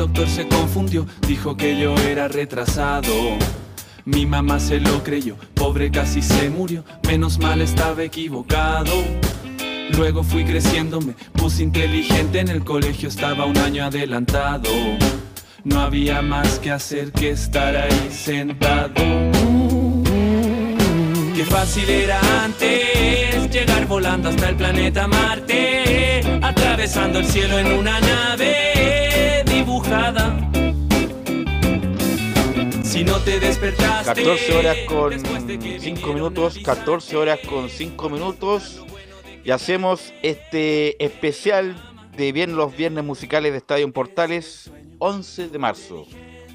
Doctor 0.00 0.28
se 0.28 0.48
confundió, 0.48 1.06
dijo 1.28 1.58
que 1.58 1.78
yo 1.78 1.94
era 1.94 2.26
retrasado. 2.26 3.12
Mi 4.06 4.24
mamá 4.24 4.58
se 4.58 4.80
lo 4.80 5.02
creyó, 5.02 5.36
pobre 5.52 5.90
casi 5.90 6.22
se 6.22 6.48
murió, 6.48 6.84
menos 7.06 7.38
mal 7.38 7.60
estaba 7.60 8.02
equivocado. 8.02 8.92
Luego 9.90 10.22
fui 10.22 10.44
creciendo, 10.44 11.02
me 11.02 11.12
puse 11.34 11.64
inteligente, 11.64 12.40
en 12.40 12.48
el 12.48 12.64
colegio 12.64 13.10
estaba 13.10 13.44
un 13.44 13.58
año 13.58 13.84
adelantado. 13.84 14.70
No 15.64 15.80
había 15.80 16.22
más 16.22 16.58
que 16.60 16.70
hacer 16.70 17.12
que 17.12 17.32
estar 17.32 17.76
ahí 17.76 18.08
sentado. 18.10 18.94
Qué 21.34 21.44
fácil 21.44 21.90
era 21.90 22.20
antes 22.42 23.50
llegar 23.52 23.86
volando 23.86 24.30
hasta 24.30 24.48
el 24.48 24.56
planeta 24.56 25.06
Marte, 25.06 26.22
atravesando 26.40 27.18
el 27.18 27.26
cielo 27.26 27.58
en 27.58 27.66
una 27.66 28.00
nave 28.00 28.69
si 32.82 33.04
no 33.04 33.18
te 33.18 33.38
despertaste. 33.40 34.24
14 34.24 34.56
horas 34.56 34.76
con 34.86 35.12
5 35.80 36.12
minutos, 36.12 36.58
14 36.64 37.16
horas 37.16 37.38
con 37.48 37.68
5 37.68 38.08
minutos. 38.08 38.84
Y 39.44 39.50
hacemos 39.50 40.12
este 40.22 41.02
especial 41.04 41.76
de 42.16 42.32
bien 42.32 42.56
los 42.56 42.76
viernes 42.76 43.04
musicales 43.04 43.52
de 43.52 43.58
Estadio 43.58 43.92
Portales, 43.92 44.70
11 44.98 45.48
de 45.48 45.58
marzo. 45.58 46.06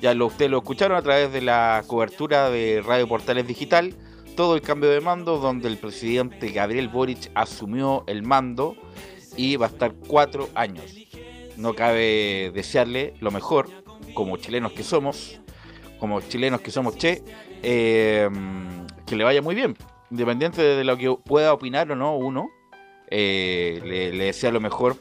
Ya 0.02 0.14
lo, 0.14 0.28
ustedes 0.28 0.52
lo 0.52 0.58
escucharon 0.58 0.98
a 0.98 1.02
través 1.02 1.32
de 1.32 1.42
la 1.42 1.84
cobertura 1.88 2.50
de 2.50 2.84
Radio 2.86 3.08
Portales 3.08 3.48
Digital. 3.48 3.94
Todo 4.36 4.56
el 4.56 4.62
cambio 4.62 4.90
de 4.90 5.00
mando, 5.00 5.38
donde 5.38 5.68
el 5.68 5.78
presidente 5.78 6.50
Gabriel 6.50 6.90
Boric 6.90 7.32
asumió 7.36 8.04
el 8.08 8.24
mando 8.24 8.76
y 9.38 9.56
va 9.56 9.68
a 9.68 9.70
estar 9.70 9.94
cuatro 10.08 10.50
años 10.56 11.05
no 11.58 11.74
cabe 11.74 12.52
desearle 12.54 13.14
lo 13.20 13.32
mejor, 13.32 13.70
como 14.14 14.38
chilenos 14.38 14.74
que 14.74 14.84
somos, 14.84 15.40
como 16.00 16.22
chilenos 16.22 16.62
que 16.62 16.72
somos 16.72 16.98
che, 16.98 17.24
eh, 17.64 18.30
que 19.06 19.16
le 19.16 19.24
vaya 19.24 19.42
muy 19.42 19.56
bien, 19.56 19.76
independiente 20.12 20.62
de 20.62 20.84
lo 20.84 20.98
que 20.98 21.16
pueda 21.24 21.54
opinar 21.54 21.92
o 21.92 21.96
no 21.96 22.16
uno, 22.18 22.50
eh, 23.10 23.82
le, 23.84 24.12
le, 24.12 24.26
desea 24.26 24.52
lo 24.52 24.60
mejor, 24.60 24.98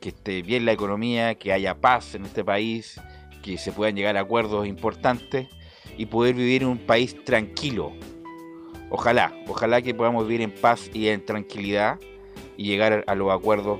que 0.00 0.10
esté 0.10 0.42
bien 0.42 0.64
la 0.64 0.72
economía, 0.72 1.36
que 1.36 1.52
haya 1.52 1.80
paz 1.80 2.14
en 2.14 2.24
este 2.24 2.44
país, 2.44 3.00
que 3.42 3.58
se 3.58 3.72
puedan 3.72 3.94
llegar 3.94 4.16
a 4.16 4.20
acuerdos 4.20 4.66
importantes 4.66 5.48
y 5.96 6.06
poder 6.06 6.34
vivir 6.34 6.62
en 6.62 6.68
un 6.68 6.78
país 6.78 7.22
tranquilo. 7.24 7.92
Ojalá, 8.90 9.32
ojalá 9.46 9.80
que 9.80 9.94
podamos 9.94 10.26
vivir 10.26 10.42
en 10.42 10.50
paz 10.50 10.90
y 10.92 11.08
en 11.08 11.24
tranquilidad 11.24 11.98
y 12.56 12.64
llegar 12.64 13.04
a 13.06 13.14
los 13.14 13.30
acuerdos 13.30 13.78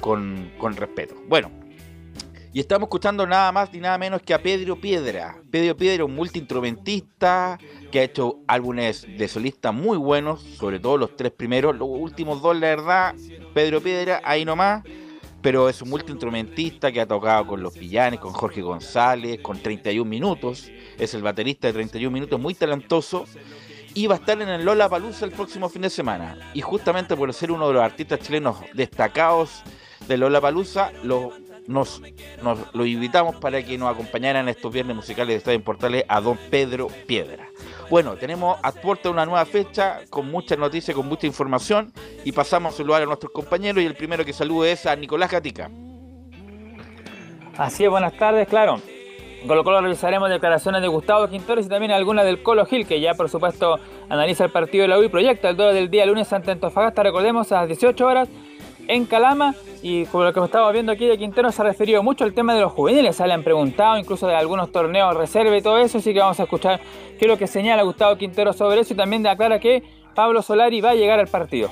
con, 0.00 0.50
respeto. 0.76 1.14
Bueno, 1.28 1.50
y 2.52 2.60
estamos 2.60 2.86
escuchando 2.86 3.26
nada 3.26 3.52
más 3.52 3.72
ni 3.72 3.80
nada 3.80 3.98
menos 3.98 4.22
que 4.22 4.34
a 4.34 4.42
Pedro 4.42 4.80
Piedra. 4.80 5.36
Pedro 5.50 5.76
Piedra, 5.76 6.04
un 6.04 6.14
multiinstrumentista 6.14 7.58
que 7.92 8.00
ha 8.00 8.02
hecho 8.04 8.40
álbumes 8.46 9.06
de 9.16 9.28
solista 9.28 9.70
muy 9.70 9.98
buenos, 9.98 10.40
sobre 10.40 10.80
todo 10.80 10.96
los 10.96 11.14
tres 11.14 11.32
primeros, 11.32 11.76
los 11.76 11.88
últimos 11.88 12.40
dos, 12.40 12.54
la 12.58 12.68
verdad, 12.68 13.14
Pedro 13.54 13.80
Piedra, 13.80 14.20
ahí 14.24 14.44
nomás. 14.44 14.82
Pero 15.40 15.68
es 15.68 15.80
un 15.82 15.90
multiinstrumentista 15.90 16.90
que 16.90 17.00
ha 17.00 17.06
tocado 17.06 17.46
con 17.46 17.62
los 17.62 17.78
Villanes, 17.78 18.18
con 18.18 18.32
Jorge 18.32 18.60
González, 18.60 19.40
con 19.40 19.62
31 19.62 20.08
minutos. 20.08 20.68
Es 20.98 21.14
el 21.14 21.22
baterista 21.22 21.68
de 21.68 21.74
31 21.74 22.10
minutos, 22.10 22.40
muy 22.40 22.54
talentoso. 22.54 23.24
Y 23.94 24.06
va 24.06 24.16
a 24.16 24.18
estar 24.18 24.40
en 24.40 24.48
el 24.48 24.64
Lola 24.64 24.88
Palusa 24.88 25.24
el 25.24 25.30
próximo 25.30 25.68
fin 25.68 25.82
de 25.82 25.90
semana. 25.90 26.50
Y 26.54 26.60
justamente 26.60 27.16
por 27.16 27.32
ser 27.32 27.52
uno 27.52 27.68
de 27.68 27.74
los 27.74 27.82
artistas 27.82 28.18
chilenos 28.20 28.56
destacados 28.74 29.62
de 30.06 30.16
Lola 30.16 30.40
Palusa, 30.40 30.92
lo, 31.02 31.32
nos, 31.68 32.00
lo 32.72 32.86
invitamos 32.86 33.36
para 33.36 33.62
que 33.62 33.76
nos 33.78 33.92
acompañaran 33.92 34.48
estos 34.48 34.72
viernes 34.72 34.96
musicales 34.96 35.28
de 35.28 35.36
Estadio 35.36 35.62
Portales 35.62 36.04
a 36.08 36.20
don 36.20 36.38
Pedro 36.50 36.88
Piedra. 37.06 37.48
Bueno, 37.90 38.16
tenemos 38.16 38.58
a 38.62 38.72
puerta 38.72 39.10
una 39.10 39.26
nueva 39.26 39.44
fecha 39.44 40.00
con 40.10 40.30
muchas 40.30 40.58
noticias, 40.58 40.94
con 40.94 41.06
mucha 41.06 41.26
información 41.26 41.92
y 42.24 42.32
pasamos 42.32 42.74
a 42.74 42.76
saludar 42.78 43.02
a 43.02 43.06
nuestros 43.06 43.32
compañeros 43.32 43.82
y 43.82 43.86
el 43.86 43.94
primero 43.94 44.24
que 44.24 44.32
salude 44.32 44.72
es 44.72 44.86
a 44.86 44.96
Nicolás 44.96 45.30
Gatica. 45.30 45.70
Así 47.56 47.84
es, 47.84 47.90
buenas 47.90 48.16
tardes, 48.16 48.48
claro. 48.48 48.80
Con 49.46 49.56
lo 49.56 49.62
cual 49.62 49.82
revisaremos 49.82 50.30
declaraciones 50.30 50.82
de 50.82 50.88
Gustavo 50.88 51.28
Quintores 51.28 51.66
y 51.66 51.68
también 51.68 51.92
algunas 51.92 52.24
del 52.24 52.42
Colo 52.42 52.66
Gil, 52.66 52.86
que 52.86 53.00
ya 53.00 53.14
por 53.14 53.28
supuesto 53.28 53.78
analiza 54.08 54.44
el 54.44 54.50
partido 54.50 54.82
de 54.82 54.88
la 54.88 54.98
U 54.98 55.04
y 55.04 55.08
proyecta 55.08 55.50
el 55.50 55.56
duelo 55.56 55.72
del 55.72 55.90
día 55.90 56.06
lunes 56.06 56.32
ante 56.32 56.50
Antofagasta, 56.50 57.02
recordemos, 57.02 57.52
a 57.52 57.60
las 57.60 57.68
18 57.68 58.06
horas 58.06 58.28
en 58.88 59.04
Calama 59.04 59.54
y 59.82 60.06
como 60.06 60.24
lo 60.24 60.32
que 60.32 60.40
estaba 60.44 60.72
viendo 60.72 60.90
aquí 60.90 61.06
de 61.06 61.16
Quintero 61.16 61.52
se 61.52 61.62
ha 61.62 61.66
referido 61.66 62.02
mucho 62.02 62.24
al 62.24 62.32
tema 62.32 62.54
de 62.54 62.62
los 62.62 62.72
juveniles, 62.72 63.14
se 63.14 63.26
le 63.26 63.34
han 63.34 63.44
preguntado 63.44 63.98
incluso 63.98 64.26
de 64.26 64.34
algunos 64.34 64.72
torneos 64.72 65.14
reserva 65.14 65.56
y 65.56 65.62
todo 65.62 65.78
eso, 65.78 65.98
así 65.98 66.12
que 66.12 66.18
vamos 66.18 66.40
a 66.40 66.44
escuchar 66.44 66.80
qué 67.18 67.26
es 67.26 67.28
lo 67.28 67.38
que 67.38 67.46
señala 67.46 67.82
Gustavo 67.82 68.16
Quintero 68.16 68.52
sobre 68.52 68.80
eso 68.80 68.94
y 68.94 68.96
también 68.96 69.26
aclara 69.26 69.60
que 69.60 69.82
Pablo 70.14 70.42
Solari 70.42 70.80
va 70.80 70.90
a 70.90 70.94
llegar 70.94 71.20
al 71.20 71.28
partido. 71.28 71.70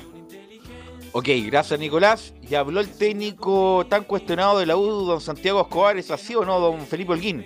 Ok, 1.11 1.29
gracias 1.45 1.79
Nicolás. 1.79 2.33
Y 2.47 2.55
habló 2.55 2.79
el 2.79 2.89
técnico 2.89 3.85
tan 3.89 4.03
cuestionado 4.03 4.59
de 4.59 4.67
la 4.67 4.77
U, 4.77 4.85
don 5.05 5.19
Santiago 5.19 5.61
Escobar, 5.61 5.97
¿es 5.97 6.11
así 6.11 6.35
o 6.35 6.45
no, 6.45 6.59
don 6.59 6.79
Felipe 6.81 7.11
Holguín? 7.11 7.45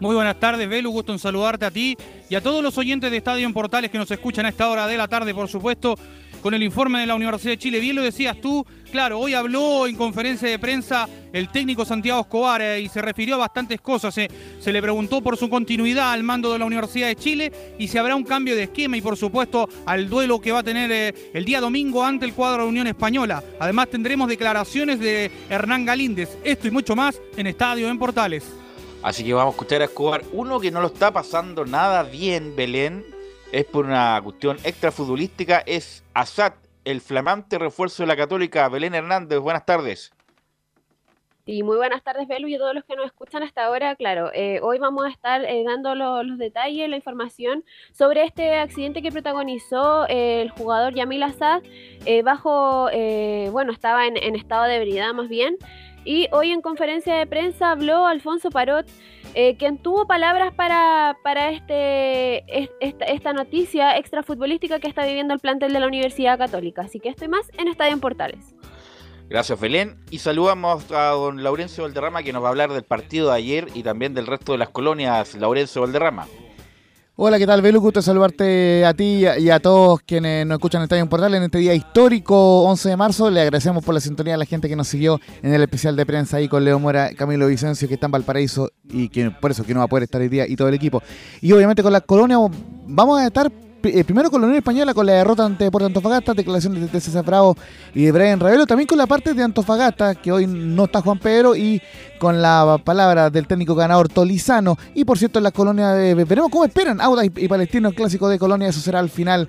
Muy 0.00 0.16
buenas 0.16 0.40
tardes, 0.40 0.68
Belu, 0.68 0.90
gusto 0.90 1.12
en 1.12 1.18
saludarte 1.18 1.64
a 1.64 1.70
ti 1.70 1.96
y 2.28 2.34
a 2.34 2.40
todos 2.40 2.60
los 2.62 2.76
oyentes 2.76 3.10
de 3.10 3.18
Estadio 3.18 3.46
en 3.46 3.52
Portales 3.52 3.90
que 3.90 3.98
nos 3.98 4.10
escuchan 4.10 4.46
a 4.46 4.48
esta 4.48 4.68
hora 4.68 4.86
de 4.88 4.96
la 4.96 5.06
tarde, 5.06 5.32
por 5.32 5.46
supuesto. 5.46 5.94
Con 6.42 6.54
el 6.54 6.62
informe 6.62 7.00
de 7.00 7.06
la 7.06 7.14
Universidad 7.14 7.52
de 7.52 7.58
Chile. 7.58 7.80
Bien 7.80 7.94
lo 7.96 8.02
decías 8.02 8.40
tú, 8.40 8.66
claro, 8.90 9.20
hoy 9.20 9.32
habló 9.32 9.86
en 9.86 9.96
conferencia 9.96 10.48
de 10.48 10.58
prensa 10.58 11.08
el 11.32 11.48
técnico 11.48 11.84
Santiago 11.84 12.20
Escobar 12.20 12.60
eh, 12.60 12.80
y 12.80 12.88
se 12.88 13.00
refirió 13.00 13.36
a 13.36 13.38
bastantes 13.38 13.80
cosas. 13.80 14.18
Eh. 14.18 14.28
Se 14.60 14.72
le 14.72 14.82
preguntó 14.82 15.22
por 15.22 15.36
su 15.36 15.48
continuidad 15.48 16.12
al 16.12 16.24
mando 16.24 16.52
de 16.52 16.58
la 16.58 16.64
Universidad 16.64 17.06
de 17.06 17.16
Chile 17.16 17.52
y 17.78 17.88
si 17.88 17.96
habrá 17.96 18.16
un 18.16 18.24
cambio 18.24 18.56
de 18.56 18.64
esquema 18.64 18.96
y 18.96 19.00
por 19.00 19.16
supuesto 19.16 19.68
al 19.86 20.08
duelo 20.08 20.40
que 20.40 20.52
va 20.52 20.58
a 20.58 20.64
tener 20.64 20.90
eh, 20.90 21.30
el 21.32 21.44
día 21.44 21.60
domingo 21.60 22.04
ante 22.04 22.26
el 22.26 22.34
cuadro 22.34 22.64
de 22.64 22.68
Unión 22.68 22.88
Española. 22.88 23.42
Además 23.60 23.88
tendremos 23.88 24.28
declaraciones 24.28 24.98
de 24.98 25.30
Hernán 25.48 25.84
Galíndez. 25.84 26.36
Esto 26.42 26.66
y 26.66 26.72
mucho 26.72 26.96
más 26.96 27.20
en 27.36 27.46
Estadio 27.46 27.88
en 27.88 27.98
Portales. 27.98 28.44
Así 29.02 29.24
que 29.24 29.32
vamos 29.32 29.54
a 29.54 29.56
escuchar 29.56 29.82
a 29.82 29.86
Escobar. 29.86 30.22
Uno 30.32 30.60
que 30.60 30.70
no 30.70 30.80
lo 30.80 30.88
está 30.88 31.12
pasando 31.12 31.64
nada 31.64 32.04
bien, 32.04 32.54
Belén, 32.54 33.04
es 33.52 33.66
por 33.66 33.84
una 33.84 34.18
cuestión 34.24 34.56
extrafutbolística, 34.64 35.62
es 35.66 36.02
Asad, 36.14 36.54
el 36.84 37.00
flamante 37.02 37.58
refuerzo 37.58 38.02
de 38.02 38.06
la 38.06 38.16
Católica. 38.16 38.68
Belén 38.68 38.94
Hernández, 38.94 39.38
buenas 39.38 39.66
tardes. 39.66 40.10
Y 41.44 41.64
muy 41.64 41.76
buenas 41.76 42.02
tardes, 42.04 42.28
Belu, 42.28 42.46
y 42.46 42.54
a 42.54 42.58
todos 42.58 42.72
los 42.72 42.84
que 42.84 42.94
nos 42.94 43.06
escuchan 43.06 43.42
hasta 43.42 43.64
ahora. 43.64 43.96
Claro, 43.96 44.30
eh, 44.32 44.60
hoy 44.62 44.78
vamos 44.78 45.04
a 45.04 45.08
estar 45.10 45.44
eh, 45.44 45.64
dando 45.66 45.94
los 45.96 46.38
detalles, 46.38 46.88
la 46.88 46.96
información 46.96 47.64
sobre 47.92 48.24
este 48.24 48.54
accidente 48.54 49.02
que 49.02 49.10
protagonizó 49.10 50.06
eh, 50.08 50.40
el 50.40 50.50
jugador 50.50 50.94
Yamil 50.94 51.24
Assad. 51.24 51.62
bajo, 52.24 52.88
bueno, 53.50 53.72
estaba 53.72 54.06
en, 54.06 54.16
en, 54.16 54.36
estado 54.36 54.64
de 54.64 54.76
ebriedad 54.76 55.12
más 55.14 55.28
bien. 55.28 55.58
Y 56.04 56.28
hoy 56.32 56.50
en 56.50 56.62
conferencia 56.62 57.14
de 57.14 57.26
prensa 57.26 57.70
habló 57.70 58.06
Alfonso 58.06 58.50
Parot, 58.50 58.86
eh, 59.34 59.56
quien 59.56 59.78
tuvo 59.78 60.06
palabras 60.06 60.52
para, 60.54 61.16
para 61.22 61.50
este, 61.50 62.44
esta, 62.80 63.04
esta, 63.06 63.32
noticia 63.32 63.96
extrafutbolística 63.96 64.78
que 64.78 64.88
está 64.88 65.06
viviendo 65.06 65.32
el 65.32 65.40
plantel 65.40 65.72
de 65.72 65.80
la 65.80 65.86
Universidad 65.86 66.38
Católica. 66.38 66.82
Así 66.82 67.00
que 67.00 67.08
estoy 67.08 67.28
más 67.28 67.48
en 67.56 67.68
Estadio 67.68 67.92
en 67.92 68.00
Portales. 68.00 68.54
Gracias, 69.28 69.58
Belén. 69.58 69.96
Y 70.10 70.18
saludamos 70.18 70.90
a 70.90 71.10
don 71.10 71.42
Laurencio 71.42 71.84
Valderrama, 71.84 72.22
que 72.22 72.32
nos 72.32 72.42
va 72.42 72.48
a 72.48 72.50
hablar 72.50 72.72
del 72.72 72.82
partido 72.82 73.30
de 73.30 73.36
ayer 73.36 73.68
y 73.74 73.82
también 73.82 74.12
del 74.12 74.26
resto 74.26 74.52
de 74.52 74.58
las 74.58 74.68
colonias. 74.68 75.34
Laurencio 75.36 75.80
Valderrama. 75.80 76.26
Hola, 77.24 77.38
¿qué 77.38 77.46
tal, 77.46 77.62
Belu? 77.62 77.80
Gusto 77.80 78.02
saludarte 78.02 78.84
a 78.84 78.94
ti 78.94 79.24
y 79.38 79.48
a, 79.48 79.60
todos 79.60 80.00
quienes 80.00 80.44
nos 80.44 80.56
escuchan 80.56 80.80
en 80.80 80.86
Estadio 80.86 81.08
Portal 81.08 81.32
en 81.36 81.44
este 81.44 81.58
día 81.58 81.72
histórico, 81.72 82.64
11 82.64 82.88
de 82.88 82.96
marzo. 82.96 83.30
Le 83.30 83.42
agradecemos 83.42 83.84
por 83.84 83.94
la 83.94 84.00
sintonía 84.00 84.34
a 84.34 84.38
la 84.38 84.44
gente 84.44 84.68
que 84.68 84.74
nos 84.74 84.88
siguió 84.88 85.20
en 85.40 85.54
el 85.54 85.62
especial 85.62 85.94
de 85.94 86.04
prensa 86.04 86.38
ahí 86.38 86.48
con 86.48 86.64
Leo 86.64 86.80
Mora, 86.80 87.10
Camilo 87.14 87.46
Vicencio, 87.46 87.86
que 87.86 87.94
está 87.94 88.06
en 88.06 88.10
Valparaíso 88.10 88.72
y 88.90 89.08
que 89.08 89.30
por 89.30 89.52
eso 89.52 89.62
que 89.62 89.72
no 89.72 89.78
va 89.78 89.84
a 89.84 89.88
poder 89.88 90.02
estar 90.02 90.20
hoy 90.20 90.28
día 90.28 90.48
y 90.48 90.56
todo 90.56 90.66
el 90.66 90.74
equipo. 90.74 91.00
Y 91.40 91.52
obviamente 91.52 91.84
con 91.84 91.92
la 91.92 92.00
colonia 92.00 92.38
vamos 92.88 93.20
a 93.20 93.26
estar 93.28 93.52
eh, 93.84 94.04
primero 94.04 94.30
con 94.30 94.40
la 94.40 94.46
Unión 94.46 94.58
Española, 94.58 94.94
con 94.94 95.06
la 95.06 95.14
derrota 95.14 95.44
ante 95.44 95.70
Puerto 95.70 95.86
Antofagasta, 95.86 96.34
declaraciones 96.34 96.90
de 96.92 97.00
César 97.00 97.24
Bravo 97.24 97.56
y 97.94 98.04
de 98.04 98.12
Brian 98.12 98.40
Ravelo, 98.40 98.66
también 98.66 98.86
con 98.86 98.98
la 98.98 99.06
parte 99.06 99.34
de 99.34 99.42
Antofagasta, 99.42 100.14
que 100.14 100.32
hoy 100.32 100.46
no 100.46 100.84
está 100.84 101.00
Juan 101.00 101.18
Pedro, 101.18 101.56
y 101.56 101.82
con 102.18 102.40
la 102.40 102.80
palabra 102.84 103.30
del 103.30 103.46
técnico 103.46 103.74
ganador 103.74 104.08
Tolizano. 104.08 104.78
Y 104.94 105.04
por 105.04 105.18
cierto, 105.18 105.38
en 105.38 105.44
la 105.44 105.50
colonia 105.50 105.90
de. 105.90 106.14
Veremos 106.14 106.50
cómo 106.50 106.64
esperan 106.64 107.00
Auda 107.00 107.24
y, 107.24 107.48
Palestino, 107.48 107.88
el 107.88 107.94
clásico 107.94 108.28
de 108.28 108.38
Colonia, 108.38 108.68
eso 108.68 108.80
será 108.80 108.98
al 108.98 109.10
final 109.10 109.48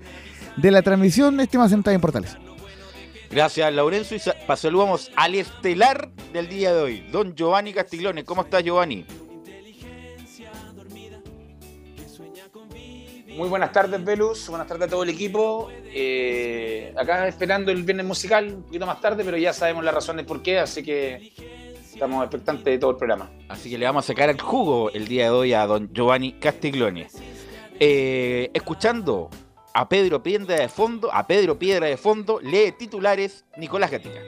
de 0.58 0.72
la 0.72 0.82
transmisión. 0.82 1.40
Estimas 1.40 1.72
en 1.72 1.84
Portales. 1.84 2.38
Gracias, 3.34 3.74
Laurencio. 3.74 4.18
Y 4.18 4.56
saludamos 4.56 5.12
al 5.16 5.36
estelar 5.36 6.10
del 6.34 6.48
día 6.48 6.72
de 6.74 6.82
hoy, 6.82 7.08
don 7.12 7.36
Giovanni 7.36 7.74
Castiglione. 7.74 8.24
¿Cómo 8.24 8.44
estás, 8.44 8.64
Giovanni? 8.64 9.06
Muy 13.36 13.50
buenas 13.50 13.72
tardes, 13.72 14.04
Velus. 14.04 14.48
Buenas 14.48 14.68
tardes 14.68 14.88
a 14.88 14.92
todo 14.92 15.04
el 15.04 15.10
equipo. 15.10 15.70
Eh, 15.86 16.94
acá 16.96 17.28
esperando 17.28 17.72
el 17.72 17.82
viernes 17.82 18.06
musical, 18.06 18.54
un 18.54 18.64
poquito 18.64 18.86
más 18.86 19.02
tarde, 19.02 19.24
pero 19.24 19.38
ya 19.38 19.54
sabemos 19.54 19.84
la 19.84 19.92
razón 19.92 20.18
de 20.18 20.24
por 20.24 20.44
qué, 20.44 20.60
así 20.60 20.84
que 20.84 21.34
estamos 21.92 22.24
expectantes 22.24 22.66
de 22.66 22.78
todo 22.78 22.92
el 22.92 22.98
programa. 22.98 23.32
Así 23.50 23.72
que 23.72 23.78
le 23.80 23.86
vamos 23.86 24.06
a 24.06 24.08
sacar 24.08 24.30
el 24.30 24.40
jugo 24.40 24.92
el 24.92 25.08
día 25.08 25.26
de 25.26 25.30
hoy 25.32 25.54
a 25.54 25.66
don 25.66 25.92
Giovanni 25.92 26.34
Castiglione. 26.34 27.08
Eh, 27.80 28.52
escuchando 28.54 29.32
a 29.74 29.90
Pedro 29.90 30.22
Piedra 30.22 30.56
de 30.56 30.70
fondo, 30.70 31.12
a 31.12 31.26
Pedro 31.26 31.58
Piedra 31.58 31.88
de 31.88 31.98
fondo, 31.98 32.40
lee 32.40 32.72
titulares 32.78 33.46
Nicolás 33.58 33.90
Gatica. 33.90 34.22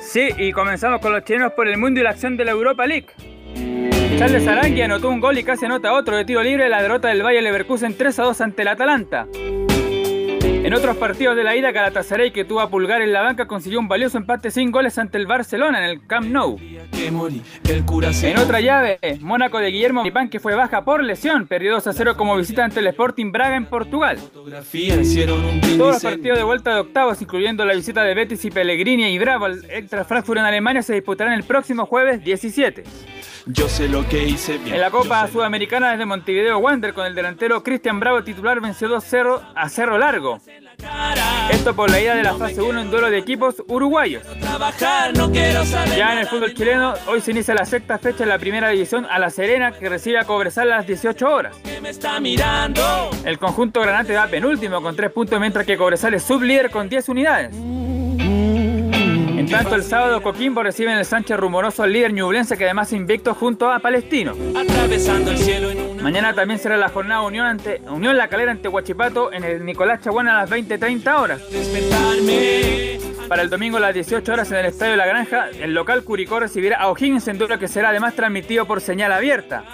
Sí, 0.00 0.30
y 0.38 0.52
comenzamos 0.52 1.02
con 1.02 1.12
los 1.12 1.22
chilenos 1.24 1.52
por 1.52 1.68
el 1.68 1.76
mundo 1.76 2.00
y 2.00 2.02
la 2.02 2.10
acción 2.10 2.38
de 2.38 2.46
la 2.46 2.52
Europa 2.52 2.86
League. 2.86 3.08
Charles 4.18 4.46
Arangui 4.48 4.82
anotó 4.82 5.08
un 5.08 5.20
gol 5.20 5.38
y 5.38 5.44
casi 5.44 5.66
anota 5.66 5.92
otro 5.92 6.16
de 6.16 6.24
tiro 6.24 6.42
libre 6.42 6.68
la 6.68 6.82
derrota 6.82 7.08
del 7.08 7.22
Valle 7.22 7.40
Leverkusen 7.40 7.96
3 7.96 8.18
a 8.18 8.22
2 8.24 8.40
ante 8.40 8.62
el 8.62 8.68
Atalanta. 8.68 9.28
En 10.64 10.74
otros 10.74 10.96
partidos 10.96 11.36
de 11.36 11.44
la 11.44 11.56
ida, 11.56 11.70
Galatasaray, 11.70 12.32
que 12.32 12.44
tuvo 12.44 12.60
a 12.60 12.68
Pulgar 12.68 13.00
en 13.00 13.12
la 13.12 13.22
banca, 13.22 13.46
consiguió 13.46 13.78
un 13.78 13.88
valioso 13.88 14.18
empate 14.18 14.50
sin 14.50 14.70
goles 14.70 14.98
ante 14.98 15.16
el 15.16 15.26
Barcelona 15.26 15.78
en 15.78 15.84
el 15.84 16.06
Camp 16.06 16.26
Nou. 16.26 16.58
En 18.22 18.38
otra 18.38 18.60
llave, 18.60 18.98
Mónaco 19.20 19.58
de 19.58 19.70
Guillermo 19.70 20.02
Pipán, 20.02 20.28
que 20.28 20.40
fue 20.40 20.54
baja 20.54 20.84
por 20.84 21.02
lesión, 21.02 21.46
perdió 21.46 21.72
2 21.72 21.86
a 21.86 21.92
0 21.92 22.16
como 22.16 22.36
visita 22.36 22.64
ante 22.64 22.80
el 22.80 22.88
Sporting 22.88 23.32
Braga 23.32 23.56
en 23.56 23.66
Portugal. 23.66 24.18
Todos 24.32 24.50
los 25.94 26.02
partidos 26.02 26.38
de 26.38 26.44
vuelta 26.44 26.74
de 26.74 26.80
octavos, 26.80 27.22
incluyendo 27.22 27.64
la 27.64 27.74
visita 27.74 28.02
de 28.02 28.14
Betis 28.14 28.44
y 28.44 28.50
Pellegrini 28.50 29.06
y 29.06 29.18
Bravo 29.18 29.46
al 29.46 29.64
Extra 29.70 30.04
Frankfurt 30.04 30.40
en 30.40 30.44
Alemania, 30.44 30.82
se 30.82 30.92
disputarán 30.92 31.32
el 31.34 31.44
próximo 31.44 31.86
jueves 31.86 32.22
17. 32.22 32.84
Yo 33.46 33.68
sé 33.68 33.88
lo 33.88 34.06
que 34.06 34.24
hice 34.24 34.58
bien. 34.58 34.74
En 34.74 34.80
la 34.82 34.90
Copa 34.90 35.26
Sudamericana 35.28 35.92
desde 35.92 36.04
Montevideo 36.04 36.58
Wander 36.58 36.92
con 36.92 37.06
el 37.06 37.14
delantero 37.14 37.62
Cristian 37.62 37.98
Bravo 37.98 38.22
titular 38.22 38.60
venció 38.60 38.88
2-0 38.88 39.40
a 39.54 39.68
Cerro 39.70 39.96
Largo. 39.96 40.38
Esto 41.50 41.74
por 41.74 41.90
la 41.90 42.00
ida 42.00 42.14
de 42.14 42.22
la 42.22 42.34
fase 42.34 42.60
1 42.60 42.80
en 42.80 42.90
duelo 42.90 43.10
de 43.10 43.18
equipos 43.18 43.62
uruguayos. 43.68 44.22
Ya 45.96 46.12
en 46.12 46.18
el 46.18 46.26
fútbol 46.26 46.54
chileno, 46.54 46.94
hoy 47.06 47.20
se 47.20 47.32
inicia 47.32 47.54
la 47.54 47.64
sexta 47.64 47.98
fecha 47.98 48.22
en 48.22 48.28
la 48.30 48.38
primera 48.38 48.68
división 48.70 49.06
a 49.10 49.18
La 49.18 49.30
Serena 49.30 49.72
que 49.72 49.88
recibe 49.88 50.18
a 50.18 50.24
Cobresal 50.24 50.72
a 50.72 50.78
las 50.78 50.86
18 50.86 51.28
horas. 51.28 51.56
El 53.24 53.38
conjunto 53.38 53.80
granate 53.80 54.12
da 54.12 54.26
penúltimo 54.26 54.80
con 54.82 54.96
3 54.96 55.10
puntos 55.10 55.38
mientras 55.40 55.66
que 55.66 55.76
Cobresal 55.76 56.14
es 56.14 56.22
sublíder 56.22 56.70
con 56.70 56.88
10 56.88 57.08
unidades 57.08 57.54
tanto, 59.48 59.74
el 59.74 59.82
sábado 59.82 60.22
Coquimbo 60.22 60.62
recibe 60.62 60.92
en 60.92 60.98
el 60.98 61.04
Sánchez 61.04 61.36
rumoroso 61.36 61.82
al 61.82 61.92
líder 61.92 62.12
ñublense 62.12 62.56
que 62.56 62.64
además 62.64 62.92
invicto 62.92 63.34
junto 63.34 63.70
a 63.70 63.78
Palestino. 63.78 64.34
Mañana 66.02 66.34
también 66.34 66.58
será 66.58 66.76
la 66.76 66.88
jornada 66.88 67.22
Unión 67.22 67.46
ante 67.46 67.80
Unión 67.88 68.16
La 68.16 68.28
Calera 68.28 68.52
ante 68.52 68.68
Huachipato 68.68 69.32
en 69.32 69.44
el 69.44 69.64
Nicolás 69.64 70.02
Chaguana 70.02 70.38
a 70.38 70.42
las 70.42 70.50
20.30 70.50 71.20
horas. 71.20 71.40
Para 73.28 73.42
el 73.42 73.50
domingo 73.50 73.76
a 73.76 73.80
las 73.80 73.94
18 73.94 74.32
horas 74.32 74.50
en 74.50 74.58
el 74.58 74.66
Estadio 74.66 74.96
La 74.96 75.06
Granja, 75.06 75.50
el 75.50 75.74
local 75.74 76.02
Curicó 76.02 76.40
recibirá 76.40 76.78
a 76.78 76.88
O'Higgins 76.88 77.28
en 77.28 77.38
duelo 77.38 77.58
que 77.58 77.68
será 77.68 77.90
además 77.90 78.14
transmitido 78.14 78.66
por 78.66 78.80
señal 78.80 79.12
abierta. 79.12 79.64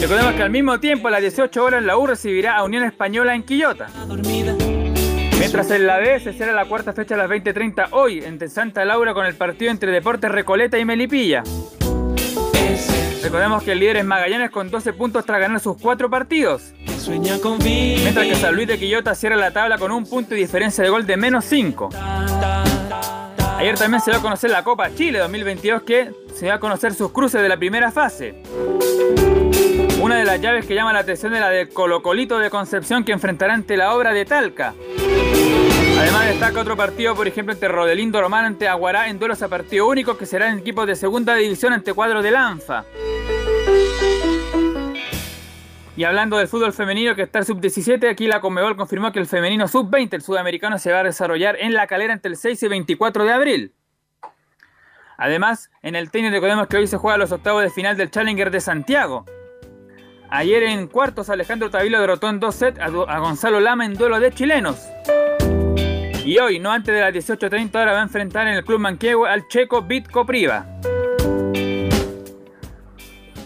Recordemos 0.00 0.34
que 0.34 0.42
al 0.42 0.50
mismo 0.50 0.78
tiempo 0.80 1.08
a 1.08 1.10
las 1.10 1.20
18 1.20 1.64
horas 1.64 1.82
la 1.82 1.96
U 1.96 2.06
recibirá 2.06 2.56
a 2.56 2.64
Unión 2.64 2.84
Española 2.84 3.34
en 3.34 3.42
Quillota. 3.42 3.86
Mientras 5.40 5.70
en 5.70 5.86
la 5.86 5.96
B 5.96 6.20
se 6.20 6.34
será 6.34 6.52
la 6.52 6.66
cuarta 6.66 6.92
fecha 6.92 7.14
a 7.14 7.16
las 7.18 7.30
20.30 7.30 7.88
hoy 7.92 8.22
entre 8.22 8.50
Santa 8.50 8.84
Laura 8.84 9.14
con 9.14 9.24
el 9.24 9.34
partido 9.34 9.70
entre 9.70 9.90
Deportes 9.90 10.30
Recoleta 10.30 10.78
y 10.78 10.84
Melipilla. 10.84 11.42
Recordemos 13.22 13.62
que 13.62 13.72
el 13.72 13.78
líder 13.78 13.96
es 13.96 14.04
Magallanes 14.04 14.50
con 14.50 14.70
12 14.70 14.92
puntos 14.92 15.24
tras 15.24 15.40
ganar 15.40 15.58
sus 15.58 15.78
cuatro 15.78 16.10
partidos. 16.10 16.74
Mientras 17.08 18.26
que 18.26 18.34
San 18.34 18.54
Luis 18.54 18.68
de 18.68 18.78
Quillota 18.78 19.14
cierra 19.14 19.36
la 19.36 19.50
tabla 19.50 19.78
con 19.78 19.90
un 19.92 20.04
punto 20.04 20.34
y 20.34 20.38
diferencia 20.38 20.84
de 20.84 20.90
gol 20.90 21.06
de 21.06 21.16
menos 21.16 21.46
5. 21.46 21.88
Ayer 23.56 23.78
también 23.78 24.02
se 24.02 24.10
va 24.10 24.18
a 24.18 24.20
conocer 24.20 24.50
la 24.50 24.62
Copa 24.62 24.94
Chile 24.94 25.20
2022 25.20 25.82
que 25.84 26.10
se 26.34 26.48
va 26.48 26.54
a 26.56 26.60
conocer 26.60 26.92
sus 26.92 27.12
cruces 27.12 27.40
de 27.40 27.48
la 27.48 27.56
primera 27.56 27.90
fase. 27.90 28.42
Una 30.02 30.16
de 30.16 30.24
las 30.24 30.38
llaves 30.40 30.66
que 30.66 30.74
llama 30.74 30.92
la 30.92 31.00
atención 31.00 31.34
es 31.34 31.40
la 31.40 31.48
de 31.48 31.68
Colocolito 31.68 32.38
de 32.38 32.50
Concepción 32.50 33.04
que 33.04 33.12
enfrentará 33.12 33.54
ante 33.54 33.78
la 33.78 33.94
obra 33.94 34.12
de 34.12 34.26
Talca. 34.26 34.74
Además 36.00 36.28
destaca 36.28 36.58
otro 36.58 36.78
partido, 36.78 37.14
por 37.14 37.28
ejemplo, 37.28 37.52
entre 37.52 37.68
Rodelindo 37.68 38.22
Román 38.22 38.46
ante 38.46 38.66
Aguará 38.66 39.10
en 39.10 39.18
duelos 39.18 39.42
a 39.42 39.48
partido 39.48 39.86
único 39.86 40.16
que 40.16 40.24
será 40.24 40.50
en 40.50 40.60
equipos 40.60 40.86
de 40.86 40.96
segunda 40.96 41.34
división 41.34 41.74
ante 41.74 41.92
cuadro 41.92 42.22
de 42.22 42.30
Lanfa. 42.30 42.86
Y 45.98 46.04
hablando 46.04 46.38
del 46.38 46.48
fútbol 46.48 46.72
femenino 46.72 47.14
que 47.14 47.20
está 47.20 47.40
el 47.40 47.44
sub-17, 47.44 48.08
aquí 48.08 48.26
la 48.26 48.40
Conmebol 48.40 48.76
confirmó 48.76 49.12
que 49.12 49.18
el 49.18 49.26
femenino 49.26 49.68
sub-20, 49.68 50.14
el 50.14 50.22
sudamericano, 50.22 50.78
se 50.78 50.90
va 50.90 51.00
a 51.00 51.04
desarrollar 51.04 51.56
en 51.60 51.74
la 51.74 51.86
calera 51.86 52.14
entre 52.14 52.30
el 52.30 52.38
6 52.38 52.62
y 52.62 52.68
24 52.68 53.24
de 53.24 53.32
abril. 53.34 53.74
Además, 55.18 55.70
en 55.82 55.96
el 55.96 56.10
tenis 56.10 56.30
recordemos 56.30 56.66
que 56.66 56.78
hoy 56.78 56.86
se 56.86 56.96
juega 56.96 57.18
los 57.18 57.30
octavos 57.30 57.62
de 57.62 57.68
final 57.68 57.98
del 57.98 58.10
Challenger 58.10 58.50
de 58.50 58.62
Santiago. 58.62 59.26
Ayer 60.30 60.62
en 60.62 60.86
cuartos 60.86 61.28
Alejandro 61.28 61.68
Tavilo 61.68 62.00
derrotó 62.00 62.30
en 62.30 62.40
dos 62.40 62.54
sets 62.54 62.80
a 62.80 63.18
Gonzalo 63.18 63.60
Lama 63.60 63.84
en 63.84 63.92
duelo 63.92 64.18
de 64.18 64.32
chilenos. 64.32 64.78
Y 66.24 66.38
hoy, 66.38 66.58
no 66.58 66.70
antes 66.70 66.94
de 66.94 67.00
las 67.00 67.14
18.30 67.14 67.74
horas, 67.80 67.94
va 67.94 68.00
a 68.00 68.02
enfrentar 68.02 68.46
en 68.46 68.54
el 68.54 68.64
Club 68.64 68.78
Manquehue 68.78 69.26
al 69.26 69.48
checo 69.48 69.82
Bitco 69.82 70.26
Priva. 70.26 70.66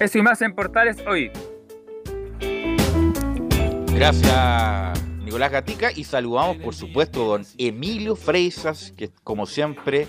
Eso 0.00 0.18
y 0.18 0.22
más 0.22 0.42
en 0.42 0.54
Portales 0.54 0.96
hoy. 1.06 1.30
Gracias, 3.94 5.04
Nicolás 5.22 5.52
Gatica. 5.52 5.92
Y 5.94 6.02
saludamos, 6.02 6.56
por 6.56 6.74
supuesto, 6.74 7.24
a 7.24 7.38
don 7.38 7.46
Emilio 7.58 8.16
Freisas, 8.16 8.92
que 8.96 9.10
como 9.22 9.46
siempre 9.46 10.08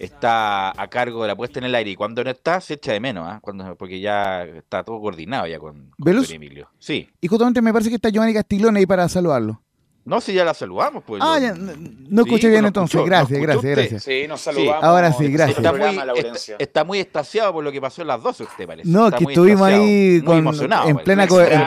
está 0.00 0.70
a 0.70 0.88
cargo 0.88 1.22
de 1.22 1.28
la 1.28 1.36
puesta 1.36 1.60
en 1.60 1.66
el 1.66 1.74
aire. 1.76 1.92
Y 1.92 1.94
cuando 1.94 2.24
no 2.24 2.30
está, 2.30 2.60
se 2.60 2.74
echa 2.74 2.92
de 2.92 2.98
menos, 2.98 3.28
¿ah? 3.28 3.38
Cuando, 3.40 3.76
porque 3.76 4.00
ya 4.00 4.42
está 4.42 4.82
todo 4.82 5.00
coordinado 5.00 5.46
ya 5.46 5.60
con, 5.60 5.92
Emilio. 6.04 6.68
Sí. 6.80 7.08
Y 7.20 7.28
justamente 7.28 7.62
me 7.62 7.72
parece 7.72 7.90
que 7.90 7.96
está 7.96 8.08
Giovanni 8.08 8.34
Castiglione 8.34 8.80
ahí 8.80 8.86
para 8.86 9.08
saludarlo. 9.08 9.61
No, 10.04 10.20
si 10.20 10.32
ya 10.32 10.44
la 10.44 10.52
saludamos, 10.52 11.04
pues. 11.06 11.22
Ah, 11.24 11.38
ya, 11.38 11.54
no, 11.54 11.72
no 11.76 12.22
Sí, 12.24 12.28
escuché 12.28 12.48
bien 12.50 12.64
entonces. 12.64 12.92
escuchó, 12.94 13.04
gracias, 13.08 13.40
gracias, 13.40 13.56
usted. 13.56 13.70
gracias. 13.76 14.02
Sí, 14.02 14.24
nos 14.28 14.40
saludamos. 14.40 14.82
Ahora 14.82 15.12
sí, 15.12 15.26
en 15.26 15.32
gracias. 15.32 15.58
Está 15.58 15.72
muy, 15.72 15.82
está, 15.90 16.04
Laurencio. 16.04 16.56
está 16.58 16.84
muy 16.84 16.98
extasiado 16.98 17.52
por 17.52 17.62
lo 17.62 17.70
que 17.70 17.80
pasó 17.80 18.02
en 18.02 18.08
las 18.08 18.20
12, 18.20 18.42
usted 18.42 18.66
parece. 18.66 18.88
No, 18.88 19.06
Está 19.06 19.18
que 19.18 19.24
estuvimos 19.24 19.62
ahí 19.62 20.20
con, 20.22 20.38
en 20.38 20.50
plena, 20.50 20.84
en 20.86 20.96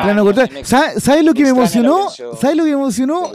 pleno 0.01 0.23
cultura. 0.23 0.49
me- 0.51 0.65
¿Sabe- 0.65 0.99
¿Sabes 0.99 1.23
lo 1.23 1.33
que 1.33 1.43
me 1.43 1.49
emocionó? 1.49 2.09
¿Sabes 2.09 2.57
lo 2.57 2.63
que 2.65 2.71
me 2.71 2.75
emocionó? 2.81 3.31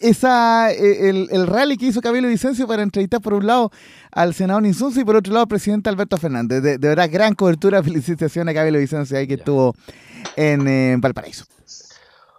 Esa, 0.00 0.72
eh, 0.72 1.08
el, 1.10 1.28
el 1.30 1.46
rally 1.46 1.76
que 1.76 1.86
hizo 1.86 2.00
Camilo 2.00 2.26
Vicencio 2.26 2.66
para 2.66 2.82
entrevistar 2.82 3.20
por 3.20 3.34
un 3.34 3.46
lado 3.46 3.70
al 4.10 4.34
senador 4.34 4.66
Insunza 4.66 5.00
y 5.00 5.04
por 5.04 5.14
otro 5.14 5.32
lado 5.32 5.42
al 5.44 5.48
presidente 5.48 5.88
Alberto 5.88 6.16
Fernández. 6.18 6.60
De, 6.60 6.76
de 6.76 6.88
verdad, 6.88 7.08
gran 7.10 7.34
cobertura. 7.34 7.82
Felicitaciones 7.84 8.52
a 8.52 8.58
Camilo 8.58 8.78
Vicencio 8.80 9.16
ahí 9.16 9.26
que 9.28 9.34
estuvo 9.34 9.74
en 10.36 10.66
eh, 10.66 10.96
Valparaíso. 10.98 11.44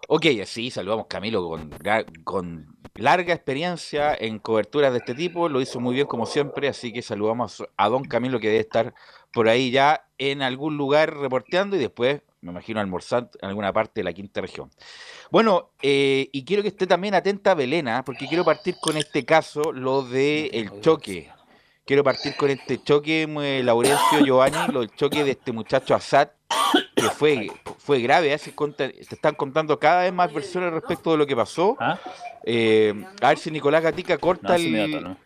Ok, 0.07 0.25
sí, 0.45 0.69
saludamos 0.69 1.07
Camilo 1.07 1.57
con, 2.23 2.77
larga 2.95 3.33
experiencia 3.33 4.13
en 4.13 4.39
coberturas 4.39 4.91
de 4.91 4.99
este 4.99 5.15
tipo, 5.15 5.49
lo 5.49 5.61
hizo 5.61 5.79
muy 5.79 5.95
bien 5.95 6.07
como 6.07 6.25
siempre, 6.25 6.67
así 6.67 6.91
que 6.91 7.01
saludamos 7.01 7.63
a 7.77 7.89
don 7.89 8.03
Camilo 8.03 8.39
que 8.39 8.47
debe 8.47 8.59
estar 8.59 8.93
por 9.31 9.47
ahí 9.47 9.71
ya 9.71 10.05
en 10.17 10.41
algún 10.41 10.77
lugar 10.77 11.15
reporteando 11.17 11.75
y 11.75 11.79
después, 11.79 12.21
me 12.41 12.51
imagino, 12.51 12.79
almorzando 12.79 13.31
en 13.41 13.49
alguna 13.49 13.73
parte 13.73 14.01
de 14.01 14.03
la 14.03 14.13
quinta 14.13 14.41
región. 14.41 14.69
Bueno, 15.31 15.71
eh, 15.81 16.29
y 16.31 16.45
quiero 16.45 16.61
que 16.61 16.69
esté 16.69 16.85
también 16.85 17.15
atenta 17.15 17.55
Belena, 17.55 18.03
porque 18.03 18.27
quiero 18.27 18.43
partir 18.43 18.75
con 18.79 18.97
este 18.97 19.25
caso, 19.25 19.71
lo 19.71 20.03
de 20.03 20.47
el 20.47 20.81
choque. 20.81 21.31
Quiero 21.85 22.03
partir 22.03 22.35
con 22.35 22.49
este 22.49 22.81
choque, 22.81 23.23
eh, 23.23 23.61
Laurencio 23.63 24.19
Giovanni, 24.23 24.71
lo 24.71 24.81
del 24.81 24.91
choque 24.91 25.23
de 25.23 25.31
este 25.31 25.51
muchacho 25.51 25.95
Assad, 25.95 26.29
que 27.09 27.15
fue, 27.15 27.47
fue 27.79 28.01
grave. 28.01 28.33
¿eh? 28.33 28.37
Se, 28.37 28.53
conta- 28.53 28.89
se 28.89 29.15
están 29.15 29.35
contando 29.35 29.77
cada 29.79 30.03
vez 30.03 30.13
más 30.13 30.33
versiones 30.33 30.71
respecto 30.73 31.11
de 31.11 31.17
lo 31.17 31.25
que 31.27 31.35
pasó. 31.35 31.75
¿Ah? 31.79 31.99
Eh, 32.45 32.93
a 33.21 33.29
ver 33.29 33.37
si 33.37 33.51
Nicolás 33.51 33.83
Gatica 33.83 34.17
corta 34.17 34.49
No, 34.49 34.55
el. 34.55 35.17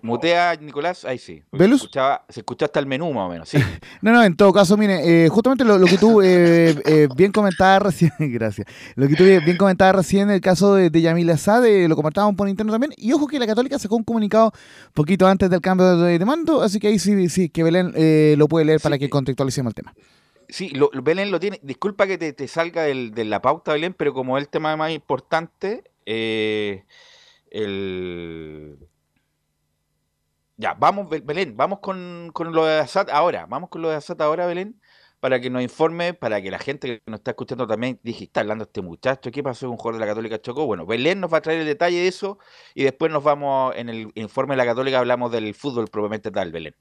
Mutea, 0.00 0.56
Nicolás, 0.58 1.04
ahí 1.04 1.18
sí. 1.18 1.42
¿Velus? 1.52 1.80
Se 1.80 1.84
escuchaba, 1.84 2.24
se 2.30 2.40
escucha 2.40 2.64
hasta 2.64 2.80
el 2.80 2.86
menú 2.86 3.12
más 3.12 3.26
o 3.26 3.28
menos, 3.28 3.46
sí. 3.46 3.58
No, 4.00 4.10
no, 4.10 4.24
en 4.24 4.34
todo 4.34 4.50
caso, 4.50 4.74
mire, 4.78 5.26
eh, 5.26 5.28
justamente 5.28 5.64
lo, 5.64 5.76
lo 5.76 5.86
que 5.86 5.98
tú 5.98 6.22
eh, 6.22 6.74
eh, 6.86 7.08
bien 7.14 7.30
comentabas 7.30 7.82
recién, 7.82 8.10
gracias, 8.18 8.66
lo 8.94 9.06
que 9.06 9.14
tú 9.16 9.24
bien 9.24 9.44
bien 9.44 9.58
comentabas 9.58 9.96
recién, 9.96 10.30
el 10.30 10.40
caso 10.40 10.74
de, 10.74 10.88
de 10.88 11.00
Yamil 11.02 11.28
Assad, 11.28 11.66
eh, 11.66 11.88
lo 11.88 11.94
comentábamos 11.96 12.36
por 12.36 12.48
interno 12.48 12.72
también, 12.72 12.94
y 12.96 13.12
ojo 13.12 13.26
que 13.26 13.38
la 13.38 13.46
Católica 13.46 13.78
sacó 13.78 13.96
un 13.96 14.04
comunicado 14.04 14.50
poquito 14.94 15.26
antes 15.26 15.50
del 15.50 15.60
cambio 15.60 15.98
de, 15.98 16.18
de 16.18 16.24
mando, 16.24 16.62
así 16.62 16.80
que 16.80 16.88
ahí 16.88 16.98
sí, 16.98 17.28
sí 17.28 17.50
que 17.50 17.62
Belén 17.62 17.92
eh, 17.96 18.34
lo 18.38 18.48
puede 18.48 18.64
leer 18.64 18.80
para 18.80 18.96
que 18.96 19.10
contextualicemos 19.10 19.72
el 19.72 19.74
tema. 19.74 19.92
Sí, 20.48 20.70
lo, 20.70 20.90
Belén 21.02 21.30
lo 21.30 21.40
tiene. 21.40 21.58
Disculpa 21.62 22.06
que 22.06 22.18
te, 22.18 22.48
salga 22.48 22.82
del- 22.84 23.12
de 23.12 23.24
la 23.24 23.42
pauta, 23.42 23.72
Belén, 23.72 23.94
pero 23.94 24.14
como 24.14 24.38
es 24.38 24.44
el 24.44 24.48
tema 24.50 24.76
más 24.76 24.92
importante, 24.92 25.84
eh, 26.06 26.84
el. 27.50 28.78
Ya, 30.56 30.74
vamos, 30.74 31.08
Bel- 31.08 31.22
Belén, 31.24 31.56
vamos 31.56 31.80
con, 31.80 32.30
con 32.32 32.52
lo 32.52 32.64
de 32.64 32.78
Assad 32.80 33.10
ahora. 33.10 33.46
Vamos 33.46 33.68
con 33.68 33.82
lo 33.82 33.90
de 33.90 33.96
Assad 33.96 34.20
ahora, 34.22 34.46
Belén, 34.46 34.80
para 35.20 35.38
que 35.40 35.50
nos 35.50 35.62
informe, 35.62 36.14
para 36.14 36.40
que 36.40 36.50
la 36.50 36.58
gente 36.58 36.88
que 37.04 37.10
nos 37.10 37.20
está 37.20 37.32
escuchando 37.32 37.66
también 37.66 38.00
dije, 38.02 38.24
está 38.24 38.40
hablando 38.40 38.64
este 38.64 38.80
muchacho, 38.80 39.30
¿qué 39.30 39.42
pasó 39.42 39.66
con 39.66 39.72
un 39.72 39.76
jugador 39.78 40.00
de 40.00 40.06
la 40.06 40.10
Católica 40.12 40.40
Chocó? 40.40 40.64
Bueno, 40.66 40.86
Belén 40.86 41.20
nos 41.20 41.32
va 41.32 41.38
a 41.38 41.40
traer 41.42 41.60
el 41.60 41.66
detalle 41.66 41.98
de 41.98 42.08
eso 42.08 42.38
y 42.74 42.84
después 42.84 43.12
nos 43.12 43.22
vamos, 43.22 43.74
en 43.76 43.88
el 43.90 44.10
informe 44.14 44.54
de 44.54 44.58
la 44.58 44.64
Católica 44.66 44.98
hablamos 44.98 45.30
del 45.30 45.54
fútbol 45.54 45.88
propiamente 45.88 46.30
tal, 46.30 46.52
Belén. 46.52 46.74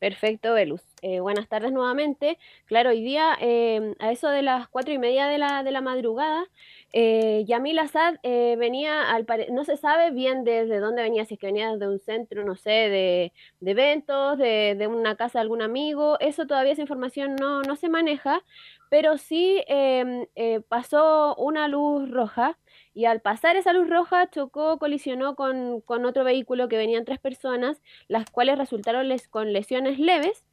Perfecto, 0.00 0.54
Velus. 0.54 0.80
Eh, 1.02 1.20
buenas 1.20 1.46
tardes 1.46 1.72
nuevamente. 1.72 2.38
Claro, 2.64 2.88
hoy 2.88 3.02
día 3.02 3.36
eh, 3.38 3.94
a 3.98 4.10
eso 4.10 4.30
de 4.30 4.40
las 4.40 4.66
cuatro 4.66 4.94
y 4.94 4.98
media 4.98 5.26
de 5.26 5.36
la, 5.36 5.62
de 5.62 5.70
la 5.72 5.82
madrugada, 5.82 6.46
eh, 6.94 7.44
Yamil 7.46 7.78
Assad 7.78 8.14
eh, 8.22 8.56
venía, 8.58 9.10
al 9.10 9.26
no 9.52 9.62
se 9.66 9.76
sabe 9.76 10.10
bien 10.10 10.42
desde 10.42 10.78
dónde 10.80 11.02
venía, 11.02 11.26
si 11.26 11.34
es 11.34 11.40
que 11.40 11.48
venía 11.48 11.70
desde 11.72 11.86
un 11.86 12.00
centro, 12.00 12.44
no 12.46 12.56
sé, 12.56 12.70
de, 12.70 13.32
de 13.60 13.70
eventos, 13.72 14.38
de, 14.38 14.74
de 14.74 14.86
una 14.86 15.16
casa 15.16 15.38
de 15.38 15.42
algún 15.42 15.60
amigo, 15.60 16.18
eso 16.20 16.46
todavía 16.46 16.72
esa 16.72 16.80
información 16.80 17.36
no, 17.36 17.60
no 17.60 17.76
se 17.76 17.90
maneja, 17.90 18.42
pero 18.88 19.18
sí 19.18 19.62
em, 19.68 20.26
eh, 20.34 20.60
pasó 20.66 21.34
una 21.36 21.68
luz 21.68 22.10
roja 22.10 22.58
y 22.94 23.04
al 23.04 23.20
pasar 23.20 23.56
esa 23.56 23.72
luz 23.72 23.88
roja 23.88 24.28
chocó, 24.30 24.78
colisionó 24.78 25.34
con, 25.36 25.80
con 25.80 26.04
otro 26.04 26.24
vehículo 26.24 26.68
que 26.68 26.76
venían 26.76 27.04
tres 27.04 27.18
personas 27.18 27.80
las 28.08 28.28
cuales 28.30 28.58
resultaron 28.58 29.08
les- 29.08 29.28
con 29.28 29.52
lesiones 29.52 29.98
leves, 29.98 30.44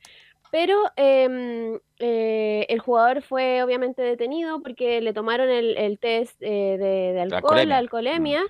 pero 0.52 0.78
em, 0.96 1.80
eh, 2.00 2.66
el 2.70 2.80
jugador 2.80 3.22
fue 3.22 3.62
obviamente 3.64 4.02
detenido 4.02 4.62
porque 4.62 5.02
le 5.02 5.12
tomaron 5.14 5.50
el, 5.50 5.76
el 5.78 6.00
test 6.00 6.42
eh, 6.42 6.78
de, 6.78 7.14
de 7.14 7.26
La 7.26 7.38
alcohol, 7.38 7.68
la 7.68 7.78
alcoholemia. 7.78 8.40
alcoholemia, 8.40 8.42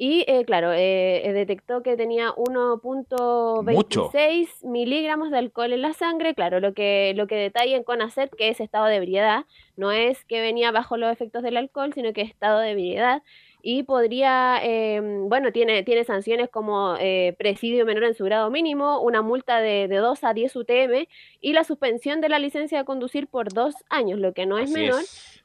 y 0.00 0.24
eh, 0.28 0.44
claro, 0.44 0.72
eh, 0.72 1.28
eh, 1.28 1.32
detectó 1.32 1.82
que 1.82 1.96
tenía 1.96 2.28
1.26 2.36 4.64
miligramos 4.64 5.32
de 5.32 5.38
alcohol 5.38 5.72
en 5.72 5.82
la 5.82 5.92
sangre, 5.92 6.36
claro, 6.36 6.60
lo 6.60 6.72
que, 6.72 7.14
lo 7.16 7.26
que 7.26 7.34
detalla 7.34 7.76
en 7.76 7.82
CONACET 7.82 8.30
que 8.36 8.48
es 8.48 8.60
estado 8.60 8.86
de 8.86 8.94
ebriedad, 8.94 9.44
no 9.76 9.90
es 9.90 10.24
que 10.24 10.40
venía 10.40 10.70
bajo 10.70 10.96
los 10.96 11.12
efectos 11.12 11.42
del 11.42 11.56
alcohol, 11.56 11.92
sino 11.92 12.12
que 12.12 12.22
es 12.22 12.30
estado 12.30 12.60
de 12.60 12.70
ebriedad 12.70 13.24
y 13.60 13.82
podría, 13.82 14.60
eh, 14.62 15.00
bueno, 15.02 15.52
tiene, 15.52 15.82
tiene 15.82 16.04
sanciones 16.04 16.48
como 16.48 16.96
eh, 17.00 17.34
presidio 17.38 17.84
menor 17.84 18.04
en 18.04 18.14
su 18.14 18.24
grado 18.24 18.50
mínimo, 18.50 19.00
una 19.00 19.20
multa 19.20 19.60
de, 19.60 19.88
de 19.88 19.96
2 19.96 20.24
a 20.24 20.32
10 20.32 20.54
UTM 20.54 21.08
y 21.40 21.52
la 21.52 21.64
suspensión 21.64 22.20
de 22.20 22.28
la 22.28 22.38
licencia 22.38 22.78
de 22.78 22.84
conducir 22.84 23.26
por 23.26 23.52
dos 23.52 23.74
años, 23.90 24.20
lo 24.20 24.32
que 24.32 24.46
no 24.46 24.58
es 24.58 24.70
Así 24.70 24.80
menor. 24.80 25.00
es. 25.00 25.37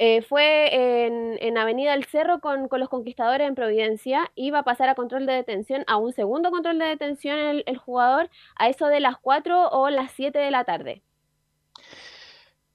Eh, 0.00 0.22
fue 0.22 1.06
en, 1.06 1.38
en 1.40 1.58
Avenida 1.58 1.94
El 1.94 2.04
Cerro 2.04 2.40
con, 2.40 2.68
con 2.68 2.80
los 2.80 2.88
conquistadores 2.88 3.48
en 3.48 3.54
Providencia. 3.56 4.30
Iba 4.36 4.60
a 4.60 4.64
pasar 4.64 4.88
a 4.88 4.94
control 4.94 5.26
de 5.26 5.32
detención, 5.34 5.84
a 5.88 5.96
un 5.96 6.12
segundo 6.12 6.50
control 6.52 6.78
de 6.78 6.86
detención 6.86 7.38
el, 7.38 7.78
jugador, 7.78 8.30
a 8.56 8.68
eso 8.68 8.86
de 8.88 9.00
las 9.00 9.18
4 9.18 9.68
o 9.70 9.90
las 9.90 10.12
7 10.12 10.38
de 10.38 10.50
la 10.52 10.64
tarde. 10.64 11.02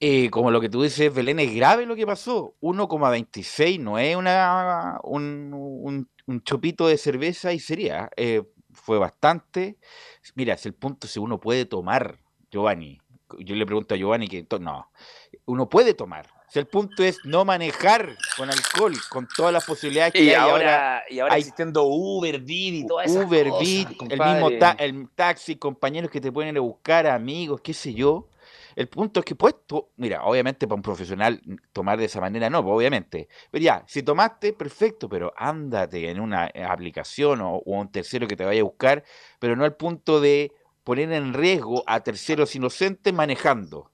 Eh, 0.00 0.28
como 0.30 0.50
lo 0.50 0.60
que 0.60 0.68
tú 0.68 0.82
dices, 0.82 1.14
Belén, 1.14 1.38
es 1.40 1.54
grave 1.54 1.86
lo 1.86 1.96
que 1.96 2.06
pasó. 2.06 2.56
1,26 2.60 3.80
no 3.80 3.98
es 3.98 4.16
una, 4.16 5.00
un, 5.04 5.52
un- 5.54 6.10
un 6.26 6.42
chopito 6.42 6.86
de 6.88 6.98
cerveza 6.98 7.52
y 7.52 7.58
sería. 7.60 8.10
eh, 8.16 8.42
fue 8.72 8.98
bastante. 8.98 9.78
Mira, 10.34 10.54
es 10.54 10.66
el 10.66 10.74
punto 10.74 11.06
si 11.06 11.20
uno 11.20 11.38
puede 11.40 11.64
tomar, 11.64 12.18
Giovanni. 12.50 13.00
Yo 13.38 13.54
le 13.54 13.66
pregunto 13.66 13.94
a 13.94 13.98
Giovanni 13.98 14.28
que 14.28 14.46
no. 14.60 14.90
Uno 15.46 15.68
puede 15.68 15.94
tomar. 15.94 16.33
Si 16.48 16.58
el 16.58 16.66
punto 16.66 17.02
es 17.02 17.18
no 17.24 17.44
manejar 17.44 18.16
con 18.36 18.48
alcohol, 18.48 18.94
con 19.10 19.26
todas 19.36 19.52
las 19.52 19.64
posibilidades 19.64 20.12
que 20.12 20.22
Y 20.22 20.28
hay 20.28 20.34
ahora, 20.36 21.02
y 21.08 21.18
ahora 21.18 21.34
hay- 21.34 21.40
existiendo 21.40 21.84
Uber, 21.84 22.42
Didi 22.44 22.80
y 22.80 22.86
todas 22.86 23.10
esas 23.10 23.24
Uber, 23.26 23.48
cosas, 23.48 23.60
Bit, 23.66 24.12
el 24.12 24.20
mismo 24.20 24.50
ta- 24.58 24.76
el 24.78 25.08
taxi, 25.14 25.56
compañeros 25.56 26.10
que 26.10 26.20
te 26.20 26.30
pueden 26.30 26.56
a 26.56 26.60
buscar, 26.60 27.06
amigos, 27.06 27.60
qué 27.60 27.74
sé 27.74 27.92
yo. 27.94 28.28
El 28.76 28.88
punto 28.88 29.20
es 29.20 29.26
que 29.26 29.34
pues, 29.34 29.54
tú- 29.66 29.88
mira, 29.96 30.24
obviamente 30.24 30.66
para 30.66 30.76
un 30.76 30.82
profesional 30.82 31.40
tomar 31.72 31.98
de 31.98 32.04
esa 32.06 32.20
manera 32.20 32.50
no, 32.50 32.62
pues, 32.62 32.74
obviamente. 32.76 33.28
Pero 33.50 33.62
ya, 33.64 33.84
si 33.86 34.02
tomaste, 34.02 34.52
perfecto, 34.52 35.08
pero 35.08 35.32
ándate 35.36 36.08
en 36.10 36.20
una 36.20 36.50
eh, 36.52 36.62
aplicación 36.64 37.40
o, 37.40 37.56
o 37.56 37.76
a 37.76 37.80
un 37.80 37.90
tercero 37.90 38.26
que 38.28 38.36
te 38.36 38.44
vaya 38.44 38.60
a 38.60 38.64
buscar, 38.64 39.02
pero 39.38 39.56
no 39.56 39.64
al 39.64 39.74
punto 39.76 40.20
de 40.20 40.52
poner 40.82 41.10
en 41.12 41.32
riesgo 41.34 41.82
a 41.86 42.00
terceros 42.00 42.54
inocentes 42.54 43.12
manejando. 43.14 43.90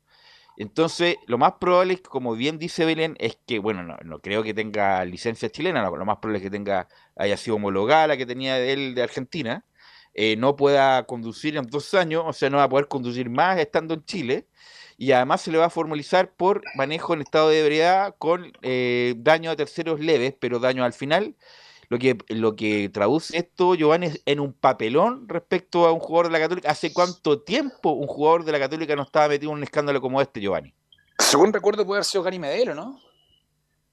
Entonces, 0.56 1.16
lo 1.26 1.38
más 1.38 1.54
probable 1.60 1.94
es 1.94 2.00
que, 2.00 2.08
como 2.08 2.34
bien 2.34 2.58
dice 2.58 2.84
Belén, 2.84 3.16
es 3.18 3.38
que, 3.46 3.58
bueno, 3.58 3.82
no, 3.82 4.18
creo 4.20 4.42
que 4.42 4.54
tenga 4.54 5.04
licencia 5.04 5.50
chilena, 5.50 5.82
lo 5.82 6.04
más 6.04 6.18
probable 6.18 6.38
es 6.38 6.42
que 6.44 6.50
tenga, 6.50 6.88
haya 7.16 7.36
sido 7.36 7.56
homologada 7.56 8.08
la 8.08 8.16
que 8.16 8.26
tenía 8.26 8.58
él 8.58 8.94
de 8.94 9.02
Argentina, 9.02 9.64
eh, 10.14 10.36
no 10.36 10.56
pueda 10.56 11.04
conducir 11.06 11.56
en 11.56 11.66
dos 11.66 11.94
años, 11.94 12.24
o 12.26 12.32
sea, 12.32 12.50
no 12.50 12.58
va 12.58 12.64
a 12.64 12.68
poder 12.68 12.88
conducir 12.88 13.30
más 13.30 13.58
estando 13.58 13.94
en 13.94 14.04
Chile, 14.04 14.46
y 15.00 15.12
además 15.12 15.40
se 15.40 15.50
le 15.50 15.56
va 15.56 15.66
a 15.66 15.70
formalizar 15.70 16.34
por 16.34 16.62
manejo 16.74 17.14
en 17.14 17.22
estado 17.22 17.48
de 17.48 17.60
ebriedad 17.60 18.14
con 18.18 18.52
eh, 18.60 19.14
daño 19.16 19.50
a 19.50 19.56
terceros 19.56 19.98
leves, 19.98 20.34
pero 20.38 20.58
daño 20.58 20.84
al 20.84 20.92
final. 20.92 21.36
Lo 21.90 21.98
que, 21.98 22.16
lo 22.28 22.54
que 22.54 22.88
traduce 22.88 23.36
esto, 23.36 23.74
Giovanni, 23.74 24.06
es 24.06 24.22
en 24.24 24.38
un 24.40 24.52
papelón 24.52 25.28
respecto 25.28 25.86
a 25.86 25.92
un 25.92 25.98
jugador 25.98 26.28
de 26.28 26.32
la 26.32 26.38
Católica. 26.38 26.70
¿Hace 26.70 26.92
cuánto 26.92 27.42
tiempo 27.42 27.90
un 27.90 28.06
jugador 28.06 28.44
de 28.44 28.52
la 28.52 28.60
Católica 28.60 28.94
no 28.94 29.02
estaba 29.02 29.26
metido 29.28 29.50
en 29.50 29.58
un 29.58 29.62
escándalo 29.64 30.00
como 30.00 30.20
este, 30.22 30.40
Giovanni? 30.40 30.72
Según 31.18 31.52
recuerdo, 31.52 31.84
puede 31.84 31.98
haber 31.98 32.04
sido 32.04 32.22
Gary 32.22 32.38
Medero, 32.38 32.76
¿no? 32.76 33.00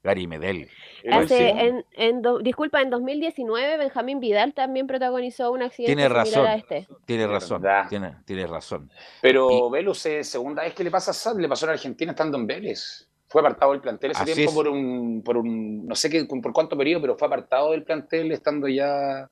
Gary 0.03 0.27
Medel. 0.27 0.69
Hace, 1.11 1.49
en, 1.49 1.83
en 1.93 2.21
do- 2.21 2.37
disculpa, 2.39 2.81
en 2.81 2.89
2019 2.91 3.77
Benjamín 3.77 4.19
Vidal 4.19 4.53
también 4.53 4.85
protagonizó 4.87 5.51
un 5.51 5.63
accidente 5.63 5.95
Tiene 5.95 6.03
similar 6.03 6.25
razón. 6.25 6.45
a 6.45 6.55
este. 6.55 6.87
Tiene 7.05 7.27
razón, 7.27 7.63
tiene, 7.89 8.15
tiene 8.25 8.47
razón. 8.47 8.91
Pero 9.21 9.49
Y- 9.49 9.71
Velus, 9.71 10.05
eh, 10.05 10.23
segunda 10.23 10.61
vez 10.63 10.75
que 10.75 10.83
le 10.83 10.91
pasa 10.91 11.11
a 11.11 11.13
Sad, 11.15 11.37
le 11.39 11.49
pasó 11.49 11.65
a 11.65 11.69
la 11.69 11.73
Argentina 11.73 12.11
estando 12.11 12.37
en 12.37 12.45
Vélez. 12.45 13.06
Fue 13.29 13.41
apartado 13.41 13.73
del 13.73 13.81
plantel 13.81 14.11
ese 14.11 14.23
Así 14.23 14.33
tiempo 14.33 14.51
es. 14.51 14.55
por 14.55 14.67
un, 14.69 15.21
por 15.23 15.37
un, 15.37 15.85
no 15.85 15.95
sé 15.95 16.09
qué, 16.09 16.25
por 16.25 16.53
cuánto 16.53 16.77
periodo, 16.77 17.01
pero 17.01 17.17
fue 17.17 17.27
apartado 17.27 17.71
del 17.71 17.83
plantel 17.83 18.31
estando 18.31 18.67
ya 18.67 19.29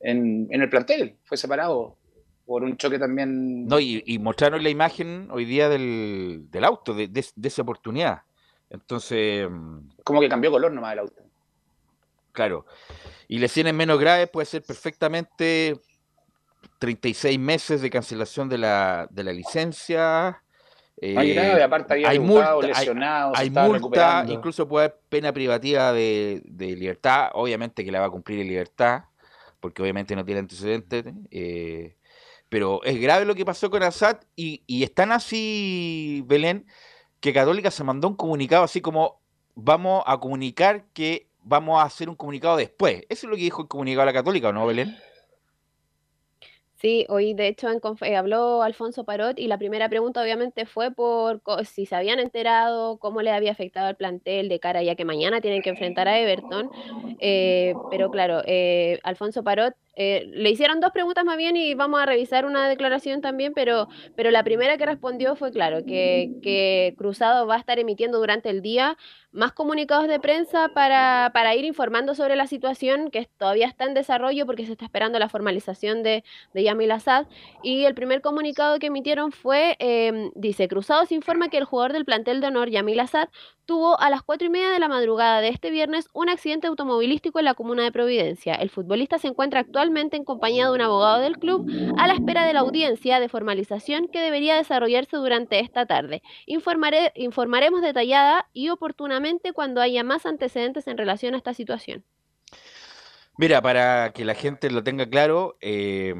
en, 0.00 0.48
en 0.50 0.62
el 0.62 0.70
plantel. 0.70 1.16
Fue 1.24 1.36
separado 1.36 1.96
por 2.46 2.62
un 2.64 2.76
choque 2.76 2.98
también. 2.98 3.66
No, 3.66 3.78
y, 3.78 4.02
y 4.06 4.18
mostraron 4.18 4.62
la 4.62 4.70
imagen 4.70 5.28
hoy 5.30 5.44
día 5.44 5.68
del, 5.68 6.46
del 6.50 6.64
auto, 6.64 6.94
de, 6.94 7.08
de- 7.08 7.26
de 7.34 7.48
esa 7.48 7.62
oportunidad. 7.62 8.22
Entonces, 8.70 9.48
mm, 9.50 9.78
Como 10.04 10.20
que 10.20 10.28
cambió 10.28 10.50
color 10.50 10.72
nomás 10.72 10.94
el 10.94 11.00
auto. 11.00 11.22
claro. 12.32 12.64
Y 13.28 13.38
lesiones 13.38 13.74
menos 13.74 14.00
graves 14.00 14.28
puede 14.30 14.46
ser 14.46 14.62
perfectamente 14.62 15.78
36 16.78 17.38
meses 17.38 17.82
de 17.82 17.90
cancelación 17.90 18.48
de 18.48 18.58
la, 18.58 19.06
de 19.10 19.24
la 19.24 19.32
licencia. 19.32 20.42
No 21.02 21.20
hay 21.20 21.30
eh, 21.30 21.34
grave, 21.34 21.62
aparte 21.62 21.92
había 21.94 22.08
hay 22.10 22.18
multa, 22.18 22.52
hay- 22.52 22.66
lesionado, 22.68 23.34
se 23.34 23.40
hay 23.40 23.48
estaba 23.48 23.68
multa, 23.68 24.24
incluso 24.28 24.68
puede 24.68 24.86
haber 24.86 24.98
pena 25.08 25.32
privativa 25.32 25.92
de, 25.92 26.42
de 26.44 26.76
libertad, 26.76 27.30
obviamente 27.32 27.84
que 27.84 27.90
la 27.92 28.00
va 28.00 28.06
a 28.06 28.10
cumplir 28.10 28.40
en 28.40 28.48
libertad, 28.48 29.04
porque 29.60 29.80
obviamente 29.82 30.14
no 30.14 30.24
tiene 30.24 30.40
antecedentes, 30.40 31.04
eh, 31.30 31.96
pero 32.48 32.82
es 32.84 33.00
grave 33.00 33.24
lo 33.24 33.34
que 33.34 33.44
pasó 33.44 33.70
con 33.70 33.82
Assad 33.82 34.18
y, 34.36 34.62
y 34.66 34.82
es 34.82 34.92
tan 34.94 35.12
así, 35.12 36.22
Belén, 36.26 36.66
que 37.20 37.32
Católica 37.32 37.70
se 37.70 37.84
mandó 37.84 38.08
un 38.08 38.16
comunicado 38.16 38.64
así 38.64 38.80
como 38.80 39.20
vamos 39.54 40.02
a 40.06 40.18
comunicar 40.18 40.84
que 40.92 41.28
vamos 41.42 41.80
a 41.80 41.84
hacer 41.84 42.08
un 42.08 42.14
comunicado 42.16 42.56
después. 42.56 43.02
Eso 43.08 43.26
es 43.26 43.30
lo 43.30 43.36
que 43.36 43.42
dijo 43.42 43.62
el 43.62 43.68
comunicado 43.68 44.06
de 44.06 44.12
la 44.12 44.18
Católica, 44.18 44.48
¿o 44.48 44.52
no, 44.52 44.66
Belén? 44.66 44.96
Sí, 46.80 47.04
hoy 47.10 47.34
de 47.34 47.48
hecho 47.48 47.70
en 47.70 47.78
conf- 47.80 48.02
eh, 48.06 48.16
habló 48.16 48.62
Alfonso 48.62 49.04
Parot 49.04 49.38
y 49.38 49.48
la 49.48 49.58
primera 49.58 49.88
pregunta 49.90 50.22
obviamente 50.22 50.64
fue 50.64 50.90
por 50.90 51.42
si 51.64 51.84
se 51.84 51.94
habían 51.94 52.20
enterado, 52.20 52.98
cómo 52.98 53.20
le 53.22 53.32
había 53.32 53.52
afectado 53.52 53.86
al 53.88 53.96
plantel 53.96 54.48
de 54.48 54.60
cara 54.60 54.82
ya 54.82 54.96
que 54.96 55.04
mañana 55.04 55.40
tienen 55.42 55.60
que 55.62 55.70
enfrentar 55.70 56.08
a 56.08 56.18
Everton. 56.18 56.70
Eh, 57.18 57.78
pero 57.88 58.10
claro, 58.10 58.42
eh, 58.46 58.98
Alfonso 59.04 59.44
Parot 59.44 59.74
eh, 60.02 60.30
le 60.32 60.48
hicieron 60.48 60.80
dos 60.80 60.92
preguntas 60.92 61.26
más 61.26 61.36
bien 61.36 61.58
y 61.58 61.74
vamos 61.74 62.00
a 62.00 62.06
revisar 62.06 62.46
una 62.46 62.70
declaración 62.70 63.20
también, 63.20 63.52
pero, 63.52 63.86
pero 64.16 64.30
la 64.30 64.42
primera 64.42 64.78
que 64.78 64.86
respondió 64.86 65.36
fue 65.36 65.52
claro, 65.52 65.84
que, 65.84 66.30
que 66.42 66.94
Cruzado 66.96 67.46
va 67.46 67.56
a 67.56 67.58
estar 67.58 67.78
emitiendo 67.78 68.18
durante 68.18 68.48
el 68.48 68.62
día 68.62 68.96
más 69.32 69.52
comunicados 69.52 70.08
de 70.08 70.18
prensa 70.18 70.70
para, 70.74 71.30
para 71.34 71.54
ir 71.54 71.66
informando 71.66 72.14
sobre 72.14 72.34
la 72.34 72.46
situación 72.46 73.10
que 73.10 73.28
todavía 73.36 73.66
está 73.66 73.84
en 73.84 73.92
desarrollo 73.94 74.46
porque 74.46 74.64
se 74.64 74.72
está 74.72 74.86
esperando 74.86 75.18
la 75.18 75.28
formalización 75.28 76.02
de, 76.02 76.24
de 76.54 76.62
Yamil 76.62 76.90
Assad. 76.90 77.26
Y 77.62 77.84
el 77.84 77.94
primer 77.94 78.22
comunicado 78.22 78.78
que 78.78 78.86
emitieron 78.86 79.32
fue, 79.32 79.76
eh, 79.78 80.30
dice, 80.34 80.66
Cruzados 80.66 81.12
informa 81.12 81.48
que 81.48 81.58
el 81.58 81.64
jugador 81.64 81.92
del 81.92 82.06
plantel 82.06 82.40
de 82.40 82.46
honor, 82.48 82.70
Yamil 82.70 83.00
Assad, 83.00 83.28
tuvo 83.66 84.00
a 84.00 84.10
las 84.10 84.22
cuatro 84.22 84.46
y 84.46 84.50
media 84.50 84.70
de 84.70 84.80
la 84.80 84.88
madrugada 84.88 85.40
de 85.40 85.48
este 85.48 85.70
viernes 85.70 86.08
un 86.12 86.28
accidente 86.28 86.66
automovilístico 86.66 87.38
en 87.38 87.44
la 87.44 87.54
comuna 87.54 87.84
de 87.84 87.92
Providencia. 87.92 88.54
El 88.54 88.68
futbolista 88.68 89.18
se 89.18 89.28
encuentra 89.28 89.60
actualmente 89.60 89.89
en 89.96 90.24
compañía 90.24 90.66
de 90.66 90.72
un 90.72 90.80
abogado 90.80 91.20
del 91.20 91.36
club 91.38 91.68
a 91.98 92.06
la 92.06 92.14
espera 92.14 92.44
de 92.44 92.52
la 92.52 92.60
audiencia 92.60 93.18
de 93.18 93.28
formalización 93.28 94.08
que 94.08 94.20
debería 94.20 94.56
desarrollarse 94.56 95.16
durante 95.16 95.58
esta 95.58 95.86
tarde. 95.86 96.22
Informaré, 96.46 97.12
informaremos 97.16 97.82
detallada 97.82 98.48
y 98.52 98.68
oportunamente 98.68 99.52
cuando 99.52 99.80
haya 99.80 100.04
más 100.04 100.26
antecedentes 100.26 100.86
en 100.86 100.96
relación 100.96 101.34
a 101.34 101.38
esta 101.38 101.54
situación. 101.54 102.04
Mira, 103.36 103.60
para 103.62 104.12
que 104.12 104.24
la 104.24 104.34
gente 104.34 104.70
lo 104.70 104.84
tenga 104.84 105.06
claro, 105.06 105.56
eh, 105.60 106.14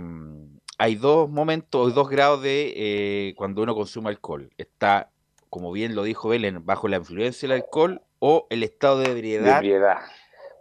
hay 0.78 0.94
dos 0.96 1.30
momentos, 1.30 1.94
dos 1.94 2.08
grados 2.08 2.42
de 2.42 2.72
eh, 2.76 3.34
cuando 3.36 3.62
uno 3.62 3.74
consume 3.74 4.08
alcohol. 4.08 4.50
Está, 4.58 5.10
como 5.48 5.70
bien 5.70 5.94
lo 5.94 6.02
dijo 6.02 6.30
Belén, 6.30 6.64
bajo 6.64 6.88
la 6.88 6.96
influencia 6.96 7.48
del 7.48 7.62
alcohol 7.62 8.02
o 8.18 8.46
el 8.50 8.62
estado 8.62 8.98
de 8.98 9.04
De 9.04 9.10
ebriedad 9.12 9.58
ebriedad. 9.58 9.98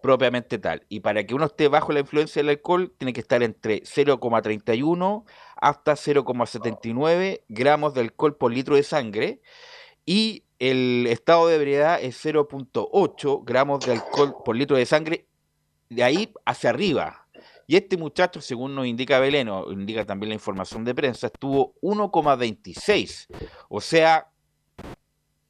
Propiamente 0.02 0.58
tal. 0.58 0.86
Y 0.90 1.02
para 1.02 1.26
que 1.26 1.36
uno 1.36 1.46
esté 1.46 1.68
bajo 1.68 1.92
la 1.92 2.00
influencia 2.02 2.42
del 2.42 2.50
alcohol, 2.50 2.94
tiene 2.98 3.14
que 3.14 3.22
estar 3.22 3.44
entre 3.44 3.84
0,31 3.84 5.24
hasta 5.56 5.94
0,79 5.94 7.42
gramos 7.48 7.94
de 7.94 8.02
alcohol 8.02 8.36
por 8.36 8.52
litro 8.52 8.76
de 8.76 8.84
sangre. 8.84 9.42
Y 10.06 10.44
el 10.60 11.08
estado 11.08 11.48
de 11.48 11.56
ebriedad 11.56 12.02
es 12.02 12.24
0,8 12.24 13.44
gramos 13.46 13.86
de 13.86 13.94
alcohol 13.94 14.36
por 14.44 14.56
litro 14.56 14.78
de 14.78 14.86
sangre, 14.86 15.28
de 15.90 16.04
ahí 16.04 16.34
hacia 16.46 16.70
arriba. 16.70 17.28
Y 17.68 17.76
este 17.76 17.98
muchacho, 17.98 18.42
según 18.42 18.74
nos 18.74 18.88
indica 18.88 19.20
Belén, 19.20 19.48
o 19.48 19.72
indica 19.72 20.04
también 20.04 20.30
la 20.30 20.34
información 20.34 20.84
de 20.84 20.96
prensa, 20.96 21.28
estuvo 21.28 21.76
1,26. 21.82 23.28
O 23.70 23.80
sea, 23.80 24.32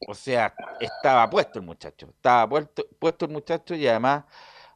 o 0.07 0.13
sea, 0.13 0.53
estaba 0.79 1.29
puesto 1.29 1.59
el 1.59 1.65
muchacho. 1.65 2.07
Estaba 2.09 2.47
puesto, 2.49 2.85
puesto 2.99 3.25
el 3.25 3.31
muchacho 3.31 3.75
y 3.75 3.87
además 3.87 4.25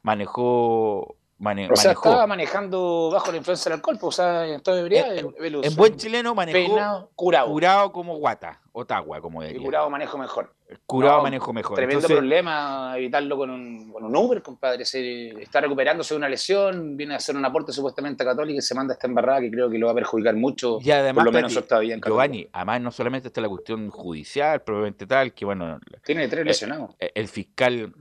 manejó. 0.02 1.18
Mane- 1.44 1.70
O 1.72 1.76
sea, 1.76 1.90
manejó. 1.92 2.10
estaba 2.10 2.28
manejando 2.28 3.10
bajo 3.12 3.32
la 3.32 3.38
influencia 3.38 3.70
del 3.70 3.78
alcohol, 3.80 3.98
pues, 4.00 4.20
o 4.20 4.22
sea, 4.24 4.46
ebriedad. 4.80 5.16
En- 5.18 5.34
Velus. 5.40 5.66
En 5.66 5.76
buen 5.76 5.96
chileno 5.98 6.34
manejó 6.34 6.54
Peinado, 6.58 7.10
curado. 7.16 7.48
curado 7.50 7.92
como 7.92 8.18
guata, 8.18 8.62
o 8.72 8.86
tagua, 8.86 9.20
como 9.22 9.44
Y 9.44 9.48
diría. 9.48 9.62
curado 9.64 9.90
manejo 9.90 10.18
mejor. 10.18 10.54
Curado 10.88 11.18
No, 11.18 11.24
manejo 11.24 11.54
mejor. 11.54 11.76
Tremendo 11.76 12.00
Entonces, 12.00 12.18
problema 12.18 12.94
evitarlo 12.98 13.38
con 13.38 13.52
un, 13.52 13.92
con 13.92 14.04
un 14.06 14.16
Uber, 14.16 14.42
compadre. 14.42 14.86
Se, 14.86 15.30
está 15.40 15.62
recuperándose 15.62 16.16
de 16.16 16.18
una 16.18 16.28
lesión, 16.30 16.98
viene 16.98 17.14
a 17.14 17.18
hacer 17.18 17.36
un 17.36 17.46
aporte 17.46 17.72
supuestamente 17.72 18.24
a 18.24 18.26
Católica 18.26 18.58
y 18.58 18.62
se 18.62 18.74
manda 18.74 18.94
esta 18.96 19.06
embarrada 19.06 19.42
que 19.42 19.52
creo 19.52 19.70
que 19.70 19.78
lo 19.78 19.86
va 19.86 19.92
a 19.92 19.96
perjudicar 19.96 20.36
mucho. 20.36 20.80
y 20.82 20.90
además, 20.90 21.26
por 21.26 21.26
lo 21.26 21.32
menos 21.32 21.56
está 21.56 21.78
bien. 21.78 22.02
Giovanni, 22.04 22.48
además 22.52 22.82
no 22.82 22.92
solamente 22.92 23.28
está 23.28 23.40
la 23.42 23.50
cuestión 23.50 23.90
judicial, 23.92 24.62
probablemente 24.64 25.06
tal, 25.06 25.34
que 25.34 25.46
bueno, 25.46 25.80
Tiene 26.04 26.28
tres 26.28 26.42
Eh, 26.42 26.46
lesionados. 26.46 26.96
eh, 27.00 27.12
el 27.14 27.28
fiscal 27.28 27.94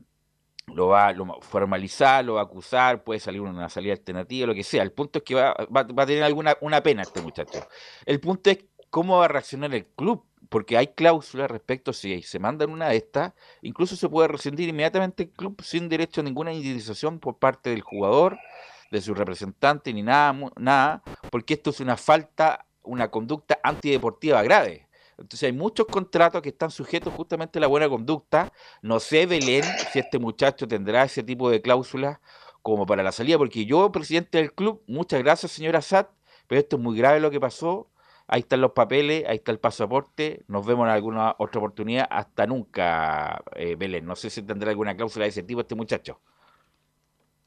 lo 0.67 0.89
va 0.89 1.09
a 1.09 1.15
formalizar, 1.43 2.25
lo 2.25 2.35
va 2.35 2.41
a 2.43 2.45
acusar, 2.45 3.03
puede 3.05 3.21
salir 3.21 3.41
una 3.41 3.69
salida 3.69 3.93
alternativa, 3.93 4.47
lo 4.47 4.55
que 4.55 4.65
sea. 4.65 4.83
El 4.83 4.93
punto 4.93 5.19
es 5.19 5.25
que 5.25 5.35
va, 5.35 5.55
va- 5.75 5.83
va 5.85 6.03
a 6.03 6.07
tener 6.07 6.23
alguna 6.23 6.57
una 6.61 6.83
pena 6.83 7.03
este 7.03 7.21
muchacho. 7.21 7.67
El 8.07 8.21
punto 8.21 8.51
es 8.51 8.65
cómo 8.91 9.19
va 9.19 9.27
a 9.27 9.29
reaccionar 9.29 9.75
el 9.75 9.87
club, 9.87 10.25
porque 10.49 10.77
hay 10.77 10.89
cláusulas 10.89 11.51
respecto 11.51 11.93
si 11.93 12.23
se 12.23 12.39
mandan 12.39 12.71
una 12.71 12.89
de 12.89 12.97
estas, 12.97 13.33
incluso 13.63 13.97
se 13.97 14.09
puede 14.09 14.29
rescindir 14.29 14.69
inmediatamente 14.69 15.25
el 15.25 15.31
club 15.31 15.61
sin 15.63 15.89
derecho 15.89 16.21
a 16.21 16.25
ninguna 16.25 16.53
indemnización 16.53 17.19
por 17.19 17.39
parte 17.39 17.71
del 17.71 17.81
jugador, 17.83 18.39
de 18.91 19.01
su 19.01 19.15
representante, 19.15 19.93
ni 19.95 20.03
nada, 20.03 20.35
nada, 20.57 21.03
porque 21.31 21.55
esto 21.55 21.71
es 21.71 21.81
una 21.81 21.97
falta, 21.97 22.67
una 22.83 23.09
conducta 23.11 23.59
antideportiva 23.63 24.43
grave. 24.43 24.82
Entonces 25.19 25.45
hay 25.45 25.53
muchos 25.53 25.87
contratos 25.87 26.43
que 26.43 26.51
están 26.51 26.71
sujetos 26.71 27.13
justamente 27.15 27.59
a 27.59 27.61
la 27.61 27.67
buena 27.67 27.89
conducta. 27.89 28.53
No 28.83 29.01
sé, 29.01 29.27
Belén, 29.27 29.65
si 29.93 29.99
este 29.99 30.19
muchacho 30.19 30.67
tendrá 30.67 31.05
ese 31.05 31.23
tipo 31.23 31.51
de 31.51 31.63
cláusulas 31.63 32.19
como 32.63 32.87
para 32.87 33.03
la 33.03 33.13
salida, 33.13 33.39
porque 33.39 33.67
yo, 33.67 33.91
presidente 33.93 34.39
del 34.39 34.53
club, 34.53 34.83
muchas 34.87 35.23
gracias, 35.23 35.53
señora 35.53 35.83
Sat, 35.83 36.09
pero 36.47 36.61
esto 36.61 36.77
es 36.77 36.83
muy 36.83 36.97
grave 36.97 37.21
lo 37.21 37.31
que 37.31 37.41
pasó. 37.41 37.89
Ahí 38.29 38.41
están 38.41 38.61
los 38.61 38.73
papeles, 38.73 39.25
ahí 39.27 39.37
está 39.37 39.53
el 39.53 39.59
pasaporte. 39.59 40.43
Nos 40.49 40.65
vemos 40.65 40.87
en 40.87 40.93
alguna 40.93 41.35
otra 41.39 41.59
oportunidad. 41.59 42.07
Hasta 42.11 42.47
nunca, 42.47 43.43
eh, 43.57 43.75
Belén. 43.77 44.07
No 44.07 44.17
sé 44.17 44.31
si 44.31 44.43
tendrá 44.43 44.71
alguna 44.71 44.97
cláusula 44.97 45.25
de 45.25 45.31
ese 45.31 45.43
tipo 45.43 45.61
este 45.61 45.75
muchacho. 45.75 46.21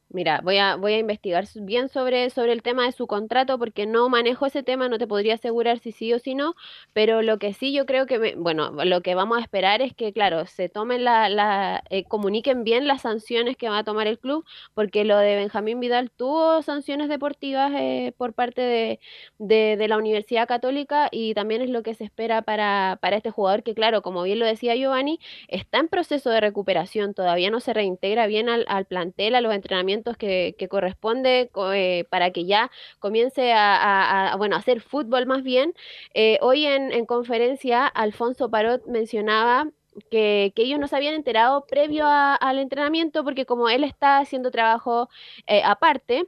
Mira, 0.09 0.39
voy 0.43 0.57
a, 0.59 0.75
voy 0.75 0.93
a 0.93 0.99
investigar 0.99 1.45
bien 1.55 1.89
sobre, 1.89 2.29
sobre 2.29 2.53
el 2.53 2.61
tema 2.61 2.85
de 2.85 2.91
su 2.93 3.05
contrato 3.07 3.57
porque 3.59 3.85
no 3.87 4.07
manejo 4.07 4.45
ese 4.45 4.63
tema, 4.63 4.87
no 4.87 4.97
te 4.99 5.07
podría 5.07 5.33
asegurar 5.33 5.79
si 5.79 5.91
sí 5.91 6.13
o 6.13 6.19
si 6.19 6.35
no, 6.35 6.53
pero 6.93 7.21
lo 7.21 7.37
que 7.39 7.53
sí 7.53 7.73
yo 7.73 7.85
creo 7.85 8.05
que, 8.05 8.19
me- 8.19 8.35
bueno, 8.35 8.71
lo 8.85 9.01
que 9.01 9.15
vamos 9.15 9.39
a 9.39 9.41
esperar 9.41 9.81
es 9.81 9.93
que, 9.93 10.13
claro, 10.13 10.45
se 10.45 10.69
tomen 10.69 11.03
la, 11.03 11.27
la 11.27 11.83
eh, 11.89 12.05
comuniquen 12.05 12.63
bien 12.63 12.87
las 12.87 13.01
sanciones 13.01 13.57
que 13.57 13.67
va 13.67 13.79
a 13.79 13.83
tomar 13.83 14.07
el 14.07 14.19
club, 14.19 14.45
porque 14.73 15.03
lo 15.05 15.17
de 15.17 15.35
Benjamín 15.35 15.79
Vidal 15.81 16.11
tuvo 16.11 16.61
sanciones 16.61 17.09
deportivas 17.09 17.71
eh, 17.75 18.13
por 18.15 18.33
parte 18.33 18.61
de, 18.61 18.99
de, 19.37 19.75
de 19.77 19.87
la 19.87 19.97
Universidad 19.97 20.47
Católica 20.47 21.09
y 21.11 21.33
también 21.33 21.61
es 21.61 21.69
lo 21.69 21.83
que 21.83 21.93
se 21.95 22.03
espera 22.03 22.41
para, 22.41 22.97
para 23.01 23.17
este 23.17 23.31
jugador 23.31 23.63
que, 23.63 23.73
claro, 23.73 24.01
como 24.01 24.23
bien 24.23 24.39
lo 24.39 24.45
decía 24.45 24.75
Giovanni, 24.75 25.19
está 25.47 25.79
en 25.79 25.87
proceso 25.89 26.29
de 26.29 26.41
recuperación, 26.41 27.13
todavía 27.13 27.49
no 27.49 27.59
se 27.59 27.73
reintegra 27.73 28.27
bien 28.27 28.49
al, 28.49 28.65
al 28.67 28.85
plantel, 28.85 29.35
a 29.35 29.41
los 29.41 29.53
entrenamientos 29.53 29.94
que, 30.17 30.55
corresponde 30.69 31.49
co- 31.51 31.73
eh, 31.73 32.05
para 32.09 32.31
que 32.31 32.45
ya 32.45 32.71
comience 32.99 33.53
a, 33.53 34.35
bueno, 34.37 34.55
hacer 34.55 34.81
fútbol 34.81 35.25
más 35.25 35.43
bien. 35.43 35.73
Eh, 36.13 36.37
hoy 36.41 36.65
en, 36.65 36.91
en 36.91 37.05
conferencia, 37.05 37.87
Alfonso 37.87 38.49
Parot 38.49 38.85
mencionaba 38.87 39.69
que, 40.11 40.51
ellos 40.55 40.79
no 40.79 40.87
se 40.87 40.95
habían 40.95 41.13
enterado 41.13 41.65
previo 41.67 42.05
al 42.07 42.59
entrenamiento 42.59 43.23
porque 43.23 43.45
como 43.45 43.69
él 43.69 43.83
está 43.83 44.19
haciendo 44.19 44.51
trabajo 44.51 45.09
eh, 45.47 45.61
aparte, 45.63 46.27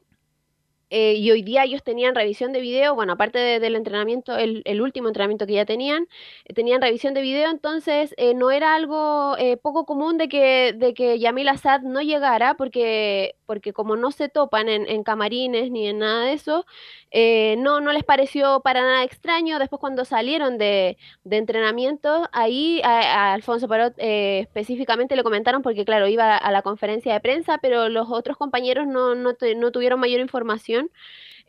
eh, 0.89 1.13
y 1.15 1.31
hoy 1.31 1.41
día 1.41 1.63
ellos 1.63 1.83
tenían 1.83 2.15
revisión 2.15 2.51
de 2.53 2.61
video, 2.61 2.95
bueno, 2.95 3.13
aparte 3.13 3.39
de- 3.39 3.59
del 3.59 3.75
entrenamiento, 3.75 4.37
el, 4.37 4.61
el 4.65 4.81
último 4.81 5.07
entrenamiento 5.09 5.45
que 5.47 5.53
ya 5.53 5.65
tenían, 5.65 6.07
eh, 6.45 6.53
tenían 6.53 6.81
revisión 6.81 7.13
de 7.13 7.21
video, 7.21 7.49
entonces 7.49 8.13
eh, 8.17 8.33
no 8.33 8.51
era 8.51 8.75
algo 8.75 9.35
eh, 9.37 9.57
poco 9.57 9.85
común 9.85 10.17
de 10.17 10.29
que, 10.29 10.73
de 10.75 10.93
que 10.93 11.19
Yamil 11.19 11.49
Assad 11.49 11.81
no 11.81 12.01
llegara, 12.01 12.55
porque, 12.55 13.35
porque 13.45 13.73
como 13.73 13.95
no 13.95 14.11
se 14.11 14.29
topan 14.29 14.69
en, 14.69 14.87
en 14.87 15.03
camarines 15.03 15.71
ni 15.71 15.87
en 15.87 15.99
nada 15.99 16.25
de 16.25 16.33
eso, 16.33 16.65
eh, 17.11 17.55
no, 17.59 17.79
no 17.81 17.91
les 17.93 18.03
pareció 18.03 18.61
para 18.61 18.81
nada 18.81 19.03
extraño. 19.03 19.59
Después 19.59 19.79
cuando 19.79 20.05
salieron 20.05 20.57
de, 20.57 20.97
de 21.23 21.37
entrenamiento, 21.37 22.27
ahí 22.31 22.81
a, 22.83 23.33
Alfonso 23.33 23.67
Parot 23.67 23.93
específicamente 23.97 25.15
le 25.15 25.23
comentaron, 25.23 25.61
porque 25.61 25.85
claro, 25.85 26.07
iba 26.07 26.35
a 26.37 26.51
la 26.51 26.61
conferencia 26.61 27.13
de 27.13 27.19
prensa, 27.21 27.57
pero 27.61 27.89
los 27.89 28.07
otros 28.11 28.37
compañeros 28.37 28.87
no, 28.87 29.15
no, 29.15 29.33
no 29.55 29.71
tuvieron 29.71 29.99
mayor 29.99 30.19
información. 30.21 30.76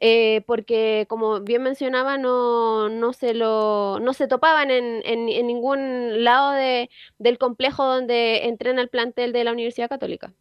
Eh, 0.00 0.42
porque 0.46 1.06
como 1.08 1.40
bien 1.40 1.62
mencionaba, 1.62 2.18
no, 2.18 2.88
no, 2.88 3.12
se, 3.12 3.34
lo, 3.34 3.98
no 4.00 4.12
se 4.14 4.28
topaban 4.28 4.70
en, 4.70 5.02
en, 5.04 5.26
ningún 5.46 6.22
lado 6.22 6.52
de, 6.52 6.88
del 7.18 7.36
complejo 7.36 7.84
donde 7.84 8.46
entrena 8.46 8.80
el 8.80 8.88
plantel 8.88 9.32
de 9.32 9.42
la 9.42 9.52
Universidad 9.52 9.88
Católica. 9.88 10.32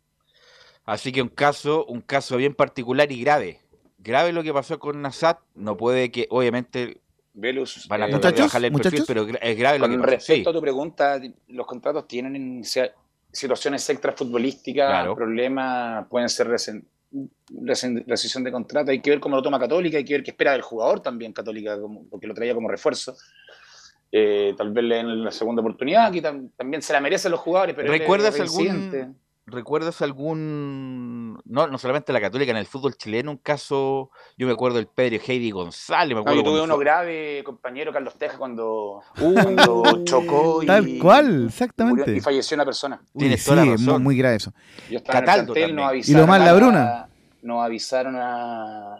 Así 0.85 1.11
que 1.11 1.23
un 1.23 1.29
caso, 1.29 1.85
un 1.85 2.01
caso 2.01 2.37
bien 2.37 2.53
particular 2.53 3.11
y 3.11 3.21
grave. 3.21 3.59
Grave 3.97 4.31
lo 4.31 4.43
que 4.43 4.53
pasó 4.53 4.77
con 4.77 5.01
Nassat, 5.01 5.39
no 5.55 5.75
puede 5.75 6.11
que, 6.11 6.27
obviamente, 6.29 7.01
Velus, 7.33 7.87
van 7.87 8.03
a 8.03 8.07
eh, 8.07 8.11
bajarle 8.11 8.67
el 8.67 8.73
perfil, 8.73 9.03
pero 9.07 9.27
es 9.41 9.57
grave 9.57 9.79
lo 9.79 9.89
que 9.89 9.97
pasó. 9.97 10.09
Respecto 10.09 10.49
a 10.51 10.53
tu 10.53 10.61
pregunta, 10.61 11.19
los 11.47 11.65
contratos 11.65 12.07
tienen 12.07 12.63
situaciones 13.31 13.89
extrafutbolísticas, 13.89 15.07
problemas, 15.15 16.07
pueden 16.09 16.29
ser 16.29 16.47
rescisión 18.05 18.43
de 18.43 18.51
contrato, 18.51 18.91
hay 18.91 19.01
que 19.01 19.09
ver 19.09 19.19
cómo 19.19 19.35
lo 19.35 19.41
toma 19.41 19.59
Católica, 19.59 19.97
hay 19.97 20.05
que 20.05 20.13
ver 20.13 20.23
qué 20.23 20.31
espera 20.31 20.51
del 20.51 20.61
jugador 20.61 21.01
también 21.01 21.33
Católica, 21.33 21.77
porque 22.09 22.27
lo 22.27 22.33
traía 22.33 22.53
como 22.53 22.69
refuerzo. 22.69 23.15
Eh, 24.11 24.53
tal 24.57 24.71
vez 24.71 24.83
le 24.85 24.95
den 24.95 25.23
la 25.23 25.31
segunda 25.31 25.61
oportunidad, 25.61 26.11
que 26.11 26.21
también 26.21 26.81
se 26.81 26.93
la 26.93 27.01
merecen 27.01 27.31
los 27.31 27.41
jugadores. 27.41 27.75
Pero 27.75 27.91
¿Recuerdas 27.91 28.39
algún, 28.39 29.17
¿Recuerdas 29.49 30.01
algún, 30.01 31.39
no, 31.45 31.67
no 31.67 31.77
solamente 31.77 32.11
la 32.11 32.19
católica, 32.19 32.51
en 32.51 32.57
el 32.57 32.65
fútbol 32.65 32.97
chileno, 32.97 33.31
un 33.31 33.37
caso, 33.37 34.11
yo 34.37 34.45
me 34.45 34.51
acuerdo 34.51 34.75
del 34.75 34.87
Pedro 34.87 35.21
Heidi 35.25 35.51
González, 35.51 36.15
me 36.15 36.19
acuerdo. 36.19 36.43
No, 36.43 36.49
tuve 36.49 36.61
uno 36.61 36.77
grave, 36.77 37.43
compañero 37.45 37.93
Carlos 37.93 38.15
Teja, 38.17 38.37
cuando, 38.37 39.03
uh, 39.21 40.03
chocó 40.03 40.63
y. 40.63 40.65
Tal 40.65 40.99
cual, 41.01 41.45
exactamente. 41.47 42.17
y 42.17 42.19
falleció 42.19 42.55
una 42.55 42.65
persona. 42.65 43.01
Tienes 43.17 43.45
toda 43.45 43.63
la 43.63 43.71
razón. 43.71 44.03
Muy, 44.03 44.17
grave 44.17 44.35
eso. 44.35 44.51
Yo 44.89 44.97
estaba 44.97 45.21
Cataldo 45.21 45.55
en 45.55 45.63
el 45.63 45.75
no 45.77 45.93
y 45.93 46.03
lo 46.11 46.27
más 46.27 46.41
la 46.41 46.53
Bruna. 46.53 47.07
Nos 47.41 47.63
avisaron 47.63 48.17
a, 48.17 48.97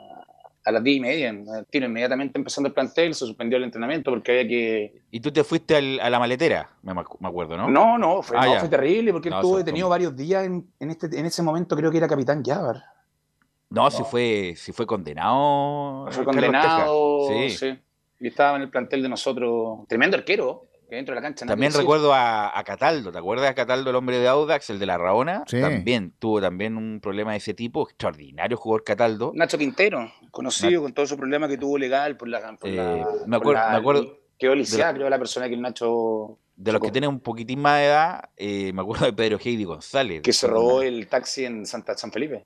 a 0.67 0.71
las 0.73 0.84
10 0.84 0.97
y 0.97 0.99
media, 0.99 1.34
tiro 1.69 1.86
inmediatamente 1.86 2.38
empezando 2.38 2.67
el 2.67 2.73
plantel, 2.73 3.13
se 3.13 3.25
suspendió 3.25 3.58
el 3.58 3.63
entrenamiento 3.63 4.12
porque 4.12 4.34
había 4.34 4.47
que... 4.49 5.01
¿Y 5.12 5.21
tú 5.21 5.32
te 5.32 5.45
fuiste 5.45 5.77
a 5.77 6.10
la 6.10 6.19
maletera? 6.19 6.69
Me, 6.82 6.91
acuerdo, 6.91 7.56
¿no? 7.56 7.69
No, 7.69 7.97
no, 7.97 8.21
fue, 8.21 8.38
ah, 8.38 8.67
terrible 8.69 9.13
porque 9.13 9.30
él 9.30 9.36
estuvo 9.36 9.58
detenido 9.58 9.88
varios 9.88 10.13
días 10.13 10.45
en, 10.45 10.67
este, 10.80 11.08
en 11.17 11.25
ese 11.25 11.41
momento, 11.41 11.73
creo 11.77 11.89
que 11.89 11.97
era 11.97 12.10
capitán 12.10 12.43
Yavar. 12.43 12.84
No, 13.69 13.89
si 13.89 14.03
fue, 14.03 14.56
si 14.58 14.73
fue 14.73 14.86
condenado. 14.86 16.08
Fue 16.12 16.25
condenado, 16.25 17.30
sí. 17.30 17.49
sí. 17.49 17.80
Y 18.19 18.27
estaba 18.27 18.58
en 18.58 18.63
el 18.63 18.69
plantel 18.69 19.01
de 19.01 19.08
nosotros, 19.08 19.88
tremendo 19.88 20.17
arquero 20.17 20.67
dentro 20.89 21.13
de 21.13 21.21
la 21.21 21.21
cancha. 21.21 21.45
También 21.45 21.73
recuerdo 21.73 22.13
a, 22.13 22.52
Cataldo, 22.65 23.12
¿te 23.12 23.17
acuerdas 23.17 23.47
de 23.47 23.56
Cataldo, 23.56 23.89
el 23.89 23.95
hombre 23.95 24.19
de 24.19 24.28
Audax, 24.28 24.69
el 24.69 24.80
de 24.80 24.86
la 24.86 24.97
Raona? 24.97 25.43
También 25.45 26.13
tuvo 26.19 26.41
también 26.41 26.78
un 26.78 27.00
problema 27.02 27.32
de 27.32 27.38
ese 27.38 27.54
tipo, 27.54 27.88
extraordinario 27.88 28.58
jugador 28.58 28.84
Cataldo. 28.84 29.32
Nacho 29.36 29.58
Quintero, 29.58 30.12
conocido 30.32 30.82
con 30.82 30.93
todo 30.93 31.06
su 31.06 31.17
problema 31.17 31.47
que 31.47 31.58
tuvo 31.58 31.78
legal 31.78 32.17
por 32.17 32.28
la... 32.28 32.56
Por 32.58 32.69
eh, 32.69 33.06
me 33.26 33.38
acuerdo, 33.38 33.69
me 33.69 33.78
acuerdo 33.78 34.17
quedó 34.38 34.56
lisiada, 34.56 34.93
creo, 34.93 35.10
la 35.10 35.17
persona 35.17 35.47
que 35.47 35.56
el 35.56 35.62
Nacho... 35.62 36.39
De 36.56 36.71
los 36.71 36.82
que 36.82 36.89
tienen 36.89 37.12
un 37.12 37.19
poquitín 37.19 37.60
más 37.62 37.80
de 37.80 37.86
edad, 37.86 38.30
eh, 38.36 38.73
me 38.73 38.82
acuerdo 38.82 39.06
de 39.06 39.13
Pedro 39.13 39.38
Heidi 39.43 39.63
González. 39.63 40.23
Que 40.23 40.34
se 40.34 40.47
robó 40.47 40.82
el 40.82 41.08
taxi 41.08 41.45
en 41.45 41.67
Santa, 41.67 41.95
San 41.95 42.12
Felipe. 42.12 42.45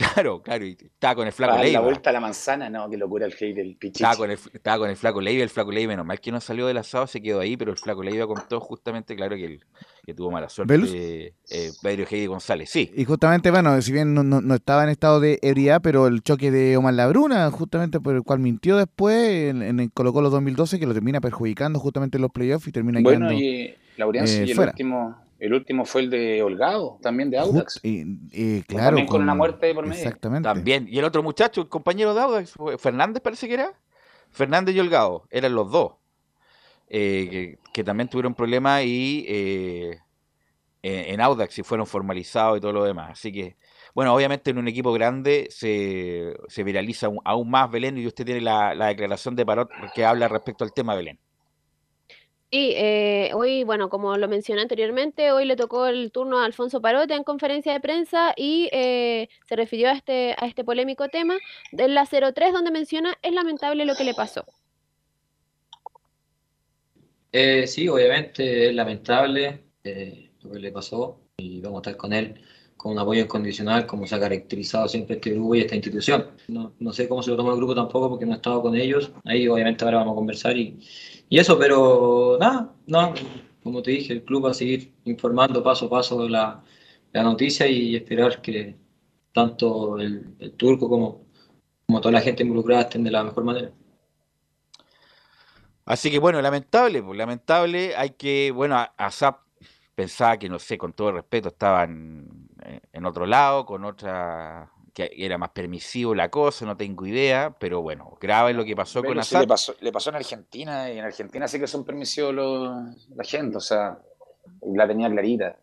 Claro, 0.00 0.40
claro, 0.40 0.64
y 0.64 0.78
estaba 0.80 1.14
con 1.14 1.26
el 1.26 1.32
flaco 1.32 1.58
Leiva. 1.58 1.72
La 1.72 1.80
vuelta 1.80 2.08
a 2.08 2.12
la 2.12 2.20
manzana, 2.20 2.70
no, 2.70 2.88
qué 2.88 2.96
locura 2.96 3.26
el 3.26 3.32
hate 3.32 3.54
del 3.54 3.76
pichichi. 3.76 4.02
Estaba 4.02 4.16
con 4.16 4.30
el, 4.30 4.38
estaba 4.52 4.78
con 4.78 4.90
el 4.90 4.96
flaco 4.96 5.20
Leiva, 5.20 5.42
el 5.42 5.50
flaco 5.50 5.70
Leiva, 5.70 5.90
menos 5.90 6.06
mal 6.06 6.20
que 6.20 6.32
no 6.32 6.40
salió 6.40 6.66
del 6.66 6.78
asado, 6.78 7.06
se 7.06 7.20
quedó 7.20 7.40
ahí, 7.40 7.56
pero 7.56 7.70
el 7.70 7.76
flaco 7.76 8.02
Leiva 8.02 8.26
contó 8.26 8.60
justamente, 8.60 9.14
claro, 9.14 9.36
que, 9.36 9.44
el, 9.44 9.60
que 10.04 10.14
tuvo 10.14 10.30
mala 10.30 10.48
suerte. 10.48 10.74
Eh, 10.74 11.34
eh, 11.50 11.70
Pedro 11.82 12.06
Heidi 12.10 12.26
González, 12.26 12.70
sí. 12.70 12.90
Y 12.96 13.04
justamente, 13.04 13.50
bueno, 13.50 13.80
si 13.82 13.92
bien 13.92 14.14
no, 14.14 14.22
no, 14.22 14.54
estaba 14.54 14.84
en 14.84 14.88
estado 14.88 15.20
de 15.20 15.38
ebriedad, 15.42 15.80
pero 15.82 16.06
el 16.06 16.22
choque 16.22 16.50
de 16.50 16.78
Omar 16.78 16.94
Labruna, 16.94 17.50
justamente 17.50 18.00
por 18.00 18.14
el 18.14 18.22
cual 18.22 18.38
mintió 18.38 18.78
después 18.78 19.50
en, 19.50 19.80
el 19.80 19.92
Colo 19.92 20.14
Colo 20.14 20.30
2012, 20.30 20.80
que 20.80 20.86
lo 20.86 20.94
termina 20.94 21.20
perjudicando 21.20 21.78
justamente 21.78 22.16
en 22.16 22.22
los 22.22 22.30
playoffs 22.30 22.66
y 22.66 22.72
termina 22.72 23.00
bueno, 23.02 23.30
y 23.32 23.74
Laurianza 23.98 24.42
eh, 24.42 24.46
y 24.46 24.50
el 24.52 24.58
último 24.58 25.29
el 25.40 25.54
último 25.54 25.86
fue 25.86 26.02
el 26.02 26.10
de 26.10 26.42
Holgado, 26.42 26.98
también 27.00 27.30
de 27.30 27.38
Audax. 27.38 27.80
Y, 27.82 28.62
claro, 28.64 28.88
también 28.88 29.06
con, 29.06 29.22
una 29.22 29.34
muerte 29.34 29.74
por 29.74 29.86
medio. 29.86 30.02
Exactamente. 30.02 30.46
También. 30.46 30.86
Y 30.88 30.98
el 30.98 31.04
otro 31.06 31.22
muchacho, 31.22 31.62
el 31.62 31.68
compañero 31.68 32.14
de 32.14 32.20
Audax, 32.20 32.54
Fernández 32.78 33.22
parece 33.22 33.48
que 33.48 33.54
era. 33.54 33.72
Fernández 34.30 34.76
y 34.76 34.80
Holgado, 34.80 35.24
eran 35.30 35.54
los 35.54 35.70
dos. 35.72 35.94
Eh, 36.88 37.56
que, 37.72 37.84
también 37.84 38.10
tuvieron 38.10 38.34
problemas 38.34 38.84
y 38.84 39.24
eh, 39.28 39.98
en 40.82 41.20
Audax 41.20 41.58
y 41.58 41.62
fueron 41.62 41.86
formalizados 41.86 42.58
y 42.58 42.60
todo 42.60 42.72
lo 42.74 42.84
demás. 42.84 43.12
Así 43.12 43.32
que, 43.32 43.56
bueno, 43.94 44.14
obviamente 44.14 44.50
en 44.50 44.58
un 44.58 44.68
equipo 44.68 44.92
grande 44.92 45.48
se, 45.50 46.34
viraliza 46.62 47.08
aún 47.24 47.50
más 47.50 47.70
Belén 47.70 47.96
y 47.96 48.06
usted 48.06 48.26
tiene 48.26 48.42
la, 48.42 48.74
la 48.74 48.88
declaración 48.88 49.34
de 49.36 49.46
Parot 49.46 49.70
que 49.94 50.04
habla 50.04 50.28
respecto 50.28 50.64
al 50.64 50.74
tema 50.74 50.94
Belén. 50.94 51.18
Sí, 52.52 52.72
eh, 52.74 53.30
hoy, 53.32 53.62
bueno, 53.62 53.88
como 53.88 54.16
lo 54.16 54.26
mencioné 54.26 54.62
anteriormente, 54.62 55.30
hoy 55.30 55.44
le 55.44 55.54
tocó 55.54 55.86
el 55.86 56.10
turno 56.10 56.40
a 56.40 56.44
Alfonso 56.44 56.80
Parote 56.80 57.14
en 57.14 57.22
conferencia 57.22 57.72
de 57.72 57.78
prensa 57.78 58.34
y 58.36 58.68
eh, 58.72 59.28
se 59.48 59.54
refirió 59.54 59.88
a 59.88 59.92
este, 59.92 60.34
a 60.36 60.46
este 60.46 60.64
polémico 60.64 61.08
tema 61.08 61.38
de 61.70 61.86
la 61.86 62.06
03, 62.06 62.52
donde 62.52 62.72
menciona 62.72 63.16
es 63.22 63.32
lamentable 63.32 63.84
lo 63.84 63.94
que 63.94 64.02
le 64.02 64.14
pasó. 64.14 64.44
Eh, 67.30 67.68
sí, 67.68 67.86
obviamente 67.86 68.68
es 68.68 68.74
lamentable 68.74 69.62
lo 70.42 70.50
que 70.50 70.58
le 70.58 70.72
pasó 70.72 71.20
y 71.36 71.60
vamos 71.60 71.78
a 71.78 71.90
estar 71.90 71.96
con 71.96 72.12
él 72.12 72.42
con 72.76 72.92
un 72.92 72.98
apoyo 72.98 73.20
incondicional, 73.20 73.86
como 73.86 74.06
se 74.06 74.14
ha 74.14 74.20
caracterizado 74.20 74.88
siempre 74.88 75.16
este 75.16 75.32
grupo 75.32 75.54
y 75.54 75.60
esta 75.60 75.76
institución. 75.76 76.30
No 76.48 76.92
sé 76.94 77.08
cómo 77.08 77.22
se 77.22 77.30
lo 77.30 77.36
toma 77.36 77.52
el 77.52 77.58
grupo 77.58 77.74
tampoco 77.74 78.08
porque 78.08 78.24
no 78.24 78.32
he 78.32 78.36
estado 78.36 78.62
con 78.62 78.74
ellos. 78.74 79.12
Ahí 79.24 79.46
obviamente 79.46 79.84
ahora 79.84 79.98
vamos 79.98 80.12
a 80.12 80.16
conversar 80.16 80.56
y, 80.56 80.78
y 81.30 81.38
eso, 81.38 81.56
pero 81.58 82.36
nada, 82.40 82.74
no, 82.88 83.14
como 83.62 83.82
te 83.82 83.92
dije, 83.92 84.12
el 84.12 84.24
club 84.24 84.46
va 84.46 84.50
a 84.50 84.54
seguir 84.54 84.92
informando 85.04 85.62
paso 85.62 85.86
a 85.86 85.90
paso 85.90 86.28
la, 86.28 86.62
la 87.12 87.22
noticia 87.22 87.68
y 87.68 87.94
esperar 87.94 88.42
que 88.42 88.76
tanto 89.32 89.96
el, 90.00 90.36
turco 90.56 90.88
como, 90.88 91.24
como 91.86 92.00
toda 92.00 92.12
la 92.12 92.20
gente 92.20 92.42
involucrada 92.42 92.82
estén 92.82 93.04
de 93.04 93.12
la 93.12 93.22
mejor 93.22 93.44
manera. 93.44 93.70
Así 95.84 96.10
que 96.10 96.18
bueno, 96.18 96.42
lamentable, 96.42 97.00
pues 97.00 97.16
lamentable, 97.16 97.94
hay 97.94 98.10
que, 98.10 98.50
bueno, 98.50 98.76
ASAP 98.96 99.38
pensaba 99.94 100.36
que, 100.36 100.48
no 100.48 100.58
sé, 100.58 100.76
con 100.78 100.92
todo 100.94 101.10
el 101.10 101.14
respeto, 101.14 101.48
estaban 101.48 102.48
en 102.92 103.06
otro 103.06 103.24
lado, 103.24 103.64
con 103.64 103.84
otra 103.84 104.68
que 105.08 105.24
era 105.24 105.38
más 105.38 105.50
permisivo 105.50 106.14
la 106.14 106.30
cosa, 106.30 106.66
no 106.66 106.76
tengo 106.76 107.06
idea, 107.06 107.56
pero 107.58 107.82
bueno, 107.82 108.16
grave 108.20 108.52
lo 108.52 108.64
que 108.64 108.76
pasó 108.76 109.02
con 109.02 109.18
Assad. 109.18 109.40
le, 109.40 109.46
pasó, 109.46 109.74
le 109.80 109.92
pasó 109.92 110.10
en 110.10 110.16
Argentina, 110.16 110.90
y 110.90 110.98
en 110.98 111.04
Argentina 111.04 111.48
sí 111.48 111.58
que 111.58 111.66
son 111.66 111.84
permisivos 111.84 112.34
la 112.34 113.24
gente, 113.24 113.56
o 113.56 113.60
sea, 113.60 113.98
la 114.62 114.86
tenía 114.86 115.10
clarita. 115.10 115.56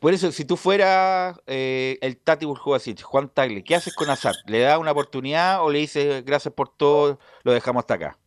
Por 0.00 0.14
eso, 0.14 0.30
si 0.30 0.44
tú 0.44 0.56
fueras 0.56 1.40
eh, 1.48 1.98
el 2.00 2.16
Tati 2.16 2.46
Burjovacich, 2.46 3.02
Juan 3.02 3.28
Tagle, 3.28 3.64
¿qué 3.64 3.74
haces 3.74 3.92
con 3.92 4.08
Assad? 4.08 4.34
¿Le 4.46 4.60
das 4.60 4.78
una 4.78 4.92
oportunidad 4.92 5.64
o 5.64 5.70
le 5.70 5.80
dices 5.80 6.24
gracias 6.24 6.54
por 6.54 6.68
todo, 6.68 7.18
lo 7.42 7.52
dejamos 7.52 7.80
hasta 7.80 7.94
acá? 7.94 8.19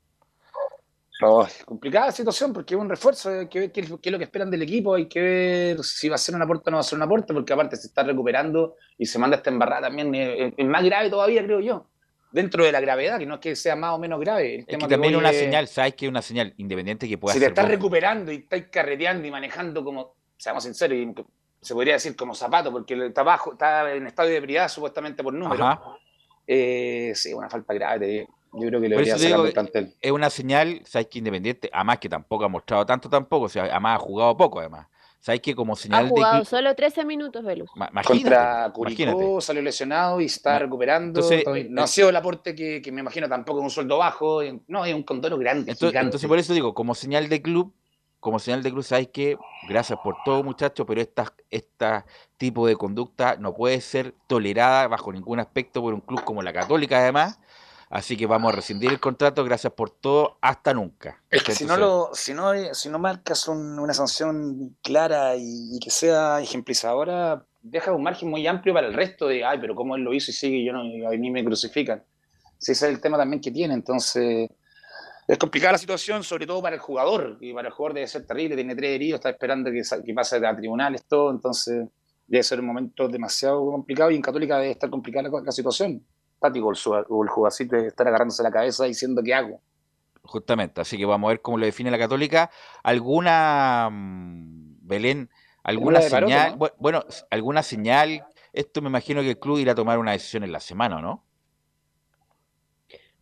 Complicada 1.66 2.12
situación 2.12 2.54
porque 2.54 2.76
es 2.76 2.80
un 2.80 2.90
refuerzo, 2.90 3.30
hay 3.30 3.48
que 3.48 3.60
ver 3.60 3.72
qué, 3.72 3.82
es 3.82 3.90
lo 3.90 4.00
que 4.00 4.24
esperan 4.24 4.50
del 4.50 4.62
equipo, 4.62 4.96
hay 4.96 5.08
que 5.08 5.22
ver 5.22 5.84
si 5.84 6.10
va 6.10 6.16
a 6.16 6.18
ser 6.18 6.36
un 6.36 6.42
aporte 6.42 6.70
o 6.70 6.72
no 6.72 6.78
va 6.78 6.82
a 6.82 6.84
ser 6.84 6.98
un 6.98 7.04
aporte, 7.04 7.34
porque 7.34 7.54
aparte 7.54 7.76
se 7.76 7.88
está 7.88 8.04
recuperando 8.04 8.76
y 8.98 9.06
se 9.06 9.20
manda 9.20 9.38
esta 9.38 9.50
embarrada 9.50 9.88
también, 9.88 10.14
es, 10.16 10.66
más 10.66 10.84
grave 10.84 11.10
todavía, 11.10 11.44
creo 11.44 11.60
yo, 11.60 11.88
dentro 12.32 12.64
de 12.64 12.72
la 12.72 12.82
gravedad, 12.82 13.20
que 13.20 13.26
no 13.26 13.36
es 13.36 13.40
que 13.40 13.56
sea 13.56 13.76
más 13.76 13.92
o 13.94 14.00
menos 14.00 14.20
grave. 14.20 14.60
es 14.60 14.66
que 14.66 14.78
también 14.78 15.14
es 15.14 15.20
una 15.20 15.34
señal, 15.34 15.68
¿sabes 15.68 15.96
que 15.96 16.06
es 16.06 16.10
una 16.10 16.22
señal 16.22 16.54
independiente 16.58 17.08
que 17.08 17.18
pueda 17.18 17.34
Si 17.34 17.40
te 17.40 17.48
estás 17.48 17.68
recuperando 17.68 18.32
y 18.32 18.38
estás 18.38 18.64
carreteando 18.72 19.28
y 19.28 19.32
manejando 19.32 19.84
como, 19.84 20.16
seamos 20.38 20.64
sinceros, 20.64 20.98
y 20.98 21.14
se 21.62 21.74
podría 21.74 21.94
decir 21.94 22.16
como 22.16 22.36
zapato, 22.36 22.72
porque 22.72 23.06
está, 23.06 23.24
bajo, 23.24 23.54
está 23.54 23.94
en 23.94 24.08
estado 24.08 24.30
de 24.30 24.38
ebriedad 24.38 24.68
supuestamente 24.68 25.24
por 25.24 25.34
número. 25.34 25.98
Eh, 26.46 27.14
sí, 27.16 27.34
una 27.34 27.50
falta 27.50 27.74
grave, 27.74 28.28
yo 28.54 28.68
creo 28.68 28.82
que 28.82 28.90
le 28.90 28.96
debería 28.96 29.18
ser 29.18 29.94
Es 30.02 30.12
una 30.12 30.30
señal, 30.30 30.82
sabes 30.86 31.08
que 31.08 31.20
Independiente, 31.20 31.70
además 31.74 32.00
que 32.00 32.10
tampoco 32.10 32.46
ha 32.46 32.50
mostrado 32.50 32.86
tanto 32.86 33.10
tampoco, 33.10 33.46
o 33.46 33.50
sea, 33.50 33.64
además 33.64 33.96
ha 33.96 34.00
jugado 34.00 34.38
poco 34.38 34.60
además. 34.60 34.88
Sabes 35.20 35.40
que 35.40 35.56
como 35.56 35.78
señal 35.78 36.08
ha 36.08 36.10
jugado 36.10 36.44
solo 36.44 36.76
13 36.76 37.06
minutos, 37.06 37.46
Velus. 37.46 37.72
Contra 38.06 38.70
Curicó 38.74 39.40
salió 39.40 39.62
lesionado 39.62 40.20
y 40.20 40.26
está 40.26 40.60
recuperando. 40.60 41.22
no 41.70 41.84
ha 41.84 41.88
sido 41.88 42.10
el 42.10 42.16
aporte 42.18 42.54
que, 42.54 42.92
me 42.92 43.00
imagino 43.00 43.30
tampoco 43.30 43.60
es 43.60 43.64
un 43.64 43.70
sueldo 43.70 43.98
bajo. 43.98 44.42
No, 44.68 44.84
es 44.84 44.94
un 44.94 45.04
condoro 45.04 45.38
grande. 45.38 45.72
Entonces, 45.72 46.02
entonces, 46.02 46.28
por 46.28 46.40
eso 46.40 46.54
digo, 46.54 46.74
como 46.74 46.94
señal 46.94 47.30
de 47.30 47.42
club, 47.42 47.74
como 48.20 48.38
señal 48.38 48.64
de 48.64 48.72
club, 48.72 48.84
sabes 48.84 49.08
que 49.08 49.38
gracias 49.70 49.98
por 50.04 50.18
todo, 50.26 50.44
muchachos, 50.44 50.86
pero 50.86 51.00
este 51.00 51.24
esta 51.50 52.06
tipo 52.36 52.68
de 52.68 52.76
conducta 52.76 53.38
no 53.38 53.54
puede 53.54 53.80
ser 53.80 54.14
tolerada 54.28 54.90
bajo 54.90 55.14
ningún 55.14 55.40
aspecto 55.40 55.82
por 55.82 55.94
un 55.94 56.02
club 56.02 56.22
como 56.26 56.42
la 56.42 56.52
Católica, 56.52 57.00
además 57.00 57.40
Así 57.94 58.18
que 58.18 58.26
vamos 58.26 58.52
a 58.52 58.56
rescindir 58.56 58.90
el 58.90 59.00
contrato, 59.00 59.44
gracias 59.44 59.72
por 59.72 59.92
todo, 59.92 60.40
hasta 60.42 60.74
nunca. 60.74 61.22
si 61.52 61.64
no, 61.64 61.78
lo, 61.78 62.10
si 62.14 62.34
no, 62.34 62.52
si 62.74 62.90
no 62.90 62.98
marcas 62.98 63.48
una 63.48 63.94
sanción 63.94 64.76
clara 64.82 65.36
y, 65.38 65.80
que 65.80 65.92
sea 65.92 66.42
ejemplizadora, 66.42 67.46
deja 67.62 67.92
un 67.92 68.02
margen 68.02 68.32
muy 68.32 68.48
amplio 68.48 68.74
para 68.74 68.88
el 68.88 68.96
resto 68.96 69.28
de, 69.28 69.46
ay, 69.46 69.60
pero 69.62 69.76
cómo 69.76 69.96
él 69.96 70.02
lo 70.02 70.12
hizo 70.12 70.32
y 70.32 70.34
sigue, 70.34 70.66
yo 70.66 70.74
no, 70.74 70.80
a 71.08 71.12
mí 71.12 71.30
me 71.30 71.46
crucifican. 71.46 72.04
Si 72.58 72.72
ese 72.72 72.88
es 72.88 72.96
el 72.96 73.00
tema 73.00 73.16
también 73.16 73.40
que 73.40 73.52
tiene, 73.52 73.76
entonces 73.76 74.50
es 75.28 75.38
complicada 75.38 75.74
la 75.74 75.78
situación, 75.78 76.24
sobre 76.24 76.48
todo 76.48 76.64
para 76.64 76.76
el 76.76 76.82
jugador, 76.82 77.38
y 77.42 77.54
para 77.54 77.68
el 77.68 77.74
jugador 77.76 77.94
debe 77.94 78.08
ser 78.08 78.26
terrible, 78.26 78.56
tiene 78.56 78.76
tres 78.76 78.96
heridos, 78.96 79.20
está 79.20 79.30
esperando 79.30 79.70
que, 79.70 79.84
que 80.04 80.14
pase 80.16 80.44
a 80.44 80.56
tribunales, 80.56 81.06
todo, 81.08 81.30
entonces 81.30 81.88
debe 82.26 82.42
ser 82.42 82.60
un 82.60 82.66
momento 82.66 83.08
demasiado 83.08 83.64
complicado 83.64 84.10
y 84.10 84.16
en 84.16 84.24
Católica 84.24 84.58
debe 84.58 84.72
estar 84.72 84.90
complicada 84.90 85.30
la 85.30 85.52
situación 85.52 86.04
o 86.52 87.24
el, 87.24 87.30
jugacito 87.30 87.76
de 87.76 87.88
estar 87.88 88.08
agarrándose 88.08 88.44
la 88.44 88.52
cabeza 88.52 88.86
diciendo 88.86 89.22
qué 89.24 89.34
hago. 89.34 89.62
Justamente, 90.24 90.82
así 90.82 90.98
que 90.98 91.06
vamos 91.06 91.28
a 91.28 91.32
ver 91.32 91.42
cómo 91.42 91.58
lo 91.58 91.66
define 91.66 91.92
la 91.92 91.98
Católica. 91.98 92.50
¿Alguna, 92.82 93.90
mm, 93.92 94.78
Belén, 94.82 95.30
alguna 95.64 96.02
señal? 96.02 96.58
Bueno, 96.80 97.04
alguna 97.30 97.64
señal. 97.64 98.26
Esto 98.54 98.82
me 98.82 98.90
imagino 98.90 99.22
que 99.22 99.32
el 99.32 99.40
club 99.40 99.58
irá 99.60 99.74
a 99.74 99.76
tomar 99.76 100.00
una 100.00 100.12
decisión 100.12 100.44
en 100.44 100.52
la 100.52 100.60
semana, 100.60 101.02
¿no? 101.02 101.24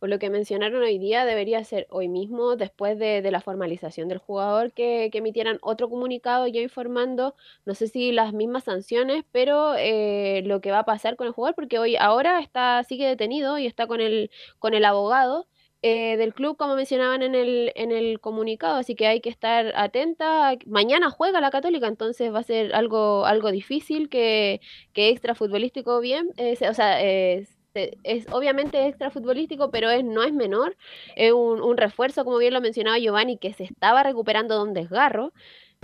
Por 0.02 0.08
lo 0.08 0.18
que 0.18 0.30
mencionaron 0.30 0.82
hoy 0.82 0.98
día, 0.98 1.24
debería 1.24 1.62
ser 1.62 1.86
hoy 1.88 2.08
mismo, 2.08 2.56
después 2.56 2.98
de, 2.98 3.22
la 3.30 3.40
formalización 3.40 4.08
del 4.08 4.18
jugador, 4.18 4.72
que, 4.72 5.08
emitieran 5.12 5.58
otro 5.62 5.88
comunicado 5.88 6.48
ya 6.48 6.60
informando, 6.60 7.36
no 7.66 7.76
sé 7.76 7.86
si 7.86 8.10
las 8.10 8.32
mismas 8.32 8.64
sanciones, 8.64 9.24
pero 9.30 9.76
eh, 9.78 10.42
lo 10.44 10.60
que 10.60 10.72
va 10.72 10.80
a 10.80 10.84
pasar 10.84 11.14
con 11.14 11.28
el 11.28 11.32
jugador, 11.32 11.54
porque 11.54 11.78
hoy 11.78 11.94
ahora 11.94 12.40
está 12.40 12.82
sigue 12.82 13.06
detenido 13.06 13.58
y 13.58 13.66
está 13.68 13.86
con 13.86 14.00
el, 14.00 14.32
con 14.58 14.74
el 14.74 14.84
abogado. 14.84 15.46
Eh, 15.82 16.16
del 16.16 16.34
club, 16.34 16.56
como 16.56 16.76
mencionaban 16.76 17.22
en 17.22 17.34
el, 17.36 17.72
en 17.76 17.92
el 17.92 18.20
comunicado, 18.20 18.76
así 18.76 18.94
que 18.96 19.06
hay 19.06 19.20
que 19.20 19.30
estar 19.30 19.72
atenta. 19.76 20.56
Mañana 20.66 21.10
juega 21.10 21.40
la 21.40 21.50
Católica, 21.50 21.86
entonces 21.86 22.32
va 22.34 22.40
a 22.40 22.42
ser 22.42 22.74
algo, 22.74 23.24
algo 23.26 23.50
difícil 23.52 24.08
que, 24.08 24.60
que 24.92 25.10
extra 25.10 25.34
futbolístico 25.36 26.00
bien, 26.00 26.30
eh, 26.38 26.56
o 26.68 26.74
sea, 26.74 26.98
es 27.74 28.26
obviamente 28.30 28.86
extra 28.86 29.10
futbolístico, 29.10 29.70
pero 29.70 29.90
es, 29.90 30.04
no 30.04 30.22
es 30.22 30.32
menor. 30.32 30.76
Es 31.16 31.32
un, 31.32 31.76
refuerzo, 31.76 32.24
como 32.24 32.38
bien 32.38 32.54
lo 32.54 32.60
mencionaba 32.60 32.98
Giovanni, 32.98 33.38
que 33.38 33.52
se 33.54 33.64
estaba 33.64 34.02
recuperando 34.02 34.56
de 34.56 34.62
un 34.62 34.74
desgarro 34.74 35.32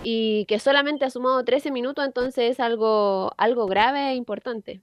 y 0.03 0.45
que 0.45 0.59
solamente 0.59 1.05
ha 1.05 1.09
sumado 1.09 1.43
13 1.43 1.71
minutos, 1.71 2.05
entonces 2.05 2.51
es 2.51 2.59
algo, 2.59 3.33
algo 3.37 3.65
grave 3.65 4.11
e 4.11 4.15
importante. 4.15 4.81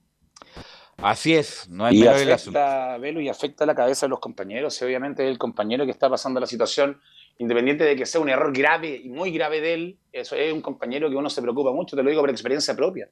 Así 0.97 1.35
es, 1.35 1.69
no 1.69 1.91
y 1.91 2.07
afecta, 2.07 2.97
Velo, 2.97 3.21
y 3.21 3.29
afecta 3.29 3.67
la 3.67 3.75
cabeza 3.75 4.07
de 4.07 4.09
los 4.09 4.19
compañeros. 4.19 4.81
Y 4.81 4.85
obviamente 4.85 5.27
el 5.27 5.37
compañero 5.37 5.85
que 5.85 5.91
está 5.91 6.09
pasando 6.09 6.39
la 6.39 6.47
situación, 6.47 6.99
independiente 7.37 7.83
de 7.83 7.95
que 7.95 8.07
sea 8.07 8.19
un 8.19 8.29
error 8.29 8.51
grave 8.51 8.99
y 9.03 9.09
muy 9.09 9.31
grave 9.31 9.61
de 9.61 9.73
él, 9.75 9.97
eso 10.11 10.35
es 10.35 10.51
un 10.51 10.61
compañero 10.61 11.07
que 11.09 11.15
uno 11.15 11.29
se 11.29 11.41
preocupa 11.41 11.71
mucho, 11.71 11.95
te 11.95 12.01
lo 12.01 12.09
digo 12.09 12.21
por 12.21 12.31
experiencia 12.31 12.75
propia. 12.75 13.09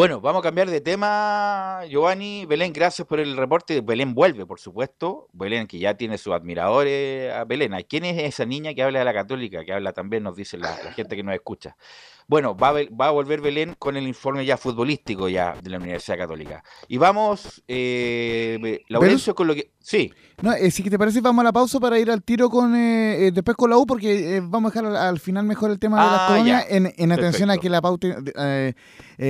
Bueno, 0.00 0.22
vamos 0.22 0.40
a 0.40 0.44
cambiar 0.44 0.70
de 0.70 0.80
tema, 0.80 1.82
Giovanni. 1.86 2.46
Belén, 2.46 2.72
gracias 2.72 3.06
por 3.06 3.20
el 3.20 3.36
reporte. 3.36 3.82
Belén 3.82 4.14
vuelve, 4.14 4.46
por 4.46 4.58
supuesto. 4.58 5.28
Belén, 5.34 5.66
que 5.66 5.78
ya 5.78 5.92
tiene 5.92 6.16
sus 6.16 6.32
admiradores 6.32 7.30
a 7.30 7.44
Belén. 7.44 7.74
¿Quién 7.86 8.06
es 8.06 8.16
esa 8.16 8.46
niña 8.46 8.72
que 8.72 8.82
habla 8.82 9.00
de 9.00 9.04
la 9.04 9.12
católica? 9.12 9.62
Que 9.62 9.74
habla 9.74 9.92
también, 9.92 10.22
nos 10.22 10.36
dice 10.36 10.56
la 10.56 10.72
gente 10.96 11.16
que 11.16 11.22
nos 11.22 11.34
escucha. 11.34 11.76
Bueno, 12.30 12.56
va 12.56 12.68
a, 12.68 13.10
volver 13.10 13.40
Belén 13.40 13.74
con 13.76 13.96
el 13.96 14.06
informe 14.06 14.46
ya 14.46 14.56
futbolístico 14.56 15.28
ya 15.28 15.56
de 15.60 15.68
la 15.68 15.78
Universidad 15.78 16.16
Católica. 16.16 16.62
Y 16.86 16.96
vamos, 16.96 17.60
eh, 17.66 18.84
Laurencio, 18.86 19.34
con 19.34 19.48
lo 19.48 19.54
que... 19.56 19.72
Sí. 19.80 20.12
No, 20.40 20.52
eh, 20.52 20.70
si 20.70 20.84
te 20.84 20.96
parece, 20.96 21.20
vamos 21.20 21.42
a 21.42 21.46
la 21.46 21.52
pausa 21.52 21.80
para 21.80 21.98
ir 21.98 22.08
al 22.08 22.22
tiro 22.22 22.48
con 22.48 22.76
eh, 22.76 23.26
eh, 23.26 23.32
después 23.32 23.56
con 23.56 23.68
la 23.68 23.78
U, 23.78 23.84
porque 23.84 24.40
vamos 24.44 24.70
a 24.70 24.80
dejar 24.80 24.96
al, 24.96 25.18
final 25.18 25.44
mejor 25.44 25.72
el 25.72 25.80
tema 25.80 26.04
de 26.04 26.08
las 26.08 26.20
ah, 26.20 26.26
colonias 26.28 26.66
en, 26.68 27.10
atención 27.10 27.50
a 27.50 27.56
que 27.56 27.68
la 27.68 27.82
pauta, 27.82 28.06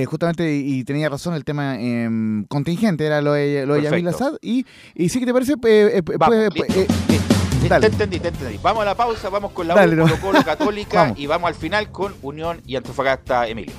justamente, 0.05 0.55
y, 0.55 0.83
tenía 0.83 1.09
razón, 1.09 1.33
el 1.33 1.43
tema 1.43 1.81
em, 1.81 2.45
contingente 2.45 3.03
era 3.03 3.19
lo 3.19 3.33
de, 3.33 3.65
lo 3.65 3.73
de 3.73 3.81
Yamil 3.81 4.09
Assad. 4.09 4.33
Y, 4.43 4.63
y 4.93 5.09
sí 5.09 5.19
que 5.19 5.25
te 5.25 5.33
parece, 5.33 5.55
te 7.67 7.87
entendí, 7.87 8.19
te 8.19 8.27
entendí. 8.29 8.59
Vamos 8.61 8.81
a 8.83 8.85
la 8.85 8.95
pausa, 8.95 9.29
vamos 9.29 9.51
con 9.51 9.67
la 9.67 9.75
Dale, 9.75 10.01
U, 10.01 10.19
Colo 10.19 10.41
Católica 10.45 11.13
y 11.15 11.25
vamos 11.27 11.47
al 11.47 11.55
final 11.55 11.91
con 11.91 12.15
Unión 12.21 12.61
y 12.65 12.75
Antofagasta 12.75 13.47
Emilio. 13.47 13.73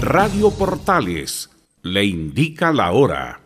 Radio 0.00 0.50
Portales 0.50 1.50
le 1.82 2.04
indica 2.04 2.72
la 2.72 2.92
hora. 2.92 3.40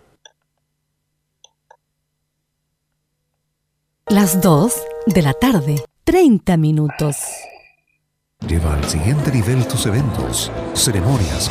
Las 4.07 4.41
2 4.43 4.75
de 5.07 5.23
la 5.23 5.33
tarde, 5.33 5.83
30 6.05 6.57
minutos. 6.59 7.17
Lleva 8.47 8.75
al 8.75 8.85
siguiente 8.85 9.31
nivel 9.33 9.67
tus 9.67 9.87
eventos, 9.87 10.53
ceremonias 10.75 11.51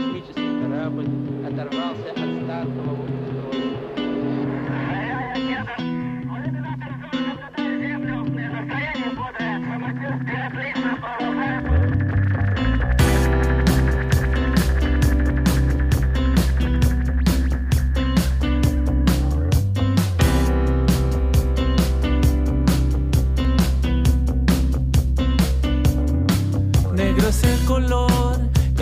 happened. 0.81 1.20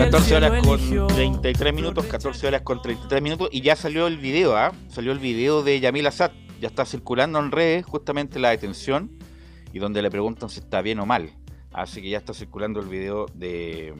14 0.00 0.34
horas 0.34 0.66
con 0.66 1.08
33 1.08 1.74
minutos, 1.74 2.06
14 2.06 2.46
horas 2.46 2.62
con 2.62 2.80
33 2.80 3.20
minutos 3.20 3.50
y 3.52 3.60
ya 3.60 3.76
salió 3.76 4.06
el 4.06 4.16
video, 4.16 4.56
¿ah? 4.56 4.72
Salió 4.88 5.12
el 5.12 5.18
video 5.18 5.62
de 5.62 5.78
Yamil 5.78 6.06
Assad, 6.06 6.30
ya 6.58 6.68
está 6.68 6.86
circulando 6.86 7.38
en 7.38 7.52
redes 7.52 7.84
justamente 7.84 8.38
la 8.38 8.48
detención 8.48 9.10
y 9.74 9.78
donde 9.78 10.00
le 10.00 10.10
preguntan 10.10 10.48
si 10.48 10.60
está 10.60 10.80
bien 10.80 11.00
o 11.00 11.06
mal. 11.06 11.30
Así 11.74 12.00
que 12.00 12.08
ya 12.08 12.16
está 12.16 12.32
circulando 12.32 12.80
el 12.80 12.88
video 12.88 13.26
de 13.34 13.92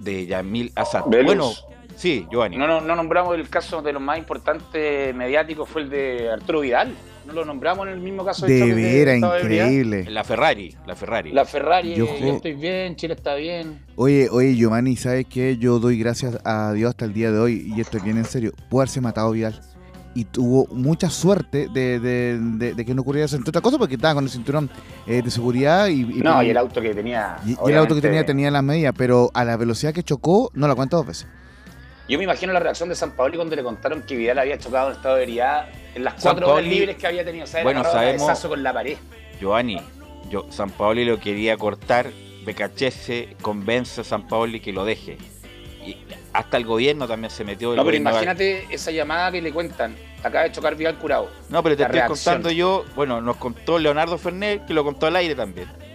de 0.00 0.26
Yamil 0.26 0.72
Assad. 0.74 1.04
Bueno, 1.04 1.52
sí, 1.94 2.26
Giovanni. 2.30 2.56
No, 2.56 2.66
no, 2.66 2.80
no 2.80 2.96
nombramos 2.96 3.34
el 3.34 3.50
caso 3.50 3.82
de 3.82 3.92
los 3.92 4.00
más 4.00 4.16
importantes 4.16 5.14
mediáticos, 5.14 5.68
fue 5.68 5.82
el 5.82 5.90
de 5.90 6.30
Arturo 6.30 6.60
Vidal 6.60 6.94
no 7.26 7.32
lo 7.32 7.44
nombramos 7.44 7.86
en 7.86 7.94
el 7.94 8.00
mismo 8.00 8.24
caso 8.24 8.46
de, 8.46 8.54
de 8.54 8.74
vera, 8.74 9.16
increíble. 9.16 10.08
La 10.10 10.24
Ferrari, 10.24 10.74
la 10.86 10.94
Ferrari. 10.94 11.32
La 11.32 11.44
Ferrari, 11.44 11.94
yo, 11.94 12.06
estoy 12.06 12.54
bien, 12.54 12.96
Chile 12.96 13.14
está 13.14 13.34
bien. 13.34 13.80
Oye, 13.96 14.28
oye, 14.30 14.54
Giovanni, 14.54 14.96
¿sabes 14.96 15.26
qué? 15.26 15.56
Yo 15.58 15.78
doy 15.78 15.98
gracias 15.98 16.38
a 16.44 16.72
Dios 16.72 16.90
hasta 16.90 17.04
el 17.04 17.12
día 17.12 17.32
de 17.32 17.38
hoy, 17.38 17.72
y 17.74 17.80
estoy 17.80 18.00
bien 18.00 18.18
en 18.18 18.24
serio, 18.24 18.52
pudo 18.68 18.82
haberse 18.82 19.00
matado 19.00 19.32
Vidal. 19.32 19.60
Y 20.14 20.24
tuvo 20.24 20.66
mucha 20.72 21.10
suerte 21.10 21.68
de, 21.68 22.00
de, 22.00 22.84
que 22.86 22.94
no 22.94 23.02
ocurriera 23.02 23.26
eso, 23.26 23.36
entre 23.36 23.50
otras 23.50 23.60
cosas, 23.60 23.78
porque 23.78 23.96
estaba 23.96 24.14
con 24.14 24.24
el 24.24 24.30
cinturón 24.30 24.70
eh, 25.06 25.20
de 25.20 25.30
seguridad 25.30 25.88
y, 25.88 26.04
No, 26.04 26.42
y 26.42 26.48
el 26.48 26.56
auto 26.56 26.80
que 26.80 26.94
tenía. 26.94 27.36
Y, 27.44 27.54
el 27.68 27.76
auto 27.76 27.94
que 27.94 28.00
tenía 28.00 28.24
tenía 28.24 28.50
las 28.50 28.62
medidas, 28.62 28.94
pero 28.96 29.30
a 29.34 29.44
la 29.44 29.58
velocidad 29.58 29.92
que 29.92 30.02
chocó, 30.02 30.50
no 30.54 30.68
la 30.68 30.74
cuenta 30.74 30.96
dos 30.96 31.06
veces. 31.06 31.26
Yo 32.08 32.18
me 32.18 32.24
imagino 32.24 32.52
la 32.52 32.60
reacción 32.60 32.88
de 32.88 32.94
San 32.94 33.12
Paolo 33.12 33.34
cuando 33.36 33.56
le 33.56 33.64
contaron 33.64 34.02
que 34.02 34.14
Vidal 34.14 34.38
había 34.38 34.58
chocado 34.58 34.90
en 34.90 34.96
estado 34.96 35.16
de 35.16 35.20
veridad 35.22 35.68
en 35.94 36.04
las 36.04 36.14
cuatro 36.22 36.52
horas 36.52 36.64
libres 36.64 36.96
que 36.96 37.06
había 37.06 37.24
tenido. 37.24 37.44
O 37.44 37.46
sea, 37.48 37.64
bueno, 37.64 37.82
sabemos, 37.82 38.40
con 38.40 38.62
la 38.62 38.72
pared. 38.72 38.96
Giovanni, 39.40 39.80
yo, 40.30 40.46
San 40.50 40.70
Paoli 40.70 41.04
lo 41.04 41.18
quería 41.18 41.56
cortar, 41.56 42.10
Becachese 42.44 43.36
convence 43.42 44.00
a 44.02 44.04
San 44.04 44.28
Paoli 44.28 44.60
que 44.60 44.72
lo 44.72 44.84
deje. 44.84 45.18
Y 45.84 45.96
hasta 46.32 46.56
el 46.56 46.64
gobierno 46.64 47.08
también 47.08 47.30
se 47.30 47.44
metió. 47.44 47.74
No, 47.74 47.84
pero 47.84 47.96
imagínate 47.96 48.66
esa 48.70 48.92
llamada 48.92 49.32
que 49.32 49.42
le 49.42 49.52
cuentan. 49.52 49.96
Acaba 50.22 50.44
de 50.44 50.52
chocar 50.52 50.76
Vidal 50.76 50.98
curado. 50.98 51.28
No, 51.48 51.62
pero 51.62 51.76
te 51.76 51.82
estoy 51.82 52.00
contando 52.02 52.50
yo, 52.50 52.84
bueno, 52.94 53.20
nos 53.20 53.36
contó 53.36 53.78
Leonardo 53.78 54.16
Fernet, 54.16 54.64
que 54.66 54.74
lo 54.74 54.84
contó 54.84 55.06
al 55.06 55.16
aire 55.16 55.34
también 55.34 55.85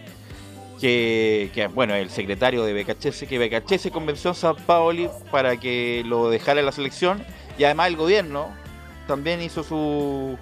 que, 0.82 1.70
bueno, 1.76 1.94
el 1.94 2.10
secretario 2.10 2.64
de 2.64 2.74
BKHS, 2.74 3.26
que 3.30 3.38
BKHS 3.38 3.92
convenció 3.92 4.32
a 4.32 4.34
San 4.34 4.56
Paoli 4.56 5.10
para 5.30 5.58
que 5.58 6.04
lo 6.06 6.30
dejara 6.30 6.60
en 6.60 6.66
la 6.66 6.72
selección 6.72 7.24
y 7.58 7.66
además 7.66 7.90
el 7.90 7.98
gobierno 7.98 8.50
también 9.08 9.42
hizo 9.42 9.64
su 9.64 10.38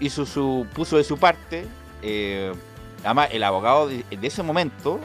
hizo 0.00 0.24
su 0.24 0.66
puso 0.74 0.96
de 0.96 1.04
su 1.04 1.18
parte 1.18 1.66
eh, 2.02 2.52
además 3.04 3.28
el 3.32 3.42
abogado 3.42 3.88
de, 3.88 4.04
ese 4.22 4.42
momento 4.42 5.00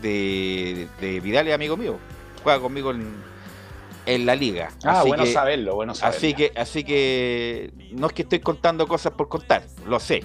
de, 0.00 0.88
Vidal 1.22 1.48
es 1.48 1.54
amigo 1.54 1.76
mío 1.76 1.98
juega 2.42 2.60
conmigo 2.60 2.92
en, 2.92 4.26
la 4.26 4.36
liga. 4.36 4.70
Ah 4.84 5.02
bueno 5.04 5.26
saberlo 5.26 5.74
bueno 5.74 5.94
saberlo. 5.94 6.16
así 6.16 6.34
que 6.34 6.52
así 6.56 6.84
que 6.84 7.72
no 7.92 8.06
es 8.06 8.12
que 8.12 8.22
estoy 8.22 8.40
contando 8.40 8.86
cosas 8.86 9.12
por 9.12 9.28
contar 9.28 9.64
lo 9.86 9.98
sé. 9.98 10.22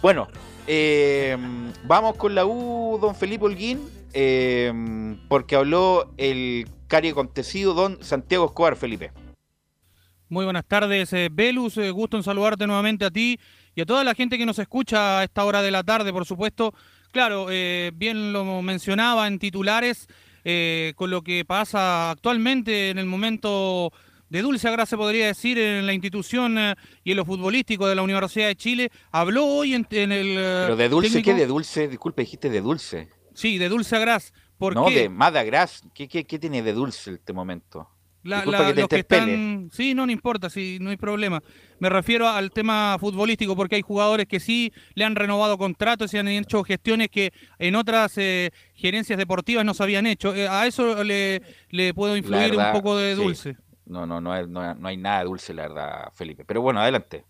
Bueno 0.00 0.28
eh, 0.66 1.36
vamos 1.84 2.16
con 2.16 2.34
la 2.34 2.44
U, 2.46 2.98
don 3.00 3.14
Felipe 3.14 3.44
Holguín, 3.44 3.80
eh, 4.12 4.72
porque 5.28 5.56
habló 5.56 6.12
el 6.16 6.66
cari 6.88 7.10
acontecido, 7.10 7.74
don 7.74 8.02
Santiago 8.02 8.46
Escobar, 8.46 8.76
Felipe. 8.76 9.12
Muy 10.28 10.44
buenas 10.44 10.64
tardes, 10.66 11.12
eh, 11.12 11.28
Velus. 11.30 11.78
Gusto 11.92 12.16
en 12.16 12.22
saludarte 12.22 12.66
nuevamente 12.66 13.04
a 13.04 13.10
ti 13.10 13.38
y 13.74 13.80
a 13.80 13.86
toda 13.86 14.02
la 14.02 14.14
gente 14.14 14.38
que 14.38 14.46
nos 14.46 14.58
escucha 14.58 15.20
a 15.20 15.24
esta 15.24 15.44
hora 15.44 15.62
de 15.62 15.70
la 15.70 15.84
tarde, 15.84 16.12
por 16.12 16.26
supuesto. 16.26 16.74
Claro, 17.12 17.46
bien 17.94 18.32
lo 18.32 18.60
mencionaba 18.60 19.26
en 19.26 19.38
titulares, 19.38 20.06
con 20.96 21.10
lo 21.10 21.22
que 21.22 21.44
pasa 21.46 22.10
actualmente 22.10 22.90
en 22.90 22.98
el 22.98 23.06
momento 23.06 23.92
de 24.28 24.42
dulce 24.42 24.70
grasa, 24.70 24.90
se 24.90 24.96
podría 24.96 25.26
decir, 25.26 25.58
en 25.58 25.86
la 25.86 25.92
institución 25.92 26.58
eh, 26.58 26.74
y 27.04 27.12
en 27.12 27.16
lo 27.16 27.24
futbolístico 27.24 27.86
de 27.86 27.94
la 27.94 28.02
Universidad 28.02 28.48
de 28.48 28.56
Chile. 28.56 28.90
Habló 29.12 29.46
hoy 29.46 29.74
en, 29.74 29.86
el. 29.90 30.36
Eh, 30.38 30.62
Pero 30.64 30.76
de 30.76 30.88
dulce, 30.88 31.22
¿qué 31.22 31.34
de 31.34 31.46
dulce? 31.46 31.88
Disculpe, 31.88 32.22
dijiste 32.22 32.50
de 32.50 32.60
dulce. 32.60 33.08
Sí, 33.34 33.58
de 33.58 33.68
dulce 33.68 33.96
a 33.96 34.18
¿Por 34.58 34.74
no, 34.74 34.86
qué? 34.86 35.02
de 35.02 35.08
Mada 35.08 35.42
Gras. 35.44 35.82
¿Qué, 35.94 36.08
qué, 36.08 36.24
qué 36.24 36.38
tiene 36.38 36.62
de 36.62 36.72
dulce 36.72 37.12
este 37.12 37.32
momento? 37.32 37.90
La, 38.22 38.42
que 38.42 38.88
que 38.88 38.96
están, 38.96 39.70
sí, 39.72 39.94
no, 39.94 40.04
no 40.04 40.10
importa, 40.10 40.50
sí, 40.50 40.78
no 40.80 40.90
hay 40.90 40.96
problema. 40.96 41.40
Me 41.78 41.88
refiero 41.88 42.28
al 42.28 42.50
tema 42.50 42.96
futbolístico 42.98 43.54
porque 43.54 43.76
hay 43.76 43.82
jugadores 43.82 44.26
que 44.26 44.40
sí 44.40 44.72
le 44.94 45.04
han 45.04 45.14
renovado 45.14 45.56
contratos 45.56 46.12
y 46.12 46.18
han 46.18 46.26
hecho 46.26 46.64
gestiones 46.64 47.08
que 47.08 47.32
en 47.60 47.76
otras 47.76 48.18
eh, 48.18 48.50
gerencias 48.74 49.16
deportivas 49.16 49.64
no 49.64 49.74
se 49.74 49.82
habían 49.84 50.06
hecho. 50.06 50.32
a 50.32 50.66
eso 50.66 51.04
le, 51.04 51.40
le 51.70 51.94
puedo 51.94 52.16
influir 52.16 52.56
un 52.56 52.72
poco 52.72 52.96
de 52.96 53.14
dulce. 53.14 53.56
No, 53.86 54.06
no, 54.06 54.20
no 54.20 54.32
hay, 54.32 54.46
no, 54.46 54.60
hay 54.82 54.96
nada 54.96 55.24
dulce, 55.24 55.54
la 55.54 55.62
verdad, 55.62 56.12
Felipe. 56.12 56.44
Pero 56.44 56.60
bueno, 56.60 56.80
adelante. 56.80 57.24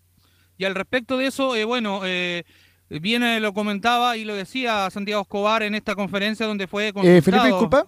Y 0.57 0.65
al 0.65 0.75
respecto 0.75 1.17
de 1.17 1.27
eso, 1.27 1.55
eh, 1.55 1.63
bueno, 1.63 2.01
eh, 2.03 2.43
viene, 2.89 3.39
lo 3.39 3.53
comentaba 3.53 4.17
y 4.17 4.25
lo 4.25 4.35
decía 4.35 4.89
Santiago 4.89 5.21
Escobar 5.21 5.61
en 5.63 5.75
esta 5.75 5.95
conferencia 5.95 6.47
donde 6.47 6.67
fue 6.67 6.91
consultado. 6.93 7.17
Eh, 7.17 7.21
Felipe, 7.21 7.47
disculpa. 7.47 7.87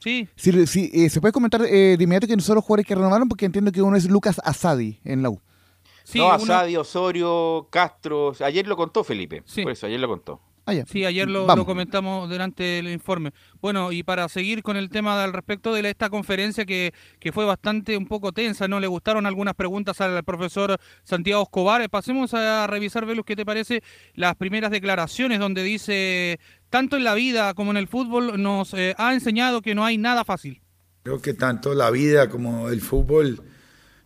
Sí. 0.00 0.28
Sí, 0.36 0.90
eh, 0.92 1.08
¿Se 1.08 1.20
puede 1.20 1.32
comentar 1.32 1.62
de 1.62 1.96
inmediato 1.98 2.26
que 2.26 2.36
no 2.36 2.42
son 2.42 2.56
los 2.56 2.64
jugadores 2.64 2.86
que 2.86 2.94
renovaron? 2.94 3.28
Porque 3.28 3.46
entiendo 3.46 3.70
que 3.70 3.80
uno 3.80 3.96
es 3.96 4.08
Lucas 4.10 4.40
Asadi 4.44 5.00
en 5.04 5.22
la 5.22 5.30
U. 5.30 5.40
Sí, 6.04 6.18
no, 6.18 6.30
Asadi, 6.30 6.76
Osorio, 6.76 7.68
Castro. 7.70 8.32
Ayer 8.44 8.66
lo 8.66 8.76
contó 8.76 9.02
Felipe. 9.02 9.42
Sí. 9.46 9.62
Por 9.62 9.72
eso, 9.72 9.86
ayer 9.86 9.98
lo 9.98 10.08
contó. 10.08 10.40
Ah, 10.68 10.74
sí, 10.84 11.04
ayer 11.04 11.28
lo, 11.28 11.46
comentamos 11.64 12.28
durante 12.28 12.64
del 12.64 12.88
informe. 12.88 13.30
Bueno, 13.60 13.92
y 13.92 14.02
para 14.02 14.28
seguir 14.28 14.64
con 14.64 14.76
el 14.76 14.90
tema 14.90 15.22
al 15.22 15.32
respecto 15.32 15.72
de 15.72 15.88
esta 15.88 16.10
conferencia 16.10 16.66
que, 16.66 16.92
que 17.20 17.30
fue 17.30 17.44
bastante 17.44 17.96
un 17.96 18.06
poco 18.06 18.32
tensa, 18.32 18.66
¿no? 18.66 18.80
Le 18.80 18.88
gustaron 18.88 19.26
algunas 19.26 19.54
preguntas 19.54 20.00
al 20.00 20.24
profesor 20.24 20.76
Santiago 21.04 21.44
Escobar. 21.44 21.82
Eh, 21.82 21.88
pasemos 21.88 22.34
a 22.34 22.66
revisar, 22.66 23.06
Velus, 23.06 23.24
¿qué 23.24 23.36
te 23.36 23.46
parece? 23.46 23.84
Las 24.14 24.34
primeras 24.34 24.72
declaraciones 24.72 25.38
donde 25.38 25.62
dice, 25.62 26.40
tanto 26.68 26.96
en 26.96 27.04
la 27.04 27.14
vida 27.14 27.54
como 27.54 27.70
en 27.70 27.76
el 27.76 27.86
fútbol 27.86 28.42
nos 28.42 28.74
eh, 28.74 28.96
ha 28.98 29.14
enseñado 29.14 29.62
que 29.62 29.76
no 29.76 29.84
hay 29.84 29.98
nada 29.98 30.24
fácil. 30.24 30.62
Creo 31.04 31.22
que 31.22 31.32
tanto 31.32 31.74
la 31.74 31.90
vida 31.90 32.28
como 32.28 32.70
el 32.70 32.80
fútbol 32.80 33.40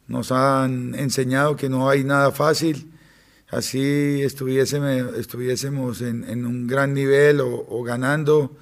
nos 0.09 0.31
han 0.31 0.95
enseñado 0.95 1.57
que 1.57 1.71
no 1.71 1.89
hay 1.89 2.05
nada 2.05 2.33
fácil 2.33 2.90
así 3.51 4.23
estuviésemos, 4.23 5.17
estuviésemos 5.19 6.01
en, 6.03 6.47
un 6.47 6.67
gran 6.67 6.95
nivel 6.95 7.41
o, 7.41 7.83
ganando, 7.83 8.57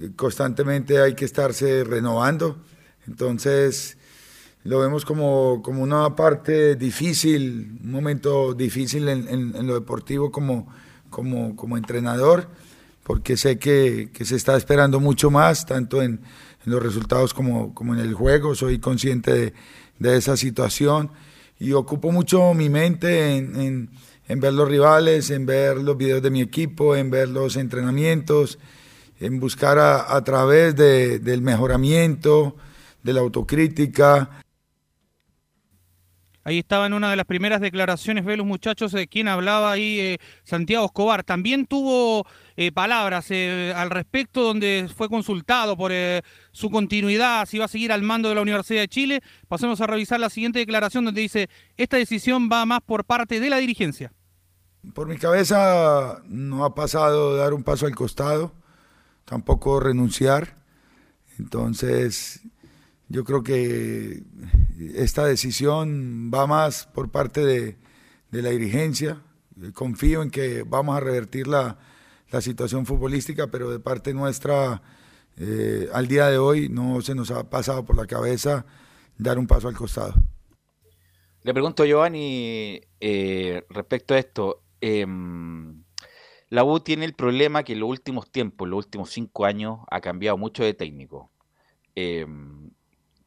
eh, 0.00 0.10
constantemente 0.16 1.00
hay 1.00 1.14
que 1.14 1.24
estarse 1.24 1.84
renovando. 1.84 2.58
Entonces, 3.06 3.96
lo 4.62 4.80
vemos 4.80 5.04
como, 5.04 5.62
como 5.62 5.82
una 5.82 6.14
parte 6.16 6.76
difícil, 6.76 7.78
un 7.82 7.90
momento 7.90 8.54
difícil 8.54 9.08
en, 9.08 9.66
lo 9.66 9.74
deportivo 9.74 10.30
como, 10.30 10.68
como, 11.10 11.54
como, 11.56 11.76
entrenador, 11.76 12.48
porque 13.02 13.36
sé 13.36 13.58
que, 13.58 14.10
que, 14.12 14.24
se 14.24 14.36
está 14.36 14.56
esperando 14.56 15.00
mucho 15.00 15.30
más, 15.30 15.66
tanto 15.66 16.02
en, 16.02 16.20
los 16.64 16.82
resultados 16.82 17.34
como, 17.34 17.74
como, 17.74 17.92
en 17.92 18.00
el 18.00 18.14
juego. 18.14 18.54
Soy 18.54 18.78
consciente 18.78 19.34
de, 19.34 19.54
de 19.98 20.16
esa 20.16 20.34
situación 20.38 21.10
y 21.58 21.72
ocupo 21.72 22.10
mucho 22.12 22.54
mi 22.54 22.68
mente 22.68 23.36
en, 23.36 23.90
en, 24.28 24.40
ver 24.40 24.52
los 24.52 24.68
rivales, 24.68 25.30
en 25.30 25.46
ver 25.46 25.76
los 25.78 25.96
videos 25.96 26.22
de 26.22 26.30
mi 26.30 26.40
equipo, 26.40 26.96
en 26.96 27.10
ver 27.10 27.28
los 27.28 27.56
entrenamientos, 27.56 28.58
en 29.20 29.40
buscar 29.40 29.78
a, 29.78 30.22
través 30.24 30.74
de, 30.76 31.18
del 31.18 31.42
mejoramiento, 31.42 32.56
de 33.02 33.12
la 33.12 33.20
autocrítica, 33.20 34.43
Ahí 36.46 36.58
estaba 36.58 36.84
en 36.86 36.92
una 36.92 37.10
de 37.10 37.16
las 37.16 37.24
primeras 37.24 37.62
declaraciones, 37.62 38.24
ve 38.24 38.36
los 38.36 38.46
muchachos, 38.46 38.92
de 38.92 39.08
quien 39.08 39.28
hablaba 39.28 39.72
ahí 39.72 39.98
eh, 39.98 40.18
Santiago 40.42 40.84
Escobar. 40.84 41.24
También 41.24 41.66
tuvo 41.66 42.26
eh, 42.56 42.70
palabras 42.70 43.26
eh, 43.30 43.72
al 43.74 43.88
respecto 43.88 44.42
donde 44.42 44.90
fue 44.94 45.08
consultado 45.08 45.74
por 45.74 45.90
su 46.52 46.70
continuidad, 46.70 47.46
si 47.46 47.58
va 47.58 47.64
a 47.64 47.68
seguir 47.68 47.92
al 47.92 48.02
mando 48.02 48.28
de 48.28 48.34
la 48.34 48.42
Universidad 48.42 48.82
de 48.82 48.88
Chile. 48.88 49.22
Pasemos 49.48 49.80
a 49.80 49.86
revisar 49.86 50.20
la 50.20 50.28
siguiente 50.28 50.58
declaración 50.58 51.06
donde 51.06 51.22
dice, 51.22 51.48
esta 51.78 51.96
decisión 51.96 52.50
va 52.52 52.66
más 52.66 52.80
por 52.82 53.06
parte 53.06 53.40
de 53.40 53.48
la 53.48 53.56
dirigencia. 53.56 54.12
Por 54.92 55.08
mi 55.08 55.16
cabeza 55.16 56.20
no 56.26 56.66
ha 56.66 56.74
pasado 56.74 57.36
dar 57.36 57.54
un 57.54 57.62
paso 57.62 57.86
al 57.86 57.94
costado, 57.94 58.52
tampoco 59.24 59.80
renunciar. 59.80 60.56
Entonces, 61.38 62.42
yo 63.08 63.24
creo 63.24 63.42
que 63.42 64.22
esta 64.94 65.26
decisión 65.26 66.30
va 66.32 66.46
más 66.46 66.86
por 66.86 67.10
parte 67.10 67.44
de, 67.44 67.76
la 68.30 68.50
dirigencia. 68.50 69.22
Confío 69.74 70.22
en 70.22 70.30
que 70.30 70.64
vamos 70.64 70.96
a 70.96 71.00
revertir 71.00 71.46
la, 71.46 71.78
situación 72.40 72.84
futbolística, 72.84 73.46
pero 73.46 73.70
de 73.70 73.78
parte 73.78 74.12
nuestra, 74.12 74.82
eh, 75.36 75.88
al 75.92 76.08
día 76.08 76.26
de 76.26 76.38
hoy, 76.38 76.68
no 76.68 77.00
se 77.00 77.14
nos 77.14 77.30
ha 77.30 77.48
pasado 77.48 77.84
por 77.84 77.96
la 77.96 78.08
cabeza 78.08 78.66
dar 79.16 79.38
un 79.38 79.46
paso 79.46 79.68
al 79.68 79.76
costado. 79.76 80.14
Le 81.44 81.52
pregunto, 81.52 81.84
Giovanni, 81.84 82.80
eh, 82.98 83.64
respecto 83.68 84.14
a 84.14 84.18
esto, 84.18 84.62
em, 84.80 85.84
la 86.48 86.64
U 86.64 86.80
tiene 86.80 87.04
el 87.04 87.14
problema 87.14 87.62
que 87.62 87.74
en 87.74 87.80
los 87.80 87.90
últimos 87.90 88.30
tiempos, 88.32 88.66
en 88.66 88.70
los 88.70 88.86
últimos 88.86 89.10
cinco 89.10 89.44
años, 89.44 89.78
ha 89.90 90.00
cambiado 90.00 90.36
mucho 90.36 90.64
de 90.64 90.74
técnico. 90.74 91.30
Em, 91.94 92.70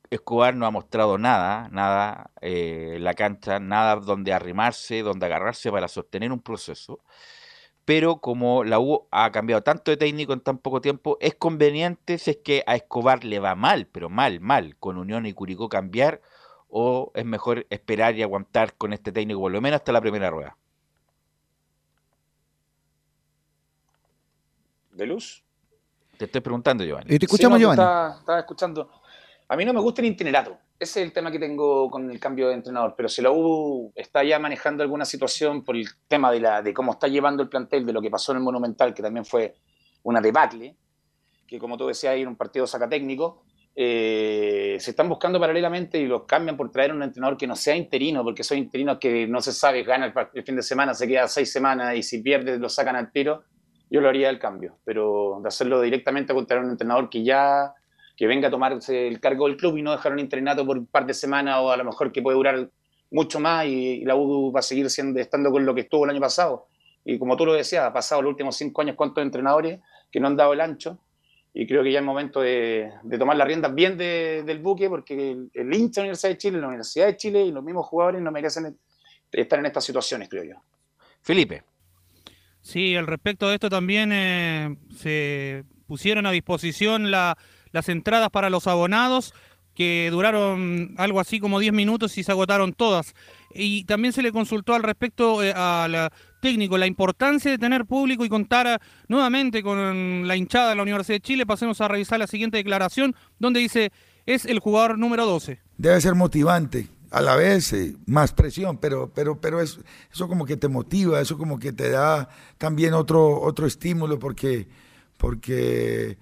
Escobar 0.09 0.55
no 0.55 0.65
ha 0.65 0.71
mostrado 0.71 1.17
nada, 1.17 1.69
nada 1.71 2.31
eh, 2.41 2.93
en 2.95 3.03
la 3.03 3.13
cancha, 3.13 3.59
nada 3.59 3.97
donde 3.97 4.33
arrimarse, 4.33 5.01
donde 5.01 5.25
agarrarse 5.25 5.71
para 5.71 5.87
sostener 5.87 6.31
un 6.31 6.41
proceso. 6.41 6.99
Pero 7.85 8.19
como 8.19 8.63
la 8.63 8.79
U 8.79 9.07
ha 9.11 9.31
cambiado 9.31 9.63
tanto 9.63 9.91
de 9.91 9.97
técnico 9.97 10.33
en 10.33 10.41
tan 10.41 10.57
poco 10.57 10.81
tiempo, 10.81 11.17
es 11.21 11.35
conveniente 11.35 12.17
si 12.17 12.31
es 12.31 12.37
que 12.37 12.63
a 12.67 12.75
Escobar 12.75 13.23
le 13.23 13.39
va 13.39 13.55
mal, 13.55 13.87
pero 13.87 14.09
mal, 14.09 14.39
mal, 14.39 14.75
con 14.77 14.97
Unión 14.97 15.25
y 15.25 15.33
Curicó 15.33 15.69
cambiar, 15.69 16.21
o 16.69 17.11
es 17.15 17.25
mejor 17.25 17.65
esperar 17.69 18.15
y 18.15 18.23
aguantar 18.23 18.75
con 18.75 18.93
este 18.93 19.11
técnico 19.11 19.39
por 19.39 19.51
lo 19.51 19.61
menos 19.61 19.79
hasta 19.79 19.91
la 19.91 20.01
primera 20.01 20.29
rueda. 20.29 20.57
¿De 24.91 25.05
luz? 25.05 25.43
Te 26.17 26.25
estoy 26.25 26.41
preguntando, 26.41 26.83
Giovanni. 26.83 27.13
Y 27.13 27.19
te 27.19 27.25
escuchamos, 27.25 27.59
Giovanni. 27.59 27.81
Estaba, 27.81 28.39
escuchando. 28.39 28.89
A 29.49 29.55
mí 29.55 29.63
no 29.63 29.73
me 29.73 29.79
gusta 29.79 30.01
el 30.01 30.07
itinerato. 30.07 30.57
Ese 30.79 30.99
es 30.99 31.07
el 31.07 31.13
tema 31.13 31.31
que 31.31 31.39
tengo 31.39 31.89
con 31.89 32.09
el 32.11 32.19
cambio 32.19 32.49
de 32.49 32.55
entrenador. 32.55 32.93
Pero 32.97 33.07
si 33.07 33.21
la 33.21 33.31
U 33.31 33.91
está 33.95 34.23
ya 34.23 34.39
manejando 34.39 34.83
alguna 34.83 35.05
situación 35.05 35.63
por 35.63 35.75
el 35.75 35.87
tema 36.07 36.31
de, 36.31 36.39
la, 36.41 36.61
de 36.61 36.73
cómo 36.73 36.91
está 36.91 37.07
llevando 37.07 37.43
el 37.43 37.49
plantel, 37.49 37.85
de 37.85 37.93
lo 37.93 38.01
que 38.01 38.09
pasó 38.09 38.33
en 38.33 38.39
el 38.39 38.43
Monumental, 38.43 38.93
que 38.93 39.01
también 39.01 39.25
fue 39.25 39.55
una 40.03 40.21
debacle, 40.21 40.75
que 41.47 41.59
como 41.59 41.77
tú 41.77 41.87
decías, 41.87 42.15
era 42.15 42.29
un 42.29 42.35
partido 42.35 42.67
saca 42.67 42.89
técnico, 42.89 43.43
eh, 43.73 44.77
se 44.79 44.91
están 44.91 45.07
buscando 45.07 45.39
paralelamente 45.39 45.97
y 45.99 46.07
los 46.07 46.23
cambian 46.23 46.57
por 46.57 46.71
traer 46.71 46.91
un 46.91 47.03
entrenador 47.03 47.37
que 47.37 47.47
no 47.47 47.55
sea 47.55 47.75
interino, 47.75 48.23
porque 48.23 48.43
son 48.43 48.57
interinos 48.57 48.97
que 48.99 49.27
no 49.27 49.39
se 49.39 49.53
sabe, 49.53 49.83
gana 49.83 50.13
el, 50.33 50.43
fin 50.43 50.55
de 50.55 50.63
semana, 50.63 50.93
se 50.93 51.07
queda 51.07 51.27
seis 51.27 51.51
semanas 51.51 51.95
y 51.95 52.03
si 52.03 52.21
pierde 52.21 52.57
lo 52.57 52.69
sacan 52.69 52.95
al 52.95 53.11
tiro 53.11 53.43
yo 53.89 54.01
lo 54.01 54.09
haría 54.09 54.29
el 54.29 54.39
cambio, 54.39 54.79
pero 54.83 55.39
de 55.41 55.47
hacerlo 55.47 55.81
directamente 55.81 56.33
contra 56.33 56.59
un 56.59 56.71
entrenador 56.71 57.09
que 57.09 57.23
ya 57.23 57.73
que 58.17 58.27
venga 58.27 58.47
a 58.47 58.51
tomarse 58.51 59.07
el 59.07 59.19
cargo 59.19 59.47
del 59.47 59.55
club 59.55 59.77
y 59.77 59.83
no 59.83 59.91
dejar 59.91 60.11
un 60.11 60.19
entrenato 60.19 60.65
por 60.65 60.77
un 60.77 60.87
par 60.87 61.05
de 61.05 61.13
semanas 61.13 61.59
o 61.61 61.71
a 61.71 61.77
lo 61.77 61.85
mejor 61.85 62.11
que 62.11 62.21
puede 62.21 62.35
durar 62.35 62.69
mucho 63.11 63.39
más 63.39 63.65
y, 63.67 64.03
la 64.03 64.15
U 64.15 64.51
va 64.51 64.59
a 64.59 64.63
seguir 64.63 64.89
siendo, 64.89 65.19
estando 65.19 65.51
con 65.51 65.65
lo 65.65 65.75
que 65.75 65.81
estuvo 65.81 66.03
el 66.03 66.09
año 66.09 66.19
pasado. 66.19 66.67
Y 67.05 67.19
como 67.19 67.37
tú 67.37 67.45
lo 67.45 67.53
decías, 67.53 67.85
ha 67.85 67.93
pasado 67.93 68.23
los 68.23 68.31
últimos 68.31 68.57
cinco 68.57 68.81
años 68.81 68.95
cuántos 68.95 69.23
entrenadores 69.23 69.79
que 70.11 70.19
no 70.19 70.27
han 70.27 70.35
dado 70.35 70.53
el 70.53 70.61
ancho 70.61 70.99
y 71.53 71.65
creo 71.65 71.83
que 71.83 71.91
ya 71.91 71.99
es 71.99 72.05
momento 72.05 72.41
de, 72.41 72.91
tomar 73.17 73.37
las 73.37 73.47
riendas 73.47 73.73
bien 73.73 73.97
del 73.97 74.59
buque 74.59 74.89
porque 74.89 75.31
el, 75.31 75.49
el, 75.53 75.73
hincha 75.73 76.01
de 76.01 76.07
la 76.07 76.11
Universidad 76.11 76.29
de 76.29 76.37
Chile, 76.37 76.59
la 76.59 76.67
Universidad 76.67 77.05
de 77.07 77.17
Chile 77.17 77.45
y 77.45 77.51
los 77.51 77.63
mismos 77.63 77.85
jugadores 77.85 78.21
no 78.21 78.31
merecen 78.31 78.77
estar 79.31 79.59
en 79.59 79.65
estas 79.65 79.83
situaciones, 79.83 80.29
creo 80.29 80.43
yo. 80.43 80.55
Felipe. 81.21 81.63
Sí, 82.61 82.95
al 82.95 83.07
respecto 83.07 83.47
de 83.47 83.55
esto 83.55 83.69
también 83.69 84.11
eh, 84.11 84.77
se 84.97 85.63
pusieron 85.87 86.25
a 86.25 86.31
disposición 86.31 87.09
las 87.71 87.89
entradas 87.89 88.29
para 88.29 88.49
los 88.49 88.67
abonados 88.67 89.33
que 89.77 90.09
duraron 90.11 90.95
algo 90.97 91.19
así 91.19 91.39
como 91.39 91.59
10 91.59 91.71
minutos 91.71 92.17
y 92.17 92.23
se 92.23 92.31
agotaron 92.31 92.73
todas. 92.73 93.13
Y 93.53 93.83
también 93.83 94.11
se 94.11 94.23
le 94.23 94.31
consultó 94.31 94.73
al 94.73 94.81
respecto 94.81 95.43
eh, 95.43 95.53
al 95.53 96.09
técnico 96.41 96.79
la 96.79 96.87
importancia 96.87 97.51
de 97.51 97.59
tener 97.59 97.85
público 97.85 98.25
y 98.25 98.29
contar 98.29 98.65
eh, 98.65 98.77
nuevamente 99.07 99.61
con 99.61 100.27
la 100.27 100.35
hinchada 100.35 100.69
de 100.69 100.75
la 100.75 100.81
Universidad 100.81 101.17
de 101.17 101.21
Chile. 101.21 101.45
Pasemos 101.45 101.79
a 101.79 101.87
revisar 101.87 102.17
la 102.17 102.25
siguiente 102.25 102.57
declaración 102.57 103.15
donde 103.37 103.59
dice 103.59 103.91
es 104.25 104.45
el 104.45 104.57
jugador 104.57 104.97
número 104.97 105.27
12. 105.27 105.59
Debe 105.77 106.01
ser 106.01 106.15
motivante 106.15 106.87
a 107.11 107.21
la 107.21 107.35
vez 107.35 107.71
eh, 107.73 107.95
más 108.07 108.33
presión, 108.33 108.79
pero, 108.79 109.11
pero, 109.13 109.39
pero 109.39 109.61
eso, 109.61 109.81
eso 110.11 110.27
como 110.27 110.45
que 110.45 110.57
te 110.57 110.69
motiva, 110.69 111.21
eso 111.21 111.37
como 111.37 111.59
que 111.59 111.71
te 111.71 111.91
da 111.91 112.29
también 112.57 112.95
otro, 112.95 113.39
otro 113.41 113.67
estímulo 113.67 114.17
porque, 114.17 114.67
porque 115.17 116.17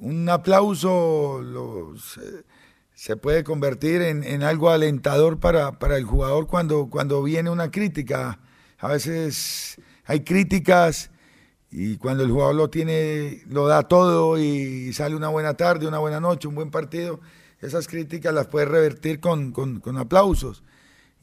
un 0.00 0.28
aplauso 0.28 1.42
se, 2.94 3.16
puede 3.16 3.44
convertir 3.44 4.02
en, 4.02 4.42
algo 4.42 4.70
alentador 4.70 5.38
para, 5.38 5.76
el 5.96 6.04
jugador 6.04 6.46
cuando, 6.46 7.22
viene 7.22 7.50
una 7.50 7.70
crítica. 7.70 8.40
A 8.78 8.88
veces 8.88 9.80
hay 10.04 10.20
críticas 10.20 11.10
y 11.70 11.96
cuando 11.96 12.24
el 12.24 12.30
jugador 12.30 12.54
lo 12.54 12.70
tiene, 12.70 13.42
lo 13.48 13.66
da 13.66 13.82
todo 13.82 14.38
y 14.38 14.92
sale 14.92 15.14
una 15.14 15.28
buena 15.28 15.54
tarde, 15.54 15.86
una 15.86 15.98
buena 15.98 16.20
noche, 16.20 16.48
un 16.48 16.54
buen 16.54 16.70
partido 16.70 17.20
esas 17.60 17.88
críticas 17.88 18.32
las 18.32 18.46
puedes 18.46 18.68
revertir 18.68 19.20
con, 19.20 19.52
aplausos. 19.98 20.62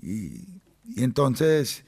Y, 0.02 0.62
entonces 0.98 1.84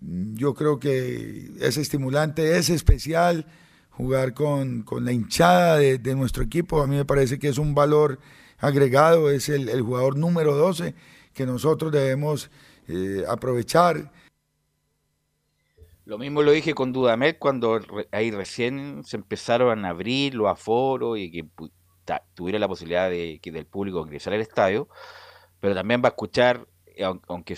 yo 0.00 0.54
creo 0.54 0.80
que 0.80 1.50
es 1.60 1.76
estimulante, 1.76 2.56
es 2.56 2.70
especial 2.70 3.46
jugar 3.92 4.34
con, 4.34 4.84
la 5.00 5.12
hinchada 5.12 5.76
de, 5.78 6.14
nuestro 6.14 6.42
equipo. 6.42 6.82
A 6.82 6.86
mí 6.86 6.96
me 6.96 7.04
parece 7.04 7.38
que 7.38 7.48
es 7.48 7.58
un 7.58 7.74
valor 7.74 8.18
agregado, 8.58 9.30
es 9.30 9.48
el, 9.48 9.80
jugador 9.80 10.16
número 10.16 10.54
12 10.54 10.94
que 11.32 11.46
nosotros 11.46 11.92
debemos 11.92 12.50
eh, 12.88 13.24
aprovechar. 13.28 14.12
Lo 16.04 16.18
mismo 16.18 16.42
lo 16.42 16.50
dije 16.50 16.74
con 16.74 16.92
Dudamel 16.92 17.38
cuando 17.38 17.80
ahí 18.10 18.30
recién 18.30 19.04
se 19.04 19.16
empezaron 19.16 19.84
a 19.84 19.90
abrir 19.90 20.34
los 20.34 20.48
aforos 20.48 21.18
y 21.18 21.30
que 21.30 21.46
tuviera 22.34 22.58
la 22.58 22.68
posibilidad 22.68 23.08
de 23.08 23.38
que 23.40 23.52
del 23.52 23.66
público 23.66 24.00
ingresar 24.00 24.32
al 24.32 24.40
estadio, 24.40 24.88
pero 25.60 25.74
también 25.74 26.02
va 26.02 26.08
a 26.08 26.10
escuchar, 26.10 26.66
eh, 26.86 27.04
aunque 27.28 27.56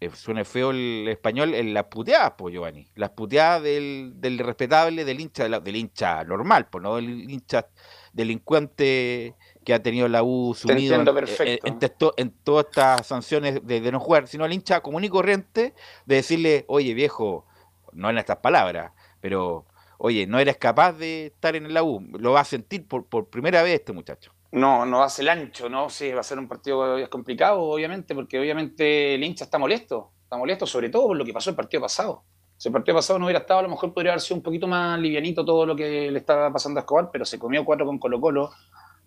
eh, 0.00 0.10
suene 0.14 0.44
feo 0.44 0.70
el 0.70 1.06
español, 1.08 1.54
en 1.54 1.74
las 1.74 1.84
puteadas, 1.84 2.32
pues 2.38 2.54
Giovanni, 2.54 2.86
las 2.94 3.10
puteadas 3.10 3.62
del, 3.62 4.14
del 4.16 4.38
respetable, 4.38 5.04
del 5.04 5.20
hincha, 5.20 5.48
del 5.60 5.76
hincha 5.76 6.24
normal, 6.24 6.68
pues 6.70 6.82
no 6.82 6.96
del 6.96 7.30
hincha 7.30 7.68
delincuente 8.12 9.36
que 9.64 9.74
ha 9.74 9.82
tenido 9.82 10.08
la 10.08 10.22
U 10.22 10.54
sumido 10.54 10.94
en, 10.94 11.78
en, 12.16 12.30
todas 12.42 12.66
estas 12.66 13.06
sanciones 13.06 13.60
de, 13.62 13.80
de, 13.80 13.92
no 13.92 14.00
jugar, 14.00 14.26
sino 14.26 14.46
el 14.46 14.52
hincha 14.52 14.80
común 14.80 15.04
y 15.04 15.08
corriente 15.08 15.74
de 16.06 16.14
decirle, 16.14 16.64
oye 16.66 16.94
viejo, 16.94 17.46
no 17.92 18.08
en 18.10 18.18
estas 18.18 18.38
palabras, 18.38 18.92
pero 19.20 19.66
oye, 19.98 20.26
no 20.26 20.38
eres 20.38 20.56
capaz 20.56 20.92
de 20.94 21.26
estar 21.26 21.54
en 21.56 21.72
la 21.74 21.82
U, 21.82 22.00
lo 22.18 22.32
va 22.32 22.40
a 22.40 22.44
sentir 22.44 22.86
por, 22.88 23.28
primera 23.28 23.62
vez 23.62 23.80
este 23.80 23.92
muchacho. 23.92 24.32
No, 24.52 24.84
no 24.84 25.02
hace 25.02 25.22
el 25.22 25.28
ancho, 25.28 25.68
¿no? 25.68 25.88
Sí, 25.90 26.10
va 26.10 26.20
a 26.20 26.24
ser 26.24 26.38
un 26.38 26.48
partido 26.48 27.08
complicado, 27.08 27.62
obviamente, 27.62 28.14
porque 28.14 28.38
obviamente 28.38 29.14
el 29.14 29.22
hincha 29.22 29.44
está 29.44 29.58
molesto, 29.58 30.10
está 30.24 30.36
molesto 30.36 30.66
sobre 30.66 30.88
todo 30.88 31.08
por 31.08 31.16
lo 31.16 31.24
que 31.24 31.32
pasó 31.32 31.50
el 31.50 31.56
partido 31.56 31.82
pasado. 31.82 32.24
Si 32.56 32.68
el 32.68 32.72
partido 32.72 32.96
pasado 32.96 33.18
no 33.18 33.26
hubiera 33.26 33.40
estado, 33.40 33.60
a 33.60 33.62
lo 33.62 33.68
mejor 33.68 33.94
podría 33.94 34.12
haber 34.12 34.20
sido 34.20 34.36
un 34.36 34.42
poquito 34.42 34.66
más 34.66 34.98
livianito 35.00 35.44
todo 35.44 35.64
lo 35.64 35.76
que 35.76 36.10
le 36.10 36.18
estaba 36.18 36.52
pasando 36.52 36.78
a 36.78 36.82
Escobar, 36.82 37.08
pero 37.12 37.24
se 37.24 37.38
comió 37.38 37.64
cuatro 37.64 37.86
con 37.86 37.98
Colo 37.98 38.20
Colo, 38.20 38.50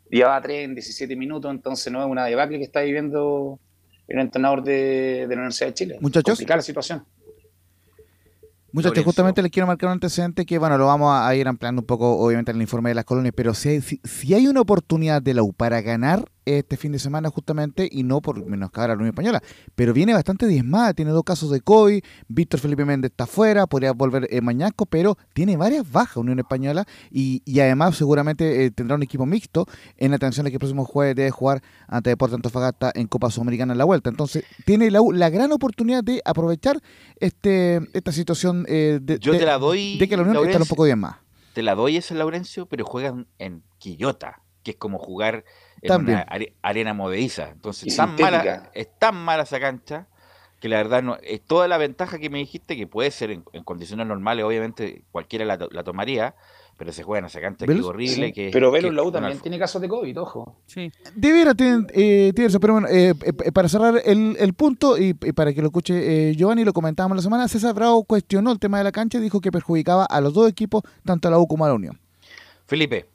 llevaba 0.10 0.42
tres 0.42 0.66
en 0.66 0.74
17 0.74 1.16
minutos, 1.16 1.52
entonces 1.52 1.92
no 1.92 2.02
es 2.02 2.10
una 2.10 2.26
debacle 2.26 2.58
que 2.58 2.64
está 2.64 2.82
viviendo 2.82 3.60
el 4.08 4.20
entrenador 4.20 4.64
de, 4.64 5.26
la 5.28 5.36
Universidad 5.36 5.68
de 5.68 5.74
Chile. 5.74 5.98
Muchachos. 6.02 6.34
Complicada 6.34 6.58
la 6.58 6.64
situación. 6.64 7.06
Muchachos, 8.74 9.04
justamente 9.06 9.42
les 9.42 9.52
quiero 9.52 9.68
marcar 9.68 9.88
un 9.88 9.94
antecedente 9.94 10.46
que, 10.46 10.58
bueno, 10.58 10.78
lo 10.78 10.88
vamos 10.88 11.16
a 11.16 11.36
ir 11.36 11.48
ampliando 11.48 11.82
un 11.82 11.86
poco, 11.86 12.18
obviamente, 12.18 12.52
en 12.52 12.58
el 12.58 12.64
informe 12.64 12.90
de 12.90 12.96
las 12.96 13.06
colonias, 13.06 13.34
pero 13.36 13.54
si 13.54 13.80
si 13.82 14.34
hay 14.34 14.48
una 14.48 14.62
oportunidad 14.62 15.22
de 15.22 15.36
la 15.36 15.44
U 15.44 15.54
para 15.54 15.82
ganar 15.82 16.26
este 16.46 16.78
fin 16.78 16.92
de 16.92 17.00
semana 17.00 17.30
justamente 17.30 17.88
y 17.92 18.04
no 18.04 18.22
por 18.22 18.46
menoscabar 18.46 18.92
a 18.92 18.94
la 18.94 18.98
Unión 18.98 19.10
Española, 19.10 19.42
pero 19.76 19.94
viene 19.94 20.14
bastante 20.14 20.48
diezmada, 20.48 20.94
tiene 20.94 21.12
dos 21.12 21.24
casos 21.24 21.52
de 21.52 21.62
COVID, 21.62 22.04
Víctor 22.28 22.60
Felipe 22.60 22.86
Méndez 22.86 23.12
está 23.12 23.26
fuera, 23.26 23.68
podría 23.68 23.94
volver 23.94 24.28
eh, 24.30 24.42
Mañasco, 24.42 24.86
pero 24.86 25.18
tiene 25.34 25.58
varias 25.58 25.90
bajas 25.92 26.18
Unión 26.18 26.40
Española 26.40 26.86
y, 27.12 27.42
además 27.60 27.96
seguramente 27.96 28.66
eh, 28.66 28.72
tendrá 28.72 28.96
un 28.96 29.04
equipo 29.04 29.26
mixto 29.26 29.66
en 29.98 30.14
atención 30.14 30.46
a 30.46 30.50
que 30.50 30.56
el 30.56 30.60
próximo 30.60 30.86
jueves 30.86 31.16
debe 31.16 31.32
jugar 31.32 31.62
ante 31.88 32.10
Deportes 32.10 32.36
Antofagasta 32.36 32.92
en 32.94 33.08
Copa 33.08 33.30
Sudamericana 33.30 33.74
en 33.74 33.78
la 33.78 33.86
vuelta. 33.86 34.10
Entonces 34.10 34.44
tiene 34.66 34.92
la, 34.92 35.00
la 35.14 35.30
gran 35.30 35.52
oportunidad 35.52 36.04
de 36.04 36.22
aprovechar 36.26 36.80
este 37.20 37.82
esta 37.94 38.12
situación 38.12 38.66
eh, 38.68 39.00
de, 39.02 39.20
Yo 39.20 39.38
te 39.38 39.46
la 39.46 39.58
doy, 39.58 39.98
de 39.98 40.08
que 40.08 40.18
la 40.18 40.24
Unión 40.24 40.46
está 40.46 40.60
un 40.60 40.68
poco 40.68 40.86
más 40.96 41.18
Te 41.54 41.64
la 41.64 41.76
doy 41.76 41.98
ese 41.98 42.16
Laurencio, 42.16 42.66
pero 42.66 42.86
juegan 42.86 43.28
en 43.40 43.64
Quillota, 43.78 44.42
que 44.64 44.72
es 44.72 44.78
como 44.78 44.98
jugar 44.98 45.46
en 45.84 46.02
una 46.02 46.26
arena 46.62 46.94
movediza. 46.94 47.50
Entonces, 47.50 47.88
es 47.90 47.98
tan 47.98 48.16
mala, 48.16 48.72
es 48.74 48.88
tan 48.98 49.16
mala 49.16 49.44
esa 49.44 49.60
cancha 49.60 50.08
que 50.64 50.70
la 50.70 50.78
verdad 50.78 51.04
no, 51.04 51.18
es 51.22 51.42
toda 51.42 51.68
la 51.68 51.78
ventaja 51.78 52.18
que 52.20 52.30
me 52.30 52.38
dijiste 52.38 52.78
que 52.78 52.88
puede 52.88 53.12
ser 53.12 53.32
en, 53.32 53.44
condiciones 53.66 54.08
normales, 54.08 54.46
obviamente 54.46 55.04
cualquiera 55.12 55.44
la, 55.44 55.84
tomaría, 55.84 56.36
pero 56.78 56.94
se 56.94 57.04
juega 57.04 57.20
en 57.20 57.26
esa 57.26 57.42
cancha 57.42 57.66
que 57.66 57.74
es 57.74 57.84
horrible. 57.84 58.32
Que, 58.32 58.50
pero 58.50 58.72
Velus 58.72 58.94
Lau 58.94 59.12
también 59.12 59.40
tiene 59.40 59.60
casos 59.60 59.82
de 59.82 59.90
COVID, 59.90 60.22
ojo. 60.22 60.56
Sí. 60.66 60.90
Debiera 61.16 61.54
tener, 61.54 61.92
eh, 61.94 62.32
eso, 62.34 62.62
pero 62.62 62.76
bueno, 62.76 62.88
eh, 62.88 63.14
eh, 63.24 63.52
para 63.52 63.68
cerrar 63.68 64.02
el, 64.06 64.38
el 64.40 64.54
punto 64.54 64.98
y, 64.98 65.14
para 65.14 65.54
que 65.54 65.60
lo 65.60 65.68
escuche 65.68 66.30
eh, 66.30 66.34
Giovanni, 66.34 66.64
lo 66.64 66.72
comentábamos 66.72 67.18
la 67.18 67.24
semana, 67.24 67.50
César 67.50 67.76
Bravo 67.76 68.06
cuestionó 68.06 68.50
el 68.54 68.60
tema 68.60 68.78
de 68.78 68.86
la 68.86 68.94
cancha 68.94 69.18
y 69.18 69.22
dijo 69.22 69.42
que 69.42 69.52
perjudicaba 69.52 70.06
a 70.06 70.22
los 70.22 70.34
dos 70.34 70.50
equipos, 70.50 70.84
tanto 71.04 71.28
a 71.28 71.32
la 71.32 71.40
U 71.40 71.46
como 71.46 71.66
a 71.66 71.68
la 71.68 71.74
Unión. 71.74 72.00
Felipe. 72.68 73.13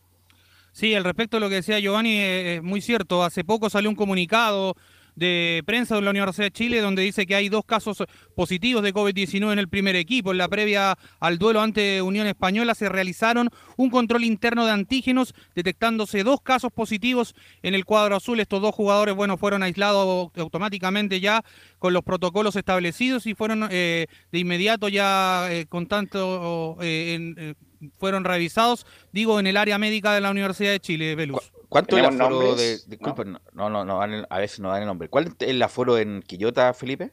Sí, 0.78 0.94
al 0.94 1.02
respecto 1.02 1.38
de 1.38 1.40
lo 1.40 1.48
que 1.48 1.56
decía 1.56 1.80
Giovanni, 1.80 2.18
es 2.18 2.62
muy 2.62 2.80
cierto. 2.80 3.24
Hace 3.24 3.42
poco 3.42 3.68
salió 3.68 3.90
un 3.90 3.96
comunicado 3.96 4.76
de 5.16 5.64
prensa 5.66 5.96
de 5.96 6.02
la 6.02 6.10
Universidad 6.10 6.46
de 6.46 6.52
Chile 6.52 6.80
donde 6.80 7.02
dice 7.02 7.26
que 7.26 7.34
hay 7.34 7.48
dos 7.48 7.64
casos 7.64 8.04
positivos 8.36 8.84
de 8.84 8.94
COVID-19 8.94 9.52
en 9.54 9.58
el 9.58 9.68
primer 9.68 9.96
equipo. 9.96 10.30
En 10.30 10.38
la 10.38 10.46
previa 10.46 10.96
al 11.18 11.38
duelo 11.38 11.62
ante 11.62 12.00
Unión 12.00 12.28
Española 12.28 12.76
se 12.76 12.88
realizaron 12.88 13.50
un 13.76 13.90
control 13.90 14.22
interno 14.22 14.66
de 14.66 14.70
antígenos 14.70 15.34
detectándose 15.56 16.22
dos 16.22 16.42
casos 16.42 16.70
positivos 16.70 17.34
en 17.64 17.74
el 17.74 17.84
cuadro 17.84 18.14
azul. 18.14 18.38
Estos 18.38 18.62
dos 18.62 18.72
jugadores, 18.72 19.16
bueno, 19.16 19.36
fueron 19.36 19.64
aislados 19.64 20.30
automáticamente 20.36 21.18
ya 21.18 21.42
con 21.80 21.92
los 21.92 22.04
protocolos 22.04 22.54
establecidos 22.54 23.26
y 23.26 23.34
fueron 23.34 23.66
eh, 23.72 24.06
de 24.30 24.38
inmediato 24.38 24.88
ya 24.88 25.48
eh, 25.50 25.66
con 25.66 25.88
tanto 25.88 26.76
eh, 26.80 27.54
fueron 27.98 28.24
revisados, 28.24 28.86
digo, 29.12 29.40
en 29.40 29.46
el 29.46 29.56
área 29.56 29.78
médica 29.78 30.12
de 30.12 30.20
la 30.20 30.30
Universidad 30.30 30.72
de 30.72 30.80
Chile, 30.80 31.14
Velus. 31.14 31.52
¿Cuánto 31.68 31.98
es 31.98 32.04
el 32.04 32.20
aforo 32.20 32.54
de.? 32.56 32.78
Disculpen, 32.86 33.38
no, 33.52 33.70
no, 33.70 33.84
no, 33.84 34.00
a 34.00 34.38
veces 34.38 34.60
no 34.60 34.70
dan 34.70 34.82
el 34.82 34.86
nombre. 34.86 35.08
¿Cuál 35.08 35.26
es 35.26 35.34
el 35.40 35.62
aforo 35.62 35.98
en 35.98 36.22
Quillota, 36.22 36.72
Felipe? 36.72 37.12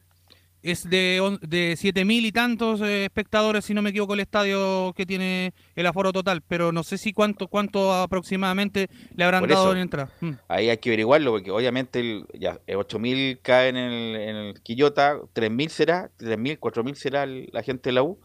Es 0.64 0.90
de, 0.90 1.38
de 1.42 1.76
siete 1.78 2.06
mil 2.06 2.26
y 2.26 2.32
tantos 2.32 2.82
eh, 2.82 3.06
espectadores, 3.06 3.66
si 3.66 3.76
no 3.76 3.84
me 3.84 3.92
equivoco, 3.92 4.16
el 4.16 4.22
estadio 4.22 4.94
que 4.98 5.06
tiene 5.06 5.54
el 5.76 5.86
aforo 5.86 6.12
total, 6.12 6.42
pero 6.42 6.72
no 6.72 6.82
sé 6.82 6.98
si 6.98 7.14
cuánto 7.14 7.48
cuánto 7.48 7.94
aproximadamente 7.94 8.90
le 9.16 9.24
habrán 9.26 9.48
dado 9.48 9.74
en 9.74 9.78
entrada. 9.78 10.10
Mm. 10.22 10.32
Ahí 10.48 10.70
hay 10.72 10.78
que 10.80 10.90
averiguarlo, 10.90 11.34
porque 11.34 11.52
obviamente 11.52 12.00
el, 12.00 12.26
ya 12.34 12.60
8 12.68 12.98
mil 12.98 13.40
caen 13.44 13.78
en 13.78 13.92
el, 13.92 14.16
en 14.16 14.36
el 14.38 14.62
Quillota, 14.64 15.20
3 15.34 15.52
mil 15.52 15.70
será, 15.70 16.10
3 16.18 16.36
mil, 16.40 16.58
4 16.58 16.84
mil 16.84 16.96
será 16.96 17.28
la 17.28 17.62
gente 17.62 17.90
de 17.90 17.94
la 17.94 18.02
U, 18.02 18.20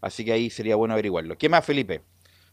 así 0.00 0.24
que 0.24 0.32
ahí 0.32 0.50
sería 0.50 0.76
bueno 0.76 0.94
averiguarlo. 0.94 1.36
¿Qué 1.36 1.48
más, 1.48 1.64
Felipe? 1.64 2.02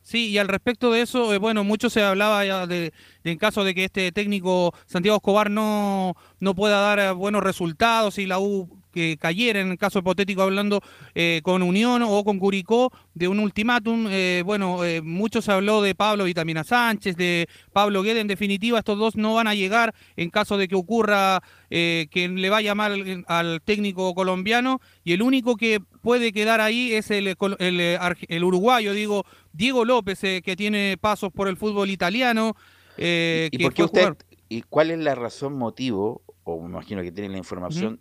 Sí, 0.01 0.29
y 0.29 0.37
al 0.37 0.47
respecto 0.47 0.91
de 0.91 1.01
eso, 1.01 1.33
eh, 1.33 1.37
bueno, 1.37 1.65
mucho 1.65 1.89
se 1.89 2.01
hablaba 2.01 2.45
ya 2.45 2.65
de, 2.65 2.93
en 3.25 3.37
caso 3.37 3.65
de 3.65 3.75
que 3.75 3.83
este 3.83 4.11
técnico 4.13 4.73
Santiago 4.85 5.17
Escobar 5.17 5.51
no, 5.51 6.15
no 6.39 6.55
pueda 6.55 6.79
dar 6.79 6.99
eh, 6.99 7.11
buenos 7.11 7.43
resultados 7.43 8.17
y 8.17 8.25
la 8.25 8.39
U 8.39 8.76
que 8.97 9.15
cayera, 9.17 9.59
en 9.59 9.69
el 9.69 9.77
caso 9.77 9.99
hipotético 9.99 10.41
hablando, 10.41 10.81
eh, 11.13 11.41
con 11.43 11.61
Unión 11.61 12.01
o 12.01 12.23
con 12.23 12.39
Curicó, 12.39 12.91
de 13.13 13.27
un 13.27 13.39
ultimátum. 13.39 14.07
Eh, 14.09 14.41
bueno, 14.43 14.83
eh, 14.83 15.03
mucho 15.03 15.39
se 15.39 15.51
habló 15.51 15.83
de 15.83 15.93
Pablo 15.93 16.23
Vitamina 16.23 16.63
Sánchez, 16.63 17.15
de 17.15 17.47
Pablo 17.73 18.01
Guede. 18.01 18.21
En 18.21 18.27
definitiva, 18.27 18.79
estos 18.79 18.97
dos 18.97 19.15
no 19.15 19.35
van 19.35 19.45
a 19.45 19.53
llegar 19.53 19.93
en 20.15 20.31
caso 20.31 20.57
de 20.57 20.67
que 20.67 20.73
ocurra 20.75 21.43
que 21.69 22.31
le 22.33 22.49
vaya 22.49 22.73
mal 22.73 23.23
al 23.27 23.61
técnico 23.63 24.15
colombiano. 24.15 24.81
Y 25.03 25.13
el 25.13 25.21
único 25.21 25.57
que 25.57 25.79
puede 26.01 26.31
quedar 26.31 26.59
ahí 26.59 26.93
es 26.93 27.11
el, 27.11 27.35
el, 27.59 28.43
uruguayo, 28.43 28.93
digo, 28.93 29.25
Diego 29.53 29.85
López, 29.85 30.19
que 30.21 30.55
tiene 30.57 30.97
pasos 30.99 31.31
por 31.31 31.47
el 31.47 31.57
fútbol 31.57 31.91
italiano. 31.91 32.55
¿Y, 32.97 33.57
por 33.59 33.73
qué 33.75 33.83
usted, 33.83 34.15
¿Y 34.49 34.63
cuál 34.63 34.89
es 34.89 34.97
la 34.97 35.13
razón, 35.13 35.53
motivo, 35.53 36.23
o 36.43 36.61
me 36.61 36.69
imagino 36.69 37.03
que 37.03 37.11
tiene 37.11 37.29
la 37.29 37.37
información, 37.37 37.99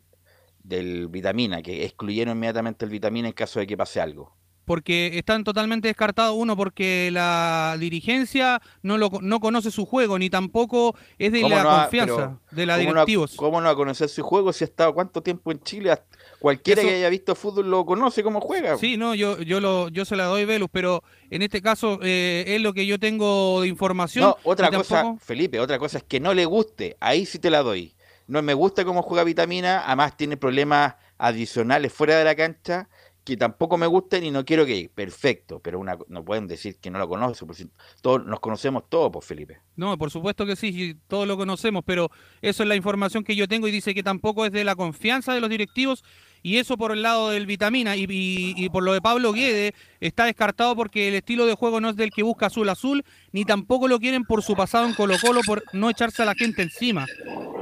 del 0.67 1.09
vitamina, 1.09 1.63
que 1.63 1.85
excluyeron 1.85 2.37
inmediatamente 2.37 2.85
el 2.85 2.91
vitamina 2.91 3.29
en 3.29 3.35
caso 3.35 3.61
de 3.61 3.67
que 3.67 3.77
pase 3.77 4.01
algo. 4.01 4.35
Porque 4.65 5.17
están 5.17 5.45
totalmente 5.45 5.87
descartados, 5.87 6.35
uno, 6.37 6.57
porque 6.57 7.11
la 7.13 7.77
dirigencia 7.79 8.61
no, 8.83 8.99
lo, 8.99 9.11
no 9.23 9.39
conoce 9.39 9.71
su 9.71 9.87
juego, 9.87 10.19
ni 10.19 10.29
tampoco 10.29 10.97
es 11.21 11.31
de 11.31 11.49
la 11.49 11.63
confianza 11.63 12.41
de 12.51 12.67
la 12.67 12.77
directivos. 12.77 13.37
¿Cómo 13.37 13.61
no 13.61 13.67
va 13.67 13.75
a 13.75 13.77
conocer 13.77 14.09
su 14.09 14.25
juego 14.25 14.53
si 14.53 14.65
ha 14.65 14.67
estado 14.67 14.93
cuánto 14.93 15.23
tiempo 15.23 15.53
en 15.53 15.61
Chile? 15.61 15.97
Cualquiera 16.41 16.83
que 16.83 16.97
haya 16.97 17.09
visto 17.11 17.37
fútbol 17.37 17.71
lo 17.71 17.87
conoce 17.87 18.25
cómo 18.25 18.41
juega. 18.41 18.77
Sí, 18.77 18.97
no, 18.97 19.15
yo, 19.15 19.41
yo, 19.41 19.61
lo, 19.61 19.89
yo 19.89 20.05
se 20.05 20.17
la 20.17 20.25
doy 20.25 20.45
Velus, 20.45 20.69
pero 20.73 21.05
en 21.31 21.43
este 21.43 21.63
caso 21.63 22.01
eh, 22.03 22.43
es 22.49 22.61
lo 22.61 22.73
que 22.73 22.87
yo 22.87 22.99
tengo 22.99 23.61
de 23.61 23.69
información. 23.69 24.25
No, 24.25 24.37
otra 24.43 24.69
cosa, 24.73 25.15
Felipe, 25.21 25.61
otra 25.61 25.79
cosa 25.79 25.99
es 25.99 26.05
que 26.05 26.19
no 26.19 26.35
le 26.35 26.45
guste, 26.45 26.97
ahí 26.99 27.25
sí 27.25 27.39
te 27.39 27.51
la 27.51 27.63
doy 27.63 27.96
no 28.27 28.43
me 28.43 28.55
gusta 28.55 28.85
cómo 28.85 29.03
juega 29.03 29.25
Vitamina, 29.25 29.85
además 29.87 30.17
tiene 30.17 30.37
problemas 30.37 30.95
adicionales 31.19 31.93
fuera 31.93 32.17
de 32.17 32.25
la 32.25 32.35
cancha 32.35 32.89
que 33.27 33.37
tampoco 33.37 33.77
me 33.77 33.89
gustan 33.89 34.23
y 34.23 34.31
no 34.31 34.45
quiero 34.45 34.65
que 34.65 34.89
perfecto, 34.89 35.59
pero 35.59 35.81
una, 35.81 35.99
no 36.07 36.25
pueden 36.25 36.47
decir 36.47 36.77
que 36.77 36.91
no 36.93 37.01
lo 37.01 37.09
conocen, 37.09 37.73
todos 38.01 38.25
nos 38.25 38.39
conocemos 38.39 38.85
todos, 38.89 39.11
pues 39.13 39.25
Felipe. 39.25 39.59
No, 39.75 39.99
por 39.99 40.13
supuesto 40.13 40.47
que 40.47 40.55
sí, 40.55 40.97
todos 41.09 41.27
lo 41.27 41.37
conocemos, 41.37 41.83
pero 41.85 42.09
eso 42.41 42.63
es 42.63 42.69
la 42.69 42.77
información 42.77 43.25
que 43.25 43.35
yo 43.35 43.49
tengo 43.49 43.67
y 43.67 43.73
dice 43.73 43.95
que 43.95 44.05
tampoco 44.05 44.47
es 44.47 44.53
de 44.53 44.63
la 44.63 44.77
confianza 44.77 45.35
de 45.35 45.41
los 45.41 45.51
directivos 45.51 46.05
y 46.47 46.59
eso 46.59 46.77
por 46.77 46.93
el 46.93 47.03
lado 47.03 47.31
del 47.31 47.45
vitamina 47.45 47.97
y, 47.97 48.07
y, 48.09 48.69
por 48.69 48.85
lo 48.85 48.93
de 48.93 49.01
Pablo 49.01 49.33
Guede 49.33 49.75
está 49.99 50.27
descartado 50.27 50.77
porque 50.77 51.09
el 51.09 51.15
estilo 51.15 51.45
de 51.45 51.57
juego 51.57 51.81
no 51.81 51.91
es 51.91 51.97
del 51.97 52.13
que 52.13 52.23
busca 52.23 52.47
azul 52.47 52.69
azul, 52.69 53.05
ni 53.33 53.45
tampoco 53.45 53.89
lo 53.89 53.99
quieren 53.99 54.23
por 54.23 54.45
su 54.45 54.55
pasado 54.55 54.87
en 54.87 54.95
Colo 54.95 55.17
Colo 55.21 55.41
por 55.45 55.65
no 55.73 55.91
echarse 55.91 56.23
a 56.23 56.25
la 56.25 56.37
gente 56.37 56.63
encima. 56.63 57.05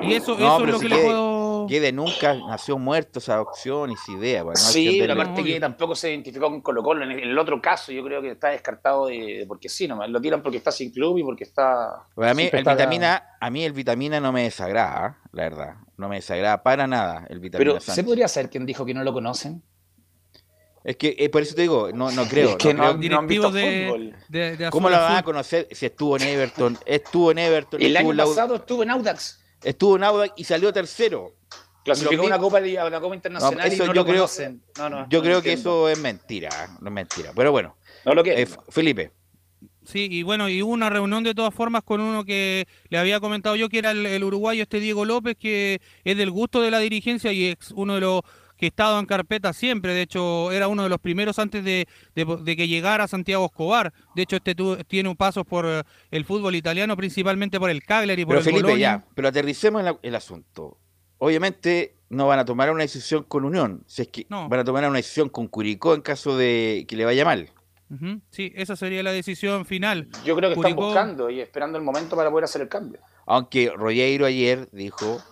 Y 0.03 0.13
eso, 0.13 0.35
eso 0.35 0.67
es 0.67 0.71
lo 0.71 0.79
que 0.79 0.91
le 0.91 0.99
puedo... 0.99 1.44
Guede 1.67 1.93
nunca 1.93 2.35
nació 2.35 2.79
muerto 2.79 3.19
esa 3.19 3.41
opción 3.41 3.91
y 3.91 3.95
esa 3.95 4.13
idea. 4.13 4.43
Bueno, 4.43 4.57
sí, 4.57 4.99
pero 5.01 5.15
aparte 5.15 5.43
que 5.43 5.61
tampoco 5.61 5.95
se 5.95 6.11
identificó 6.11 6.51
con 6.51 6.61
Colo 6.61 6.83
Colo. 6.83 7.05
En 7.05 7.13
el, 7.13 7.39
otro 7.39 7.61
caso 7.61 7.93
yo 7.93 8.05
creo 8.05 8.23
que 8.23 8.33
está 8.33 8.49
descartado 8.49 9.07
de, 9.07 9.45
porque 9.47 9.69
sí, 9.69 9.89
nomás 9.89 10.09
lo 10.11 10.21
tiran 10.21 10.43
porque 10.43 10.59
está 10.59 10.71
sin 10.71 10.91
club 10.91 11.19
y 11.19 11.23
porque 11.23 11.45
está... 11.45 12.07
a 12.17 12.35
mí 12.35 12.51
el 12.53 12.65
vitamina, 12.65 13.37
a 13.41 13.51
mí 13.51 13.65
el 13.65 13.73
vitamina 13.73 14.21
no 14.21 14.33
me 14.33 14.45
desagrada, 14.45 15.19
la 15.33 15.43
verdad. 15.43 15.75
No 15.97 16.09
me 16.09 16.17
desagrada 16.17 16.63
para 16.63 16.87
nada 16.87 17.27
el 17.29 17.39
vitamina 17.39 17.71
Pero 17.71 17.81
¿se 17.81 18.03
podría 18.03 18.27
ser 18.27 18.51
quien 18.51 18.67
dijo 18.67 18.85
que 18.85 18.95
no 18.95 19.05
lo 19.05 19.13
conocen? 19.13 19.63
Es 20.85 20.99
que 20.99 21.17
eh, 21.19 21.31
por 21.31 21.41
eso 21.41 21.55
te 21.55 21.63
digo, 21.63 21.91
no, 21.93 22.13
no 22.13 22.27
creo. 22.27 22.51
Es 22.51 22.57
que 22.57 22.75
no, 22.75 22.95
no, 22.95 23.19
han 23.19 23.27
visto 23.27 23.51
fútbol. 23.51 24.15
¿Cómo 24.71 24.91
lo 24.91 24.97
van 24.97 25.17
a 25.17 25.23
conocer 25.23 25.67
si 25.73 25.87
estuvo 25.87 26.17
en 26.17 26.23
Everton? 26.25 26.79
Estuvo 26.85 27.31
en 27.31 27.39
Everton. 27.39 27.81
El 27.81 27.97
año 27.97 28.15
pasado 28.15 28.57
estuvo 28.57 28.83
en 28.83 28.91
Audax. 28.91 29.41
Estuvo 29.65 29.97
en 29.97 30.05
Audax 30.05 30.35
y 30.37 30.45
salió 30.45 30.73
tercero. 30.73 31.35
Clasificó 31.85 32.25
una 32.25 32.39
copa, 32.39 32.61
una 32.61 33.01
copa 33.01 33.15
internacional 33.15 33.73
y 33.73 33.77
no 33.77 33.87
yo 33.87 33.93
lo 33.93 34.05
creo, 34.05 34.17
conocen. 34.17 34.63
yo 35.11 35.23
creo 35.23 35.43
que 35.43 35.53
eso 35.53 35.89
es 35.91 35.99
mentira, 35.99 36.49
no 36.81 36.89
es 36.89 36.95
mentira. 36.95 37.33
Pero 37.37 37.53
bueno, 37.53 37.77
no 38.07 38.15
lo 38.15 38.25
que 38.25 38.41
eh, 38.41 38.49
Felipe. 38.71 39.13
Sí, 39.85 40.09
y 40.11 40.23
bueno, 40.23 40.49
y 40.49 40.63
hubo 40.63 40.73
una 40.73 40.89
reunión 40.89 41.25
de 41.25 41.35
todas 41.35 41.53
formas 41.53 41.83
con 41.83 42.01
uno 42.01 42.25
que 42.25 42.67
le 42.89 42.99
había 42.99 43.21
comentado 43.21 43.55
yo, 43.55 43.69
que 43.69 43.79
era 43.79 43.91
el, 43.91 44.25
uruguayo 44.25 44.63
este 44.63 44.81
Diego 44.81 45.05
López, 45.05 45.37
que 45.39 45.83
es 46.05 46.17
del 46.17 46.31
gusto 46.31 46.63
de 46.63 46.71
la 46.71 46.79
dirigencia 46.79 47.33
y 47.33 47.49
es 47.49 47.71
uno 47.75 47.97
de 47.97 48.01
los 48.01 48.23
que 48.57 48.67
estado 48.67 48.99
en 48.99 49.07
carpeta 49.07 49.53
siempre. 49.53 49.95
De 49.95 50.03
hecho, 50.03 50.53
era 50.53 50.69
uno 50.69 50.85
de 50.85 50.89
los 50.89 50.99
primeros 50.99 51.39
antes 51.39 51.65
de, 51.65 51.87
que 52.15 52.69
llegara 52.69 53.09
Santiago 53.09 53.47
Escobar. 53.47 53.93
De 54.15 54.23
hecho, 54.23 54.37
este 54.37 54.55
tiene 54.87 55.09
un 55.09 55.17
paso 55.17 55.45
por 55.45 55.67
eh, 55.67 55.83
el 56.11 56.25
fútbol 56.25 56.55
italiano, 56.55 56.97
principalmente 56.97 57.59
por 57.59 57.71
el 57.71 57.83
Cagliari 57.83 58.23
y 58.23 58.25
por 58.25 58.37
pero 58.37 58.49
el 58.49 58.63
Felipe, 58.63 58.79
ya, 58.79 59.05
pero 59.15 59.29
aterricemos 59.29 59.85
en 59.85 59.97
el 60.03 60.15
asunto. 60.15 60.79
Obviamente 61.19 61.97
no 62.11 62.27
van 62.27 62.39
a 62.39 62.45
tomar 62.45 62.71
una 62.71 62.83
decisión 62.83 63.25
con 63.25 63.45
Unión, 63.45 63.83
si 63.87 64.03
es 64.03 64.09
que 64.09 64.27
van 64.29 64.61
a 64.61 64.65
tomar 64.65 64.85
una 64.89 64.97
decisión 64.97 65.29
con 65.29 65.49
Curicó 65.49 65.95
en 65.95 66.03
caso 66.03 66.37
de 66.37 66.85
que 66.89 66.97
le 66.97 67.05
vaya 67.05 67.25
mal. 67.25 67.51
Sí, 68.31 68.53
esa 68.57 68.75
sería 68.75 69.03
la 69.03 69.13
decisión 69.13 69.67
final. 69.67 70.09
Yo 70.25 70.35
creo 70.35 70.51
que 70.51 70.57
están 70.57 70.75
buscando 70.75 71.31
y 71.31 71.41
esperando 71.41 71.79
el 71.79 71.85
momento 71.85 72.17
para 72.17 72.31
poder 72.31 72.45
hacer 72.45 72.63
el 72.63 72.69
cambio. 72.69 73.01
Aunque 73.27 73.71
Rogueiro 73.71 74.27
ayer 74.27 74.69
dijo 74.73 75.23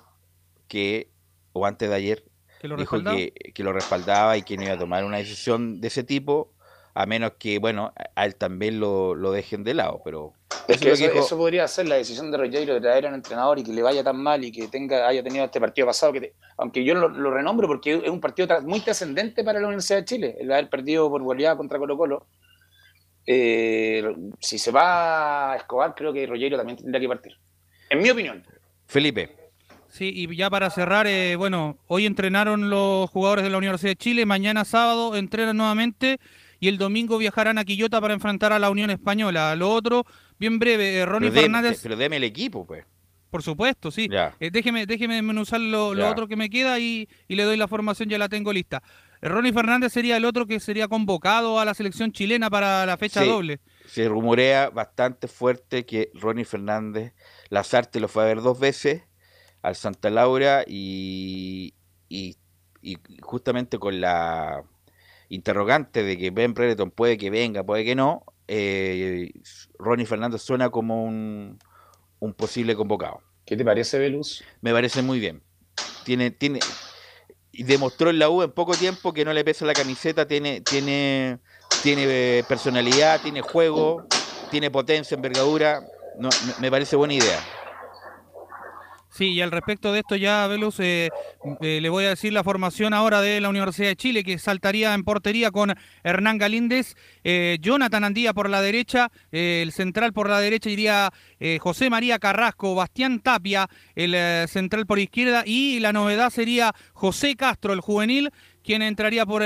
que, 0.69 1.11
o 1.53 1.67
antes 1.67 1.89
de 1.89 1.95
ayer, 1.95 2.25
dijo 2.63 3.03
que, 3.03 3.33
que, 3.55 3.63
lo 3.63 3.73
respaldaba 3.73 4.37
y 4.37 4.43
que 4.43 4.57
no 4.57 4.65
iba 4.65 4.75
a 4.75 4.79
tomar 4.79 5.05
una 5.05 5.19
decisión 5.19 5.81
de 5.81 5.89
ese 5.89 6.05
tipo, 6.05 6.53
a 6.95 7.07
menos 7.07 7.33
que, 7.39 7.59
bueno, 7.59 7.93
a 8.15 8.27
él 8.27 8.37
también 8.37 8.81
lo, 8.81 9.15
lo 9.15 9.33
dejen 9.33 9.65
de 9.65 9.75
lado. 9.75 10.01
Pero 10.05 10.35
eso, 10.69 11.37
podría 11.37 11.67
ser 11.69 11.89
la 11.89 11.97
decisión 11.97 12.31
de 12.31 12.39
Rogueiro 12.39 12.75
de 12.75 12.81
traer 12.81 13.07
a 13.07 13.09
un 13.09 13.15
entrenador 13.15 13.59
y 13.59 13.65
que 13.65 13.73
le 13.73 13.83
vaya 13.83 14.05
tan 14.05 14.23
mal 14.23 14.45
y 14.45 14.53
que 14.53 14.69
tenga 14.69 15.09
haya 15.09 15.23
tenido 15.23 15.45
este 15.45 15.61
partido 15.61 15.87
pasado, 15.87 16.13
que 16.13 16.35
aunque 16.57 16.85
yo 16.85 16.95
lo, 16.95 17.09
lo, 17.09 17.31
renombro 17.31 17.67
porque 17.67 17.95
es 17.95 18.11
un 18.11 18.21
partido 18.21 18.61
muy 18.63 18.81
trascendente 18.81 19.43
para 19.43 19.61
la 19.61 19.67
Universidad 19.67 19.99
de 19.99 20.05
Chile, 20.05 20.37
el 20.39 20.53
haber 20.53 20.69
perdido 20.69 21.11
por 21.11 21.23
goleada 21.23 21.57
contra 21.57 21.79
Colo 21.79 21.97
Colo 21.97 22.27
eh, 23.27 24.03
si 24.41 24.59
se 24.59 24.71
va 24.71 25.53
a 25.53 25.57
Escobar, 25.57 25.95
creo 25.95 26.13
que 26.13 26.27
Rollero 26.27 26.57
también 26.57 26.79
tendría 26.79 27.01
que 27.01 27.09
partir. 27.09 27.33
En 27.91 28.01
mi 28.01 28.11
opinión. 28.11 28.45
Felipe. 28.87 29.42
Sí, 29.93 30.11
y 30.15 30.35
ya 30.35 30.49
para 30.49 30.71
cerrar, 30.71 31.07
eh, 31.07 31.37
bueno, 31.37 31.77
hoy 31.87 32.07
entrenaron 32.07 32.71
los 32.71 33.11
jugadores 33.11 33.45
de 33.45 33.51
la 33.51 33.59
Universidad 33.59 33.91
de 33.91 33.97
Chile, 33.97 34.25
mañana 34.25 34.65
sábado 34.65 35.17
entrenan 35.17 35.59
nuevamente 35.59 36.19
y 36.59 36.69
el 36.69 36.79
domingo 36.79 37.19
viajarán 37.19 37.59
a 37.59 37.65
Quillota 37.67 38.01
para 38.01 38.15
enfrentar 38.15 38.55
a 38.55 38.59
la 38.59 38.71
Unión 38.71 38.89
Española. 38.89 39.55
Lo 39.55 39.71
otro, 39.71 40.07
bien 40.39 40.59
breve, 40.59 40.97
eh, 40.97 41.05
Ronnie 41.05 41.31
Fernández. 41.31 41.79
pero 41.83 41.97
deme 41.97 42.17
el 42.17 42.25
equipo, 42.25 42.67
pues. 42.67 42.87
Por 43.29 43.43
supuesto, 43.43 43.91
sí. 43.91 44.09
déjeme, 44.41 44.87
déjeme 44.87 45.21
usar 45.39 45.61
lo, 45.61 45.89
otro 45.89 46.27
que 46.27 46.37
me 46.37 46.49
queda 46.49 46.79
y, 46.79 47.07
y, 47.29 47.37
le 47.37 47.43
doy 47.43 47.59
la 47.59 47.69
formación, 47.69 48.09
ya 48.09 48.17
la 48.17 48.31
tengo 48.31 48.51
lista. 48.51 48.83
Ronnie 49.21 49.53
Fernández 49.53 49.93
sería 49.93 50.17
el 50.17 50.25
otro 50.25 50.47
que 50.47 50.59
sería 50.59 50.89
convocado 50.89 51.61
a 51.61 51.67
la 51.67 51.75
selección 51.75 52.13
chilena 52.13 52.49
para 52.49 52.87
la 52.87 52.97
fecha 52.97 53.23
doble. 53.25 53.61
Se 53.87 54.09
rumorea 54.09 54.71
bastante 54.71 55.29
fuerte 55.29 55.85
que 55.85 56.11
Ronnie 56.15 56.47
Fernández, 56.47 57.13
Lazarte 57.51 58.01
lo 58.01 58.09
fue 58.09 58.23
a 58.23 58.27
ver 58.27 58.41
dos 58.41 58.59
veces 58.59 59.03
al 59.63 59.77
Santa 59.77 60.11
Laura 60.11 60.65
y, 60.67 61.75
y, 62.09 62.37
justamente 63.21 63.79
con 63.79 64.01
la 64.01 64.65
interrogante 65.29 66.03
de 66.03 66.19
que 66.19 66.31
Ben 66.31 66.53
Brereton 66.53 66.91
puede 66.91 67.17
que 67.17 67.31
venga, 67.31 67.65
puede 67.65 67.85
que 67.85 67.95
no, 67.95 68.25
eh, 68.49 69.31
Ronnie 69.79 70.05
Fernández 70.05 70.43
suena 70.43 70.71
como 70.71 71.05
un, 71.05 71.59
un 72.19 72.35
posible 72.35 72.75
convocado. 72.75 73.21
¿Qué 73.47 73.57
te 73.57 73.65
parece, 73.65 73.99
Velus? 73.99 74.45
Me 74.61 74.73
parece 74.73 75.01
muy 75.01 75.21
bien. 75.21 75.43
tiene, 76.05 76.33
tiene, 76.33 76.59
y 77.53 77.63
demostró 77.63 78.11
en 78.11 78.19
la 78.19 78.29
U 78.29 78.43
en 78.43 78.51
poco 78.51 78.75
tiempo 78.75 79.13
que 79.13 79.25
no 79.25 79.33
le 79.33 79.45
pesa 79.45 79.65
la 79.65 79.75
camiseta, 79.75 80.27
tiene, 80.27 80.61
tiene, 80.61 81.39
tiene 81.83 82.05
eh, 82.07 82.45
personalidad, 82.49 83.21
tiene 83.23 83.43
juego, 83.43 84.05
tiene 84.51 84.71
potencia, 84.71 85.15
envergadura. 85.15 85.83
No, 86.19 86.29
me 86.61 86.71
parece 86.71 86.97
buena 86.97 87.15
idea. 87.15 87.41
Sí, 89.13 89.33
y 89.33 89.43
al 89.43 89.51
respecto 89.51 89.93
de 89.93 90.01
esto 90.01 90.17
ya, 90.17 90.47
Velus, 90.47 90.81
eh, 90.81 91.11
eh, 91.61 91.81
le 91.83 91.89
voy 91.91 92.07
a 92.07 92.09
decir 92.09 92.33
la 92.33 92.43
formación 92.43 92.95
ahora 92.95 93.21
de 93.21 93.43
la 93.43 93.51
Universidad 93.51 93.89
de 93.89 93.97
Chile, 93.97 94.25
que 94.25 94.39
saltaría 94.39 94.95
en 94.95 95.05
portería 95.05 95.51
con 95.51 95.75
Hernán 96.03 96.39
Galíndez, 96.39 96.97
eh, 97.23 97.59
Jonathan 97.61 98.05
Andía 98.05 98.33
por 98.33 98.49
la 98.49 98.63
derecha, 98.63 99.11
el 99.31 99.71
central 99.73 100.15
por 100.15 100.31
la 100.31 100.41
derecha 100.41 100.71
iría 100.71 101.13
José 101.61 101.91
María 101.91 102.19
Carrasco, 102.19 102.75
Bastián 102.75 103.21
Tapia, 103.21 103.69
el 103.97 104.49
central 104.49 104.87
por 104.87 104.99
izquierda, 104.99 105.43
y 105.45 105.81
la 105.81 105.93
novedad 105.93 106.31
sería 106.31 106.73
José 106.93 107.35
Castro, 107.37 107.73
el 107.73 107.81
juvenil, 107.81 108.31
quien 108.63 108.81
entraría 108.81 109.27
por, 109.27 109.43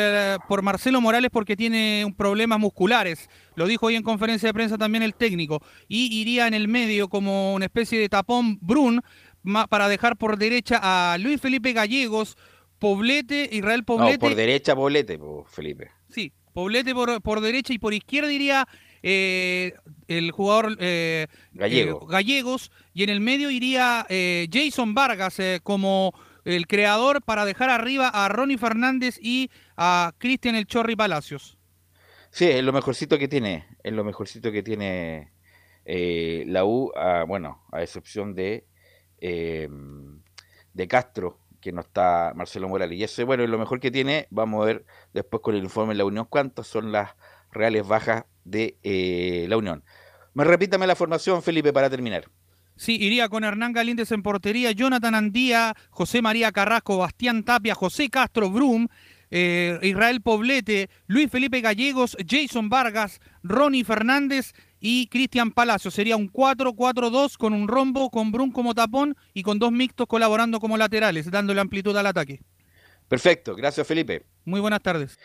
por 0.47 0.63
Marcelo 0.63 1.01
Morales 1.01 1.31
porque 1.33 1.57
tiene 1.57 2.13
problemas 2.19 2.59
musculares. 2.59 3.31
Lo 3.55 3.67
dijo 3.67 3.87
hoy 3.87 3.97
en 3.97 4.03
conferencia 4.03 4.49
de 4.49 4.55
prensa 4.55 4.77
también 4.77 5.03
el 5.03 5.15
técnico. 5.15 5.63
Y 5.89 6.15
iría 6.21 6.47
en 6.47 6.53
el 6.53 6.69
medio 6.69 7.09
como 7.09 7.55
una 7.55 7.65
especie 7.65 7.99
de 7.99 8.11
tapón 8.11 8.59
Brun, 8.61 9.03
para 9.69 9.89
dejar 9.89 10.17
por 10.17 10.39
derecha 10.39 10.81
a 10.83 11.19
Luis 11.19 11.41
Felipe 11.41 11.73
Gallegos, 11.73 12.37
Poblete, 12.79 13.49
Israel 13.53 13.85
Poblete. 13.85 14.19
por 14.19 14.35
derecha 14.35 14.75
Poblete, 14.75 15.19
Felipe. 15.49 15.91
Sí, 16.09 16.33
Poblete 16.53 16.95
por, 16.95 17.41
derecha 17.41 17.73
y 17.73 17.79
por 17.79 17.95
izquierda 17.95 18.33
iría 18.33 18.67
eh, 19.03 19.75
el 20.09 20.31
jugador 20.31 20.77
eh, 20.81 21.27
eh, 21.59 21.95
Gallegos 22.09 22.73
y 22.95 23.03
en 23.03 23.11
el 23.11 23.21
medio 23.21 23.51
iría 23.51 24.07
Jason 24.51 24.95
Vargas 24.95 25.39
como 25.63 26.13
el 26.45 26.67
creador 26.67 27.23
para 27.23 27.45
dejar 27.45 27.71
arriba 27.71 28.09
a 28.09 28.29
Ronnie 28.29 28.59
Fernández 28.59 29.19
y 29.21 29.51
a 29.77 30.13
Cristian 30.19 30.55
El 30.55 30.67
Chorri 30.67 30.97
Palacios. 30.97 31.59
Sí, 32.31 32.47
es 32.47 32.63
lo 32.63 32.73
mejorcito 32.73 33.19
que 33.19 33.29
tiene, 33.29 33.67
es 33.83 33.93
lo 33.93 34.05
mejorcito 34.05 34.51
que 34.51 34.63
tiene 34.63 35.33
la 35.85 36.65
U, 36.65 36.91
bueno, 37.27 37.65
a 37.71 37.83
excepción 37.83 38.35
de 38.35 38.67
Em, 39.21 40.21
de 40.75 40.89
Castro, 40.89 41.39
que 41.61 41.73
no 41.73 41.81
está 41.81 42.33
Marcelo 42.37 42.69
Morales. 42.69 42.99
Y 42.99 43.03
ese, 43.03 43.25
bueno, 43.25 43.43
es 43.43 43.51
lo 43.51 43.59
mejor 43.59 43.81
que 43.81 43.91
tiene. 43.91 44.27
Vamos 44.31 44.63
a 44.63 44.67
ver 44.67 44.85
después 45.15 45.43
con 45.43 45.55
el 45.55 45.65
informe 45.65 45.95
de 45.95 45.99
la 45.99 46.05
Unión 46.05 46.27
cuántas 46.29 46.67
son 46.67 46.93
las 46.93 47.15
reales 47.51 47.87
bajas 47.87 48.25
de 48.45 48.77
eh, 48.83 49.47
la 49.49 49.57
Unión. 49.57 49.83
Me 50.35 50.45
repítame 50.45 50.87
la 50.87 50.95
formación, 50.95 51.43
Felipe, 51.43 51.73
para 51.73 51.89
terminar. 51.89 52.29
Sí, 52.77 52.97
iría 53.01 53.31
con 53.31 53.43
Hernán 53.43 53.73
Galíndez 53.73 54.13
en 54.13 54.23
portería, 54.23 54.71
Jonathan 54.71 55.15
Andía, 55.15 55.75
José 55.89 56.21
María 56.21 56.53
Carrasco, 56.53 56.99
Bastián 56.99 57.43
Tapia, 57.43 57.75
José 57.75 58.11
Castro 58.11 58.51
Brum, 58.51 58.87
eh, 59.31 59.79
Israel 59.83 60.21
Poblete, 60.21 60.91
Luis 61.07 61.31
Felipe 61.31 61.63
Gallegos, 61.63 62.19
Jason 62.29 62.69
Vargas, 62.69 63.21
Ronnie 63.43 63.83
Fernández 63.83 64.53
y 64.89 65.09
Cristian 65.09 65.51
Palacio. 65.51 65.91
Sería 65.91 66.17
un 66.17 66.33
4-4-2 66.33 67.37
con 67.37 67.53
un 67.53 67.67
rombo, 67.67 68.09
con 68.09 68.31
Brun 68.31 68.53
como 68.53 68.73
tapón 68.73 69.17
y 69.35 69.43
con 69.43 69.59
dos 69.59 69.73
mixtos 69.73 70.07
colaborando 70.07 70.61
como 70.61 70.77
laterales, 70.77 71.29
dándole 71.29 71.61
amplitud 71.61 71.97
al 71.97 72.07
ataque. 72.07 72.41
Perfecto, 73.09 73.57
gracias 73.57 73.85
Felipe. 73.85 74.23
Muy 74.45 74.61
buenas 74.61 74.81
tardes. 74.81 75.19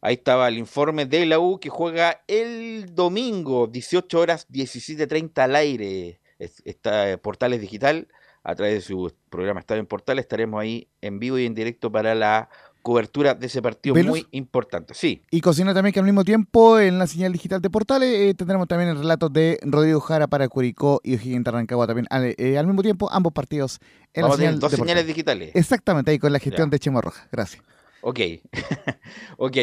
Ahí 0.00 0.14
estaba 0.14 0.48
el 0.48 0.56
informe 0.56 1.04
de 1.04 1.26
la 1.26 1.38
U 1.38 1.60
que 1.60 1.68
juega 1.68 2.22
el 2.26 2.94
domingo, 2.94 3.66
18 3.66 4.18
horas 4.18 4.48
17.30 4.48 5.38
al 5.38 5.56
aire. 5.56 6.20
Está 6.38 7.18
Portales 7.18 7.60
Digital, 7.60 8.08
a 8.42 8.54
través 8.54 8.74
de 8.74 8.80
su 8.80 9.12
programa 9.28 9.60
Estadio 9.60 9.80
en 9.80 9.86
Portales, 9.86 10.22
estaremos 10.22 10.62
ahí 10.62 10.88
en 11.02 11.18
vivo 11.18 11.38
y 11.38 11.44
en 11.44 11.54
directo 11.54 11.92
para 11.92 12.14
la 12.14 12.48
cobertura 12.84 13.34
de 13.34 13.46
ese 13.46 13.62
partido 13.62 13.96
muy 14.04 14.26
importante. 14.32 14.92
Sí. 14.92 15.22
Y 15.30 15.40
cocina 15.40 15.72
también 15.72 15.94
que 15.94 16.00
al 16.00 16.04
mismo 16.04 16.22
tiempo 16.22 16.78
en 16.78 16.98
la 16.98 17.06
señal 17.06 17.32
digital 17.32 17.62
de 17.62 17.70
Portales 17.70 18.10
eh, 18.10 18.34
tendremos 18.34 18.68
también 18.68 18.90
el 18.90 18.98
relato 18.98 19.30
de 19.30 19.58
Rodrigo 19.62 20.00
Jara 20.00 20.26
para 20.26 20.46
Curicó 20.48 21.00
y 21.02 21.14
O'Higgins 21.14 21.46
Rancagua 21.46 21.86
también 21.86 22.06
eh, 22.12 22.58
al 22.58 22.66
mismo 22.66 22.82
tiempo 22.82 23.10
ambos 23.10 23.32
partidos 23.32 23.80
en 24.12 24.28
la 24.28 24.36
señal 24.36 24.60
dos 24.60 24.70
señales 24.70 25.06
digitales. 25.06 25.50
Exactamente, 25.54 26.10
ahí 26.10 26.18
con 26.18 26.30
la 26.30 26.38
gestión 26.38 26.68
de 26.68 26.78
Chemo 26.78 27.00
Roja. 27.00 27.26
Gracias. 27.32 27.62
Ok, 28.02 28.20
ok. 29.38 29.56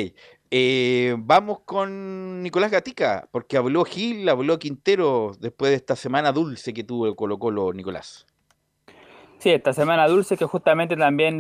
Eh, 0.50 1.16
vamos 1.20 1.60
con 1.64 2.42
Nicolás 2.42 2.72
Gatica, 2.72 3.30
porque 3.32 3.56
habló 3.56 3.86
Gil, 3.86 4.28
habló 4.30 4.58
Quintero 4.58 5.34
después 5.40 5.70
de 5.70 5.76
esta 5.76 5.96
semana 5.96 6.32
dulce 6.32 6.74
que 6.74 6.84
tuvo 6.84 7.06
el 7.06 7.16
Colo 7.16 7.38
Colo, 7.38 7.72
Nicolás. 7.72 8.26
Sí, 9.38 9.52
esta 9.52 9.74
semana 9.74 10.08
dulce 10.08 10.38
que 10.38 10.46
justamente 10.46 10.96
también 10.98 11.40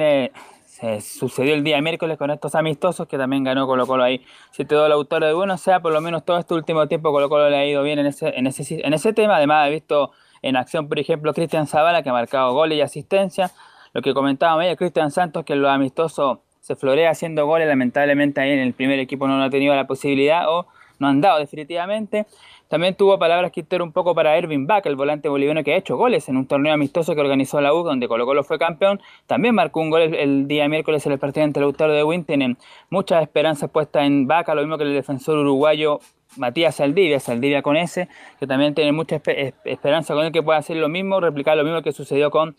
se 0.81 0.99
sucedió 0.99 1.53
el 1.53 1.63
día 1.63 1.79
miércoles 1.79 2.17
con 2.17 2.31
estos 2.31 2.55
amistosos 2.55 3.07
que 3.07 3.15
también 3.15 3.43
ganó 3.43 3.67
Colo 3.67 3.85
Colo 3.85 4.03
ahí. 4.03 4.25
Si 4.49 4.65
te 4.65 4.73
doy 4.73 4.89
la 4.89 4.95
autora 4.95 5.27
de 5.27 5.33
bueno, 5.33 5.55
sea 5.59 5.79
por 5.79 5.93
lo 5.93 6.01
menos 6.01 6.25
todo 6.25 6.39
este 6.39 6.55
último 6.55 6.87
tiempo 6.87 7.11
Colo 7.11 7.29
Colo 7.29 7.51
le 7.51 7.57
ha 7.57 7.65
ido 7.67 7.83
bien 7.83 7.99
en 7.99 8.07
ese, 8.07 8.29
en 8.29 8.47
ese, 8.47 8.83
en 8.83 8.91
ese 8.91 9.13
tema. 9.13 9.35
Además, 9.35 9.67
he 9.67 9.71
visto 9.71 10.11
en 10.41 10.55
acción, 10.55 10.89
por 10.89 10.97
ejemplo, 10.97 11.35
Cristian 11.35 11.67
Zavala 11.67 12.01
que 12.01 12.09
ha 12.09 12.13
marcado 12.13 12.53
goles 12.53 12.79
y 12.79 12.81
asistencia. 12.81 13.51
Lo 13.93 14.01
que 14.01 14.15
comentaba 14.15 14.65
ella, 14.65 14.75
Cristian 14.75 15.11
Santos, 15.11 15.45
que 15.45 15.53
en 15.53 15.61
los 15.61 15.69
amistosos 15.69 16.39
se 16.61 16.75
florea 16.75 17.11
haciendo 17.11 17.45
goles. 17.45 17.67
Lamentablemente 17.67 18.41
ahí 18.41 18.49
en 18.49 18.59
el 18.59 18.73
primer 18.73 18.97
equipo 18.97 19.27
no 19.27 19.43
ha 19.43 19.49
tenido 19.51 19.75
la 19.75 19.85
posibilidad 19.85 20.49
o 20.49 20.65
no 20.97 21.07
han 21.07 21.21
dado 21.21 21.37
definitivamente. 21.37 22.25
También 22.71 22.95
tuvo 22.95 23.19
palabras 23.19 23.51
Quintero 23.51 23.83
un 23.83 23.91
poco 23.91 24.15
para 24.15 24.37
Ervin 24.37 24.65
Bach, 24.65 24.85
el 24.85 24.95
volante 24.95 25.27
boliviano 25.27 25.61
que 25.61 25.73
ha 25.73 25.75
hecho 25.75 25.97
goles 25.97 26.29
en 26.29 26.37
un 26.37 26.47
torneo 26.47 26.73
amistoso 26.73 27.13
que 27.13 27.19
organizó 27.19 27.59
la 27.59 27.73
U, 27.73 27.83
donde 27.83 28.07
Colo 28.07 28.25
Colo 28.25 28.45
fue 28.45 28.57
campeón. 28.57 29.01
También 29.27 29.55
marcó 29.55 29.81
un 29.81 29.89
gol 29.89 30.03
el, 30.15 30.47
día 30.47 30.69
miércoles 30.69 31.05
en 31.05 31.11
el 31.11 31.19
partido 31.19 31.43
ante 31.43 31.59
el 31.59 31.65
autor 31.65 31.91
de 31.91 32.01
Win. 32.01 32.23
Tienen 32.23 32.57
muchas 32.89 33.23
esperanzas 33.23 33.69
puestas 33.69 34.05
en 34.05 34.25
Vaca, 34.25 34.55
lo 34.55 34.61
mismo 34.61 34.77
que 34.77 34.85
el 34.85 34.93
defensor 34.93 35.37
uruguayo 35.39 35.99
Matías 36.37 36.75
Saldivia, 36.75 37.19
Saldivia 37.19 37.61
con 37.61 37.75
ese, 37.75 38.07
que 38.39 38.47
también 38.47 38.73
tiene 38.73 38.93
mucha 38.93 39.21
esperanza 39.65 40.13
con 40.13 40.23
él 40.23 40.31
que 40.31 40.41
pueda 40.41 40.57
hacer 40.57 40.77
lo 40.77 40.87
mismo, 40.87 41.19
replicar 41.19 41.57
lo 41.57 41.65
mismo 41.65 41.81
que 41.81 41.91
sucedió 41.91 42.31
con 42.31 42.55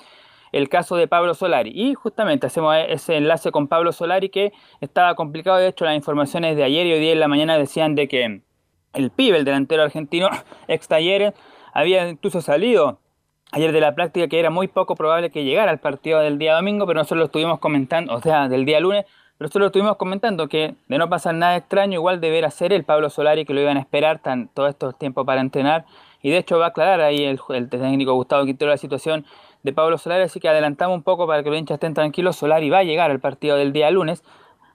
el 0.52 0.68
caso 0.68 0.96
de 0.96 1.08
Pablo 1.08 1.32
Solari. 1.32 1.72
Y 1.74 1.94
justamente 1.94 2.48
hacemos 2.48 2.76
ese 2.86 3.16
enlace 3.16 3.50
con 3.50 3.66
Pablo 3.66 3.92
Solari 3.92 4.28
que 4.28 4.52
estaba 4.82 5.14
complicado. 5.14 5.56
De 5.56 5.68
hecho, 5.68 5.86
las 5.86 5.96
informaciones 5.96 6.54
de 6.54 6.64
ayer 6.64 6.86
y 6.86 6.92
hoy 6.92 7.00
día 7.00 7.12
en 7.12 7.20
la 7.20 7.28
mañana 7.28 7.56
decían 7.56 7.94
de 7.94 8.08
que 8.08 8.42
el 8.92 9.10
pibe, 9.10 9.38
el 9.38 9.44
delantero 9.44 9.82
argentino, 9.82 10.28
ex 10.68 10.88
Talleres, 10.88 11.34
había 11.72 12.08
incluso 12.08 12.40
salido 12.40 12.98
ayer 13.52 13.72
de 13.72 13.80
la 13.80 13.94
práctica 13.94 14.28
que 14.28 14.40
era 14.40 14.50
muy 14.50 14.68
poco 14.68 14.94
probable 14.96 15.30
que 15.30 15.44
llegara 15.44 15.70
al 15.70 15.78
partido 15.78 16.20
del 16.20 16.38
día 16.38 16.54
domingo, 16.54 16.86
pero 16.86 16.98
nosotros 16.98 17.18
lo 17.18 17.24
estuvimos 17.26 17.58
comentando, 17.58 18.14
o 18.14 18.20
sea, 18.20 18.48
del 18.48 18.64
día 18.64 18.80
lunes, 18.80 19.04
pero 19.38 19.46
nosotros 19.46 19.60
lo 19.60 19.66
estuvimos 19.66 19.96
comentando 19.96 20.48
que 20.48 20.74
de 20.88 20.98
no 20.98 21.08
pasar 21.08 21.34
nada 21.34 21.56
extraño, 21.56 21.94
igual 21.94 22.20
deberá 22.20 22.50
ser 22.50 22.72
el 22.72 22.84
Pablo 22.84 23.10
Solari 23.10 23.44
que 23.44 23.54
lo 23.54 23.60
iban 23.60 23.76
a 23.76 23.80
esperar 23.80 24.20
tan, 24.20 24.48
todo 24.48 24.68
estos 24.68 24.96
tiempo 24.98 25.24
para 25.24 25.40
entrenar. 25.40 25.84
Y 26.22 26.30
de 26.30 26.38
hecho 26.38 26.58
va 26.58 26.66
a 26.66 26.68
aclarar 26.68 27.00
ahí 27.00 27.24
el, 27.24 27.40
el 27.48 27.68
técnico 27.68 28.14
Gustavo 28.14 28.44
Quintero 28.44 28.70
la 28.70 28.76
situación 28.76 29.26
de 29.64 29.72
Pablo 29.72 29.98
Solari, 29.98 30.22
así 30.22 30.38
que 30.38 30.48
adelantamos 30.48 30.96
un 30.96 31.02
poco 31.02 31.26
para 31.26 31.42
que 31.42 31.50
los 31.50 31.58
hinchas 31.58 31.74
estén 31.74 31.94
tranquilos. 31.94 32.36
Solari 32.36 32.70
va 32.70 32.78
a 32.78 32.84
llegar 32.84 33.10
al 33.10 33.18
partido 33.18 33.56
del 33.56 33.72
día 33.72 33.90
lunes, 33.90 34.22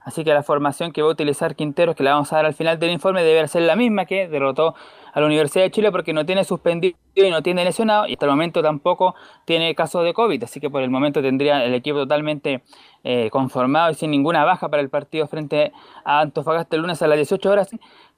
Así 0.08 0.24
que 0.24 0.32
la 0.32 0.42
formación 0.42 0.90
que 0.90 1.02
va 1.02 1.08
a 1.08 1.12
utilizar 1.12 1.54
Quinteros, 1.54 1.94
que 1.94 2.02
la 2.02 2.12
vamos 2.14 2.32
a 2.32 2.36
dar 2.36 2.46
al 2.46 2.54
final 2.54 2.78
del 2.78 2.92
informe, 2.92 3.22
debe 3.22 3.46
ser 3.46 3.60
la 3.60 3.76
misma 3.76 4.06
que 4.06 4.26
derrotó 4.26 4.74
a 5.12 5.20
la 5.20 5.26
Universidad 5.26 5.64
de 5.64 5.70
Chile 5.70 5.92
porque 5.92 6.14
no 6.14 6.24
tiene 6.24 6.44
suspendido 6.44 6.96
y 7.14 7.28
no 7.28 7.42
tiene 7.42 7.62
lesionado 7.62 8.06
y 8.06 8.14
hasta 8.14 8.24
el 8.24 8.30
momento 8.30 8.62
tampoco 8.62 9.14
tiene 9.44 9.74
casos 9.74 10.04
de 10.04 10.14
COVID. 10.14 10.42
Así 10.42 10.60
que 10.60 10.70
por 10.70 10.82
el 10.82 10.88
momento 10.88 11.20
tendría 11.20 11.62
el 11.62 11.74
equipo 11.74 11.98
totalmente 11.98 12.62
eh, 13.04 13.28
conformado 13.30 13.90
y 13.90 13.96
sin 13.96 14.10
ninguna 14.10 14.46
baja 14.46 14.70
para 14.70 14.80
el 14.80 14.88
partido 14.88 15.26
frente 15.26 15.72
a 16.06 16.20
Antofagasta 16.20 16.74
el 16.74 16.80
lunes 16.80 17.02
a 17.02 17.06
las 17.06 17.18
18 17.18 17.50
horas. 17.50 17.68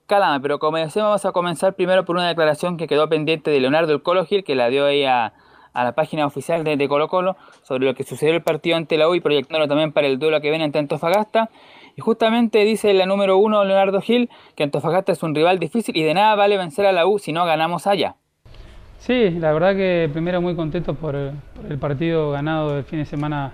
Calama, 0.07 0.39
pero 0.41 0.61
como 0.61 0.77
decía, 0.77 1.03
vamos 1.03 1.25
a 1.25 1.33
comenzar 1.33 1.75
primero 1.75 2.05
por 2.05 2.15
una 2.15 2.29
declaración 2.29 2.77
que 2.77 2.87
quedó 2.87 3.09
pendiente 3.09 3.51
de 3.51 3.59
Leonardo 3.59 3.93
El 3.93 4.03
Colo 4.05 4.25
Gil, 4.27 4.45
que 4.45 4.55
la 4.55 4.69
dio 4.69 4.87
ahí 4.87 5.05
a, 5.05 5.33
la 5.75 5.93
página 5.97 6.25
oficial 6.25 6.63
de, 6.63 6.77
de, 6.77 6.89
Colo 6.89 7.09
Colo 7.09 7.37
sobre 7.63 7.87
lo 7.87 7.95
que 7.95 8.05
sucedió 8.05 8.33
el 8.33 8.43
partido 8.43 8.77
ante 8.77 8.97
la 8.97 9.09
U 9.09 9.17
y 9.17 9.21
proyectándolo 9.21 9.67
también 9.67 9.93
para 9.93 10.07
el 10.07 10.21
duelo 10.21 10.41
que 10.41 10.51
viene 10.51 10.65
ante 10.65 10.79
Antofagasta. 10.79 11.51
Y 12.01 12.03
justamente 12.03 12.65
dice 12.65 12.95
la 12.95 13.05
número 13.05 13.37
uno, 13.37 13.63
Leonardo 13.63 14.01
Gil, 14.01 14.31
que 14.57 14.63
Antofagasta 14.63 15.13
es 15.13 15.23
un 15.23 15.35
rival 15.35 15.59
difícil 15.59 15.95
y 15.99 16.03
de 16.03 16.15
nada 16.15 16.35
vale 16.35 16.57
vencer 16.57 16.87
a 16.87 16.93
la 16.93 17.07
U 17.07 17.19
si 17.19 17.31
no 17.31 17.45
ganamos 17.45 17.87
allá. 17.87 18.15
Sí, 18.97 19.29
la 19.29 19.53
verdad 19.53 19.77
que 19.77 20.09
primero 20.11 20.41
muy 20.41 20.57
contento 20.57 20.95
por, 20.95 21.15
el 21.15 21.79
partido 21.79 22.31
ganado 22.31 22.79
el 22.79 22.85
fin 22.85 23.01
de 23.01 23.05
semana 23.05 23.53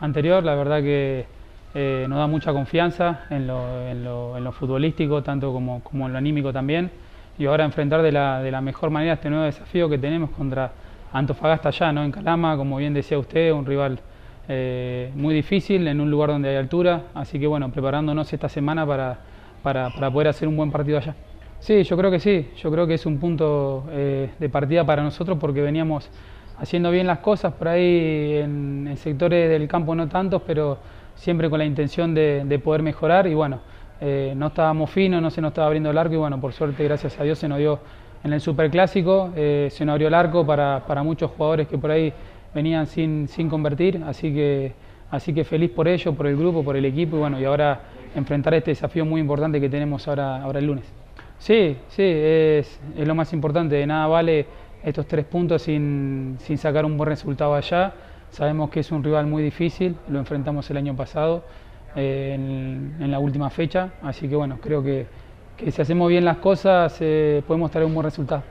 anterior. 0.00 0.42
La 0.42 0.54
verdad 0.54 0.80
que 0.80 1.26
eh, 1.74 2.06
nos 2.08 2.16
da 2.16 2.26
mucha 2.26 2.54
confianza 2.54 3.26
en 3.28 3.46
lo, 3.46 4.52
futbolístico, 4.52 5.22
tanto 5.22 5.52
como, 5.52 6.06
en 6.06 6.12
lo 6.12 6.18
anímico 6.18 6.50
también. 6.50 6.90
Y 7.38 7.44
ahora 7.44 7.66
enfrentar 7.66 8.00
de 8.00 8.12
la, 8.12 8.42
de 8.42 8.50
la 8.50 8.62
mejor 8.62 8.88
manera 8.88 9.12
este 9.12 9.28
nuevo 9.28 9.44
desafío 9.44 9.90
que 9.90 9.98
tenemos 9.98 10.30
contra 10.30 10.72
Antofagasta 11.12 11.68
allá, 11.68 11.92
¿no? 11.92 12.02
en 12.04 12.10
Calama, 12.10 12.56
como 12.56 12.78
bien 12.78 12.94
decía 12.94 13.18
usted, 13.18 13.52
un 13.52 13.66
rival 13.66 14.00
eh, 14.48 15.12
muy 15.14 15.34
difícil 15.34 15.86
en 15.86 16.00
un 16.00 16.10
lugar 16.10 16.30
donde 16.30 16.48
hay 16.48 16.56
altura, 16.56 17.04
así 17.14 17.38
que 17.38 17.46
bueno, 17.46 17.70
preparándonos 17.70 18.32
esta 18.32 18.48
semana 18.48 18.84
para, 18.84 19.18
para, 19.62 20.10
poder 20.10 20.28
hacer 20.28 20.48
un 20.48 20.56
buen 20.56 20.72
partido 20.72 20.98
allá. 20.98 21.14
Sí, 21.60 21.84
yo 21.84 21.96
creo 21.96 22.10
que 22.10 22.18
sí, 22.18 22.50
yo 22.56 22.70
creo 22.72 22.86
que 22.88 22.94
es 22.94 23.06
un 23.06 23.18
punto 23.18 23.84
eh, 23.90 24.30
de 24.36 24.48
partida 24.48 24.84
para 24.84 25.04
nosotros 25.04 25.38
porque 25.40 25.62
veníamos 25.62 26.10
haciendo 26.58 26.90
bien 26.90 27.06
las 27.06 27.20
cosas, 27.20 27.52
por 27.52 27.68
ahí 27.68 28.38
en, 28.42 28.92
sectores 28.96 29.48
del 29.48 29.68
campo 29.68 29.94
no 29.94 30.08
tantos, 30.08 30.42
pero 30.44 30.78
siempre 31.14 31.48
con 31.48 31.60
la 31.60 31.64
intención 31.64 32.12
de, 32.12 32.60
poder 32.64 32.82
mejorar. 32.82 33.28
Y 33.28 33.34
bueno, 33.34 33.60
eh, 34.00 34.34
no 34.36 34.48
estábamos 34.48 34.90
finos, 34.90 35.22
no 35.22 35.30
se 35.30 35.40
nos 35.40 35.50
estaba 35.50 35.68
abriendo 35.68 35.90
el 35.90 35.98
arco. 35.98 36.14
Y 36.14 36.18
bueno, 36.18 36.40
por 36.40 36.52
suerte, 36.52 36.82
gracias 36.82 37.18
a 37.20 37.22
Dios, 37.22 37.38
se 37.38 37.46
nos 37.46 37.58
dio 37.58 37.78
en 38.24 38.32
el 38.32 38.40
Superclásico, 38.40 39.30
se 39.34 39.84
nos 39.84 39.92
abrió 39.92 40.08
el 40.08 40.14
arco 40.14 40.44
para, 40.44 40.84
para, 40.86 41.02
muchos 41.02 41.30
jugadores 41.32 41.66
que 41.66 41.78
por 41.78 41.90
ahí 41.90 42.12
venían 42.54 42.86
sin, 42.86 43.28
sin 43.28 43.48
convertir, 43.48 44.02
así 44.06 44.32
que, 44.32 44.72
así 45.10 45.32
que 45.32 45.44
feliz 45.44 45.70
por 45.70 45.88
ello, 45.88 46.14
por 46.14 46.26
el 46.26 46.36
grupo, 46.36 46.62
por 46.62 46.76
el 46.76 46.84
equipo 46.84 47.16
y 47.16 47.20
bueno, 47.20 47.40
y 47.40 47.44
ahora 47.44 47.80
enfrentar 48.14 48.54
este 48.54 48.72
desafío 48.72 49.04
muy 49.04 49.20
importante 49.20 49.60
que 49.60 49.68
tenemos 49.68 50.06
ahora, 50.08 50.42
ahora 50.42 50.58
el 50.58 50.66
lunes. 50.66 50.84
Sí, 51.38 51.76
sí, 51.88 52.02
es, 52.04 52.80
es 52.96 53.08
lo 53.08 53.14
más 53.14 53.32
importante, 53.32 53.74
de 53.74 53.86
nada 53.86 54.06
vale 54.06 54.46
estos 54.82 55.06
tres 55.06 55.24
puntos 55.24 55.62
sin, 55.62 56.36
sin 56.40 56.58
sacar 56.58 56.84
un 56.84 56.96
buen 56.96 57.08
resultado 57.08 57.54
allá. 57.54 57.92
Sabemos 58.30 58.70
que 58.70 58.80
es 58.80 58.90
un 58.90 59.02
rival 59.02 59.26
muy 59.26 59.42
difícil, 59.42 59.96
lo 60.08 60.18
enfrentamos 60.18 60.70
el 60.70 60.76
año 60.76 60.96
pasado 60.96 61.44
eh, 61.94 62.34
en, 62.34 63.10
la 63.10 63.18
última 63.18 63.50
fecha, 63.50 63.90
así 64.02 64.28
que 64.28 64.36
bueno, 64.36 64.58
creo 64.60 64.82
que, 64.82 65.06
que 65.56 65.70
si 65.70 65.82
hacemos 65.82 66.08
bien 66.08 66.24
las 66.24 66.38
cosas 66.38 66.96
eh, 67.00 67.42
podemos 67.46 67.70
traer 67.70 67.86
un 67.86 67.94
buen 67.94 68.04
resultado. 68.04 68.42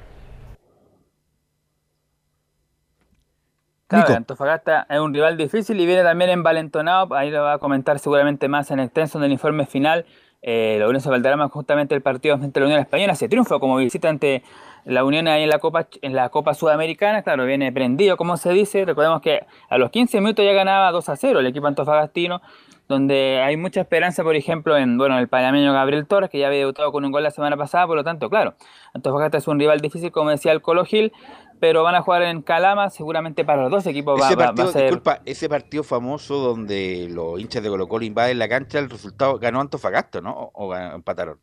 Claro, 3.92 4.16
Antofagasta 4.16 4.88
es 4.90 5.00
un 5.00 5.14
rival 5.14 5.36
difícil 5.36 5.80
y 5.80 5.86
viene 5.86 6.04
también 6.04 6.30
envalentonado, 6.32 7.14
ahí 7.14 7.30
lo 7.30 7.44
va 7.44 7.54
a 7.54 7.58
comentar 7.58 8.00
seguramente 8.00 8.48
más 8.48 8.72
en 8.72 8.80
extenso 8.80 9.18
en 9.18 9.26
el 9.26 9.34
informe 9.34 9.66
final. 9.66 10.06
Eh, 10.42 10.84
Unión 10.88 11.04
Valderrama 11.06 11.50
justamente 11.50 11.94
el 11.94 12.02
partido 12.02 12.34
a 12.34 12.38
la 12.38 12.66
Unión 12.66 12.80
Española 12.80 13.14
se 13.14 13.30
triunfó 13.30 13.60
como 13.60 13.78
visitante 13.78 14.44
la 14.86 15.04
Unión 15.04 15.28
ahí 15.28 15.44
en 15.44 15.50
la 15.50 15.60
Copa 15.60 15.88
en 16.02 16.16
la 16.16 16.30
Copa 16.30 16.54
Sudamericana, 16.54 17.22
claro, 17.22 17.46
viene 17.46 17.72
prendido, 17.72 18.18
como 18.18 18.38
se 18.38 18.52
dice. 18.52 18.86
Recordemos 18.86 19.22
que 19.22 19.46
a 19.70 19.78
los 19.78 19.92
15 19.92 20.20
minutos 20.22 20.44
ya 20.44 20.54
ganaba 20.54 20.92
2 20.92 21.10
a 21.10 21.16
0 21.16 21.40
el 21.40 21.46
equipo 21.46 21.68
antofagastino, 21.68 22.42
donde 22.88 23.42
hay 23.44 23.58
mucha 23.58 23.82
esperanza, 23.82 24.24
por 24.24 24.36
ejemplo, 24.36 24.78
en 24.78 24.98
bueno, 24.98 25.20
el 25.20 25.28
panameño 25.28 25.74
Gabriel 25.74 26.08
Torres, 26.08 26.30
que 26.30 26.40
ya 26.40 26.48
había 26.48 26.60
debutado 26.60 26.92
con 26.92 27.06
un 27.06 27.12
gol 27.12 27.24
la 27.24 27.32
semana 27.32 27.58
pasada, 27.58 27.86
por 27.88 27.96
lo 27.96 28.04
tanto, 28.04 28.30
claro, 28.30 28.56
Antofagasta 28.94 29.38
es 29.38 29.48
un 29.48 29.60
rival 29.60 29.80
difícil, 29.80 30.12
como 30.12 30.32
decía 30.32 30.52
el 30.52 30.62
Colo 30.62 30.84
Gil, 30.86 31.14
pero 31.62 31.84
van 31.84 31.94
a 31.94 32.02
jugar 32.02 32.24
en 32.24 32.42
Calama, 32.42 32.90
seguramente 32.90 33.46
para 33.46 33.62
los 33.62 33.72
dos 33.72 33.86
equipos 33.86 34.20
ese 34.20 34.36
va, 34.36 34.46
a 34.46 34.68
ser... 34.68 34.86
Disculpa, 34.86 35.22
ese 35.26 35.48
partido 35.48 35.84
famoso 35.84 36.40
donde 36.40 37.08
los 37.08 37.40
hinchas 37.40 37.62
de 37.62 37.70
Colo 37.70 37.88
Colo 37.88 38.04
invaden 38.04 38.40
la 38.40 38.50
cancha, 38.50 38.80
el 38.80 38.90
resultado 38.90 39.38
ganó 39.38 39.62
Antofagasta, 39.62 40.22
¿no? 40.22 40.50
¿O, 40.56 40.76
empataron? 40.76 41.38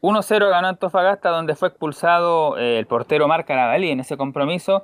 1-0 0.00 0.48
ganó 0.48 0.68
Antofagasta, 0.68 1.28
donde 1.28 1.56
fue 1.56 1.68
expulsado 1.68 2.56
eh, 2.56 2.78
el 2.78 2.86
portero 2.86 3.28
Marca 3.28 3.54
Navalí 3.54 3.90
en 3.90 4.00
ese 4.00 4.16
compromiso. 4.16 4.82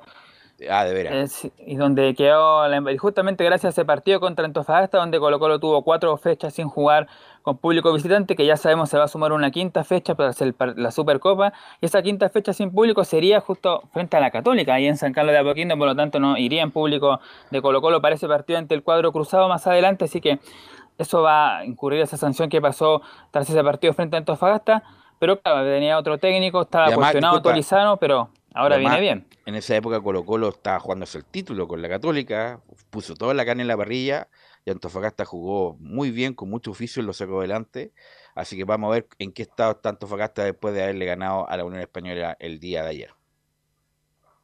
Ah, 0.69 0.85
de 0.85 0.93
veras. 0.93 1.47
y 1.59 1.75
donde 1.75 2.15
quedó, 2.15 2.63
justamente 2.97 3.43
gracias 3.43 3.65
a 3.65 3.69
ese 3.81 3.85
partido 3.85 4.19
contra 4.19 4.45
Antofagasta, 4.45 4.97
donde 4.97 5.19
Colo 5.19 5.37
Colo 5.37 5.59
tuvo 5.59 5.83
cuatro 5.83 6.17
fechas 6.17 6.55
sin 6.55 6.67
jugar 6.67 7.07
con 7.43 7.57
público 7.57 7.93
visitante, 7.93 8.35
que 8.35 8.45
ya 8.45 8.57
sabemos 8.57 8.89
se 8.89 8.97
va 8.97 9.03
a 9.03 9.07
sumar 9.07 9.33
una 9.33 9.51
quinta 9.51 9.83
fecha 9.83 10.15
para 10.15 10.29
hacer 10.29 10.55
la 10.75 10.89
Supercopa. 10.89 11.53
Y 11.79 11.85
esa 11.85 12.01
quinta 12.01 12.27
fecha 12.29 12.53
sin 12.53 12.71
público 12.71 13.03
sería 13.03 13.39
justo 13.39 13.83
frente 13.93 14.17
a 14.17 14.19
la 14.19 14.31
Católica, 14.31 14.73
ahí 14.73 14.87
en 14.87 14.97
San 14.97 15.13
Carlos 15.13 15.33
de 15.33 15.39
Apoquindo, 15.39 15.77
por 15.77 15.87
lo 15.87 15.95
tanto 15.95 16.19
no 16.19 16.37
iría 16.37 16.63
en 16.63 16.71
público 16.71 17.19
de 17.51 17.61
Colo 17.61 17.79
Colo 17.79 18.01
para 18.01 18.15
ese 18.15 18.27
partido 18.27 18.57
ante 18.57 18.73
el 18.73 18.81
cuadro 18.81 19.11
cruzado 19.11 19.47
más 19.47 19.67
adelante, 19.67 20.05
así 20.05 20.21
que 20.21 20.39
eso 20.97 21.21
va 21.21 21.59
a 21.59 21.65
incurrir 21.65 22.01
esa 22.01 22.17
sanción 22.17 22.49
que 22.49 22.59
pasó 22.59 23.03
tras 23.29 23.47
ese 23.47 23.63
partido 23.63 23.93
frente 23.93 24.15
a 24.15 24.19
Antofagasta. 24.19 24.83
Pero 25.19 25.39
claro, 25.39 25.63
tenía 25.63 25.97
otro 25.97 26.17
técnico, 26.17 26.61
estaba 26.61 26.91
cuestionado 26.91 27.41
Torizano, 27.41 27.97
pero 27.97 28.29
ahora 28.57 28.77
viene 28.77 28.99
bien. 28.99 29.27
En 29.45 29.55
esa 29.55 29.75
época 29.75 30.01
Colo 30.01 30.25
Colo 30.25 30.49
estaba 30.49 30.79
jugándose 30.79 31.17
el 31.19 31.25
título 31.25 31.67
con 31.67 31.81
la 31.81 31.89
Católica, 31.89 32.61
puso 32.89 33.15
toda 33.15 33.33
la 33.33 33.45
carne 33.45 33.61
en 33.61 33.67
la 33.67 33.77
parrilla 33.77 34.27
y 34.65 34.71
Antofagasta 34.71 35.23
jugó 35.23 35.77
muy 35.79 36.11
bien, 36.11 36.33
con 36.33 36.49
mucho 36.49 36.71
oficio, 36.71 37.01
y 37.01 37.05
lo 37.05 37.13
sacó 37.13 37.39
adelante. 37.39 37.93
Así 38.35 38.57
que 38.57 38.65
vamos 38.65 38.89
a 38.89 38.95
ver 38.95 39.07
en 39.19 39.31
qué 39.31 39.43
estado 39.43 39.71
está 39.71 39.89
Antofagasta 39.89 40.43
después 40.43 40.73
de 40.73 40.83
haberle 40.83 41.05
ganado 41.05 41.49
a 41.49 41.55
la 41.55 41.63
Unión 41.63 41.81
Española 41.81 42.35
el 42.39 42.59
día 42.59 42.83
de 42.83 42.89
ayer. 42.89 43.16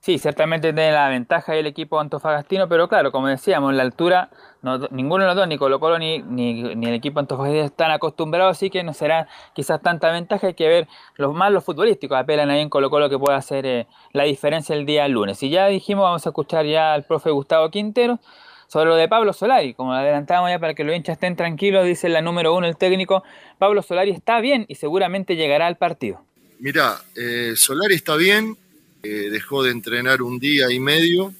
Sí, 0.03 0.17
ciertamente 0.17 0.73
tiene 0.73 0.91
la 0.91 1.07
ventaja 1.07 1.55
el 1.55 1.65
equipo 1.65 1.97
antofagastino, 1.97 2.67
pero 2.67 2.89
claro, 2.89 3.13
como 3.13 3.29
decíamos, 3.29 3.73
la 3.73 3.83
altura, 3.83 4.29
ninguno 4.91 5.23
de 5.23 5.27
los 5.29 5.35
dos, 5.37 5.47
ni 5.47 5.57
Colo 5.57 5.79
Colo 5.79 5.97
ni, 5.97 6.21
ni, 6.21 6.59
el 6.85 6.93
equipo 6.93 7.21
antofagastino 7.21 7.63
están 7.63 7.89
acostumbrados, 7.89 8.57
así 8.57 8.69
que 8.69 8.83
no 8.83 8.93
será 8.93 9.29
quizás 9.55 9.81
tanta 9.81 10.11
ventaja, 10.11 10.47
hay 10.47 10.55
que 10.55 10.67
ver 10.67 10.89
los 11.15 11.33
más 11.33 11.53
los 11.53 11.63
futbolísticos, 11.63 12.17
apelan 12.17 12.49
ahí 12.49 12.59
en 12.59 12.67
Colo 12.67 12.89
Colo 12.89 13.09
que 13.09 13.17
pueda 13.17 13.37
hacer 13.37 13.65
eh, 13.65 13.87
la 14.11 14.25
diferencia 14.25 14.75
el 14.75 14.85
día 14.85 15.07
lunes. 15.07 15.41
Y 15.41 15.49
ya 15.49 15.67
dijimos, 15.67 16.03
vamos 16.03 16.25
a 16.25 16.31
escuchar 16.31 16.65
ya 16.65 16.93
al 16.93 17.05
profe 17.05 17.29
Gustavo 17.29 17.71
Quintero 17.71 18.19
sobre 18.67 18.89
lo 18.89 18.97
de 18.97 19.07
Pablo 19.07 19.31
Solari, 19.31 19.73
como 19.73 19.93
lo 19.93 19.99
adelantábamos 19.99 20.51
ya 20.51 20.59
para 20.59 20.73
que 20.73 20.83
los 20.83 20.93
hinchas 20.93 21.13
estén 21.13 21.37
tranquilos, 21.37 21.85
dice 21.85 22.09
la 22.09 22.21
número 22.21 22.53
uno 22.53 22.67
el 22.67 22.75
técnico, 22.75 23.23
Pablo 23.57 23.81
Solari 23.81 24.11
está 24.11 24.41
bien 24.41 24.65
y 24.67 24.75
seguramente 24.75 25.37
llegará 25.37 25.65
al 25.65 25.77
partido. 25.77 26.25
Mira, 26.59 26.97
eh, 27.15 27.53
Solari 27.55 27.95
está 27.95 28.17
bien, 28.17 28.57
dejó 29.03 29.63
de 29.63 29.71
entrenar 29.71 30.21
un 30.21 30.39
día 30.39 30.71
y 30.71 30.79
medio 30.79 31.33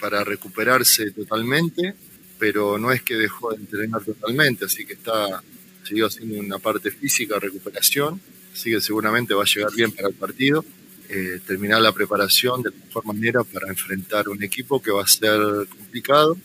para 0.00 0.22
recuperarse 0.22 1.10
totalmente, 1.10 1.94
pero 2.38 2.78
no 2.78 2.92
es 2.92 3.02
que 3.02 3.14
dejó 3.14 3.52
de 3.52 3.56
entrenar 3.56 4.04
totalmente, 4.04 4.64
así 4.64 4.84
que 4.86 4.94
está 4.94 5.42
siguió 5.84 6.06
haciendo 6.06 6.38
una 6.40 6.58
parte 6.58 6.90
física, 6.90 7.38
recuperación, 7.38 8.20
así 8.52 8.70
que 8.70 8.80
seguramente 8.80 9.34
va 9.34 9.42
a 9.42 9.46
llegar 9.46 9.72
bien 9.74 9.92
para 9.92 10.08
el 10.08 10.14
partido. 10.14 10.64
Eh, 11.08 11.40
terminar 11.46 11.82
la 11.82 11.92
preparación 11.92 12.62
de 12.62 12.70
la 12.70 12.76
mejor 12.86 13.04
manera 13.04 13.44
para 13.44 13.68
enfrentar 13.68 14.28
un 14.30 14.42
equipo 14.42 14.80
que 14.80 14.90
va 14.90 15.02
a 15.02 15.06
ser 15.06 15.38
complicado. 15.68 16.36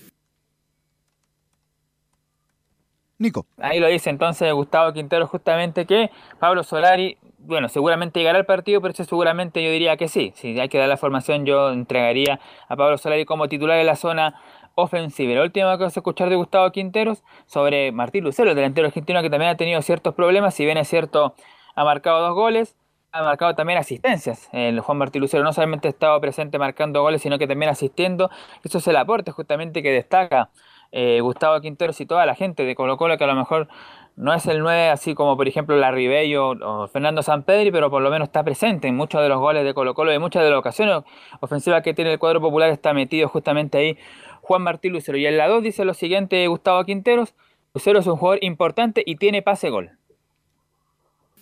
Nico. 3.19 3.45
Ahí 3.57 3.79
lo 3.79 3.87
dice 3.87 4.09
entonces 4.09 4.51
Gustavo 4.53 4.93
Quintero 4.93 5.27
justamente 5.27 5.85
que 5.85 6.09
Pablo 6.39 6.63
Solari 6.63 7.17
bueno, 7.39 7.69
seguramente 7.69 8.19
llegará 8.19 8.37
al 8.37 8.45
partido, 8.45 8.81
pero 8.81 8.91
eso 8.91 9.03
seguramente 9.05 9.63
yo 9.63 9.71
diría 9.71 9.97
que 9.97 10.07
sí. 10.07 10.33
Si 10.35 10.59
hay 10.59 10.69
que 10.69 10.77
dar 10.77 10.89
la 10.89 10.97
formación, 10.97 11.45
yo 11.45 11.71
entregaría 11.71 12.39
a 12.67 12.75
Pablo 12.75 12.97
Solari 12.97 13.25
como 13.25 13.47
titular 13.47 13.79
en 13.79 13.85
la 13.85 13.95
zona 13.95 14.39
ofensiva. 14.75 15.33
La 15.33 15.43
última 15.43 15.71
que 15.73 15.83
vamos 15.83 15.97
a 15.97 15.99
escuchar 15.99 16.29
de 16.29 16.35
Gustavo 16.35 16.71
Quinteros 16.71 17.23
sobre 17.45 17.91
Martín 17.91 18.23
Lucero, 18.23 18.49
el 18.49 18.55
delantero 18.55 18.87
argentino 18.87 19.21
que 19.21 19.29
también 19.29 19.51
ha 19.51 19.57
tenido 19.57 19.81
ciertos 19.81 20.13
problemas, 20.15 20.53
si 20.53 20.65
bien 20.65 20.77
es 20.77 20.87
cierto, 20.87 21.33
ha 21.75 21.83
marcado 21.83 22.21
dos 22.21 22.35
goles, 22.35 22.75
ha 23.11 23.23
marcado 23.23 23.55
también 23.55 23.79
asistencias. 23.79 24.49
El 24.51 24.79
Juan 24.81 24.97
Martín 24.97 25.21
Lucero 25.21 25.43
no 25.43 25.53
solamente 25.53 25.87
ha 25.87 25.91
estado 25.91 26.19
presente 26.21 26.59
marcando 26.59 27.01
goles, 27.01 27.21
sino 27.21 27.39
que 27.39 27.47
también 27.47 27.71
asistiendo. 27.71 28.29
Eso 28.63 28.77
es 28.77 28.87
el 28.87 28.97
aporte 28.97 29.31
justamente 29.31 29.81
que 29.81 29.91
destaca 29.91 30.49
eh, 30.91 31.19
Gustavo 31.21 31.59
Quinteros 31.61 31.99
y 32.01 32.05
toda 32.05 32.25
la 32.25 32.35
gente 32.35 32.63
de 32.63 32.75
Colo 32.75 32.97
Colo 32.97 33.17
que 33.17 33.23
a 33.23 33.27
lo 33.27 33.35
mejor 33.35 33.67
no 34.15 34.33
es 34.33 34.45
el 34.47 34.59
9 34.59 34.89
así 34.89 35.13
como 35.13 35.37
por 35.37 35.47
ejemplo 35.47 35.77
la 35.77 35.91
o 35.91 36.87
Fernando 36.87 37.23
Sampedri, 37.23 37.71
pero 37.71 37.89
por 37.89 38.01
lo 38.01 38.09
menos 38.09 38.27
está 38.27 38.43
presente 38.43 38.87
en 38.87 38.95
muchos 38.95 39.21
de 39.21 39.29
los 39.29 39.39
goles 39.39 39.63
de 39.63 39.73
Colo 39.73 39.93
Colo 39.93 40.13
y 40.13 40.19
muchas 40.19 40.43
de 40.43 40.49
las 40.49 40.59
ocasiones 40.59 41.03
ofensivas 41.39 41.83
que 41.83 41.93
tiene 41.93 42.13
el 42.13 42.19
cuadro 42.19 42.41
popular 42.41 42.69
está 42.69 42.93
metido 42.93 43.29
justamente 43.29 43.77
ahí 43.77 43.97
Juan 44.41 44.61
Martín 44.63 44.93
Lucero. 44.93 45.17
Y 45.17 45.25
en 45.25 45.37
la 45.37 45.47
2 45.47 45.63
dice 45.63 45.85
lo 45.85 45.93
siguiente 45.93 46.45
Gustavo 46.47 46.83
Quinteros, 46.83 47.33
Lucero 47.73 47.99
es 47.99 48.07
un 48.07 48.17
jugador 48.17 48.43
importante 48.43 49.03
y 49.05 49.15
tiene 49.15 49.41
pase 49.41 49.69
gol. 49.69 49.91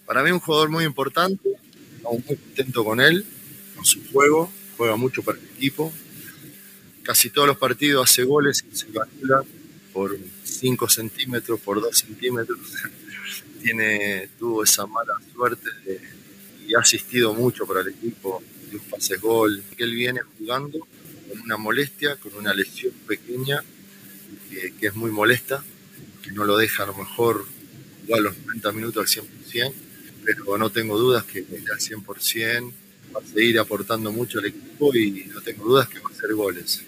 Para 0.05 0.23
mí 0.23 0.31
un 0.31 0.39
jugador 0.39 0.69
muy 0.69 0.83
importante, 0.85 1.49
estamos 1.97 2.25
muy 2.25 2.37
contentos 2.37 2.83
con 2.83 3.01
él, 3.01 3.25
con 3.75 3.85
su 3.85 3.99
juego, 4.11 4.49
juega 4.77 4.95
mucho 4.95 5.23
para 5.23 5.37
el 5.37 5.45
equipo. 5.45 5.91
Casi 7.07 7.29
todos 7.29 7.47
los 7.47 7.57
partidos 7.57 8.09
hace 8.11 8.25
goles 8.25 8.65
y 8.69 8.75
se 8.75 8.87
calcula 8.87 9.41
por 9.93 10.17
5 10.43 10.89
centímetros 10.89 11.57
por 11.61 11.79
2 11.79 11.97
centímetros. 11.97 12.59
Tiene, 13.63 14.27
tuvo 14.37 14.65
esa 14.65 14.85
mala 14.85 15.13
suerte 15.33 15.69
y 16.67 16.75
ha 16.75 16.79
asistido 16.79 17.33
mucho 17.33 17.65
para 17.65 17.79
el 17.79 17.87
equipo 17.87 18.43
de 18.69 18.75
un 18.75 18.83
pase 18.83 19.15
gol. 19.15 19.63
Que 19.77 19.85
él 19.85 19.95
viene 19.95 20.19
jugando 20.37 20.79
con 20.79 21.39
una 21.39 21.55
molestia, 21.55 22.17
con 22.17 22.35
una 22.35 22.53
lesión 22.53 22.91
pequeña 23.07 23.63
que, 24.49 24.87
es 24.87 24.95
muy 24.95 25.09
molesta, 25.09 25.63
que 26.21 26.33
no 26.33 26.43
lo 26.43 26.57
deja 26.57 26.83
a 26.83 26.87
lo 26.87 26.93
mejor 26.93 27.45
jugar 28.05 28.21
los 28.21 28.37
90 28.39 28.71
minutos 28.73 29.17
al 29.17 29.23
100%, 29.23 29.73
pero 30.25 30.57
no 30.57 30.69
tengo 30.71 30.97
dudas 30.97 31.23
que 31.23 31.39
al 31.39 31.79
100% 31.79 32.73
va 33.15 33.21
a 33.21 33.25
seguir 33.25 33.59
aportando 33.59 34.11
mucho 34.11 34.39
al 34.39 34.47
equipo 34.47 34.93
y 34.93 35.31
no 35.33 35.39
tengo 35.39 35.63
dudas 35.63 35.87
que 35.87 35.99
va 35.99 36.09
a 36.09 36.13
hacer 36.13 36.33
goles. 36.33 36.83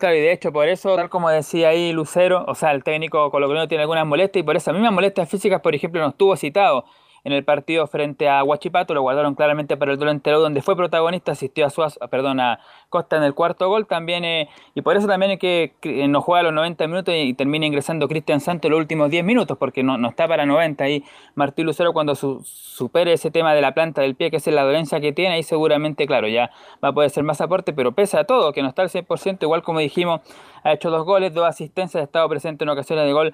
Claro, 0.00 0.16
y 0.16 0.20
de 0.20 0.32
hecho 0.32 0.50
por 0.50 0.66
eso, 0.66 0.96
tal 0.96 1.10
como 1.10 1.28
decía 1.28 1.68
ahí 1.68 1.92
Lucero, 1.92 2.42
o 2.48 2.54
sea, 2.54 2.70
el 2.70 2.82
técnico 2.82 3.30
colombiano 3.30 3.68
tiene 3.68 3.82
algunas 3.82 4.06
molestias 4.06 4.40
y 4.42 4.46
por 4.46 4.56
esas 4.56 4.72
mismas 4.72 4.94
molestias 4.94 5.28
físicas, 5.28 5.60
por 5.60 5.74
ejemplo, 5.74 6.00
no 6.00 6.08
estuvo 6.08 6.34
citado 6.36 6.86
en 7.24 7.32
el 7.32 7.44
partido 7.44 7.86
frente 7.86 8.28
a 8.28 8.42
Huachipato, 8.42 8.94
lo 8.94 9.02
guardaron 9.02 9.34
claramente 9.34 9.76
para 9.76 9.92
el 9.92 9.98
duelo 9.98 10.12
entero, 10.12 10.40
donde 10.40 10.62
fue 10.62 10.76
protagonista, 10.76 11.32
asistió 11.32 11.66
a 11.66 11.70
Suaz, 11.70 11.98
perdón, 12.10 12.40
a 12.40 12.60
Costa 12.88 13.16
en 13.16 13.22
el 13.22 13.34
cuarto 13.34 13.68
gol 13.68 13.86
también, 13.86 14.24
eh, 14.24 14.48
y 14.74 14.82
por 14.82 14.96
eso 14.96 15.06
también 15.06 15.32
es 15.32 15.38
que 15.38 15.74
no 16.08 16.22
juega 16.22 16.42
los 16.42 16.52
90 16.52 16.86
minutos 16.86 17.14
y, 17.16 17.34
termina 17.34 17.66
ingresando 17.66 18.08
Cristian 18.08 18.40
Santos 18.40 18.70
los 18.70 18.78
últimos 18.78 19.10
10 19.10 19.24
minutos, 19.24 19.56
porque 19.58 19.82
no, 19.82 19.96
no 19.98 20.08
está 20.08 20.26
para 20.26 20.46
90 20.46 20.84
ahí 20.84 21.04
Martín 21.34 21.66
Lucero 21.66 21.92
cuando 21.92 22.14
supere 22.14 23.12
ese 23.12 23.30
tema 23.30 23.54
de 23.54 23.60
la 23.60 23.74
planta 23.74 24.02
del 24.02 24.14
pie, 24.14 24.30
que 24.30 24.36
es 24.36 24.46
la 24.48 24.62
dolencia 24.62 25.00
que 25.00 25.12
tiene, 25.12 25.36
ahí 25.36 25.42
seguramente, 25.42 26.06
claro, 26.06 26.28
ya 26.28 26.50
va 26.82 26.88
a 26.88 26.92
poder 26.92 27.10
ser 27.10 27.24
más 27.24 27.40
aporte, 27.40 27.72
pero 27.72 27.92
pese 27.92 28.18
a 28.18 28.24
todo, 28.24 28.52
que 28.52 28.62
no 28.62 28.68
está 28.68 28.82
al 28.82 28.88
100%, 28.88 29.42
igual 29.42 29.62
como 29.62 29.78
dijimos, 29.80 30.20
ha 30.62 30.72
hecho 30.72 30.90
dos 30.90 31.04
goles, 31.04 31.32
dos 31.32 31.46
asistencias, 31.46 32.00
ha 32.00 32.04
estado 32.04 32.28
presente 32.28 32.64
en 32.64 32.70
ocasiones 32.70 33.06
de 33.06 33.12
gol 33.12 33.32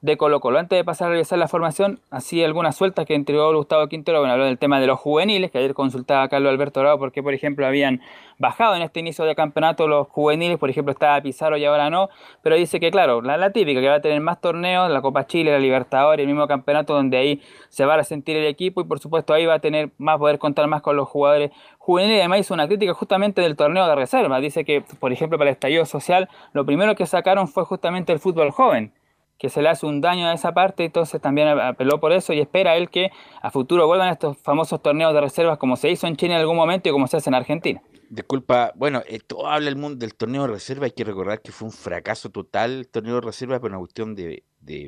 de 0.00 0.16
Colo 0.16 0.40
Colo. 0.40 0.58
Antes 0.58 0.78
de 0.78 0.84
pasar 0.84 1.08
a 1.08 1.10
revisar 1.10 1.38
la 1.38 1.48
formación, 1.48 2.00
así 2.10 2.42
algunas 2.44 2.76
sueltas 2.76 3.04
que 3.06 3.14
entregó 3.14 3.52
Gustavo 3.54 3.88
Quintero, 3.88 4.20
bueno, 4.20 4.32
habló 4.32 4.44
del 4.44 4.58
tema 4.58 4.80
de 4.80 4.86
los 4.86 4.98
juveniles, 4.98 5.50
que 5.50 5.58
ayer 5.58 5.74
consultaba 5.74 6.22
a 6.22 6.28
Carlos 6.28 6.50
Alberto 6.50 6.80
Bravo 6.80 6.98
porque, 6.98 7.22
por 7.22 7.34
ejemplo, 7.34 7.66
habían 7.66 8.00
bajado 8.38 8.76
en 8.76 8.82
este 8.82 9.00
inicio 9.00 9.24
de 9.24 9.34
campeonato 9.34 9.88
los 9.88 10.06
juveniles, 10.08 10.58
por 10.58 10.70
ejemplo, 10.70 10.92
estaba 10.92 11.20
Pizarro 11.20 11.56
y 11.56 11.64
ahora 11.64 11.90
no, 11.90 12.08
pero 12.42 12.54
dice 12.54 12.78
que, 12.78 12.90
claro, 12.92 13.20
la, 13.22 13.50
típica, 13.50 13.80
que 13.80 13.88
va 13.88 13.96
a 13.96 14.00
tener 14.00 14.20
más 14.20 14.40
torneos, 14.40 14.88
la 14.90 15.02
Copa 15.02 15.26
Chile, 15.26 15.50
la 15.50 15.58
Libertadores, 15.58 16.22
el 16.22 16.28
mismo 16.28 16.46
campeonato 16.46 16.94
donde 16.94 17.16
ahí 17.16 17.42
se 17.68 17.84
va 17.84 17.96
a 17.96 18.04
sentir 18.04 18.36
el 18.36 18.46
equipo 18.46 18.80
y, 18.80 18.84
por 18.84 19.00
supuesto, 19.00 19.34
ahí 19.34 19.46
va 19.46 19.54
a 19.54 19.58
tener 19.58 19.90
más, 19.98 20.18
poder 20.18 20.38
contar 20.38 20.68
más 20.68 20.82
con 20.82 20.94
los 20.96 21.08
jugadores 21.08 21.50
juveniles. 21.78 22.20
Además, 22.20 22.40
hizo 22.40 22.54
una 22.54 22.68
crítica 22.68 22.94
justamente 22.94 23.40
del 23.40 23.56
torneo 23.56 23.86
de 23.88 23.94
reserva. 23.96 24.38
Dice 24.40 24.64
que, 24.64 24.82
por 25.00 25.12
ejemplo, 25.12 25.38
para 25.38 25.50
el 25.50 25.54
estallido 25.54 25.84
social, 25.86 26.28
lo 26.52 26.64
primero 26.64 26.94
que 26.94 27.06
sacaron 27.06 27.48
fue 27.48 27.64
justamente 27.64 28.12
el 28.12 28.20
fútbol 28.20 28.52
joven 28.52 28.92
que 29.38 29.48
se 29.48 29.62
le 29.62 29.68
hace 29.68 29.86
un 29.86 30.00
daño 30.00 30.26
a 30.26 30.34
esa 30.34 30.52
parte, 30.52 30.84
entonces 30.84 31.20
también 31.20 31.48
apeló 31.48 32.00
por 32.00 32.12
eso 32.12 32.32
y 32.32 32.40
espera 32.40 32.76
él 32.76 32.90
que 32.90 33.10
a 33.40 33.50
futuro 33.50 33.86
vuelvan 33.86 34.08
estos 34.08 34.36
famosos 34.38 34.82
torneos 34.82 35.14
de 35.14 35.20
reservas 35.20 35.58
como 35.58 35.76
se 35.76 35.90
hizo 35.90 36.08
en 36.08 36.16
China 36.16 36.34
en 36.34 36.40
algún 36.40 36.56
momento 36.56 36.88
y 36.88 36.92
como 36.92 37.06
se 37.06 37.18
hace 37.18 37.30
en 37.30 37.34
Argentina. 37.34 37.80
Disculpa, 38.10 38.72
bueno, 38.74 39.02
todo 39.26 39.46
habla 39.46 39.68
el 39.68 39.76
mundo 39.76 39.98
del 39.98 40.14
torneo 40.14 40.42
de 40.42 40.48
reserva, 40.48 40.86
hay 40.86 40.92
que 40.92 41.04
recordar 41.04 41.40
que 41.40 41.52
fue 41.52 41.66
un 41.66 41.72
fracaso 41.72 42.30
total 42.30 42.70
el 42.72 42.88
torneo 42.88 43.16
de 43.16 43.20
reserva 43.20 43.60
por 43.60 43.70
una 43.70 43.78
cuestión 43.78 44.14
de, 44.16 44.42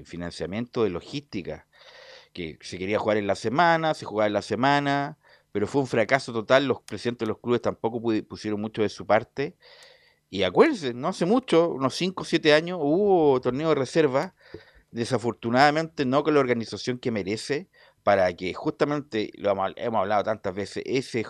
financiamiento, 0.05 0.83
de 0.83 0.91
logística, 0.91 1.69
que 2.33 2.59
se 2.61 2.79
quería 2.79 2.99
jugar 2.99 3.19
en 3.19 3.27
la 3.27 3.37
semana, 3.37 3.95
se 3.95 4.05
jugaba 4.05 4.27
en 4.27 4.33
la 4.33 4.43
semana, 4.43 5.19
pero 5.53 5.67
fue 5.67 5.83
un 5.83 5.87
fracaso 5.87 6.33
total, 6.33 6.67
los 6.67 6.81
presidentes 6.81 7.27
de 7.27 7.29
los 7.29 7.39
clubes 7.39 7.61
tampoco 7.61 8.01
pusieron 8.29 8.61
mucho 8.61 8.83
de 8.83 8.89
su 8.89 9.07
parte 9.07 9.57
y 10.31 10.45
acuérdense, 10.45 10.95
no 10.95 11.09
hace 11.09 11.27
mucho, 11.27 11.71
unos 11.71 11.97
5 11.97 12.23
o 12.23 12.25
7 12.25 12.55
años, 12.55 12.79
hubo 12.81 13.41
torneo 13.41 13.71
de 13.71 13.75
reserva, 13.75 14.35
desafortunadamente 14.91 16.05
no 16.05 16.25
con 16.25 16.35
la 16.35 16.41
organización 16.41 16.99
que 16.99 17.11
merece, 17.11 17.69
para 18.03 18.33
que 18.35 18.55
justamente, 18.55 19.31
lo 19.37 19.51
hemos, 19.51 19.75
hablado 19.77 20.25
tantas 20.25 20.55
veces, 20.55 20.83
ese, 20.87 21.27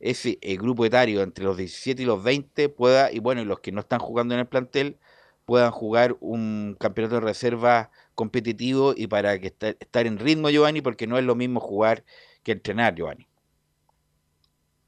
ese 0.00 0.38
eh, 0.40 0.56
grupo 0.56 0.84
etario 0.84 1.22
entre 1.22 1.44
los 1.44 1.56
17 1.56 2.02
y 2.02 2.06
los 2.06 2.22
20 2.22 2.68
pueda, 2.68 3.12
y 3.12 3.18
bueno, 3.18 3.42
y 3.42 3.44
los 3.44 3.60
que 3.60 3.72
no 3.72 3.80
están 3.80 3.98
jugando 3.98 4.34
en 4.34 4.40
el 4.40 4.46
plantel, 4.46 4.98
puedan 5.44 5.72
jugar 5.72 6.16
un 6.20 6.76
campeonato 6.78 7.16
de 7.16 7.22
reserva 7.22 7.90
competitivo 8.14 8.94
y 8.96 9.08
para 9.08 9.38
que 9.38 9.48
estar 9.48 10.06
en 10.06 10.18
ritmo, 10.18 10.50
Giovanni, 10.50 10.80
porque 10.80 11.06
no 11.06 11.18
es 11.18 11.24
lo 11.24 11.34
mismo 11.34 11.60
jugar 11.60 12.04
que 12.42 12.52
entrenar, 12.52 12.94
Giovanni. 12.94 13.26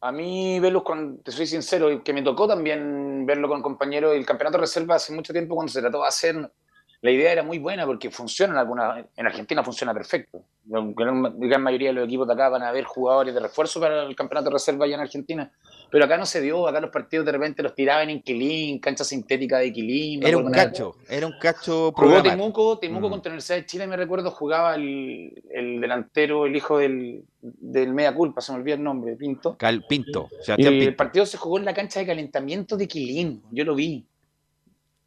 A 0.00 0.12
mí, 0.12 0.60
Velus, 0.60 0.82
te 1.24 1.32
soy 1.32 1.46
sincero, 1.46 2.04
que 2.04 2.12
me 2.12 2.22
tocó 2.22 2.46
también 2.46 3.24
verlo 3.24 3.48
con 3.48 3.62
compañeros, 3.62 4.14
el 4.14 4.26
campeonato 4.26 4.58
de 4.58 4.62
reserva 4.62 4.96
hace 4.96 5.14
mucho 5.14 5.32
tiempo 5.32 5.54
cuando 5.54 5.72
se 5.72 5.80
trató 5.80 6.02
de 6.02 6.08
hacer, 6.08 6.52
la 7.04 7.10
idea 7.10 7.32
era 7.32 7.42
muy 7.42 7.58
buena 7.58 7.84
porque 7.84 8.10
funciona 8.10 8.54
en 8.54 8.58
alguna, 8.60 9.06
en 9.14 9.26
Argentina 9.26 9.62
funciona 9.62 9.92
perfecto. 9.92 10.42
La 10.70 10.82
gran 10.82 11.62
mayoría 11.62 11.90
de 11.90 11.92
los 11.92 12.06
equipos 12.06 12.26
de 12.26 12.32
acá 12.32 12.48
van 12.48 12.62
a 12.62 12.68
haber 12.68 12.84
jugadores 12.84 13.34
de 13.34 13.40
refuerzo 13.40 13.78
para 13.78 14.04
el 14.04 14.16
campeonato 14.16 14.48
de 14.48 14.54
reserva 14.54 14.86
allá 14.86 14.94
en 14.94 15.02
Argentina. 15.02 15.52
Pero 15.90 16.06
acá 16.06 16.16
no 16.16 16.24
se 16.24 16.40
dio, 16.40 16.66
acá 16.66 16.80
los 16.80 16.88
partidos 16.88 17.26
de 17.26 17.32
repente 17.32 17.62
los 17.62 17.74
tiraban 17.74 18.08
en 18.08 18.22
Quilín, 18.22 18.78
cancha 18.78 19.04
sintética 19.04 19.58
de 19.58 19.70
Quilín. 19.70 20.26
Era 20.26 20.38
un 20.38 20.50
cacho, 20.50 20.96
era 21.06 21.26
un 21.26 21.34
cacho 21.38 21.92
Jugó 21.92 22.22
Temuco, 22.22 22.78
Temuco 22.78 23.08
mm. 23.08 23.10
contra 23.10 23.28
la 23.28 23.34
Universidad 23.34 23.58
de 23.58 23.66
Chile, 23.66 23.86
me 23.86 23.98
recuerdo, 23.98 24.30
jugaba 24.30 24.74
el, 24.74 25.42
delantero, 25.52 26.46
el 26.46 26.56
hijo 26.56 26.78
del, 26.78 27.22
del 27.42 27.92
Media 27.92 28.14
Culpa, 28.14 28.40
se 28.40 28.50
me 28.52 28.60
olvidó 28.60 28.76
el 28.76 28.82
nombre, 28.82 29.14
Pinto. 29.16 29.58
Cal, 29.58 29.84
Pinto, 29.86 30.30
y 30.56 30.64
el 30.64 30.96
partido 30.96 31.26
se 31.26 31.36
jugó 31.36 31.58
en 31.58 31.66
la 31.66 31.74
cancha 31.74 32.00
de 32.00 32.06
calentamiento 32.06 32.78
de 32.78 32.88
Quilín, 32.88 33.42
yo 33.50 33.66
lo 33.66 33.74
vi. 33.74 34.06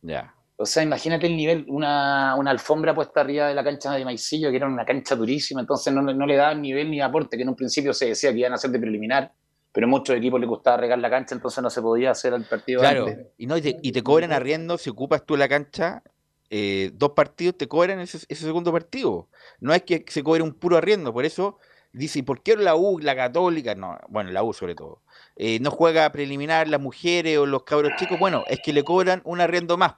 Ya. 0.03 0.36
O 0.59 0.65
sea, 0.65 0.83
imagínate 0.83 1.27
el 1.27 1.37
nivel, 1.37 1.65
una, 1.67 2.33
alfombra 2.33 2.93
puesta 2.95 3.21
arriba 3.21 3.47
de 3.47 3.55
la 3.55 3.63
cancha 3.63 3.93
de 3.93 4.03
Maicillo, 4.03 4.49
que 4.49 4.55
era 4.57 4.67
una 4.67 4.85
cancha 4.85 5.15
durísima, 5.15 5.61
entonces 5.61 5.93
no, 5.93 6.01
no 6.01 6.25
le 6.25 6.35
daban 6.35 6.61
nivel 6.61 6.89
ni 6.89 6.99
aporte, 6.99 7.37
que 7.37 7.43
en 7.43 7.49
un 7.49 7.55
principio 7.55 7.93
se 7.93 8.07
decía 8.07 8.31
que 8.31 8.39
iban 8.39 8.53
a 8.53 8.57
ser 8.57 8.71
de 8.71 8.79
preliminar 8.79 9.31
pero 9.77 9.87
muchos 9.87 10.15
equipos 10.15 10.39
les 10.39 10.49
gustaba 10.49 10.77
regar 10.77 10.97
la 10.97 11.07
cancha, 11.07 11.35
entonces 11.35 11.61
no 11.61 11.69
se 11.69 11.83
podía 11.83 12.09
hacer 12.09 12.33
el 12.33 12.45
partido. 12.45 12.79
Claro, 12.79 13.05
y 13.37 13.45
no 13.45 13.57
y 13.57 13.91
te, 13.91 14.01
cobran 14.01 14.31
arriendo 14.31 14.75
si 14.79 14.89
ocupas 14.89 15.23
tú 15.23 15.37
la 15.37 15.47
cancha, 15.47 16.01
eh, 16.49 16.89
dos 16.95 17.11
partidos 17.11 17.59
te 17.59 17.67
cobran 17.67 17.99
ese, 17.99 18.17
segundo 18.33 18.71
partido. 18.71 19.29
No 19.59 19.75
es 19.75 19.83
que 19.83 20.03
se 20.07 20.23
cobre 20.23 20.41
un 20.41 20.55
puro 20.55 20.77
arriendo, 20.77 21.13
por 21.13 21.25
eso 21.25 21.59
dice, 21.93 22.17
¿y 22.17 22.21
por 22.23 22.41
qué 22.41 22.55
la 22.55 22.75
U, 22.75 22.97
la 22.97 23.15
Católica, 23.15 23.75
no, 23.75 23.99
bueno, 24.09 24.31
la 24.31 24.41
U 24.41 24.51
sobre 24.51 24.73
todo, 24.73 25.03
eh, 25.35 25.59
no 25.59 25.69
juega 25.69 26.11
preliminar 26.11 26.67
las 26.67 26.81
mujeres 26.81 27.37
o 27.37 27.45
los 27.45 27.61
cabros 27.61 27.91
chicos? 27.99 28.17
Bueno, 28.17 28.45
es 28.47 28.59
que 28.63 28.73
le 28.73 28.83
cobran 28.83 29.21
un 29.25 29.41
arriendo 29.41 29.77
más. 29.77 29.93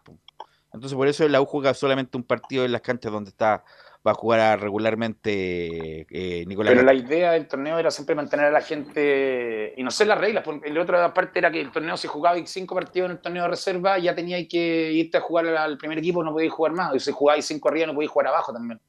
Entonces 0.74 0.96
por 0.96 1.08
eso 1.08 1.28
la 1.28 1.42
U 1.42 1.46
juega 1.46 1.74
solamente 1.74 2.18
un 2.18 2.24
partido 2.24 2.66
en 2.66 2.72
las 2.72 2.82
canchas 2.82 3.12
donde 3.12 3.30
está 3.30 3.64
va 4.06 4.12
a 4.12 4.14
jugar 4.14 4.62
regularmente 4.62 6.08
eh, 6.10 6.46
Nicolás. 6.46 6.74
Pero 6.74 6.86
la 6.86 6.94
idea 6.94 7.32
del 7.34 7.48
torneo 7.48 7.78
era 7.78 7.92
siempre 7.92 8.16
mantener 8.16 8.46
a 8.46 8.52
la 8.52 8.62
gente, 8.62 9.74
y 9.76 9.84
no 9.84 9.92
sé 9.92 10.06
las 10.06 10.18
reglas, 10.18 10.44
porque 10.44 10.70
la 10.70 10.82
otra 10.82 11.14
parte 11.14 11.40
era 11.40 11.52
que 11.52 11.60
el 11.60 11.72
torneo 11.72 11.98
se 11.98 12.08
jugaba 12.08 12.40
cinco 12.46 12.76
partidos 12.76 13.08
en 13.08 13.18
el 13.18 13.22
torneo 13.22 13.44
de 13.44 13.50
reserva, 13.50 13.98
ya 14.00 14.16
tenía 14.16 14.38
que 14.48 14.92
irte 14.94 15.18
a 15.18 15.22
jugar 15.22 15.48
al 15.48 15.78
primer 15.78 15.98
equipo, 15.98 16.24
no 16.24 16.32
podías 16.32 16.54
jugar 16.54 16.72
más, 16.74 16.96
y 16.96 17.00
si 17.00 17.12
jugabais 17.12 17.46
cinco 17.46 17.68
arriba 17.70 17.88
no 17.88 17.94
podías 17.94 18.12
jugar 18.12 18.28
abajo 18.28 18.54
también. 18.54 18.80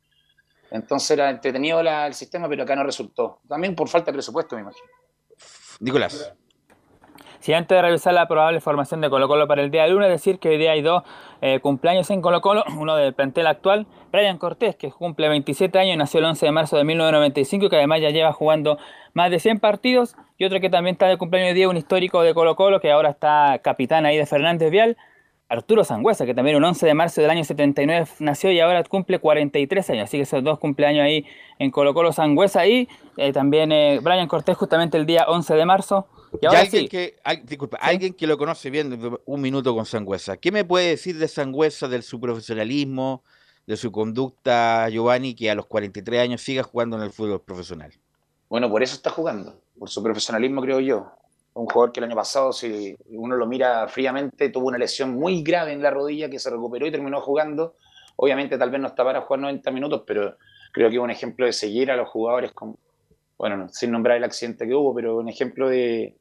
Entonces 0.71 1.11
era 1.11 1.31
entretenido 1.31 1.81
el 1.81 2.15
sistema, 2.15 2.49
pero 2.49 2.63
acá 2.63 2.77
no 2.77 2.85
resultó. 2.85 3.41
También 3.49 3.75
por 3.75 3.89
falta 3.89 4.13
de 4.13 4.13
presupuesto, 4.13 4.55
me 4.55 4.63
imagino. 4.63 4.87
Nicolás. 5.81 6.33
Si 7.41 7.55
antes 7.55 7.75
de 7.75 7.81
revisar 7.81 8.13
la 8.13 8.29
probable 8.29 8.61
formación 8.61 9.01
de 9.01 9.09
Colo 9.09 9.27
Colo 9.27 9.49
para 9.49 9.63
el 9.63 9.71
día 9.71 9.85
de 9.85 9.89
lunes, 9.89 10.11
decir 10.11 10.39
que 10.39 10.51
hoy 10.51 10.59
día 10.59 10.73
hay 10.73 10.83
dos 10.83 11.05
eh, 11.41 11.59
cumpleaños 11.61 12.11
en 12.11 12.21
Colo 12.21 12.43
Colo, 12.43 12.65
uno 12.79 12.97
del 12.97 13.15
plantel 13.15 13.47
actual, 13.47 13.87
Brian 14.13 14.37
Cortés, 14.37 14.77
que 14.77 14.91
cumple 14.91 15.31
27 15.31 15.79
años, 15.79 15.97
nació 15.97 16.21
el 16.21 16.27
11 16.27 16.45
de 16.47 16.53
marzo 16.53 16.77
de 16.77 16.85
1995 16.85 17.65
y 17.65 17.69
que 17.71 17.77
además 17.77 18.03
ya 18.03 18.11
lleva 18.11 18.35
jugando 18.35 18.77
más 19.15 19.31
de 19.31 19.41
100 19.41 19.59
partidos, 19.59 20.17
y 20.37 20.45
otro 20.45 20.61
que 20.61 20.69
también 20.69 20.95
está 20.95 21.07
de 21.07 21.17
cumpleaños 21.17 21.49
hoy 21.49 21.55
día, 21.55 21.69
un 21.71 21.79
histórico 21.79 22.23
de 22.23 22.35
Colo 22.35 22.57
Colo, 22.57 22.79
que 22.79 22.93
ahora 22.93 23.09
está 23.09 23.59
capitán 23.63 24.05
ahí 24.05 24.19
de 24.19 24.27
Fernández 24.27 24.71
Vial, 24.71 24.99
Arturo 25.51 25.83
Sangüesa, 25.83 26.25
que 26.25 26.33
también 26.33 26.57
un 26.57 26.65
11 26.65 26.87
de 26.87 26.95
marzo 26.95 27.21
del 27.21 27.29
año 27.29 27.43
79 27.43 28.07
nació 28.21 28.53
y 28.53 28.61
ahora 28.61 28.85
cumple 28.85 29.19
43 29.19 29.91
años, 29.91 30.05
así 30.05 30.17
que 30.17 30.23
esos 30.23 30.45
dos 30.45 30.61
cumpleaños 30.61 31.05
ahí 31.05 31.27
en 31.59 31.73
Colo 31.73 31.93
Colo 31.93 32.13
Sangüesa 32.13 32.67
y 32.69 32.89
eh, 33.17 33.33
también 33.33 33.73
eh, 33.73 33.99
Brian 34.01 34.29
Cortés 34.29 34.57
justamente 34.57 34.97
el 34.97 35.07
día 35.07 35.25
11 35.27 35.55
de 35.55 35.67
marzo 35.67 36.07
y 36.41 36.47
alguien, 36.47 36.89
que, 36.89 37.17
disculpa, 37.43 37.79
alguien 37.79 38.15
que 38.15 38.29
lo 38.29 38.39
conoce 38.39 38.71
bien, 38.71 39.19
un 39.25 39.41
minuto 39.41 39.75
con 39.75 39.85
Sangüesa. 39.85 40.37
¿Qué 40.37 40.53
me 40.53 40.65
puede 40.65 40.91
decir 40.91 41.19
de 41.19 41.27
Sangüesa, 41.27 41.89
de 41.89 42.01
su 42.03 42.21
profesionalismo, 42.21 43.25
de 43.67 43.77
su 43.77 43.91
conducta, 43.91 44.89
Giovanni, 44.89 45.35
que 45.35 45.51
a 45.51 45.57
los 45.57 45.67
43 45.67 46.21
años 46.21 46.41
siga 46.43 46.63
jugando 46.63 46.97
en 46.97 47.03
el 47.03 47.11
fútbol 47.11 47.43
profesional? 47.43 47.93
Bueno, 48.49 48.71
por 48.71 48.85
eso 48.85 48.95
está 48.95 49.11
jugando, 49.11 49.61
por 49.77 49.91
su 49.91 50.01
profesionalismo, 50.03 50.63
creo 50.63 50.79
yo. 50.79 51.11
Un 51.55 51.67
jugador 51.67 51.93
que 51.93 52.01
el 52.01 52.05
año 52.05 52.17
pasado, 52.17 52.53
si 52.53 52.97
uno 53.09 53.37
lo 53.37 53.47
mira 53.47 53.87
fríamente, 53.89 54.51
tuvo 54.51 54.69
una 54.69 54.79
lesión 54.79 55.15
muy 55.15 55.43
grave 55.43 55.73
en 55.73 55.83
la 55.83 55.91
rodilla 55.91 56.31
que 56.31 56.39
se 56.39 56.51
recuperó 56.51 56.87
y 56.87 56.93
terminó 56.93 57.21
jugando. 57.21 57.75
Obviamente, 58.17 58.57
tal 58.57 58.71
vez 58.71 58.81
no 58.81 58.89
está 58.89 59.05
para 59.05 59.23
jugar 59.23 59.41
90 59.41 59.71
minutos, 59.71 60.03
pero 60.07 60.37
creo 60.73 60.89
que 60.89 60.97
es 60.97 61.03
un 61.03 61.11
ejemplo 61.11 61.47
de 61.47 61.53
seguir 61.53 61.91
a 61.91 61.97
los 61.97 62.09
jugadores 62.09 62.53
con, 62.53 62.77
bueno, 63.37 63.69
sin 63.71 63.91
nombrar 63.91 64.17
el 64.17 64.25
accidente 64.25 64.67
que 64.67 64.75
hubo, 64.75 64.95
pero 64.95 65.17
un 65.17 65.29
ejemplo 65.29 65.69
de, 65.69 66.15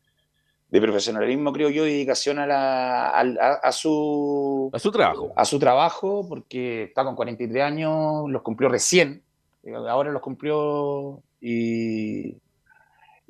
de 0.69 0.81
profesionalismo, 0.81 1.51
creo 1.51 1.69
yo, 1.69 1.85
y 1.85 1.91
dedicación 1.91 2.39
a, 2.39 2.45
la, 2.45 3.09
a, 3.09 3.71
su, 3.71 4.69
a 4.71 4.79
su 4.79 4.91
trabajo. 4.91 5.33
A 5.35 5.45
su 5.45 5.59
trabajo, 5.59 6.25
porque 6.27 6.83
está 6.83 7.03
con 7.03 7.15
43 7.15 7.63
años, 7.63 8.29
los 8.29 8.41
cumplió 8.41 8.69
recién, 8.69 9.23
eh, 9.63 9.73
ahora 9.73 10.11
los 10.11 10.21
cumplió 10.21 11.21
y, 11.41 12.35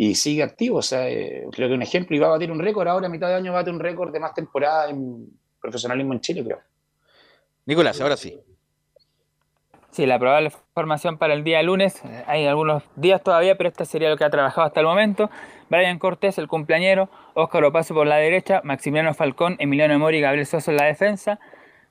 y 0.02 0.16
sigue 0.16 0.44
activo. 0.44 0.78
O 0.78 0.82
sea, 0.82 1.10
eh, 1.10 1.46
creo 1.52 1.68
que 1.68 1.74
un 1.74 1.82
ejemplo, 1.82 2.16
y 2.16 2.20
va 2.20 2.28
a 2.28 2.32
batir 2.32 2.50
un 2.50 2.60
récord, 2.60 2.88
ahora 2.88 3.08
a 3.08 3.10
mitad 3.10 3.28
de 3.28 3.34
año 3.34 3.52
va 3.52 3.60
a 3.60 3.62
batir 3.64 3.74
un 3.74 3.82
récord 3.82 4.14
de 4.14 4.20
más 4.22 4.34
temporada 4.34 4.90
en 4.90 5.28
profesionalismo 5.60 6.14
en 6.14 6.22
Chile, 6.22 6.42
creo. 6.42 6.60
Nicolás, 7.66 8.00
ahora 8.00 8.16
sí. 8.16 8.40
Sí, 9.92 10.06
la 10.06 10.18
probable 10.18 10.54
formación 10.74 11.18
para 11.18 11.34
el 11.34 11.44
día 11.44 11.62
lunes, 11.64 12.02
eh, 12.06 12.24
hay 12.28 12.46
algunos 12.46 12.84
días 12.96 13.22
todavía, 13.22 13.58
pero 13.58 13.68
este 13.68 13.84
sería 13.84 14.10
lo 14.10 14.16
que 14.16 14.24
ha 14.24 14.30
trabajado 14.30 14.68
hasta 14.68 14.80
el 14.80 14.86
momento. 14.86 15.30
Brian 15.70 16.00
Cortés, 16.00 16.38
el 16.38 16.48
cumpleañero, 16.48 17.10
Óscar 17.34 17.66
Opaso 17.66 17.94
por 17.94 18.08
la 18.08 18.16
derecha, 18.16 18.62
Maximiliano 18.64 19.14
Falcón, 19.14 19.58
Emiliano 19.60 20.00
Mori 20.00 20.20
y 20.20 20.22
Gabriel 20.22 20.46
Soso 20.46 20.72
en 20.72 20.78
la 20.78 20.86
defensa, 20.86 21.42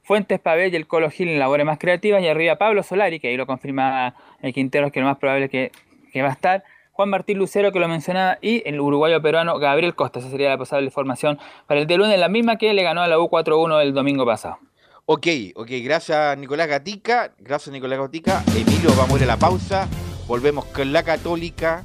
Fuentes 0.03 0.41
Pavel 0.41 0.73
y 0.73 0.77
el 0.77 0.87
Colo 0.87 1.11
Gil 1.11 1.29
en 1.29 1.39
labores 1.39 1.67
más 1.67 1.79
creativas, 1.79 2.23
y 2.23 2.29
arriba 2.29 2.57
Pablo 2.57 2.83
Solari, 2.83 3.21
que 3.21 3.29
ahí 3.29 3.37
lo 3.37 3.47
confirma 3.47 4.15
el 4.41 4.55
Quintero, 4.55 4.91
que 4.91 5.01
lo 5.01 5.07
más 5.07 5.19
probable 5.19 5.45
es 5.45 5.51
que 5.51 5.73
que 6.11 6.23
va 6.23 6.29
a 6.29 6.33
estar. 6.33 6.65
Juan 6.99 7.11
Martín 7.11 7.39
Lucero, 7.39 7.71
que 7.71 7.79
lo 7.79 7.87
mencionaba, 7.87 8.39
y 8.43 8.61
el 8.69 8.81
uruguayo 8.81 9.23
peruano 9.23 9.57
Gabriel 9.61 9.95
Costa. 9.95 10.19
Esa 10.19 10.31
sería 10.31 10.49
la 10.49 10.59
posible 10.59 10.91
formación 10.91 11.39
para 11.69 11.79
el 11.79 11.87
día 11.87 11.97
lunes, 11.97 12.19
la 12.19 12.29
misma 12.29 12.57
que 12.57 12.75
le 12.75 12.83
ganó 12.83 13.03
a 13.03 13.07
la 13.07 13.19
U4-1 13.19 13.81
el 13.83 13.95
domingo 13.95 14.27
pasado. 14.27 14.59
Ok, 15.07 15.29
ok, 15.55 15.69
gracias 15.85 16.37
Nicolás 16.39 16.67
Gatica, 16.67 17.31
gracias 17.39 17.73
Nicolás 17.73 18.01
Gatica. 18.01 18.43
Emilio, 18.49 18.91
vamos 18.97 19.13
a 19.13 19.17
ir 19.19 19.23
a 19.23 19.27
la 19.27 19.37
pausa. 19.37 19.87
Volvemos 20.27 20.65
con 20.65 20.93
la 20.93 21.05
Católica, 21.05 21.85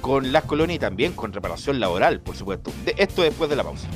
con 0.00 0.32
las 0.32 0.44
colonias 0.44 0.76
y 0.76 0.78
también 0.78 1.12
con 1.12 1.34
reparación 1.34 1.78
laboral, 1.78 2.20
por 2.20 2.34
supuesto. 2.34 2.70
De 2.86 2.94
esto 2.96 3.20
después 3.20 3.50
de 3.50 3.56
la 3.56 3.64
pausa. 3.64 3.88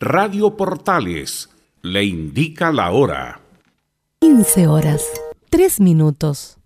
Radio 0.00 0.56
Portales 0.56 1.48
le 1.82 2.04
indica 2.04 2.70
la 2.70 2.92
hora. 2.92 3.40
15 4.20 4.68
horas, 4.68 5.04
3 5.50 5.80
minutos. 5.80 6.56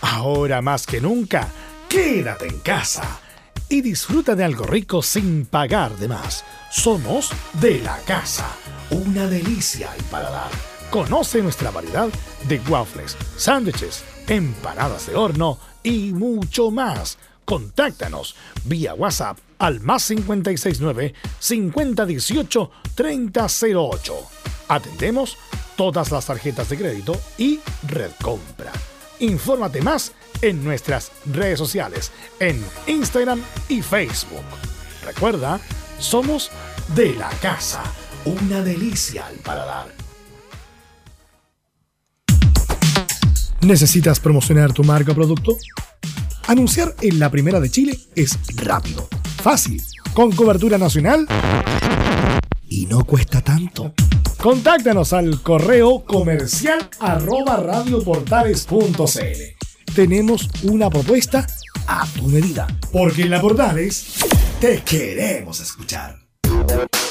Ahora 0.00 0.62
más 0.62 0.86
que 0.86 0.98
nunca, 0.98 1.46
quédate 1.90 2.46
en 2.46 2.58
casa 2.60 3.20
y 3.68 3.82
disfruta 3.82 4.34
de 4.34 4.44
algo 4.44 4.64
rico 4.64 5.02
sin 5.02 5.44
pagar 5.44 5.94
de 5.98 6.08
más. 6.08 6.42
Somos 6.70 7.32
de 7.60 7.80
la 7.80 7.98
casa, 8.06 8.48
una 8.88 9.26
delicia 9.26 9.92
al 9.92 10.02
paladar. 10.04 10.50
Conoce 10.88 11.42
nuestra 11.42 11.70
variedad 11.70 12.08
de 12.48 12.58
waffles, 12.70 13.18
sándwiches, 13.36 14.02
empanadas 14.26 15.06
de 15.06 15.16
horno 15.16 15.58
y 15.82 16.14
mucho 16.14 16.70
más. 16.70 17.18
Contáctanos 17.44 18.36
vía 18.64 18.94
WhatsApp 18.94 19.36
al 19.62 19.80
más 19.80 20.04
569 20.08 21.14
5018 21.38 22.70
3008. 22.96 24.14
Atendemos 24.68 25.38
todas 25.76 26.10
las 26.10 26.26
tarjetas 26.26 26.68
de 26.68 26.76
crédito 26.76 27.18
y 27.38 27.60
red 27.86 28.10
compra. 28.20 28.72
Infórmate 29.20 29.80
más 29.80 30.12
en 30.40 30.64
nuestras 30.64 31.12
redes 31.32 31.60
sociales, 31.60 32.10
en 32.40 32.62
Instagram 32.88 33.40
y 33.68 33.82
Facebook. 33.82 34.42
Recuerda, 35.04 35.60
somos 36.00 36.50
de 36.96 37.14
la 37.14 37.30
casa, 37.40 37.84
una 38.24 38.62
delicia 38.62 39.28
al 39.28 39.36
paladar. 39.36 39.94
¿Necesitas 43.60 44.18
promocionar 44.18 44.72
tu 44.72 44.82
marca 44.82 45.12
o 45.12 45.14
producto? 45.14 45.56
Anunciar 46.48 46.96
en 47.00 47.20
la 47.20 47.30
primera 47.30 47.60
de 47.60 47.70
Chile 47.70 47.96
es 48.16 48.36
rápido 48.56 49.08
Fácil, 49.42 49.82
con 50.14 50.30
cobertura 50.30 50.78
nacional 50.78 51.26
y 52.68 52.86
no 52.86 53.04
cuesta 53.04 53.40
tanto. 53.40 53.92
Contáctanos 54.40 55.12
al 55.12 55.42
correo 55.42 56.04
comercial 56.04 56.88
arroba 57.00 57.56
radioportales.cl. 57.56 59.94
Tenemos 59.96 60.48
una 60.62 60.88
propuesta 60.88 61.44
a 61.88 62.06
tu 62.06 62.28
medida, 62.28 62.68
porque 62.92 63.22
en 63.22 63.30
la 63.30 63.40
Portales 63.40 64.24
te 64.60 64.80
queremos 64.82 65.58
escuchar. 65.58 66.18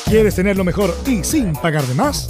¿Quieres 0.06 0.34
tener 0.34 0.56
lo 0.56 0.64
mejor 0.64 0.98
y 1.06 1.26
sin 1.26 1.52
pagar 1.52 1.84
de 1.84 1.96
más? 1.96 2.30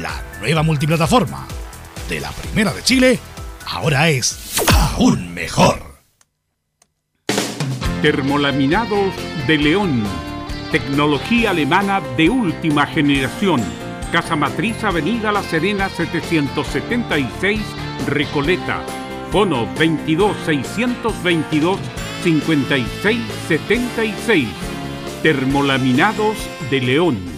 La 0.00 0.22
nueva 0.40 0.62
multiplataforma 0.62 1.46
de 2.08 2.20
la 2.20 2.30
Primera 2.30 2.72
de 2.72 2.84
Chile 2.84 3.18
ahora 3.66 4.08
es 4.08 4.62
aún 4.72 5.34
mejor. 5.34 5.82
Termolaminados 8.00 9.12
de 9.48 9.58
León. 9.58 10.04
Tecnología 10.70 11.50
alemana 11.50 12.00
de 12.16 12.30
última 12.30 12.86
generación. 12.86 13.60
Casa 14.12 14.36
Matriz 14.36 14.84
Avenida 14.84 15.32
La 15.32 15.42
Serena 15.42 15.88
776 15.88 17.60
Recoleta. 18.06 18.80
Fono 19.32 19.66
22 19.74 20.36
622 20.46 21.76
5676. 22.22 24.46
Termolaminados 25.22 26.36
de 26.70 26.80
León. 26.80 27.37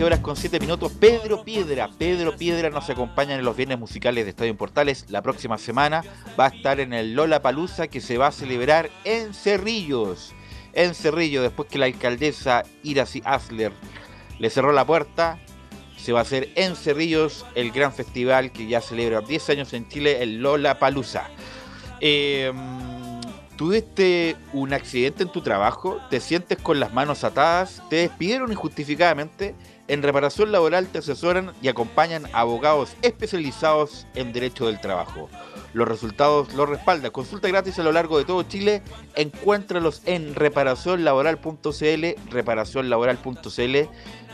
13 0.00 0.14
horas 0.14 0.20
con 0.20 0.34
7 0.34 0.60
minutos, 0.60 0.92
Pedro 0.92 1.44
Piedra. 1.44 1.90
Pedro 1.98 2.34
Piedra 2.34 2.70
nos 2.70 2.88
acompaña 2.88 3.34
en 3.34 3.44
los 3.44 3.54
viernes 3.54 3.78
musicales 3.78 4.24
de 4.24 4.30
Estadio 4.30 4.56
Portales. 4.56 5.04
La 5.10 5.20
próxima 5.20 5.58
semana 5.58 6.02
va 6.40 6.46
a 6.46 6.48
estar 6.48 6.80
en 6.80 6.94
el 6.94 7.12
Lola 7.12 7.42
Palusa 7.42 7.86
que 7.86 8.00
se 8.00 8.16
va 8.16 8.28
a 8.28 8.32
celebrar 8.32 8.88
en 9.04 9.34
Cerrillos. 9.34 10.32
En 10.72 10.94
Cerrillos, 10.94 11.42
después 11.42 11.68
que 11.68 11.76
la 11.76 11.84
alcaldesa 11.84 12.62
Iracy 12.82 13.20
Asler 13.26 13.72
le 14.38 14.48
cerró 14.48 14.72
la 14.72 14.86
puerta, 14.86 15.38
se 15.98 16.14
va 16.14 16.20
a 16.20 16.22
hacer 16.22 16.48
en 16.54 16.76
Cerrillos 16.76 17.44
el 17.54 17.70
gran 17.70 17.92
festival 17.92 18.52
que 18.52 18.66
ya 18.66 18.80
celebra 18.80 19.20
10 19.20 19.50
años 19.50 19.74
en 19.74 19.86
Chile, 19.86 20.22
el 20.22 20.38
Lola 20.38 20.78
Palusa. 20.78 21.28
Em, 22.00 22.56
¿Tuviste 23.60 24.38
un 24.54 24.72
accidente 24.72 25.24
en 25.24 25.28
tu 25.28 25.42
trabajo? 25.42 25.98
¿Te 26.08 26.18
sientes 26.20 26.56
con 26.56 26.80
las 26.80 26.94
manos 26.94 27.24
atadas? 27.24 27.82
¿Te 27.90 27.96
despidieron 27.96 28.50
injustificadamente? 28.50 29.54
En 29.90 30.04
reparación 30.04 30.52
laboral 30.52 30.86
te 30.86 30.98
asesoran 30.98 31.52
y 31.60 31.66
acompañan 31.66 32.22
abogados 32.32 32.94
especializados 33.02 34.06
en 34.14 34.32
derecho 34.32 34.66
del 34.68 34.80
trabajo. 34.80 35.28
Los 35.72 35.88
resultados 35.88 36.54
los 36.54 36.68
respalda. 36.68 37.10
Consulta 37.10 37.48
gratis 37.48 37.76
a 37.80 37.82
lo 37.82 37.90
largo 37.90 38.16
de 38.16 38.24
todo 38.24 38.44
Chile. 38.44 38.82
Encuéntralos 39.16 40.02
en 40.06 40.36
reparacionlaboral.cl. 40.36 42.30
Reparacionlaboral.cl 42.30 43.76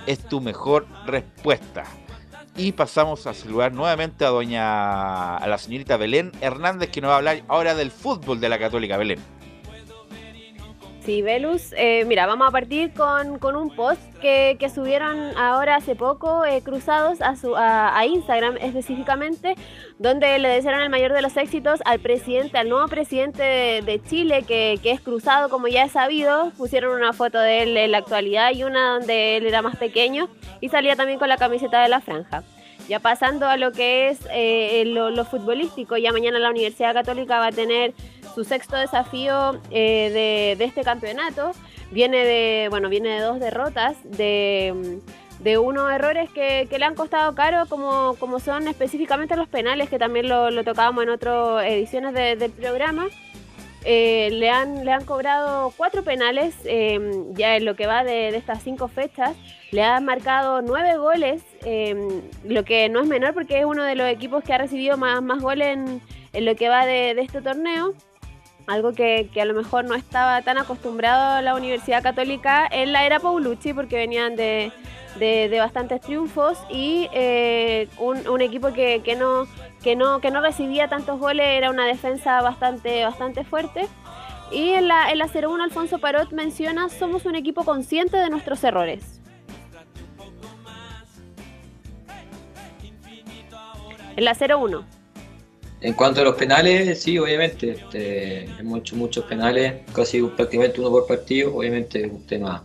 es 0.06 0.28
tu 0.28 0.42
mejor 0.42 0.86
respuesta. 1.06 1.84
Y 2.54 2.72
pasamos 2.72 3.26
a 3.26 3.32
saludar 3.32 3.72
nuevamente 3.72 4.26
a 4.26 4.28
doña 4.28 5.38
a 5.38 5.46
la 5.46 5.56
señorita 5.56 5.96
Belén 5.96 6.32
Hernández 6.42 6.90
que 6.90 7.00
nos 7.00 7.08
va 7.08 7.14
a 7.14 7.18
hablar 7.18 7.42
ahora 7.48 7.74
del 7.74 7.90
fútbol 7.90 8.40
de 8.40 8.50
la 8.50 8.58
Católica 8.58 8.98
Belén. 8.98 9.20
Sí, 11.06 11.22
Velus. 11.22 11.72
Eh, 11.76 12.04
mira, 12.04 12.26
vamos 12.26 12.48
a 12.48 12.50
partir 12.50 12.92
con, 12.92 13.38
un 13.56 13.70
post 13.76 14.02
que, 14.20 14.58
subieron 14.74 15.38
ahora 15.38 15.76
hace 15.76 15.94
poco, 15.94 16.44
eh, 16.44 16.62
cruzados 16.64 17.20
a, 17.20 17.36
su, 17.36 17.54
a, 17.56 18.04
Instagram 18.04 18.56
específicamente, 18.56 19.54
donde 20.00 20.36
le 20.40 20.48
desearon 20.48 20.82
el 20.82 20.90
mayor 20.90 21.12
de 21.12 21.22
los 21.22 21.36
éxitos 21.36 21.78
al 21.84 22.00
presidente, 22.00 22.58
al 22.58 22.68
nuevo 22.68 22.88
presidente 22.88 23.44
de, 23.44 24.02
Chile, 24.02 24.42
que, 24.42 24.80
que, 24.82 24.90
es 24.90 25.00
cruzado, 25.00 25.48
como 25.48 25.68
ya 25.68 25.84
es 25.84 25.92
sabido. 25.92 26.50
Pusieron 26.58 26.96
una 26.96 27.12
foto 27.12 27.38
de 27.38 27.62
él 27.62 27.76
en 27.76 27.92
la 27.92 27.98
actualidad 27.98 28.50
y 28.52 28.64
una 28.64 28.98
donde 28.98 29.36
él 29.36 29.46
era 29.46 29.62
más 29.62 29.76
pequeño 29.76 30.28
y 30.60 30.70
salía 30.70 30.96
también 30.96 31.20
con 31.20 31.28
la 31.28 31.36
camiseta 31.36 31.82
de 31.84 31.88
la 31.88 32.00
franja. 32.00 32.42
Ya 32.88 33.00
pasando 33.00 33.46
a 33.46 33.56
lo 33.56 33.72
que 33.72 34.08
es 34.08 34.20
eh, 34.32 34.84
lo, 34.86 35.24
futbolístico, 35.24 35.96
ya 35.96 36.12
mañana 36.12 36.38
la 36.38 36.50
Universidad 36.50 36.94
Católica 36.94 37.40
va 37.40 37.48
a 37.48 37.52
tener 37.52 37.94
su 38.34 38.44
sexto 38.44 38.76
desafío 38.76 39.60
eh, 39.70 40.54
de, 40.56 40.64
este 40.64 40.82
campeonato. 40.82 41.50
Viene 41.90 42.24
de, 42.24 42.68
bueno, 42.70 42.88
viene 42.88 43.08
de 43.08 43.20
dos 43.20 43.40
derrotas, 43.40 43.96
de, 44.04 45.00
unos 45.58 45.92
errores 45.92 46.30
que, 46.30 46.68
le 46.70 46.84
han 46.84 46.94
costado 46.94 47.34
caro, 47.34 47.66
como, 47.68 48.14
como 48.20 48.38
son 48.38 48.68
específicamente 48.68 49.36
los 49.36 49.48
penales, 49.48 49.88
que 49.88 49.98
también 49.98 50.28
lo, 50.28 50.64
tocábamos 50.64 51.02
en 51.04 51.10
otras 51.10 51.64
ediciones 51.64 52.14
del 52.14 52.50
programa. 52.52 53.06
Eh, 53.88 54.30
le, 54.32 54.50
han, 54.50 54.84
le 54.84 54.90
han 54.90 55.04
cobrado 55.04 55.72
cuatro 55.76 56.02
penales 56.02 56.54
ya 56.64 57.56
en 57.56 57.64
lo 57.64 57.76
que 57.76 57.86
va 57.86 58.02
de, 58.02 58.28
estas 58.28 58.62
cinco 58.62 58.88
fechas. 58.88 59.36
Le 59.70 59.82
han 59.82 60.04
marcado 60.04 60.60
nueve 60.60 60.96
goles 60.96 61.42
Em, 61.68 62.22
lo 62.44 62.64
que 62.64 62.88
no 62.88 63.00
es 63.00 63.08
menor 63.08 63.34
porque 63.34 63.58
es 63.58 63.64
uno 63.64 63.82
de 63.82 63.96
los 63.96 64.08
equipos 64.08 64.44
que 64.44 64.54
ha 64.54 64.58
recibido 64.58 64.96
más, 64.96 65.20
más 65.20 65.42
goles 65.42 65.76
en, 66.32 66.44
lo 66.44 66.54
que 66.54 66.68
va 66.68 66.86
de, 66.86 67.10
este 67.10 67.42
torneo. 67.42 67.92
Algo 68.66 68.92
que, 68.92 69.30
a 69.40 69.44
lo 69.44 69.54
mejor 69.54 69.84
no 69.84 69.94
estaba 69.94 70.42
tan 70.42 70.58
acostumbrado 70.58 71.36
a 71.36 71.42
la 71.42 71.54
Universidad 71.54 72.02
Católica 72.02 72.66
en 72.70 72.92
la 72.92 73.06
era 73.06 73.20
Paulucci 73.20 73.72
porque 73.72 73.96
venían 73.96 74.34
de, 74.34 74.72
bastantes 75.58 76.00
triunfos 76.00 76.58
y 76.68 77.08
eh, 77.12 77.88
un, 77.98 78.40
equipo 78.40 78.72
que, 78.72 79.00
no, 79.16 79.46
que, 79.82 79.94
no, 79.94 80.20
que 80.20 80.32
no 80.32 80.40
recibía 80.40 80.88
tantos 80.88 81.20
goles, 81.20 81.46
era 81.46 81.70
una 81.70 81.86
defensa 81.86 82.42
bastante, 82.42 83.04
bastante 83.04 83.44
fuerte. 83.44 83.88
Y 84.50 84.70
en 84.70 84.88
la, 84.88 85.10
en 85.12 85.18
la 85.18 85.28
0-1 85.28 85.62
Alfonso 85.62 85.98
Parot 85.98 86.32
menciona, 86.32 86.88
somos 86.88 87.24
un 87.24 87.36
equipo 87.36 87.64
consciente 87.64 88.16
de 88.16 88.30
nuestros 88.30 88.62
errores. 88.64 89.20
En 94.16 94.24
la 94.24 94.34
0-1. 94.34 94.95
En 95.86 95.94
cuanto 95.94 96.20
a 96.20 96.24
los 96.24 96.34
penales, 96.34 97.00
sí, 97.00 97.16
obviamente. 97.16 97.70
Este, 97.70 98.42
hemos 98.58 98.80
hecho 98.80 98.96
muchos 98.96 99.24
penales, 99.24 99.82
casi 99.94 100.20
prácticamente 100.20 100.80
uno 100.80 100.90
por 100.90 101.06
partido. 101.06 101.54
Obviamente 101.54 102.04
es 102.04 102.10
un 102.10 102.26
tema 102.26 102.64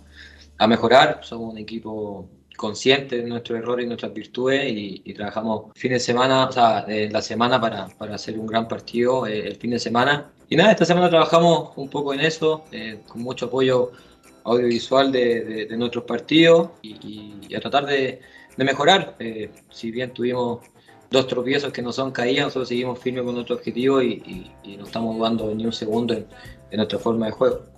a 0.57 0.67
mejorar. 0.67 1.19
Somos 1.21 1.51
un 1.53 1.59
equipo 1.59 2.27
consciente 2.57 3.17
de 3.17 3.29
nuestros 3.29 3.59
errores 3.59 3.85
y 3.85 3.87
nuestras 3.87 4.11
virtudes 4.11 4.63
y, 4.65 5.13
trabajamos 5.13 5.71
fin 5.75 5.91
de 5.91 5.99
semana, 5.99 6.47
o 6.47 6.51
sea, 6.51 6.83
en 6.87 7.13
la 7.13 7.21
semana 7.21 7.61
para, 7.61 7.89
para 7.89 8.15
hacer 8.15 8.39
un 8.39 8.47
gran 8.47 8.67
partido 8.67 9.27
eh, 9.27 9.45
el 9.49 9.55
fin 9.57 9.69
de 9.69 9.79
semana. 9.79 10.31
Y 10.49 10.55
nada, 10.55 10.71
esta 10.71 10.85
semana 10.85 11.07
trabajamos 11.07 11.73
un 11.75 11.89
poco 11.91 12.15
en 12.15 12.21
eso, 12.21 12.63
eh, 12.71 13.01
con 13.07 13.21
mucho 13.21 13.45
apoyo 13.45 13.91
audiovisual 14.45 15.11
de, 15.11 15.67
de, 15.67 15.77
nuestros 15.77 16.05
partidos 16.05 16.71
y, 16.81 17.53
a 17.55 17.59
tratar 17.59 17.85
de, 17.85 18.19
de 18.57 18.63
mejorar. 18.63 19.15
Eh, 19.19 19.51
si 19.69 19.91
bien 19.91 20.11
tuvimos 20.11 20.70
dos 21.11 21.27
tropiezos 21.27 21.73
que 21.73 21.81
no 21.81 21.91
son 21.91 22.11
caídas, 22.11 22.45
nosotros 22.45 22.69
seguimos 22.69 22.97
firmes 22.97 23.23
con 23.23 23.35
nuestro 23.35 23.55
objetivo 23.55 24.01
y, 24.01 24.49
no 24.77 24.85
estamos 24.85 25.17
dudando 25.17 25.53
ni 25.53 25.65
un 25.65 25.73
segundo 25.73 26.13
en 26.13 26.25
nuestra 26.71 26.97
forma 26.97 27.25
de 27.27 27.33
juego. 27.33 27.70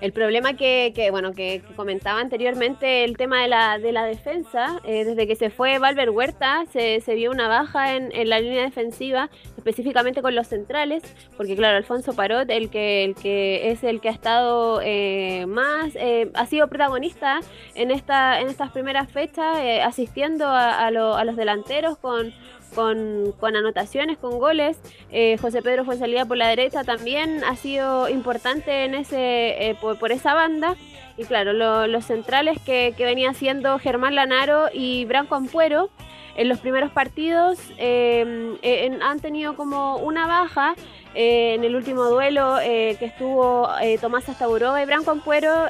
El 0.00 0.12
problema 0.12 0.54
que, 0.54 1.08
bueno, 1.10 1.32
que, 1.32 1.62
comentaba 1.76 2.20
anteriormente, 2.20 3.04
el 3.04 3.16
tema 3.16 3.42
de 3.42 3.48
la, 3.48 3.78
de 3.78 3.92
la 3.92 4.04
defensa, 4.04 4.80
eh, 4.84 5.04
desde 5.04 5.26
que 5.26 5.36
se 5.36 5.50
fue 5.50 5.78
Valver 5.78 6.10
Huerta, 6.10 6.64
se, 6.72 7.00
vio 7.14 7.30
una 7.30 7.48
baja 7.48 7.96
en, 7.96 8.10
la 8.28 8.40
línea 8.40 8.62
defensiva, 8.62 9.28
específicamente 9.58 10.22
con 10.22 10.34
los 10.34 10.46
centrales, 10.46 11.02
porque 11.36 11.54
claro, 11.54 11.76
Alfonso 11.76 12.14
Parot, 12.14 12.48
el 12.50 12.70
que, 12.70 13.04
el 13.04 13.14
que 13.14 13.70
es 13.70 13.84
el 13.84 14.00
que 14.00 14.08
ha 14.08 14.12
estado 14.12 14.80
eh, 14.82 15.44
más, 15.46 15.94
eh, 15.96 16.30
ha 16.34 16.46
sido 16.46 16.68
protagonista 16.68 17.40
en, 17.74 17.90
esta, 17.90 18.40
en 18.40 18.48
estas 18.48 18.70
primeras 18.70 19.10
fechas, 19.12 19.58
asistiendo 19.84 20.46
a, 20.46 20.86
a 20.86 20.90
los 20.90 21.36
delanteros 21.36 21.98
con 21.98 22.32
con, 22.74 23.34
anotaciones, 23.56 24.18
con 24.18 24.38
goles. 24.38 24.78
Eh, 25.10 25.36
José 25.40 25.62
Pedro 25.62 25.84
fue 25.84 25.96
salida 25.96 26.24
por 26.24 26.36
la 26.36 26.48
derecha 26.48 26.84
también 26.84 27.42
ha 27.44 27.56
sido 27.56 28.08
importante 28.08 28.84
en 28.84 28.94
ese, 28.94 29.70
eh, 29.70 29.76
por, 29.80 30.12
esa 30.12 30.34
banda. 30.34 30.76
Y 31.16 31.24
claro, 31.24 31.52
los 31.52 32.04
centrales 32.04 32.58
que, 32.64 32.94
venía 32.98 33.30
haciendo 33.30 33.78
Germán 33.78 34.14
Lanaro 34.14 34.68
y 34.72 35.04
Branco 35.04 35.34
Ampuero 35.34 35.90
en 36.36 36.48
los 36.48 36.60
primeros 36.60 36.90
partidos 36.92 37.58
eh, 37.76 38.98
han 39.02 39.20
tenido 39.20 39.56
como 39.56 39.96
una 39.96 40.26
baja. 40.26 40.74
en 41.14 41.64
el 41.64 41.74
último 41.74 42.04
duelo 42.04 42.56
que 42.60 43.04
estuvo 43.04 43.68
Tomás 44.00 44.28
Astaburoga 44.28 44.80
y 44.80 44.86
Branco 44.86 45.10
Ampuero 45.10 45.66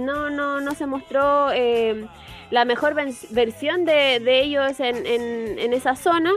no, 0.00 0.30
no, 0.30 0.60
no 0.60 0.74
se 0.74 0.86
mostró 0.86 1.50
la 2.54 2.64
mejor 2.64 2.94
versión 3.30 3.84
de, 3.84 4.40
ellos 4.40 4.78
en, 4.78 5.72
esa 5.72 5.96
zona. 5.96 6.32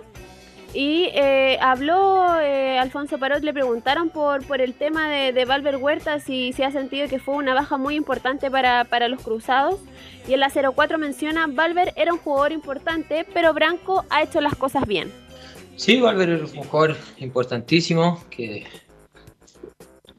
Y 0.73 1.09
eh, 1.13 1.59
habló 1.61 2.39
eh, 2.41 2.77
Alfonso 2.79 3.19
Parot, 3.19 3.43
le 3.43 3.53
preguntaron 3.53 4.09
por, 4.09 4.43
por 4.45 4.59
el 4.59 4.73
tema 4.73 5.09
de, 5.09 5.31
de 5.31 5.45
Valver 5.45 5.77
Huerta, 5.77 6.19
si, 6.19 6.53
si 6.53 6.63
ha 6.63 6.71
sentido 6.71 7.07
que 7.07 7.19
fue 7.19 7.35
una 7.35 7.53
baja 7.53 7.77
muy 7.77 7.95
importante 7.95 8.49
para, 8.49 9.07
los 9.07 9.21
cruzados. 9.21 9.79
Y 10.27 10.33
en 10.33 10.39
la 10.39 10.49
04 10.49 10.97
menciona, 10.97 11.45
Valver 11.47 11.93
era 11.95 12.13
un 12.13 12.19
jugador 12.19 12.51
importante, 12.51 13.25
pero 13.33 13.53
Branco 13.53 14.03
ha 14.09 14.23
hecho 14.23 14.41
las 14.41 14.55
cosas 14.55 14.87
bien. 14.87 15.11
Sí, 15.75 16.01
Valver 16.01 16.29
es 16.31 16.53
un 16.53 16.63
jugador 16.63 16.97
importantísimo, 17.19 18.23
que 18.31 18.65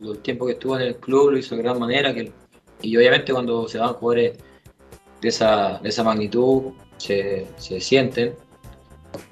el 0.01 0.19
tiempo 0.21 0.47
que 0.47 0.53
estuvo 0.53 0.77
en 0.79 0.87
el 0.87 0.97
club 0.97 1.33
lo 1.33 1.39
hizo 1.39 1.57
de 1.57 1.63
gran 1.63 1.79
manera, 1.79 2.15
que, 2.15 2.31
y 2.83 2.97
obviamente 2.97 3.33
cuando 3.33 3.67
se 3.67 3.79
van 3.79 3.95
jugadores 3.95 4.39
de 5.21 5.29
esa, 5.29 5.79
de 5.79 5.89
esa 5.89 6.05
magnitud 6.05 6.73
se, 6.97 7.47
se, 7.57 7.81
sienten. 7.81 8.35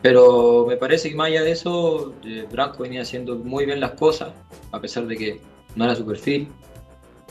Pero 0.02 0.66
me 0.66 0.76
parece 0.76 1.10
que 1.10 1.16
más 1.16 1.28
allá 1.28 1.42
de 1.42 1.52
eso, 1.52 2.14
eh, 2.24 2.46
Branco 2.50 2.82
venía 2.82 3.02
haciendo 3.02 3.36
muy 3.36 3.66
bien 3.66 3.80
las 3.80 3.92
cosas, 3.92 4.32
a 4.72 4.80
pesar 4.80 5.06
de 5.06 5.16
que 5.16 5.40
no 5.74 5.84
era 5.84 5.94
su 5.94 6.04
perfil. 6.04 6.48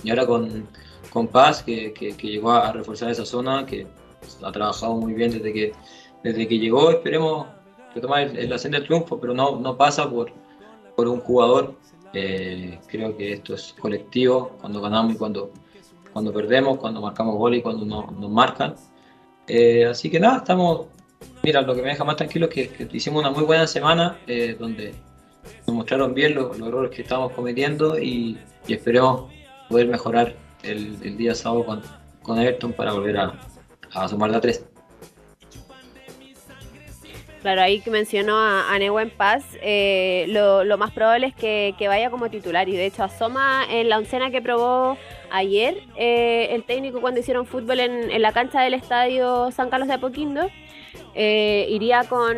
Y 0.04 0.10
ahora 0.10 0.26
con, 0.26 0.68
con 1.10 1.28
Paz, 1.28 1.64
que, 1.64 1.94
que, 1.94 2.14
llegó 2.14 2.52
a 2.52 2.72
reforzar 2.72 3.10
esa 3.10 3.26
zona, 3.26 3.66
que 3.66 3.88
ha 4.44 4.52
trabajado 4.52 4.96
muy 4.96 5.14
bien 5.14 5.32
desde 5.32 5.52
que, 5.52 5.74
desde 6.24 6.48
que 6.48 6.60
llegó, 6.60 6.92
esperemos 6.92 7.48
retomar 7.94 8.24
el, 8.24 8.38
el 8.38 8.54
ascender 8.54 8.82
del 8.82 8.88
triunfo, 8.88 9.20
pero 9.20 9.34
no, 9.34 9.60
no 9.60 9.78
pasa 9.78 10.10
por, 10.10 10.32
por 10.96 11.08
un 11.08 11.20
jugador. 11.22 11.76
Eh, 12.14 12.80
creo 12.88 13.16
que 13.18 13.34
esto 13.34 13.56
es 13.56 13.76
colectivo, 13.80 14.56
cuando 14.62 14.82
ganamos 14.82 15.16
y 15.16 15.18
cuando 15.18 15.52
cuando 16.16 16.32
perdemos, 16.32 16.78
cuando 16.78 17.02
marcamos 17.02 17.36
gol 17.36 17.56
y 17.56 17.62
cuando 17.62 17.86
nos 17.86 18.32
marcan. 18.32 18.74
Eh, 19.50 19.84
así 19.84 20.10
que 20.10 20.18
nada, 20.18 20.38
estamos. 20.38 20.86
Mira, 21.44 21.62
lo 21.62 21.76
que 21.76 21.82
me 21.82 21.90
deja 21.90 22.06
más 22.06 22.16
tranquilo 22.16 22.48
es 22.50 22.70
que, 22.70 22.88
hicimos 22.94 23.20
una 23.20 23.32
muy 23.32 23.44
buena 23.44 23.68
semana 23.68 24.18
eh, 24.26 24.56
donde 24.58 24.96
nos 25.68 25.76
mostraron 25.76 26.14
bien 26.14 26.34
los, 26.34 26.58
errores 26.58 26.92
que 26.92 27.02
estamos 27.02 27.34
cometiendo 27.34 28.00
y, 28.00 28.40
esperemos 28.66 29.30
poder 29.68 29.90
mejorar 29.90 30.34
el, 30.64 31.18
día 31.18 31.36
sábado 31.36 31.66
con, 31.66 31.82
con 32.24 32.40
Everton 32.40 32.72
para 32.72 32.94
volver 32.94 33.18
a, 33.18 33.34
a 33.94 34.08
sumar 34.08 34.30
la 34.30 34.40
3. 34.40 34.66
Claro, 37.42 37.62
ahí 37.62 37.82
que 37.82 37.92
mencionó 37.92 38.38
a, 38.40 38.74
a 38.74 38.80
Nehuen 38.80 39.10
Paz, 39.10 39.44
eh, 39.62 40.28
lo, 40.30 40.64
lo, 40.64 40.78
más 40.78 40.92
probable 40.92 41.28
es 41.28 41.36
que, 41.36 41.76
que, 41.78 41.90
vaya 41.90 42.10
como 42.10 42.30
titular 42.30 42.70
y 42.70 42.78
de 42.78 42.86
hecho 42.86 43.04
asoma 43.04 43.66
en 43.70 43.90
la 43.90 43.98
oncena 43.98 44.32
que 44.32 44.42
probó 44.42 44.98
ayer 45.32 45.84
eh, 45.96 46.50
el 46.52 46.64
técnico 46.64 47.02
cuando 47.02 47.20
hicieron 47.20 47.46
fútbol 47.46 47.80
en, 47.80 48.12
en, 48.12 48.22
la 48.22 48.32
cancha 48.32 48.62
del 48.62 48.74
estadio 48.74 49.52
San 49.52 49.70
Carlos 49.70 49.88
de 49.88 49.96
Apoquindo. 49.96 50.50
Eh, 51.14 51.68
iría 51.70 52.04
con, 52.04 52.36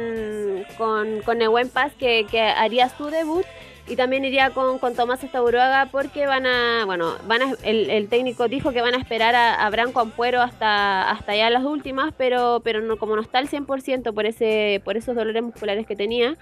con, 0.77 1.21
con 1.21 1.39
Paz 1.73 1.93
que, 1.97 2.25
que 2.29 2.41
haría 2.41 2.89
su 2.89 3.05
debut 3.05 3.45
y 3.87 3.95
también 3.95 4.25
iría 4.25 4.49
con, 4.51 4.79
con 4.79 4.95
Tomás 4.95 5.23
Estaburuaga 5.23 5.87
porque 5.91 6.27
van 6.27 6.45
a, 6.45 6.83
bueno, 6.85 7.15
van 7.25 7.41
a, 7.41 7.53
el, 7.63 7.89
el, 7.89 8.09
técnico 8.09 8.47
dijo 8.47 8.71
que 8.71 8.81
van 8.81 8.93
a 8.93 8.97
esperar 8.97 9.35
a, 9.35 9.65
a 9.65 9.69
Branco 9.69 9.99
Ampuero 9.99 10.41
hasta, 10.41 11.09
hasta 11.09 11.35
ya 11.35 11.49
las 11.49 11.63
últimas, 11.63 12.13
pero, 12.17 12.61
pero 12.63 12.81
no, 12.81 12.97
como 12.97 13.15
no 13.15 13.21
está 13.21 13.39
al 13.39 13.49
100% 13.49 14.13
por, 14.13 14.25
ese, 14.25 14.81
por 14.83 14.97
esos 14.97 15.15
dolores 15.15 15.41
musculares 15.41 15.87
que 15.87 15.95
tenía, 15.95 16.35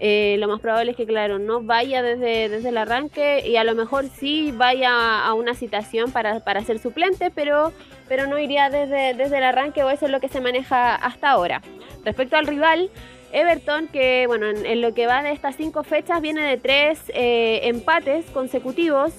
eh, 0.00 0.36
lo 0.40 0.48
más 0.48 0.60
probable 0.60 0.90
es 0.90 0.96
que, 0.96 1.06
claro, 1.06 1.38
no 1.38 1.62
vaya 1.62 2.02
desde, 2.02 2.48
desde 2.48 2.68
el 2.68 2.78
arranque 2.78 3.46
y 3.46 3.56
a 3.56 3.64
lo 3.64 3.74
mejor 3.74 4.06
sí 4.08 4.52
vaya 4.52 5.24
a 5.24 5.34
una 5.34 5.54
citación 5.54 6.10
para, 6.10 6.40
para 6.40 6.64
ser 6.64 6.80
suplente, 6.80 7.30
pero, 7.30 7.72
pero 8.08 8.26
no 8.26 8.38
iría 8.38 8.70
desde, 8.70 9.14
desde 9.14 9.38
el 9.38 9.44
arranque 9.44 9.84
o 9.84 9.90
eso 9.90 10.06
es 10.06 10.10
lo 10.10 10.20
que 10.20 10.28
se 10.28 10.40
maneja 10.40 10.96
hasta 10.96 11.30
ahora. 11.30 11.62
Respecto 12.04 12.36
al 12.36 12.46
rival, 12.46 12.90
Everton, 13.34 13.88
que 13.88 14.26
bueno, 14.26 14.46
en, 14.46 14.64
en, 14.64 14.80
lo 14.80 14.94
que 14.94 15.06
va 15.06 15.22
de 15.22 15.32
estas 15.32 15.56
cinco 15.56 15.82
fechas, 15.82 16.20
viene 16.20 16.42
de 16.42 16.56
tres 16.56 17.00
eh, 17.08 17.60
empates 17.64 18.24
consecutivos. 18.30 19.12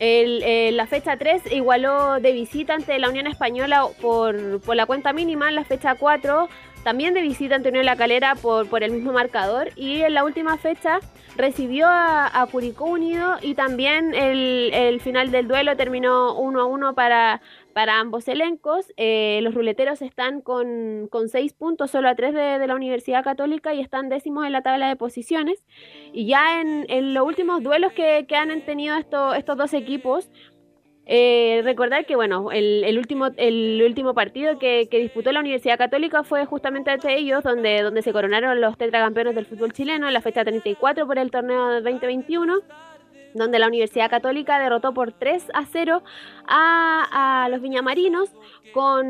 Eh, 0.00 0.70
la 0.72 0.86
fecha 0.86 1.16
3 1.16 1.52
igualó 1.52 2.20
de 2.20 2.32
visita 2.32 2.74
ante 2.74 2.98
la 2.98 3.08
Unión 3.08 3.26
Española 3.26 3.86
por, 4.00 4.60
por 4.60 4.76
la 4.76 4.86
cuenta 4.86 5.12
mínima. 5.12 5.50
La 5.50 5.64
fecha 5.64 5.94
4 5.94 6.48
también 6.82 7.14
de 7.14 7.22
visita 7.22 7.54
ante 7.54 7.70
Unión 7.70 7.86
La 7.86 7.96
Calera 7.96 8.34
por, 8.34 8.68
por 8.68 8.82
el 8.82 8.90
mismo 8.90 9.12
marcador. 9.12 9.70
Y 9.76 10.02
en 10.02 10.14
la 10.14 10.24
última 10.24 10.58
fecha 10.58 11.00
recibió 11.36 11.86
a, 11.86 12.40
a 12.40 12.46
Curicó 12.46 12.84
Unido 12.84 13.36
y 13.40 13.54
también 13.54 14.14
el, 14.14 14.70
el, 14.74 15.00
final 15.00 15.30
del 15.30 15.48
duelo 15.48 15.76
terminó 15.76 16.34
1 16.34 16.60
a 16.60 16.64
1 16.64 16.94
para, 16.94 17.40
para 17.74 18.00
ambos 18.00 18.26
elencos. 18.28 18.92
Eh, 18.96 19.40
los 19.42 19.54
ruleteros 19.54 20.00
están 20.00 20.40
con, 20.40 21.08
con 21.10 21.28
seis 21.28 21.52
puntos, 21.52 21.90
solo 21.90 22.08
a 22.08 22.14
tres 22.14 22.32
de, 22.32 22.66
la 22.66 22.74
Universidad 22.74 23.22
Católica 23.22 23.74
y 23.74 23.80
están 23.80 24.08
décimos 24.08 24.46
en 24.46 24.52
la 24.52 24.62
tabla 24.62 24.88
de 24.88 24.96
posiciones. 24.96 25.62
Y 26.12 26.26
ya 26.26 26.60
en, 26.60 26.86
en 26.88 27.12
los 27.12 27.26
últimos 27.26 27.62
duelos 27.62 27.92
que, 27.92 28.24
que 28.26 28.36
han 28.36 28.60
tenido 28.62 28.96
esto, 28.96 29.34
estos 29.34 29.58
dos 29.58 29.74
equipos, 29.74 30.30
eh, 31.06 31.60
recordar 31.64 32.06
que 32.06 32.16
bueno, 32.16 32.50
el, 32.50 32.82
el, 32.84 32.96
último, 32.96 33.26
el 33.36 33.82
último 33.84 34.14
partido 34.14 34.58
que, 34.58 34.88
que, 34.90 35.00
disputó 35.00 35.32
la 35.32 35.40
Universidad 35.40 35.76
Católica 35.76 36.24
fue 36.24 36.46
justamente 36.46 36.90
ante 36.90 37.14
ellos, 37.18 37.42
donde, 37.42 37.82
donde 37.82 38.00
se 38.00 38.12
coronaron 38.12 38.58
los 38.60 38.78
tetracampeones 38.78 39.34
del 39.34 39.44
fútbol 39.44 39.72
chileno 39.72 40.06
en 40.06 40.14
la 40.14 40.22
fecha 40.22 40.44
34 40.44 41.06
por 41.06 41.18
el 41.18 41.30
torneo 41.30 41.82
2021 41.82 42.62
donde 43.34 43.58
la 43.58 43.68
Universidad 43.68 44.08
Católica 44.08 44.58
derrotó 44.58 44.94
por 44.94 45.12
3 45.12 45.48
a 45.52 45.66
0 45.66 46.02
a, 46.46 47.44
a 47.44 47.48
los 47.48 47.60
viñamarinos 47.60 48.30
con 48.72 49.06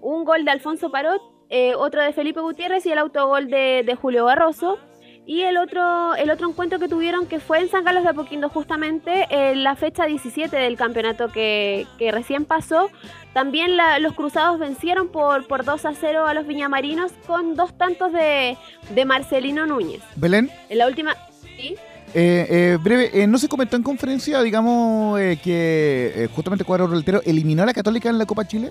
un 0.00 0.24
gol 0.24 0.44
de 0.44 0.50
Alfonso 0.52 0.90
Parot, 0.90 1.20
eh, 1.48 1.74
otro 1.76 2.02
de 2.02 2.12
Felipe 2.12 2.40
Gutiérrez 2.40 2.86
y 2.86 2.92
el 2.92 2.98
autogol 2.98 3.48
de, 3.48 3.82
de, 3.84 3.94
Julio 3.94 4.24
Barroso. 4.24 4.78
Y 5.28 5.42
el 5.42 5.56
otro, 5.56 6.14
el 6.14 6.30
otro 6.30 6.48
encuentro 6.48 6.78
que 6.78 6.88
tuvieron 6.88 7.26
que 7.26 7.40
fue 7.40 7.58
en 7.58 7.68
San 7.68 7.82
Carlos 7.82 8.04
de 8.04 8.10
Apoquindo 8.10 8.48
justamente 8.48 9.26
en 9.30 9.64
la 9.64 9.74
fecha 9.74 10.06
17 10.06 10.56
del 10.56 10.76
campeonato 10.76 11.32
que, 11.32 11.84
que 11.98 12.12
recién 12.12 12.44
pasó. 12.44 12.90
También 13.32 13.76
la, 13.76 13.98
los 13.98 14.14
cruzados 14.14 14.60
vencieron 14.60 15.08
por, 15.08 15.46
por 15.48 15.64
2 15.64 15.84
a 15.84 15.94
0 15.94 16.26
a 16.26 16.34
los 16.34 16.46
viñamarinos 16.46 17.12
con 17.26 17.56
dos 17.56 17.76
tantos 17.76 18.12
de, 18.12 18.56
de 18.90 19.04
Marcelino 19.04 19.66
Núñez. 19.66 20.02
Belén. 20.14 20.48
En 20.68 20.78
la 20.78 20.86
última... 20.86 21.16
¿sí? 21.56 21.76
Eh, 22.14 22.46
eh, 22.48 22.78
breve, 22.80 23.10
eh, 23.12 23.26
¿no 23.26 23.38
se 23.38 23.48
comentó 23.48 23.76
en 23.76 23.82
conferencia, 23.82 24.40
digamos, 24.42 25.20
eh, 25.20 25.38
que 25.42 26.12
eh, 26.14 26.28
justamente 26.34 26.64
Cuadro 26.64 26.86
Roletero 26.86 27.20
eliminó 27.24 27.62
a 27.62 27.66
la 27.66 27.74
Católica 27.74 28.08
en 28.08 28.18
la 28.18 28.26
Copa 28.26 28.46
Chile? 28.46 28.70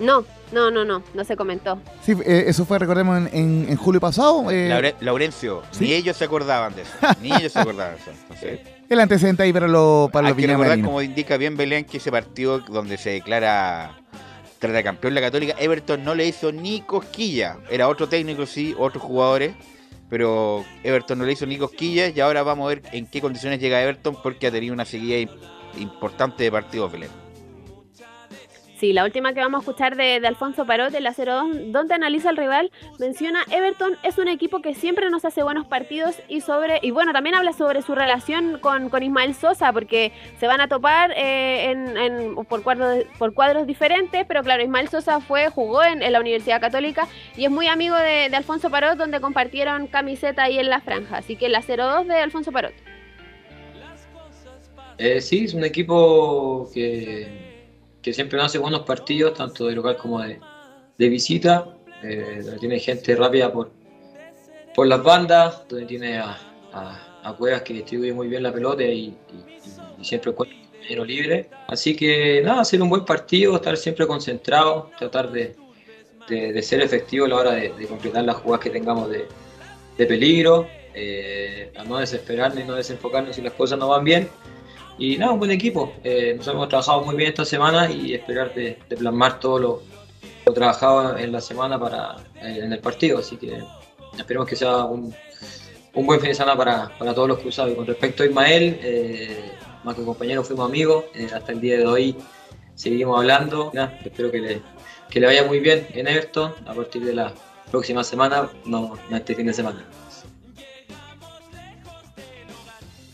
No, 0.00 0.24
no, 0.52 0.70
no, 0.70 0.84
no, 0.84 1.02
no 1.12 1.24
se 1.24 1.36
comentó. 1.36 1.78
Sí, 2.02 2.16
eso 2.24 2.64
fue, 2.64 2.78
recordemos, 2.78 3.18
en, 3.18 3.28
en, 3.32 3.66
en 3.68 3.76
julio 3.76 4.00
pasado. 4.00 4.44
Laure, 4.50 4.94
Laurencio, 5.00 5.62
¿sí? 5.72 5.84
ni 5.84 5.92
ellos 5.92 6.16
se 6.16 6.24
acordaban 6.24 6.74
de 6.74 6.82
eso, 6.82 6.92
ni 7.20 7.32
ellos 7.34 7.52
se 7.52 7.58
acordaban 7.58 7.94
de 7.96 8.00
eso. 8.00 8.10
Entonces, 8.10 8.60
El 8.88 9.00
antecedente 9.00 9.42
ahí 9.42 9.52
para, 9.52 9.68
lo, 9.68 10.08
para 10.10 10.28
hay 10.28 10.34
los 10.34 10.40
que 10.40 10.46
recordar, 10.46 10.80
como 10.80 11.02
indica 11.02 11.36
bien 11.36 11.56
Belén, 11.56 11.84
que 11.84 11.98
ese 11.98 12.10
partido 12.10 12.60
donde 12.60 12.96
se 12.96 13.10
declara 13.10 13.98
campeón 14.58 15.14
la 15.14 15.20
Católica, 15.20 15.54
Everton 15.58 16.02
no 16.02 16.14
le 16.14 16.26
hizo 16.26 16.52
ni 16.52 16.80
cosquilla. 16.80 17.58
Era 17.70 17.88
otro 17.88 18.08
técnico, 18.08 18.46
sí, 18.46 18.74
otros 18.78 19.02
jugadores 19.02 19.54
pero 20.08 20.64
Everton 20.82 21.18
no 21.18 21.24
le 21.24 21.32
hizo 21.32 21.46
ni 21.46 21.58
cosquillas 21.58 22.16
y 22.16 22.20
ahora 22.20 22.42
vamos 22.42 22.66
a 22.66 22.68
ver 22.68 22.82
en 22.92 23.06
qué 23.06 23.20
condiciones 23.20 23.60
llega 23.60 23.82
Everton 23.82 24.16
porque 24.22 24.46
ha 24.46 24.50
tenido 24.50 24.74
una 24.74 24.84
seguida 24.84 25.30
importante 25.76 26.44
de 26.44 26.52
partidos 26.52 26.92
Belén. 26.92 27.27
Sí, 28.78 28.92
la 28.92 29.04
última 29.04 29.32
que 29.32 29.40
vamos 29.40 29.58
a 29.58 29.62
escuchar 29.62 29.96
de, 29.96 30.20
de 30.20 30.28
Alfonso 30.28 30.64
Parot, 30.64 30.94
el 30.94 31.04
0-2, 31.04 31.72
donde 31.72 31.94
analiza 31.94 32.28
al 32.28 32.36
rival, 32.36 32.70
menciona 33.00 33.44
Everton 33.50 33.96
es 34.04 34.18
un 34.18 34.28
equipo 34.28 34.62
que 34.62 34.72
siempre 34.72 35.10
nos 35.10 35.24
hace 35.24 35.42
buenos 35.42 35.66
partidos 35.66 36.14
y 36.28 36.42
sobre 36.42 36.78
y 36.82 36.92
bueno, 36.92 37.12
también 37.12 37.34
habla 37.34 37.52
sobre 37.52 37.82
su 37.82 37.96
relación 37.96 38.60
con, 38.60 38.88
Ismael 39.02 39.34
Sosa, 39.34 39.72
porque 39.72 40.12
se 40.38 40.46
van 40.46 40.60
a 40.60 40.68
topar 40.68 41.12
eh, 41.16 41.72
en, 41.72 42.36
por, 42.46 42.62
cuadros, 42.62 43.02
por 43.18 43.34
cuadros 43.34 43.66
diferentes, 43.66 44.24
pero 44.28 44.44
claro, 44.44 44.62
Ismael 44.62 44.88
Sosa 44.88 45.18
fue, 45.18 45.48
jugó 45.48 45.82
en, 45.82 46.00
en 46.00 46.12
la 46.12 46.20
Universidad 46.20 46.60
Católica 46.60 47.08
y 47.36 47.46
es 47.46 47.50
muy 47.50 47.66
amigo 47.66 47.96
de, 47.96 48.28
de, 48.30 48.36
Alfonso 48.36 48.70
Parot, 48.70 48.96
donde 48.96 49.20
compartieron 49.20 49.88
camiseta 49.88 50.44
ahí 50.44 50.60
en 50.60 50.70
la 50.70 50.80
franja. 50.80 51.16
Así 51.16 51.34
que 51.34 51.48
la 51.48 51.62
0-2 51.62 52.06
de 52.06 52.14
Alfonso 52.14 52.52
Parot. 52.52 52.74
Eh, 54.98 55.20
sí, 55.20 55.46
es 55.46 55.54
un 55.54 55.64
equipo 55.64 56.70
que 56.72 57.47
que 58.02 58.12
siempre 58.12 58.40
hace 58.40 58.58
buenos 58.58 58.82
partidos, 58.82 59.34
tanto 59.34 59.66
de 59.66 59.74
local 59.74 59.96
como 59.96 60.20
de, 60.22 60.40
de 60.96 61.08
visita, 61.08 61.66
eh, 62.02 62.40
donde 62.42 62.58
tiene 62.58 62.78
gente 62.78 63.14
rápida 63.16 63.52
por, 63.52 63.70
por 64.74 64.86
las 64.86 65.02
bandas, 65.02 65.66
donde 65.68 65.86
tiene 65.86 66.18
a, 66.18 66.38
a, 66.72 67.04
Cuevas 67.36 67.60
que 67.60 67.74
distribuye 67.74 68.14
muy 68.14 68.26
bien 68.26 68.42
la 68.42 68.50
pelota 68.50 68.82
y, 68.82 69.14
siempre 70.00 70.30
encuentra 70.30 70.56
compañero 70.70 71.04
libre. 71.04 71.50
Así 71.66 71.94
que 71.94 72.40
nada, 72.42 72.62
hacer 72.62 72.80
un 72.80 72.88
buen 72.88 73.04
partido, 73.04 73.56
estar 73.56 73.76
siempre 73.76 74.06
concentrado, 74.06 74.90
tratar 74.98 75.30
de, 75.30 75.54
de, 76.26 76.52
de 76.52 76.62
ser 76.62 76.80
efectivo 76.80 77.26
a 77.26 77.28
la 77.28 77.36
hora 77.36 77.52
de, 77.52 77.86
completar 77.86 78.24
las 78.24 78.36
jugadas 78.36 78.64
que 78.64 78.70
tengamos 78.70 79.10
de, 79.10 79.26
de 79.98 80.06
peligro, 80.06 80.66
eh, 80.94 81.70
a 81.76 81.84
no 81.84 81.98
desesperarnos 81.98 82.64
y 82.64 82.66
no 82.66 82.74
desenfocarnos 82.76 83.36
si 83.36 83.42
las 83.42 83.52
cosas 83.52 83.78
no 83.78 83.88
van 83.88 84.04
bien 84.04 84.28
y 84.98 85.16
nada, 85.16 85.32
un 85.32 85.38
buen 85.38 85.50
equipo. 85.50 85.92
Eh, 86.02 86.34
nos 86.36 86.46
hemos 86.48 86.68
trabajado 86.68 87.04
muy 87.04 87.14
bien 87.14 87.30
esta 87.30 87.44
semana 87.44 87.90
y 87.90 88.14
esperar 88.14 88.52
de, 88.54 88.78
de 88.88 88.96
plasmar 88.96 89.38
todo 89.38 89.58
lo, 89.58 89.82
lo, 90.44 90.52
trabajado 90.52 91.16
en 91.16 91.30
la 91.30 91.40
semana 91.40 91.78
para 91.78 92.16
eh, 92.42 92.60
en 92.62 92.72
el 92.72 92.80
partido. 92.80 93.18
Así 93.18 93.36
que 93.36 93.58
esperemos 94.18 94.48
que 94.48 94.56
sea 94.56 94.84
un, 94.84 95.14
un 95.94 96.06
buen 96.06 96.20
fin 96.20 96.30
de 96.30 96.34
semana 96.34 96.56
para, 96.56 96.98
para, 96.98 97.14
todos 97.14 97.28
los 97.28 97.38
cruzados. 97.38 97.72
Y 97.72 97.76
con 97.76 97.86
respecto 97.86 98.22
a 98.22 98.26
Ismael, 98.26 98.78
eh, 98.82 99.52
más 99.84 99.94
que 99.94 100.04
compañero, 100.04 100.42
fuimos 100.42 100.68
amigos. 100.68 101.04
Eh, 101.14 101.28
hasta 101.32 101.52
el 101.52 101.60
día 101.60 101.78
de 101.78 101.86
hoy 101.86 102.16
seguimos 102.74 103.18
hablando. 103.18 103.70
Nada, 103.72 103.98
espero 104.04 104.30
que 104.32 104.40
le, 104.40 104.62
que 105.08 105.20
le 105.20 105.26
vaya 105.26 105.44
muy 105.44 105.60
bien 105.60 105.86
en 105.94 106.08
Everton 106.08 106.54
a 106.66 106.74
partir 106.74 107.04
de 107.04 107.14
la 107.14 107.32
próxima 107.70 108.02
semana, 108.02 108.50
no, 108.64 108.98
no 109.08 109.16
este 109.16 109.34
fin 109.34 109.46
de 109.46 109.52
semana. 109.52 109.84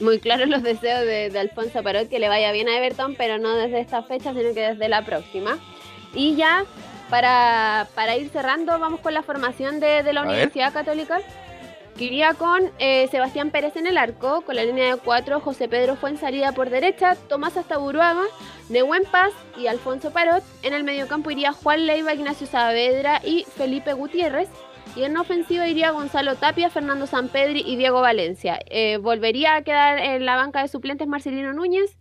Muy 0.05 0.21
claros 0.21 0.49
los 0.49 0.63
deseos 0.63 1.01
de, 1.01 1.31
de, 1.31 1.39
Alfonso 1.39 1.83
Parot 1.83 2.09
que 2.09 2.19
le 2.19 2.29
vaya 2.29 2.53
bien 2.53 2.69
a 2.69 2.77
Everton, 2.77 3.17
pero 3.17 3.39
no 3.39 3.57
desde 3.57 3.81
esta 3.81 4.03
fecha, 4.03 4.33
sino 4.33 4.55
que 4.55 4.61
desde 4.61 4.89
la 4.89 5.05
próxima. 5.05 5.59
Y 6.15 6.37
ya 6.37 6.65
para, 7.11 7.89
para 7.95 8.17
ir 8.17 8.29
cerrando, 8.29 8.79
vamos 8.79 9.01
con 9.01 9.15
la 9.15 9.23
formación 9.23 9.81
de, 9.81 10.03
de 10.03 10.13
la 10.13 10.21
a 10.21 10.25
Universidad 10.25 10.73
ver. 10.73 10.85
Católica. 10.85 11.19
Que 11.97 12.05
iría 12.07 12.35
con 12.35 12.73
eh, 12.81 13.07
Sebastián 13.13 13.53
Pérez 13.53 13.77
en 13.77 13.87
el 13.87 13.99
arco, 13.99 14.41
con 14.41 14.57
la 14.57 14.65
línea 14.65 14.97
de 14.97 15.01
cuatro, 15.01 15.39
José 15.39 15.69
Pedro 15.69 15.95
fue 15.95 16.11
en 16.11 16.19
salida 16.19 16.51
por 16.51 16.69
derecha, 16.69 17.15
Tomás 17.29 17.57
Astaburuaga, 17.57 18.25
Nehuen 18.69 19.05
Paz 19.13 19.33
y 19.57 19.69
Alfonso 19.69 20.11
Parot. 20.11 20.43
En 20.63 20.73
el 20.73 20.83
mediocampo 20.83 21.31
iría 21.31 21.53
Juan 21.53 21.87
Leiva, 21.87 22.13
Ignacio 22.13 22.49
Saavedra 22.49 23.21
y 23.25 23.45
Felipe 23.45 23.93
Gutiérrez. 23.93 24.49
Y 24.97 25.03
en 25.03 25.17
ofensiva 25.17 25.67
iría 25.67 25.91
Gonzalo 25.91 26.37
Tapia, 26.37 26.71
Fernando 26.71 27.09
Sampedri 27.09 27.65
y 27.67 27.75
Diego 27.77 28.01
Valencia. 28.01 28.61
Eh, 28.67 28.99
volvería 28.99 29.57
a 29.57 29.63
quedar 29.63 29.99
en 29.99 30.25
la 30.25 30.37
banca 30.37 30.63
de 30.63 30.69
suplentes 30.69 31.09
Marcelino 31.09 31.53
Núñez. 31.53 31.99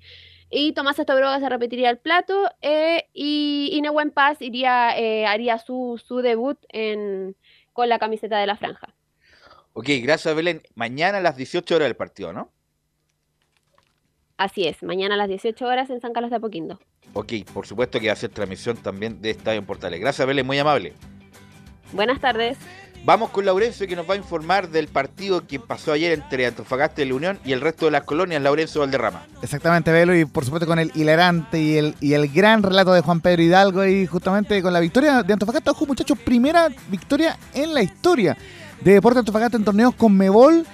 Y 0.52 0.74
Tomás 0.74 1.00
Estabroga 1.00 1.40
se 1.40 1.50
repetiría 1.50 1.90
el 1.90 1.98
plato. 1.98 2.48
Eh, 2.62 3.10
y, 3.12 3.80
Nehuen 3.82 4.12
Paz 4.12 4.40
iría, 4.42 4.96
eh, 4.96 5.26
haría 5.26 5.58
su, 5.58 6.00
su 6.06 6.18
debut 6.18 6.60
en, 6.70 7.36
con 7.74 7.90
la 7.90 7.98
camiseta 7.98 8.38
de 8.38 8.46
la 8.46 8.58
franja. 8.58 8.94
Ok, 9.74 9.90
gracias 10.04 10.36
Belén. 10.36 10.62
Mañana 10.76 11.18
a 11.18 11.22
las 11.22 11.36
18 11.36 11.76
horas 11.76 11.88
del 11.88 11.96
partido, 11.96 12.32
¿no? 12.32 12.52
Así 14.38 14.68
es, 14.68 14.84
mañana 14.84 15.16
a 15.16 15.18
las 15.18 15.30
18 15.30 15.66
horas 15.66 15.90
en 15.90 16.00
San 16.00 16.14
Carlos 16.14 16.30
de 16.30 16.38
Apoquindo. 16.38 16.80
Ok, 17.14 17.34
por 17.54 17.66
supuesto 17.66 18.00
que 18.00 18.08
va 18.08 18.14
a 18.14 18.18
ser 18.18 18.30
transmisión 18.30 18.78
también 18.78 19.20
de 19.20 19.32
Estadio 19.32 19.60
en 19.60 19.66
Portales. 19.66 20.00
Gracias 20.00 20.28
Belén, 20.28 20.46
muy 20.46 20.60
amable. 20.60 20.94
Buenas 21.94 22.20
tardes. 22.20 22.58
Vamos 23.06 23.32
con 23.32 23.44
Laurencio 23.44 23.86
que 23.86 23.98
nos 23.98 24.10
va 24.10 24.14
a 24.14 24.18
informar 24.18 24.70
del 24.70 24.88
partido 24.88 25.46
que 25.46 25.60
pasó 25.60 25.92
ayer 25.92 26.14
entre 26.14 26.46
Antofagasta 26.46 27.02
y 27.02 27.10
la 27.10 27.16
Unión 27.16 27.40
y 27.44 27.52
el 27.52 27.60
resto 27.60 27.84
de 27.84 27.92
las 27.92 28.04
colonias, 28.04 28.42
Laurencio 28.42 28.80
Valderrama. 28.80 29.26
Exactamente, 29.42 29.92
Velo, 29.92 30.16
y 30.16 30.24
por 30.24 30.46
supuesto 30.46 30.66
con 30.66 30.80
el 30.80 30.90
hilarante 30.96 31.62
y 31.62 31.76
el, 31.76 31.96
y 32.00 32.14
el 32.14 32.30
gran 32.30 32.64
relato 32.64 32.94
de 32.94 33.02
Juan 33.02 33.20
Pedro 33.20 33.42
Hidalgo 33.42 33.86
y 33.86 34.08
justamente 34.08 34.62
con 34.62 34.72
la 34.72 34.80
victoria 34.80 35.22
de 35.22 35.34
Antofagasta. 35.34 35.72
Ojo, 35.72 35.86
muchachos, 35.86 36.18
primera 36.18 36.70
victoria 36.90 37.38
en 37.54 37.74
la 37.74 37.84
historia 37.84 38.38
de 38.82 38.94
Deporte 38.94 39.20
Antofagasta 39.20 39.58
en 39.58 39.66
torneos 39.66 39.94
con 39.96 40.16
Mebol. 40.16 40.66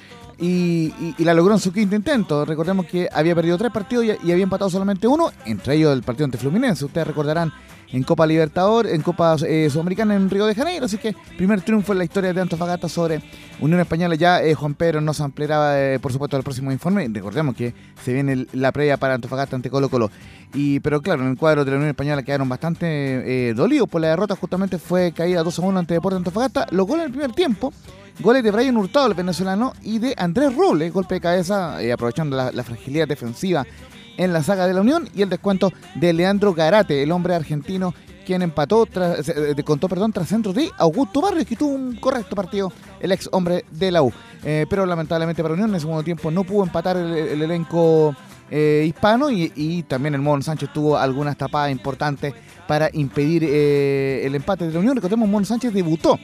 Y, 0.41 0.93
la 1.17 1.33
logró 1.33 1.55
en 1.55 1.59
su 1.59 1.73
quinto 1.73 1.97
intento. 1.97 2.45
Recordemos 2.45 2.85
que 2.85 3.09
había 3.11 3.35
perdido 3.35 3.57
tres 3.57 3.73
partidos 3.73 4.05
y, 4.05 4.09
y 4.25 4.31
había 4.31 4.43
empatado 4.43 4.69
solamente 4.69 5.05
uno, 5.05 5.31
entre 5.45 5.75
ellos 5.75 5.91
el 5.91 6.01
partido 6.01 6.25
ante 6.25 6.37
Fluminense. 6.37 6.85
Ustedes 6.85 7.07
recordarán 7.07 7.51
en 7.91 8.03
Copa 8.03 8.27
Libertador, 8.27 8.87
en 8.87 9.01
Copa 9.01 9.35
eh, 9.47 9.69
Sudamericana 9.71 10.15
en 10.15 10.29
Río 10.29 10.45
de 10.45 10.55
Janeiro. 10.55 10.85
Así 10.85 10.97
que 10.97 11.15
primer 11.37 11.61
triunfo 11.61 11.93
en 11.93 11.99
la 11.99 12.03
historia 12.03 12.33
de 12.33 12.41
Antofagasta 12.41 12.87
sobre 12.87 13.21
Unión 13.59 13.79
Española. 13.79 14.15
Ya 14.15 14.41
eh, 14.43 14.53
Juan 14.53 14.75
Pedro 14.75 15.01
nos 15.01 15.21
ampliará, 15.21 15.93
eh, 15.93 15.99
por 15.99 16.11
supuesto, 16.11 16.37
el 16.37 16.43
próximo 16.43 16.71
informe. 16.71 17.07
Recordemos 17.11 17.55
que 17.55 17.73
se 18.03 18.13
viene 18.13 18.45
la 18.53 18.71
previa 18.71 18.97
para 18.97 19.15
Antofagasta 19.15 19.55
ante 19.55 19.69
Colo 19.69 19.89
Colo. 19.89 20.11
Y, 20.53 20.79
pero 20.79 21.01
claro, 21.01 21.23
en 21.23 21.29
el 21.29 21.37
cuadro 21.37 21.65
de 21.65 21.71
la 21.71 21.77
Unión 21.77 21.89
Española 21.89 22.23
quedaron 22.23 22.49
bastante 22.49 23.53
dolidos 23.53 23.87
por 23.87 24.01
la 24.01 24.09
derrota. 24.09 24.35
Justamente 24.35 24.77
fue 24.79 25.11
caída 25.11 25.43
2 25.43 25.59
a 25.59 25.61
1 25.61 25.79
ante 25.79 25.93
Deportes 25.95 26.17
Antofagasta. 26.17 26.67
Los 26.71 26.87
goles 26.87 27.05
en 27.05 27.11
el 27.11 27.11
primer 27.11 27.31
tiempo. 27.33 27.73
Goles 28.19 28.43
de 28.43 28.51
Brian 28.51 28.75
Hurtado, 28.75 29.07
el 29.07 29.13
venezolano, 29.13 29.71
y 29.81 29.99
de 29.99 30.13
Andrés 30.17 30.53
Robles, 30.53 30.91
golpe 30.91 31.15
de 31.15 31.21
cabeza, 31.21 31.77
aprovechando 31.93 32.35
la 32.51 32.63
fragilidad 32.63 33.07
defensiva 33.07 33.65
en 34.19 34.33
la 34.33 34.43
saga 34.43 34.67
de 34.67 34.73
la 34.73 34.81
Unión 34.81 35.07
y 35.15 35.21
el 35.21 35.29
descuento 35.29 35.71
de 35.95 36.11
Leandro 36.11 36.53
Garate, 36.53 37.01
el 37.01 37.11
hombre 37.11 37.35
argentino 37.35 37.93
quien 38.25 38.41
empató, 38.43 38.85
tras, 38.85 39.27
eh, 39.29 39.55
contó 39.65 39.87
perdón, 39.87 40.11
tras 40.11 40.27
centro 40.27 40.53
de 40.53 40.69
Augusto 40.77 41.21
Barrios, 41.21 41.47
que 41.47 41.55
tuvo 41.55 41.73
un 41.73 41.95
correcto 41.95 42.35
partido, 42.35 42.71
el 42.99 43.11
ex 43.13 43.27
hombre 43.31 43.65
de 43.71 43.91
la 43.91 44.03
U. 44.03 44.13
Eh, 44.43 44.67
pero 44.69 44.85
lamentablemente 44.85 45.41
para 45.41 45.55
Unión 45.55 45.69
en 45.69 45.75
el 45.75 45.81
segundo 45.81 46.03
tiempo 46.03 46.29
no 46.29 46.43
pudo 46.43 46.63
empatar 46.63 46.97
el, 46.97 47.41
elenco 47.41 48.13
eh, 48.51 48.85
hispano 48.87 49.31
y, 49.31 49.83
también 49.87 50.13
el 50.13 50.21
Mon 50.21 50.43
Sánchez 50.43 50.69
tuvo 50.73 50.97
algunas 50.97 51.37
tapadas 51.37 51.71
importantes 51.71 52.33
para 52.67 52.89
impedir 52.93 53.45
el 53.45 54.35
empate 54.35 54.67
de 54.67 54.73
la 54.73 54.79
Unión. 54.79 54.95
Recordemos, 54.95 55.27
Mon 55.27 55.45
Sánchez 55.45 55.73
debutó 55.73 56.19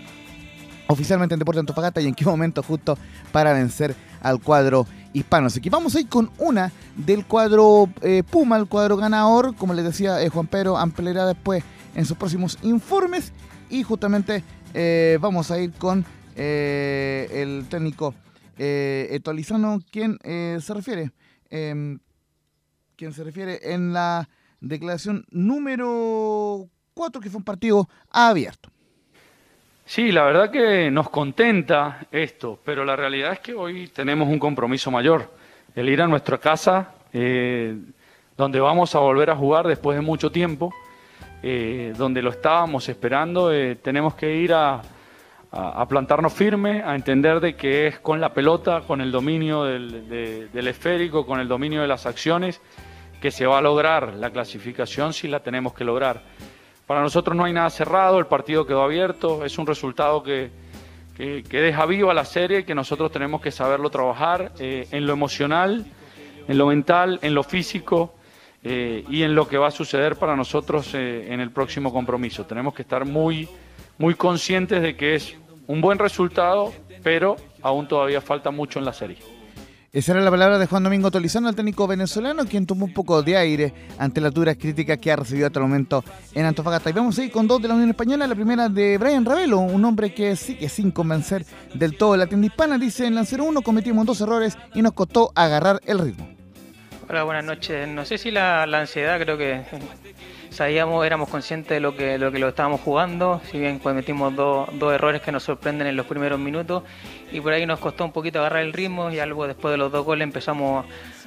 oficialmente 0.88 1.34
en 1.34 1.40
Deportes 1.40 1.62
Antofagasta 1.62 2.02
y 2.02 2.08
en 2.08 2.14
qué 2.14 2.26
momento 2.26 2.62
justo 2.62 2.98
para 3.32 3.54
vencer 3.54 3.96
al 4.22 4.40
cuadro 4.42 4.86
hispano. 5.16 5.48
Así 5.48 5.62
que 5.62 5.70
vamos 5.70 5.96
a 5.96 6.02
ir 6.02 6.10
con 6.10 6.30
una 6.38 6.72
del 6.96 7.26
cuadro 7.26 7.90
eh, 8.02 8.24
Puma, 8.30 8.58
el 8.58 8.68
cuadro 8.68 8.98
ganador, 8.98 9.56
como 9.56 9.74
les 9.74 9.86
decía 9.86 10.22
eh, 10.22 10.30
Juan 10.30 10.48
Pedro, 10.48 10.78
ampliará 10.78 11.26
después 11.26 11.64
en 11.96 12.06
sus 12.06 12.18
próximos 12.18 12.60
informes 12.62 13.32
y 13.70 13.84
justamente 13.84 14.44
eh, 14.74 15.18
vamos 15.22 15.50
a 15.52 15.60
ir 15.60 15.72
con 15.72 16.06
el 16.36 17.66
técnico 17.70 18.14
Etolizano, 18.58 19.80
quien 19.90 20.20
se 20.22 20.74
refiere, 20.74 21.12
em, 21.50 22.00
quien 22.98 23.14
se 23.14 23.24
refiere 23.24 23.74
en 23.74 23.94
la 23.94 24.28
declaración 24.60 25.26
número 25.30 26.68
4, 26.94 27.22
que 27.22 27.30
fue 27.30 27.38
un 27.38 27.46
partido 27.46 27.88
abierto. 28.12 28.70
Sí, 29.88 30.12
la 30.12 30.24
verdad 30.24 30.50
que 30.50 30.90
nos 30.90 31.12
contenta 31.12 32.08
esto, 32.12 32.60
pero 32.66 32.84
la 32.84 32.96
realidad 32.96 33.34
es 33.34 33.40
que 33.40 33.54
hoy 33.54 33.88
tenemos 33.90 34.28
un 34.28 34.40
compromiso 34.40 34.90
mayor, 34.90 35.32
el 35.76 35.88
ir 35.88 36.02
a 36.02 36.08
nuestra 36.08 36.40
casa, 36.40 36.96
eh, 37.14 37.78
donde 38.36 38.60
vamos 38.60 38.96
a 38.96 39.00
volver 39.00 39.30
a 39.30 39.36
jugar 39.36 39.68
después 39.68 39.96
de 39.96 40.02
mucho 40.02 40.32
tiempo, 40.32 40.74
eh, 41.44 41.94
donde 41.96 42.24
lo 42.24 42.32
estábamos 42.32 42.90
esperando, 42.90 43.54
eh, 43.54 43.76
tenemos 43.76 44.16
que 44.16 44.36
ir 44.36 44.54
a, 44.54 44.82
plantarnos 45.88 46.34
firme, 46.34 46.82
a 46.84 46.96
entender 46.96 47.40
de 47.40 47.56
que 47.56 47.88
es 47.88 48.00
con 48.00 48.20
la 48.20 48.34
pelota, 48.34 48.82
con 48.82 49.00
el 49.00 49.12
dominio 49.12 49.64
del, 49.64 50.10
del 50.52 50.68
esférico, 50.68 51.26
con 51.26 51.40
el 51.40 51.48
dominio 51.48 51.82
de 51.82 51.88
las 51.88 52.08
acciones, 52.08 52.60
que 53.22 53.32
se 53.32 53.46
va 53.46 53.60
a 53.60 53.62
lograr 53.62 54.16
la 54.16 54.32
clasificación 54.32 55.14
si 55.14 55.30
la 55.30 55.42
tenemos 55.42 55.74
que 55.74 55.86
lograr. 55.86 56.24
Para 56.88 57.02
nosotros 57.02 57.36
no 57.36 57.46
hay 57.46 57.54
nada 57.54 57.70
cerrado, 57.70 58.20
el 58.20 58.28
partido 58.28 58.66
quedó 58.66 58.84
abierto, 58.84 59.44
es 59.44 59.58
un 59.58 59.66
resultado 59.66 60.22
que, 60.22 60.52
que, 61.16 61.44
deja 61.50 61.86
viva 61.86 62.14
la 62.14 62.26
serie 62.26 62.60
y 62.60 62.64
que 62.64 62.76
nosotros 62.76 63.12
tenemos 63.12 63.42
que 63.42 63.52
saberlo 63.52 63.90
trabajar 63.90 64.52
eh, 64.60 64.88
en 64.92 65.08
lo 65.08 65.14
emocional, 65.14 65.86
en 66.48 66.58
lo 66.58 66.68
mental, 66.68 67.20
en 67.24 67.34
lo 67.34 67.44
físico 67.44 68.14
eh, 68.64 69.04
y 69.10 69.24
en 69.24 69.34
lo 69.34 69.48
que 69.48 69.58
va 69.58 69.68
a 69.68 69.72
suceder 69.72 70.16
para 70.18 70.36
nosotros 70.36 70.94
eh, 70.94 71.34
en 71.34 71.40
el 71.40 71.52
próximo 71.52 71.92
compromiso. 71.92 72.46
Tenemos 72.46 72.76
que 72.76 72.84
estar 72.84 73.04
muy, 73.06 73.50
muy 73.98 74.14
conscientes 74.14 74.82
de 74.82 74.96
que 74.96 75.16
es 75.16 75.36
un 75.66 75.82
buen 75.82 75.98
resultado, 75.98 76.72
pero 77.02 77.36
aún 77.64 77.88
todavía 77.88 78.22
falta 78.22 78.52
mucho 78.52 78.78
en 78.78 78.86
la 78.86 78.94
serie. 78.94 79.35
Esa 79.96 80.12
era 80.12 80.20
la 80.20 80.30
palabra 80.30 80.60
de 80.60 80.66
Juan 80.66 80.84
Domingo 80.84 81.10
Tolizano, 81.10 81.48
el 81.48 81.56
técnico 81.56 81.88
venezolano, 81.88 82.44
quien 82.46 82.66
tomó 82.66 82.84
un 82.84 82.94
poco 82.94 83.24
de 83.24 83.38
aire 83.38 83.74
ante 83.98 84.20
las 84.20 84.34
duras 84.34 84.58
críticas 84.60 84.98
que 84.98 85.10
ha 85.10 85.16
recibido 85.16 85.48
hasta 85.48 85.60
el 85.60 85.68
momento 85.68 86.04
en 86.34 86.46
Antofagasta. 86.46 86.90
Y 86.90 86.94
vamos 86.94 87.18
a 87.18 87.24
ir 87.24 87.32
con 87.32 87.48
dos 87.48 87.62
de 87.62 87.70
la 87.70 87.76
Unión 87.76 87.92
Española. 87.92 88.28
La 88.28 88.36
primera 88.36 88.68
de 88.68 88.98
Brian 88.98 89.24
Ravelo, 89.24 89.60
un 89.60 89.86
hombre 89.86 90.14
que 90.14 90.36
sí 90.36 90.56
que 90.56 90.68
sin 90.68 90.92
convencer 90.92 91.46
del 91.74 91.96
todo 91.96 92.18
la 92.18 92.28
tienda 92.28 92.48
hispana, 92.48 92.78
dice 92.78 93.06
en 93.06 93.16
la 93.16 93.22
0-1 93.22 93.64
cometimos 93.64 94.06
dos 94.06 94.20
errores 94.20 94.58
y 94.74 94.82
nos 94.82 94.92
costó 94.92 95.32
agarrar 95.34 95.80
el 95.86 96.00
ritmo. 96.00 96.28
Hola, 97.08 97.24
buenas 97.24 97.46
noches. 97.46 97.88
No 97.88 98.04
sé 98.04 98.18
si 98.18 98.32
la, 98.32 98.64
ansiedad, 98.64 99.18
creo 99.18 99.38
que 99.38 99.62
sabíamos, 100.56 101.06
éramos 101.06 101.28
conscientes 101.30 101.70
de 101.70 101.80
lo 101.82 101.96
que 101.96 102.18
lo, 102.18 102.32
que 102.32 102.40
lo 102.40 102.48
estábamos 102.48 102.80
jugando, 102.82 103.42
si 103.52 103.60
bien 103.60 103.78
cometimos 103.80 104.36
dos, 104.36 104.70
dos 104.80 104.94
errores 104.94 105.22
que 105.22 105.32
nos 105.32 105.44
sorprenden 105.44 105.88
en 105.88 105.98
los 105.98 106.06
primeros 106.06 106.40
minutos 106.40 106.84
y 107.32 107.42
por 107.42 107.52
ahí 107.52 107.66
nos 107.66 107.80
costó 107.80 108.06
un 108.06 108.14
poquito 108.14 108.40
agarrar 108.40 108.64
el 108.64 108.72
ritmo 108.72 109.12
y 109.12 109.20
algo 109.20 109.48
después 109.48 109.74
de 109.74 109.78
los 109.78 109.92
dos 109.92 110.06
goles 110.06 110.24
empezamos 110.24 110.86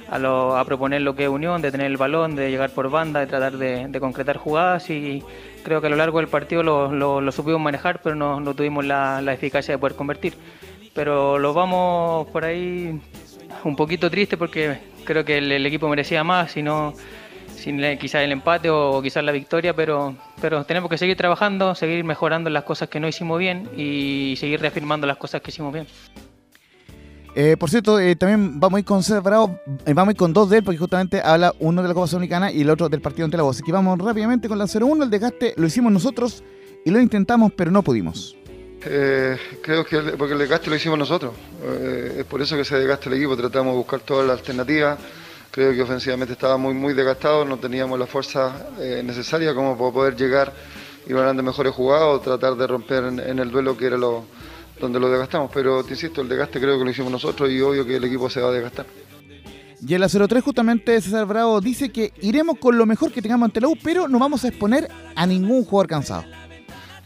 a, 0.09 0.63
proponer 0.65 1.01
lo 1.01 1.15
que 1.15 1.23
es 1.25 1.29
unión, 1.29 1.61
de 1.61 1.71
tener 1.71 1.87
el 1.87 1.97
balón, 1.97 2.35
de 2.35 2.49
llegar 2.49 2.71
por 2.71 2.89
banda, 2.89 3.19
de 3.19 3.27
tratar 3.27 3.57
de, 3.57 3.99
concretar 3.99 4.37
jugadas 4.37 4.89
y 4.89 5.23
creo 5.63 5.81
que 5.81 5.87
a 5.87 5.89
lo 5.89 5.95
largo 5.95 6.17
del 6.17 6.27
partido 6.27 6.63
lo, 6.63 7.31
supimos 7.31 7.61
manejar, 7.61 8.01
pero 8.01 8.15
no, 8.15 8.53
tuvimos 8.55 8.83
la, 8.85 9.21
eficacia 9.31 9.75
de 9.75 9.77
poder 9.77 9.95
convertir. 9.95 10.33
Pero 10.95 11.37
lo 11.37 11.53
vamos 11.53 12.27
por 12.29 12.45
ahí 12.45 12.99
un 13.63 13.75
poquito 13.75 14.09
triste 14.09 14.37
porque 14.37 14.79
creo 15.05 15.23
que 15.23 15.37
el, 15.37 15.65
equipo 15.65 15.87
merecía 15.87 16.23
más, 16.23 16.51
si 16.51 16.63
no 16.63 16.93
sin 17.59 17.79
quizás 17.97 18.23
el 18.23 18.31
empate 18.31 18.69
o 18.69 19.01
quizás 19.01 19.23
la 19.23 19.31
victoria, 19.31 19.75
pero, 19.75 20.15
pero 20.41 20.63
tenemos 20.63 20.89
que 20.89 20.97
seguir 20.97 21.17
trabajando, 21.17 21.75
seguir 21.75 22.03
mejorando 22.03 22.49
las 22.49 22.63
cosas 22.63 22.89
que 22.89 22.99
no 22.99 23.07
hicimos 23.07 23.37
bien 23.37 23.69
y 23.77 24.35
seguir 24.37 24.61
reafirmando 24.61 25.05
las 25.05 25.17
cosas 25.17 25.41
que 25.41 25.51
hicimos 25.51 25.73
bien. 25.73 25.87
Eh, 27.35 27.57
por 27.57 27.69
cierto, 27.69 27.99
eh, 27.99 28.15
también 28.15 28.59
vamos 28.59 28.77
a 28.77 28.79
ir 28.79 28.85
con 28.85 29.01
Bravo, 29.23 29.59
eh, 29.85 29.93
vamos 29.93 30.09
a 30.09 30.11
ir 30.11 30.17
con 30.17 30.33
dos 30.33 30.49
de 30.49 30.57
él, 30.57 30.63
porque 30.63 30.77
justamente 30.77 31.21
habla 31.23 31.53
uno 31.59 31.81
de 31.81 31.87
la 31.87 31.93
Copa 31.93 32.07
Sudamericana 32.07 32.51
y 32.51 32.61
el 32.61 32.69
otro 32.69 32.89
del 32.89 33.01
partido 33.01 33.25
ante 33.25 33.37
la 33.37 33.43
voz. 33.43 33.57
Así 33.57 33.63
que 33.63 33.71
vamos 33.71 33.99
rápidamente 33.99 34.47
con 34.47 34.57
la 34.57 34.65
0-1, 34.65 35.03
el 35.03 35.09
desgaste 35.09 35.53
lo 35.55 35.67
hicimos 35.67 35.91
nosotros 35.91 36.43
y 36.85 36.89
lo 36.89 36.99
intentamos, 36.99 37.51
pero 37.55 37.71
no 37.71 37.83
pudimos. 37.83 38.35
creo 38.81 39.85
que 39.85 39.99
porque 40.17 40.33
el 40.33 40.39
desgaste 40.39 40.69
lo 40.69 40.75
hicimos 40.75 40.97
nosotros. 40.97 41.33
es 42.17 42.25
por 42.25 42.41
eso 42.41 42.55
que 42.55 42.65
se 42.65 42.77
desgaste 42.77 43.09
el 43.09 43.15
equipo, 43.15 43.37
tratamos 43.37 43.73
de 43.73 43.77
buscar 43.77 43.99
todas 43.99 44.25
las 44.25 44.39
alternativas 44.39 44.97
Creo 45.51 45.73
que 45.73 45.81
ofensivamente 45.81 46.33
estaba 46.33 46.57
muy, 46.57 46.73
muy 46.73 46.93
desgastado, 46.93 47.43
no 47.43 47.57
teníamos 47.57 47.97
la 47.97 48.05
fuerza 48.05 48.67
eh, 48.79 49.01
necesaria 49.03 49.53
como 49.55 49.77
para 49.77 49.91
poder 49.91 50.15
llegar 50.15 50.53
y 51.07 51.13
ganar 51.13 51.35
de 51.35 51.41
mejores 51.41 51.73
jugadas 51.73 52.07
o 52.07 52.19
tratar 52.19 52.55
de 52.55 52.67
romper 52.67 53.05
en, 53.05 53.39
el 53.39 53.49
duelo 53.49 53.75
que 53.75 53.87
era 53.87 53.97
lo, 53.97 54.25
donde 54.79 54.99
lo 54.99 55.09
desgastamos. 55.09 55.49
Pero 55.51 55.83
te 55.83 55.91
insisto, 55.93 56.21
el 56.21 56.29
desgaste 56.29 56.59
creo 56.59 56.77
que 56.77 56.85
lo 56.85 56.91
hicimos 56.91 57.11
nosotros 57.11 57.49
y 57.49 57.59
obvio 57.61 57.85
que 57.85 57.95
el 57.95 58.03
equipo 58.03 58.29
se 58.29 58.41
va 58.41 58.49
a 58.49 58.51
desgastar. 58.51 58.85
Y 59.85 59.93
en 59.95 60.01
la 60.01 60.09
03 60.09 60.43
justamente 60.43 60.99
César 61.01 61.25
Bravo 61.25 61.61
dice 61.61 61.89
que 61.89 62.13
iremos 62.21 62.57
con 62.59 62.77
lo 62.77 62.85
mejor 62.85 63.11
que 63.11 63.21
tengamos 63.21 63.45
ante 63.45 63.61
la 63.61 63.69
U, 63.69 63.77
pero 63.81 64.07
no 64.07 64.19
vamos 64.19 64.43
a 64.43 64.49
exponer 64.49 64.87
a 65.15 65.25
ningún 65.25 65.63
jugador 65.63 65.87
cansado. 65.87 66.25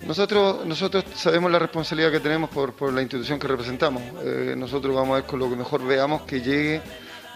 Nosotros, 0.05 0.65
nosotros 0.65 1.05
sabemos 1.15 1.49
la 1.49 1.59
responsabilidad 1.59 2.11
que 2.11 2.19
tenemos 2.19 2.49
por, 2.49 2.73
por 2.73 2.91
la 2.91 3.01
institución 3.01 3.39
que 3.39 3.47
representamos. 3.47 4.01
Eh, 4.21 4.53
nosotros 4.57 4.93
vamos 4.93 5.11
a 5.11 5.21
ver 5.21 5.23
con 5.23 5.39
lo 5.39 5.49
que 5.49 5.55
mejor 5.55 5.85
veamos 5.85 6.23
que 6.23 6.41
llegue 6.41 6.81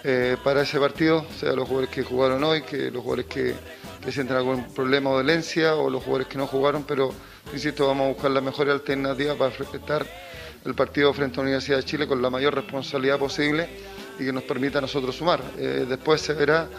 eh, 0.04 0.38
para 0.44 0.62
ese 0.62 0.80
partido, 0.80 1.26
sea 1.40 1.54
los 1.54 1.68
jugadores 1.68 1.90
que 1.90 2.04
jugaron 2.04 2.44
hoy, 2.44 2.62
que 2.62 2.92
los 2.92 3.02
jugadores 3.02 3.26
que, 3.26 3.56
sienten 4.12 4.38
algún 4.38 4.64
problema 4.74 5.10
o 5.10 5.18
dolencia 5.18 5.76
o 5.76 5.90
los 5.90 6.02
jugadores 6.02 6.28
que 6.28 6.38
no 6.38 6.48
jugaron, 6.48 6.84
pero 6.84 7.12
insisto, 7.52 7.88
vamos 7.88 8.06
a 8.06 8.10
buscar 8.14 8.32
la 8.32 8.40
mejor 8.40 8.70
alternativa 8.70 9.36
para 9.36 9.54
respetar 9.54 10.06
el 10.64 10.76
partido 10.76 11.14
frente 11.14 11.36
a 11.36 11.38
la 11.38 11.44
Universidad 11.44 11.78
de 11.78 11.84
Chile 11.84 12.08
con 12.08 12.22
la 12.22 12.30
mayor 12.30 12.56
responsabilidad 12.56 13.20
posible 13.20 13.68
y 14.18 14.26
que 14.26 14.32
nos 14.32 14.44
permita 14.44 14.78
a 14.78 14.82
nosotros 14.82 15.14
sumar. 15.14 15.42
Eh, 15.58 15.86
después 15.90 16.22
se 16.22 16.34
verá, 16.34 16.70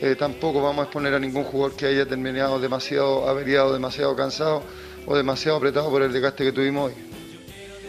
eh, 0.00 0.16
tampoco 0.16 0.60
vamos 0.62 0.80
a 0.80 0.84
exponer 0.84 1.14
a 1.14 1.20
ningún 1.20 1.44
jugador 1.44 1.76
que 1.76 1.86
haya 1.86 2.06
terminado 2.06 2.58
demasiado 2.58 3.28
averiado, 3.28 3.72
demasiado 3.72 4.16
cansado 4.16 4.62
o 5.06 5.16
demasiado 5.16 5.58
apretado 5.58 5.90
por 5.90 6.02
el 6.02 6.12
desgaste 6.12 6.42
que 6.44 6.52
tuvimos 6.52 6.90
hoy. 6.90 7.13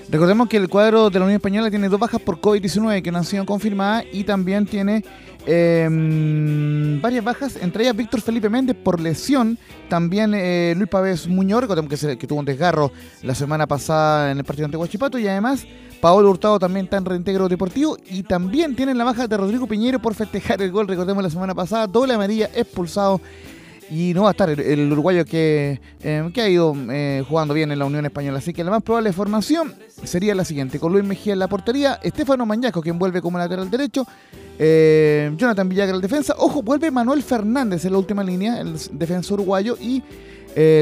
Recordemos 0.10 0.48
que 0.48 0.58
el 0.58 0.70
cuadro 0.70 1.10
de 1.10 1.18
la 1.18 1.26
Unión 1.26 1.38
Española 1.38 1.70
tiene 1.70 1.90
dos 1.90 2.00
bajas 2.00 2.22
por 2.22 2.40
COVID-19 2.40 3.02
que 3.02 3.12
no 3.12 3.18
han 3.18 3.26
sido 3.26 3.46
confirmadas 3.46 4.06
y 4.14 4.24
también 4.24 4.68
tiene 4.68 5.04
em, 5.48 7.02
varias 7.02 7.24
bajas, 7.24 7.58
entre 7.60 7.84
ellas 7.84 7.96
Víctor 7.96 8.22
Felipe 8.22 8.48
Méndez 8.48 8.76
por 8.76 9.00
lesión, 9.00 9.58
también 9.90 10.34
eh, 10.36 10.74
Luis 10.78 10.90
Pávez 10.90 11.28
Muñoz, 11.28 11.66
que, 11.68 12.18
que, 12.18 12.28
tuvo 12.28 12.40
un 12.40 12.46
desgarro 12.46 12.92
la 13.24 13.34
semana 13.34 13.66
pasada 13.66 14.32
en 14.32 14.38
el 14.38 14.44
partido 14.44 14.66
ante 14.66 14.78
Huachipato 14.78 15.18
y 15.18 15.28
además 15.28 15.66
Paolo 16.02 16.30
Hurtado 16.30 16.60
también 16.60 16.86
está 16.86 16.98
en 16.98 17.06
reintegro 17.06 17.50
deportivo 17.50 17.98
y 18.08 18.22
también 18.22 18.76
tienen 18.76 19.00
la 19.00 19.06
baja 19.06 19.28
de 19.28 19.38
Rodrigo 19.38 19.66
Piñero 19.66 20.00
por 20.00 20.14
festejar 20.14 20.62
el 20.62 20.72
gol, 20.72 20.88
recordemos 20.88 21.24
la 21.24 21.32
semana 21.32 21.56
pasada, 21.56 21.88
doble 21.88 22.14
amarilla 22.14 22.50
expulsado 22.54 23.20
y 23.90 24.14
no 24.14 24.24
va 24.24 24.30
a 24.30 24.32
estar 24.32 24.50
el, 24.50 24.92
uruguayo 24.92 25.26
que, 25.26 25.80
eh, 26.02 26.30
que 26.34 26.42
ha 26.42 26.50
ido 26.50 26.76
eh, 26.90 27.24
jugando 27.28 27.54
bien 27.54 27.72
en 27.72 27.80
la 27.80 27.86
Unión 27.86 28.06
Española. 28.06 28.40
Así 28.40 28.54
que 28.54 28.64
la 28.64 28.72
más 28.72 28.84
probable 28.84 29.14
formación 29.14 29.74
sería 30.04 30.34
la 30.36 30.46
siguiente: 30.46 30.80
con 30.80 30.92
Luis 30.92 31.04
Mejía 31.04 31.34
en 31.34 31.40
la 31.40 31.48
portería, 31.48 32.00
Estefano 32.02 32.46
Mañaco, 32.46 32.82
quien 32.82 32.98
vuelve 32.98 33.22
como 33.22 33.38
lateral 33.38 33.70
derecho, 33.70 34.06
eh, 34.58 35.32
Jonathan 35.38 35.70
Villagra 35.70 35.96
en 35.96 36.02
defensa. 36.02 36.36
Ojo, 36.38 36.62
vuelve 36.62 36.90
Manuel 36.92 37.22
Fernández 37.24 37.86
en 37.86 37.92
la 37.92 37.98
última 38.00 38.24
línea, 38.24 38.60
el 38.60 38.76
defensa 38.92 39.34
uruguayo, 39.34 39.78
y 39.80 40.02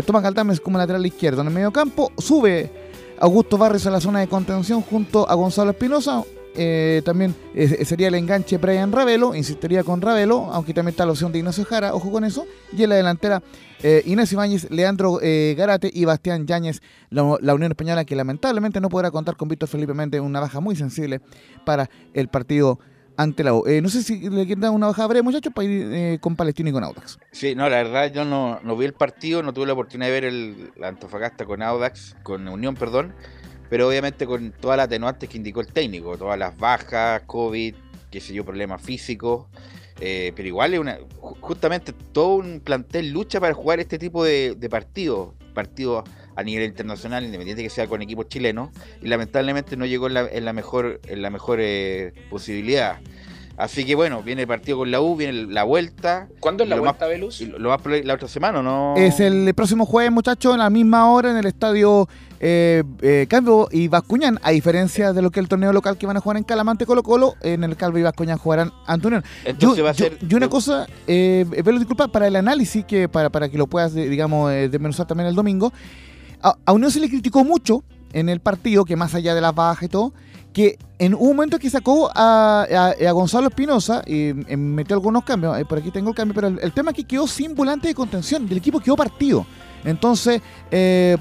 Tomás 0.06 0.22
Galdames 0.22 0.60
como 0.60 0.78
lateral 0.78 1.04
izquierdo. 1.06 1.42
En 1.42 1.48
el 1.48 1.54
medio 1.54 1.74
campo 1.74 2.12
sube 2.20 2.72
Augusto 3.20 3.58
Barrios 3.58 3.88
a 3.88 3.92
la 3.92 4.00
zona 4.00 4.20
de 4.20 4.28
contención 4.28 4.82
junto 4.82 5.28
a 5.28 5.34
Gonzalo 5.34 5.72
Espinosa. 5.72 6.24
Eh, 6.56 7.02
también 7.04 7.36
eh, 7.56 7.84
sería 7.86 8.10
el 8.10 8.16
enganche 8.16 8.58
Brian 8.58 8.92
Ravelo, 8.92 9.34
insistiría 9.34 9.84
con 9.84 10.02
Ravelo, 10.02 10.52
aunque 10.52 10.74
también 10.74 10.94
está 10.94 11.06
la 11.06 11.14
opción 11.14 11.32
de 11.32 11.40
Ignacio 11.40 11.66
Jara, 11.66 11.94
ojo 11.94 12.12
con 12.12 12.24
eso. 12.24 12.46
Y 12.76 12.84
en 12.84 12.90
la 12.90 12.96
delantera 12.96 13.42
eh, 13.82 14.04
Ibáñez, 14.06 14.70
Leandro 14.70 15.20
Garate 15.58 15.90
y 15.94 16.06
Bastián 16.06 16.46
Yáñez, 16.46 16.82
la, 17.10 17.24
Unión 17.24 17.72
Española, 17.72 18.06
que 18.06 18.16
lamentablemente 18.16 18.80
no 18.80 18.90
podrá 18.90 19.12
contar 19.12 19.36
con 19.36 19.48
Víctor 19.48 19.70
Felipe 19.70 19.94
Méndez, 19.94 20.22
una 20.22 20.40
baja 20.40 20.60
muy 20.60 20.76
sensible 20.76 21.22
para 21.66 21.90
el 22.14 22.28
partido 22.28 22.80
ante 23.16 23.44
la 23.44 23.54
U. 23.54 23.64
no 23.82 23.90
sé 23.90 24.02
si 24.02 24.28
le 24.28 24.46
quieren 24.46 24.62
dar 24.62 24.72
una 24.72 24.88
baja 24.88 25.06
breve, 25.06 25.22
muchachos, 25.22 25.54
para 25.54 25.68
ir 25.68 26.20
con 26.20 26.36
Palestino 26.36 26.70
y 26.70 26.74
con 26.74 26.84
Audax. 26.84 27.20
Sí, 27.32 27.56
no, 27.56 27.70
la 27.70 27.78
verdad 27.78 28.12
yo 28.12 28.26
no, 28.26 28.60
no 28.64 28.76
vi 28.76 28.86
el 28.86 28.94
partido, 28.94 29.44
no 29.44 29.54
tuve 29.54 29.68
la 29.68 29.74
oportunidad 29.74 30.08
de 30.08 30.14
ver 30.14 30.26
el 30.26 30.72
Antofagasta 30.84 31.46
con 31.46 31.62
Audax, 31.62 32.16
con 32.24 32.48
Unión, 32.48 32.76
perdón 32.76 33.14
pero 33.74 33.88
obviamente 33.88 34.28
con 34.28 34.52
todas 34.52 34.78
las 34.78 34.86
atenuantes 34.86 35.28
que 35.28 35.36
indicó 35.36 35.60
el 35.60 35.66
técnico, 35.66 36.16
todas 36.16 36.38
las 36.38 36.56
bajas, 36.56 37.24
COVID, 37.26 37.74
qué 38.12 38.22
sé 38.22 38.32
yo, 38.32 38.46
problemas 38.46 38.80
físicos, 38.80 39.48
eh, 40.00 40.32
pero 40.36 40.48
igual 40.48 40.76
es 40.76 40.80
una, 40.80 41.00
justamente 41.42 41.92
todo 42.12 42.36
un 42.36 42.60
plantel 42.64 43.10
lucha 43.10 43.40
para 43.40 43.56
jugar 43.56 43.80
este 43.80 43.98
tipo 43.98 44.24
de, 44.24 44.56
partidos, 44.70 45.30
partidos 45.56 46.08
a 46.36 46.44
nivel 46.44 46.66
internacional, 46.66 47.26
independiente 47.26 47.64
que 47.64 47.72
sea 47.72 47.88
con 47.88 48.04
equipos 48.04 48.28
chilenos, 48.28 48.70
y 49.02 49.08
lamentablemente 49.08 49.76
no 49.76 49.88
llegó 49.88 50.06
en 50.06 50.14
la, 50.46 50.54
mejor, 50.54 51.02
en 51.08 51.24
la 51.24 51.32
mejor 51.32 51.58
eh, 51.60 52.14
posibilidad. 52.30 53.00
Así 53.58 53.86
que 53.86 53.96
bueno, 53.96 54.24
viene 54.24 54.44
el 54.44 54.48
partido 54.48 54.78
con 54.80 54.92
la 54.92 55.00
U, 55.00 55.16
viene 55.16 55.48
la 55.52 55.64
vuelta. 55.64 56.28
¿Cuándo 56.40 56.64
es 56.64 56.70
la 56.70 56.80
vuelta, 56.80 57.06
Velus? 57.06 57.42
Lo 57.42 57.70
más 57.70 57.82
la 58.04 58.14
otra 58.16 58.28
semana, 58.28 58.64
¿no? 58.64 58.96
Es 58.98 59.20
el 59.20 59.54
próximo 59.56 59.86
jueves, 59.86 60.12
muchachos, 60.12 60.56
a 60.56 60.58
la 60.58 60.70
misma 60.72 61.12
hora 61.12 61.30
en 61.30 61.38
el 61.38 61.46
estadio 61.46 62.08
eh, 62.46 62.84
eh, 63.02 63.26
Calvo 63.30 63.70
y 63.72 63.88
Bascuñán, 63.88 64.38
a 64.44 64.52
diferencia 64.52 65.14
de 65.14 65.22
lo 65.22 65.32
que 65.32 65.40
el 65.40 65.48
torneo 65.48 65.72
local 65.72 65.98
que 65.98 66.06
van 66.06 66.18
a 66.18 66.20
jugar 66.20 66.36
en 66.36 66.44
Calamante 66.44 66.86
Colo 66.86 67.02
Colo, 67.02 67.36
en 67.42 67.64
el 67.64 67.78
Calvo 67.78 68.00
y 68.00 68.02
Bascuñán 68.02 68.38
jugarán 68.38 68.74
Antonio. 68.86 69.24
Yo, 69.58 69.74
y 69.78 70.36
una 70.36 70.50
cosa, 70.50 70.86
eh, 71.08 71.46
disculpa, 71.48 72.10
para 72.10 72.28
el 72.28 72.36
análisis, 72.36 72.84
que 72.84 73.08
para, 73.08 73.30
para 73.30 73.48
que 73.48 73.58
lo 73.58 73.68
puedas, 73.68 73.94
digamos, 73.94 74.52
eh, 74.52 74.68
desmenuzar 74.68 75.08
también 75.08 75.30
el 75.30 75.36
domingo, 75.36 75.72
a, 76.42 76.58
a 76.66 76.74
Unión 76.74 76.92
se 76.92 77.00
le 77.00 77.08
criticó 77.08 77.46
mucho 77.46 77.86
en 78.12 78.28
el 78.28 78.42
partido, 78.42 78.84
que 78.84 78.98
más 78.98 79.16
allá 79.16 79.34
de 79.34 79.40
las 79.40 79.56
bajas 79.56 79.84
y 79.84 79.88
todo, 79.88 80.14
que 80.52 80.78
en 81.00 81.14
un 81.14 81.38
momento 81.38 81.58
que 81.60 81.70
sacó 81.70 82.12
a, 82.14 82.68
a, 82.70 83.12
Gonzalo 83.14 83.48
Espinosa 83.48 84.04
y, 84.06 84.34
metió 84.58 84.98
algunos 84.98 85.24
cambios, 85.24 85.58
por 85.64 85.78
aquí 85.78 85.92
tengo 85.92 86.10
el 86.10 86.16
cambio, 86.16 86.36
pero 86.36 86.48
el, 86.50 86.74
tema 86.74 86.92
es 86.92 86.98
que 86.98 87.06
quedó 87.06 87.26
sin 87.26 87.56
volante 87.56 87.88
de 87.88 87.96
contención, 87.96 88.46
del 88.50 88.58
equipo 88.58 88.82
quedó 88.82 88.98
partido. 88.98 89.46
Entonces, 89.86 90.42
eh, 90.72 91.18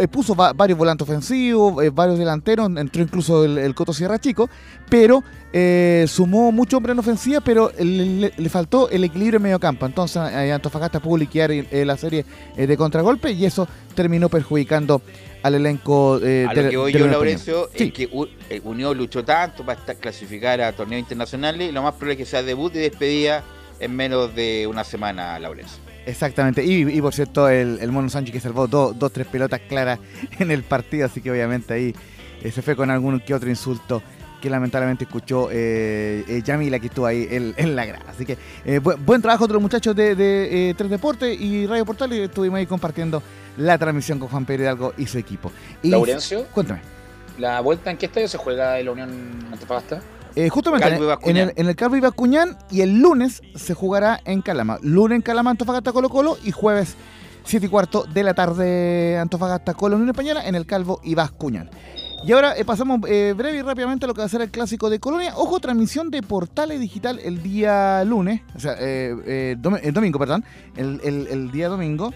eh, 0.00 0.08
puso 0.08 0.34
varios 0.34 0.78
volantes 0.78 1.08
ofensivos, 1.08 1.82
eh, 1.84 1.90
varios 1.90 2.18
delanteros, 2.18 2.70
entró 2.76 3.02
incluso 3.02 3.44
el, 3.44 3.74
Coto 3.74 3.92
Sierra 3.92 4.18
Chico, 4.18 4.48
pero 4.88 5.22
eh, 5.52 6.06
sumó 6.08 6.52
mucho 6.52 6.76
hombre 6.76 6.92
en 6.92 6.98
ofensiva, 6.98 7.40
pero 7.40 7.70
le, 7.78 8.30
faltó 8.48 8.88
el 8.90 9.04
equilibrio 9.04 9.36
en 9.36 9.42
medio 9.42 9.60
campo. 9.60 9.86
Entonces 9.86 10.16
Antofagasta 10.16 11.00
pudo 11.00 11.18
liquidar 11.18 11.50
la 11.70 11.96
serie 11.96 12.24
de 12.56 12.76
contragolpe 12.76 13.32
y 13.32 13.44
eso 13.44 13.68
terminó 13.94 14.28
perjudicando 14.28 15.02
al 15.42 15.56
elenco 15.56 16.20
de 16.20 16.46
A 16.48 16.54
lo 16.54 16.70
que 16.70 16.76
voy 16.76 16.92
yo, 16.92 17.06
Laurencio, 17.06 17.68
es 17.74 17.92
que 17.92 18.08
Unión 18.64 18.96
luchó 18.96 19.24
tanto 19.24 19.64
para 19.64 19.80
clasificar 19.94 20.60
a 20.60 20.72
torneos 20.72 21.00
internacionales 21.00 21.68
y 21.68 21.72
lo 21.72 21.82
más 21.82 21.94
probable 21.94 22.14
es 22.14 22.18
que 22.18 22.26
sea 22.26 22.42
debut 22.42 22.74
y 22.76 22.78
despedida 22.78 23.42
en 23.80 23.96
menos 23.96 24.34
de 24.34 24.66
una 24.68 24.84
semana, 24.84 25.38
Laurencio. 25.38 25.91
Exactamente, 26.06 26.64
y, 26.64 27.00
por 27.00 27.14
cierto, 27.14 27.48
el, 27.48 27.90
Mono 27.92 28.08
Sánchez 28.08 28.32
que 28.32 28.40
salvó 28.40 28.66
dos, 28.66 28.98
dos, 28.98 29.12
tres 29.12 29.26
pelotas 29.26 29.60
claras 29.68 29.98
en 30.38 30.50
el 30.50 30.62
partido, 30.62 31.06
así 31.06 31.20
que 31.20 31.30
obviamente 31.30 31.74
ahí 31.74 31.94
eh, 32.42 32.50
se 32.50 32.62
fue 32.62 32.74
con 32.74 32.90
algún 32.90 33.20
que 33.20 33.34
otro 33.34 33.48
insulto 33.48 34.02
que 34.42 34.50
lamentablemente 34.50 35.04
escuchó 35.04 35.48
eh, 35.52 36.24
eh, 36.28 36.42
Yamila 36.44 36.80
que 36.80 36.88
estuvo 36.88 37.06
ahí 37.06 37.28
en, 37.30 37.76
la 37.76 37.86
grada. 37.86 38.04
Así 38.10 38.26
que 38.26 38.36
eh, 38.64 38.80
buen, 38.80 39.22
trabajo 39.22 39.44
otros 39.44 39.62
muchachos 39.62 39.94
de, 39.94 40.74
Tres 40.76 40.90
Deportes 40.90 41.40
y 41.40 41.66
Radio 41.66 41.86
Portal 41.86 42.12
y 42.12 42.22
estuvimos 42.22 42.58
ahí 42.58 42.66
compartiendo 42.66 43.22
la 43.56 43.78
transmisión 43.78 44.18
con 44.18 44.28
Juan 44.28 44.44
Pedro 44.44 44.64
Hidalgo 44.64 44.94
y 44.98 45.06
su 45.06 45.16
equipo. 45.16 45.52
Y, 45.82 45.90
Laurencio, 45.90 46.44
cuéntame. 46.52 46.80
¿La 47.38 47.60
vuelta 47.60 47.90
en 47.92 47.96
qué 47.96 48.06
estadio 48.06 48.26
se 48.28 48.36
juega 48.36 48.78
en 48.80 48.86
la 48.86 48.92
Unión 48.92 49.10
Antofagasta? 49.52 50.00
Eh, 50.36 50.48
justamente 50.48 50.86
en 51.24 51.36
el, 51.36 51.52
en 51.56 51.66
el 51.68 51.76
Calvo 51.76 51.96
y 52.70 52.80
el 52.80 53.00
lunes 53.00 53.42
se 53.54 53.74
jugará 53.74 54.20
en 54.24 54.42
Calama. 54.42 54.78
Lunes 54.82 55.16
en 55.16 55.22
Calama, 55.22 55.50
Antofagasta, 55.50 55.92
Colo 55.92 56.08
Colo 56.08 56.36
y 56.42 56.50
jueves 56.50 56.96
7 57.44 57.66
y 57.66 57.68
cuarto 57.68 58.04
de 58.04 58.22
la 58.22 58.34
tarde 58.34 59.18
Antofagasta, 59.18 59.74
Colo 59.74 59.96
Unión 59.96 60.10
Española 60.10 60.46
en 60.46 60.54
el 60.54 60.66
Calvo 60.66 61.00
y 61.02 61.14
Bascuñán. 61.14 61.70
Y 62.24 62.32
ahora 62.32 62.56
eh, 62.56 62.64
pasamos 62.64 63.00
eh, 63.08 63.34
breve 63.36 63.58
y 63.58 63.62
rápidamente 63.62 64.04
a 64.04 64.08
lo 64.08 64.14
que 64.14 64.20
va 64.20 64.26
a 64.26 64.28
ser 64.28 64.42
el 64.42 64.50
clásico 64.50 64.88
de 64.90 65.00
Colonia. 65.00 65.32
Ojo, 65.36 65.58
transmisión 65.58 66.10
de 66.10 66.22
Portales 66.22 66.78
Digital 66.80 67.18
el 67.18 67.42
día 67.42 68.04
lunes, 68.04 68.42
o 68.54 68.60
sea, 68.60 68.74
el 68.74 69.60
domingo, 69.60 70.18
perdón, 70.18 70.44
el, 70.76 71.00
el 71.02 71.50
día 71.50 71.68
domingo. 71.68 72.12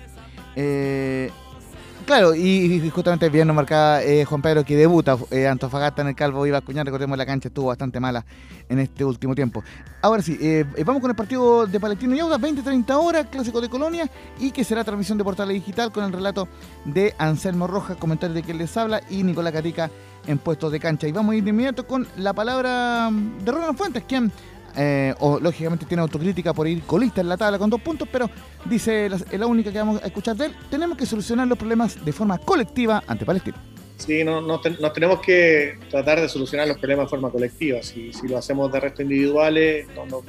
Claro, 2.07 2.37
y, 2.37 2.89
justamente 2.91 3.28
bien 3.28 3.49
nos 3.49 3.57
marcaba 3.57 4.01
eh, 4.01 4.24
Juan 4.24 4.41
Pedro 4.41 4.65
que 4.65 4.77
debuta 4.77 5.19
eh, 5.33 5.49
Antofagasta 5.49 6.03
en 6.03 6.09
el 6.09 6.15
Calvo 6.15 6.47
iba 6.47 6.59
a 6.59 6.61
cuñar, 6.61 6.87
recordemos 6.87 7.19
la 7.19 7.27
cancha 7.27 7.49
estuvo 7.49 7.66
bastante 7.66 7.99
mala 7.99 8.24
en 8.69 8.78
este 8.78 9.05
último 9.05 9.35
tiempo. 9.35 9.65
Ahora 10.03 10.23
sí, 10.23 10.39
eh, 10.41 10.65
vamos 10.85 11.01
con 11.03 11.11
el 11.11 11.16
partido 11.16 11.66
de 11.66 11.81
Palestino 11.81 12.15
y 12.15 12.20
Auda, 12.20 12.39
20-30 12.39 12.95
horas, 12.95 13.27
clásico 13.28 13.61
de 13.61 13.69
Colonia, 13.69 14.09
y 14.39 14.53
que 14.53 14.62
será 14.62 14.85
transmisión 14.85 15.19
de 15.19 15.24
Portales 15.24 15.55
Digital 15.55 15.91
con 15.91 16.05
el 16.05 16.12
relato 16.12 16.47
de 16.85 17.12
Anselmo 17.19 17.66
Rojas, 17.66 17.97
comentario 17.97 18.37
de 18.37 18.45
quien 18.45 18.59
les 18.59 18.77
habla, 18.77 19.03
y 19.11 19.24
Nicolás 19.24 19.53
Catica 19.53 19.91
en 20.28 20.39
puestos 20.39 20.70
de 20.70 20.78
cancha. 20.78 21.09
Y 21.09 21.12
vamos 21.12 21.33
a 21.33 21.37
ir 21.37 21.43
de 21.43 21.51
inmediato 21.51 21.89
con 21.89 22.07
la 22.16 22.33
palabra 22.35 23.11
de 23.11 23.51
Ronald 23.51 23.77
Fuentes, 23.77 24.05
quien 24.07 24.31
eh, 24.77 25.15
o 25.20 25.40
lógicamente 25.40 25.86
tiene 25.86 26.03
autocrítica 26.03 26.53
por 26.53 26.69
ir 26.69 26.82
colista 26.82 27.20
en 27.20 27.28
la 27.28 27.36
tabla 27.36 27.59
con 27.59 27.70
dos 27.70 27.81
puntos, 27.81 28.09
pero 28.11 28.28
dice 28.65 29.09
la, 29.09 29.19
la, 29.32 29.47
única 29.47 29.73
que 29.73 29.78
vamos 29.78 30.03
a 30.03 30.07
escuchar 30.07 30.36
de 30.36 30.47
él, 30.47 30.57
tenemos 30.70 30.98
que 30.98 31.07
solucionar 31.07 31.47
los 31.47 31.59
problemas 31.59 32.05
de 32.05 32.12
forma 32.12 32.39
colectiva 32.39 33.03
ante 33.07 33.24
Palestina. 33.24 33.57
Sí, 33.97 34.23
no, 34.24 34.43
no 34.43 34.61
nos 34.81 34.93
tenemos 34.93 35.20
que 35.20 35.78
tratar 35.90 36.20
de 36.20 36.28
solucionar 36.28 36.69
los 36.69 36.78
problemas 36.78 37.07
de 37.07 37.11
forma 37.11 37.31
colectiva. 37.31 37.82
Si, 37.82 38.12
si 38.12 38.28
lo 38.28 38.36
hacemos 38.36 38.70
de 38.70 38.81
resto 38.81 39.03
individuales, 39.03 39.86
no, 39.94 40.05
nos, 40.07 40.24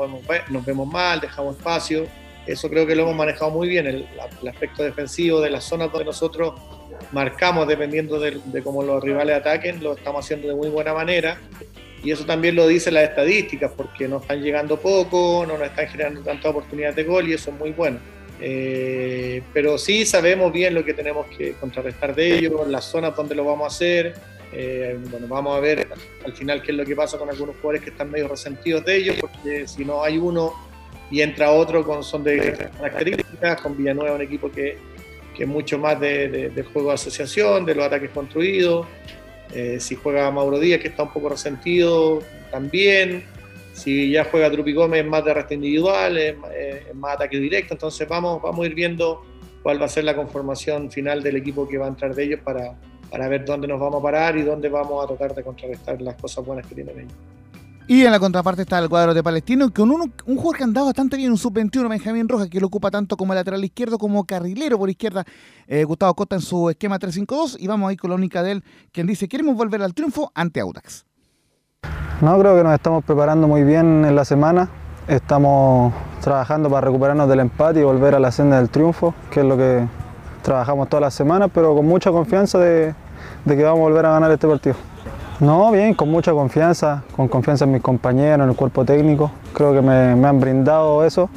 vemos, 0.65 0.87
mal, 0.87 1.19
dejamos 1.19 1.57
espacio. 1.57 2.07
Eso 2.45 2.69
creo 2.69 2.87
que 2.87 2.95
lo 2.95 3.03
hemos 3.03 3.15
manejado 3.15 3.51
muy 3.51 3.67
bien, 3.67 3.87
el, 3.87 4.07
aspecto 4.47 4.83
defensivo 4.83 5.41
de 5.41 5.49
las 5.49 5.65
zonas 5.65 5.91
donde 5.91 6.05
nosotros 6.05 6.53
marcamos 7.11 7.67
dependiendo 7.67 8.19
de, 8.19 8.39
de, 8.45 8.63
cómo 8.63 8.83
los 8.83 9.03
rivales 9.03 9.35
ataquen, 9.35 9.83
lo 9.83 9.93
estamos 9.93 10.23
haciendo 10.23 10.47
de 10.47 10.55
muy 10.55 10.69
buena 10.69 10.93
manera. 10.93 11.37
Y 12.03 12.11
eso 12.11 12.25
también 12.25 12.55
lo 12.55 12.67
dicen 12.67 12.93
las 12.93 13.09
estadísticas, 13.09 13.71
porque 13.75 14.07
nos 14.07 14.21
están 14.21 14.41
llegando 14.41 14.79
poco, 14.79 15.45
no 15.47 15.57
nos 15.57 15.67
están 15.67 15.87
generando 15.87 16.21
tantas 16.21 16.51
oportunidades 16.51 16.95
de 16.95 17.03
gol 17.03 17.27
y 17.27 17.33
eso 17.33 17.51
es 17.51 17.57
muy 17.57 17.71
bueno. 17.71 17.99
Eh, 18.39 19.41
pero 19.51 19.77
sí 19.77 20.05
sabemos 20.05 20.53
bien 20.53 20.75
lo 20.75 20.85
que 20.85 20.93
tenemos 20.93 21.25
que 21.35 21.53
contrarrestar 21.53 22.13
de 22.13 22.37
ellos, 22.37 22.67
las 22.67 22.85
zonas 22.85 23.15
donde 23.15 23.35
lo 23.35 23.43
vamos 23.43 23.65
a 23.65 23.67
hacer. 23.67 24.13
Eh, 24.53 24.97
bueno, 25.09 25.27
vamos 25.27 25.57
a 25.57 25.59
ver 25.59 25.87
al 26.23 26.33
final 26.33 26.61
qué 26.61 26.71
es 26.71 26.77
lo 26.77 26.85
que 26.85 26.95
pasa 26.95 27.17
con 27.17 27.29
algunos 27.29 27.55
jugadores 27.55 27.81
que 27.81 27.89
están 27.89 28.11
medio 28.11 28.27
resentidos 28.27 28.85
de 28.85 28.95
ellos, 28.95 29.17
porque 29.19 29.67
si 29.67 29.83
no 29.83 30.03
hay 30.03 30.17
uno 30.17 30.53
y 31.09 31.21
entra 31.21 31.51
otro 31.51 31.83
con 31.83 32.03
son 32.03 32.23
de 32.23 32.69
características, 32.77 33.61
con 33.61 33.75
Villanueva 33.75 34.15
un 34.15 34.21
equipo 34.21 34.51
que, 34.51 34.77
que 35.35 35.43
es 35.43 35.49
mucho 35.49 35.79
más 35.79 35.99
de, 35.99 36.49
de 36.49 36.63
juego 36.63 36.89
de 36.89 36.95
asociación, 36.95 37.65
de 37.65 37.75
los 37.75 37.85
ataques 37.85 38.11
construidos. 38.11 38.85
Eh, 39.53 39.79
si 39.79 39.95
juega 39.95 40.29
Mauro 40.31 40.59
Díaz, 40.59 40.81
que 40.81 40.89
está 40.89 41.03
un 41.03 41.13
poco 41.13 41.29
resentido, 41.29 42.21
también. 42.51 43.23
Si 43.73 44.09
ya 44.09 44.25
juega 44.25 44.51
Trupi 44.51 44.73
Gómez, 44.73 45.05
más 45.05 45.23
de 45.23 45.31
arrastre 45.31 45.55
individual, 45.55 46.17
es, 46.17 46.35
más 46.95 47.15
ataque 47.15 47.37
directo. 47.39 47.73
Entonces 47.73 48.07
vamos, 48.07 48.41
vamos 48.41 48.63
a 48.63 48.67
ir 48.67 48.75
viendo 48.75 49.23
cuál 49.61 49.81
va 49.81 49.85
a 49.85 49.89
ser 49.89 50.03
la 50.03 50.15
conformación 50.15 50.91
final 50.91 51.21
del 51.21 51.35
equipo 51.35 51.67
que 51.67 51.77
va 51.77 51.85
a 51.85 51.89
entrar 51.89 52.15
de 52.15 52.23
ellos 52.23 52.39
para, 52.43 52.75
para 53.11 53.27
ver 53.27 53.45
dónde 53.45 53.67
nos 53.67 53.79
vamos 53.79 53.99
a 53.99 54.03
parar 54.03 54.37
y 54.37 54.41
dónde 54.41 54.69
vamos 54.69 55.03
a 55.03 55.07
tratar 55.07 55.35
de 55.35 55.43
contrarrestar 55.43 56.01
las 56.01 56.15
cosas 56.15 56.45
buenas 56.45 56.65
que 56.65 56.75
tienen 56.75 56.99
ellos. 56.99 57.36
Y 57.89 58.03
en 58.03 58.11
la 58.11 58.19
contraparte 58.19 58.63
está 58.63 58.79
el 58.79 58.89
cuadro 58.89 59.13
de 59.13 59.23
Palestino, 59.23 59.73
con 59.73 59.89
un, 59.89 60.13
un 60.25 60.35
jugador 60.35 60.57
que 60.57 60.63
andado 60.65 60.87
bastante 60.87 61.15
bien, 61.15 61.31
un 61.31 61.37
sub-21, 61.37 61.87
Benjamín 61.87 62.27
Rojas, 62.27 62.49
que 62.49 62.59
lo 62.59 62.67
ocupa 62.67 62.91
tanto 62.91 63.15
como 63.15 63.33
lateral 63.33 63.63
izquierdo 63.63 63.97
como 63.97 64.25
carrilero 64.25 64.77
por 64.77 64.89
izquierda, 64.89 65.23
eh, 65.67 65.85
Gustavo 65.85 66.13
Costa 66.13 66.35
en 66.35 66.41
su 66.41 66.69
esquema 66.69 66.99
3-5-2. 66.99 67.55
Y 67.57 67.67
vamos 67.67 67.89
ahí 67.89 67.95
con 67.95 68.09
la 68.09 68.17
única 68.17 68.43
de 68.43 68.51
él, 68.51 68.63
quien 68.91 69.07
dice, 69.07 69.29
queremos 69.29 69.55
volver 69.55 69.81
al 69.81 69.93
triunfo 69.93 70.33
ante 70.35 70.59
Audax. 70.59 71.05
No, 72.19 72.37
creo 72.37 72.57
que 72.57 72.63
nos 72.63 72.73
estamos 72.73 73.05
preparando 73.05 73.47
muy 73.47 73.63
bien 73.63 74.03
en 74.03 74.17
la 74.17 74.25
semana. 74.25 74.67
Estamos 75.07 75.93
trabajando 76.19 76.69
para 76.69 76.87
recuperarnos 76.87 77.29
del 77.29 77.39
empate 77.39 77.79
y 77.79 77.83
volver 77.83 78.15
a 78.15 78.19
la 78.19 78.33
senda 78.33 78.57
del 78.57 78.69
triunfo, 78.69 79.15
que 79.31 79.39
es 79.39 79.45
lo 79.45 79.55
que 79.55 79.87
trabajamos 80.41 80.89
todas 80.89 81.03
las 81.03 81.13
semanas, 81.13 81.49
pero 81.53 81.73
con 81.73 81.85
mucha 81.85 82.11
confianza 82.11 82.59
de 82.59 82.93
que 83.45 83.63
vamos 83.63 83.79
a 83.79 83.83
volver 83.83 84.05
a 84.07 84.11
ganar 84.11 84.29
este 84.29 84.45
partido. 84.45 84.75
No, 85.39 85.71
bien, 85.71 85.93
con 85.93 86.09
mucha 86.09 86.31
confianza, 86.31 87.03
con 87.15 87.27
confianza 87.27 87.65
en 87.65 87.73
mis 87.73 87.83
compañeros, 87.83 88.43
en 88.43 88.49
el 88.49 88.55
cuerpo 88.55 88.83
técnico. 88.83 89.29
Creo 89.53 89.71
que 89.71 89.83
me, 89.83 90.27
han 90.27 90.39
brindado 90.39 91.05
eso 91.05 91.29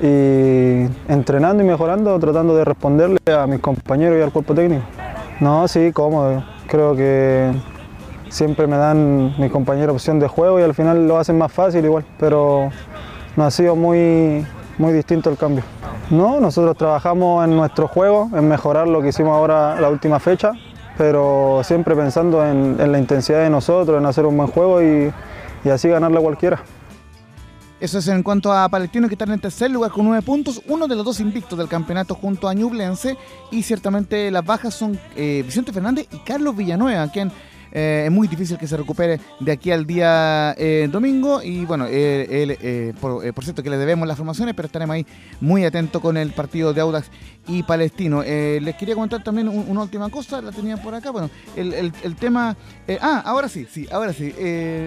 y 0.00 0.86
entrenando 1.06 1.62
y 1.62 1.66
mejorando, 1.66 2.18
tratando 2.18 2.56
de 2.56 2.64
responderle 2.64 3.18
a 3.30 3.46
mis 3.46 3.60
compañeros 3.60 4.18
y 4.18 4.22
al 4.22 4.32
cuerpo 4.32 4.54
técnico. 4.54 4.82
No, 5.40 5.68
sí, 5.68 5.92
cómodo. 5.92 6.42
Creo 6.66 6.96
que 6.96 7.52
siempre 8.30 8.66
me 8.66 8.78
dan 8.78 9.34
mis 9.38 9.52
compañeros 9.52 9.96
opción 9.96 10.18
de 10.18 10.28
juego 10.28 10.58
y 10.58 10.62
al 10.62 10.72
final 10.72 11.06
lo 11.06 11.18
hacen 11.18 11.36
más 11.36 11.52
fácil 11.52 11.84
igual, 11.84 12.06
pero 12.18 12.70
no 13.36 13.44
ha 13.44 13.50
sido 13.50 13.76
muy, 13.76 14.46
muy 14.78 14.94
distinto 14.94 15.28
el 15.28 15.36
cambio. 15.36 15.62
No, 16.08 16.40
nosotros 16.40 16.74
trabajamos 16.78 17.44
en 17.44 17.54
nuestro 17.54 17.86
juego, 17.86 18.30
en 18.34 18.48
mejorar 18.48 18.88
lo 18.88 19.02
que 19.02 19.08
hicimos 19.08 19.36
ahora 19.36 19.78
la 19.78 19.90
última 19.90 20.18
fecha, 20.18 20.52
pero 21.02 21.62
siempre 21.64 21.96
pensando 21.96 22.46
en, 22.46 22.92
la 22.92 22.96
intensidad 22.96 23.42
de 23.42 23.50
nosotros, 23.50 23.98
en 23.98 24.06
hacer 24.06 24.24
un 24.24 24.36
buen 24.36 24.48
juego 24.48 24.80
y, 24.80 25.12
así 25.68 25.88
ganarle 25.88 26.18
a 26.18 26.20
cualquiera. 26.20 26.62
Eso 27.80 27.98
es 27.98 28.06
en 28.06 28.22
cuanto 28.22 28.52
a 28.52 28.68
Palestino, 28.68 29.08
que 29.08 29.14
están 29.14 29.32
en 29.32 29.40
tercer 29.40 29.68
lugar 29.72 29.90
con 29.90 30.04
nueve 30.04 30.22
puntos, 30.24 30.62
uno 30.68 30.86
de 30.86 30.94
los 30.94 31.04
dos 31.04 31.18
invictos 31.18 31.58
del 31.58 31.66
campeonato 31.66 32.14
junto 32.14 32.48
a 32.48 32.54
Ñublense. 32.54 33.16
Y 33.50 33.64
ciertamente 33.64 34.30
las 34.30 34.44
bajas 34.44 34.74
son 34.74 34.96
eh, 35.16 35.42
Vicente 35.44 35.72
Fernández 35.72 36.06
y 36.12 36.18
Carlos 36.18 36.54
Villanueva, 36.54 37.10
quien 37.10 37.32
eh, 37.72 38.04
es 38.06 38.12
muy 38.12 38.28
difícil 38.28 38.58
que 38.58 38.66
se 38.66 38.76
recupere 38.76 39.18
de 39.40 39.52
aquí 39.52 39.70
al 39.70 39.86
día 39.86 40.54
eh, 40.58 40.88
domingo. 40.90 41.42
Y 41.42 41.64
bueno, 41.64 41.86
eh, 41.88 42.94
por, 43.00 43.44
cierto 43.44 43.62
que 43.62 43.70
le 43.70 43.78
debemos 43.78 44.06
las 44.06 44.16
formaciones, 44.16 44.54
pero 44.54 44.66
estaremos 44.66 44.94
ahí 44.94 45.06
muy 45.40 45.64
atentos 45.64 46.00
con 46.00 46.16
el 46.16 46.32
partido 46.32 46.72
de 46.72 46.80
Audax 46.80 47.10
y 47.46 47.62
Palestino. 47.64 48.22
les 48.22 48.76
quería 48.76 48.94
comentar 48.94 49.24
también 49.24 49.48
una 49.48 49.82
última 49.82 50.08
cosa, 50.10 50.40
la 50.40 50.52
tenía 50.52 50.76
por 50.76 50.94
acá. 50.94 51.10
Bueno, 51.10 51.30
el, 51.56 52.16
tema. 52.16 52.56
ah, 53.00 53.22
ahora 53.24 53.48
sí, 53.48 53.66
sí, 53.70 53.88
ahora 53.90 54.12
sí. 54.12 54.32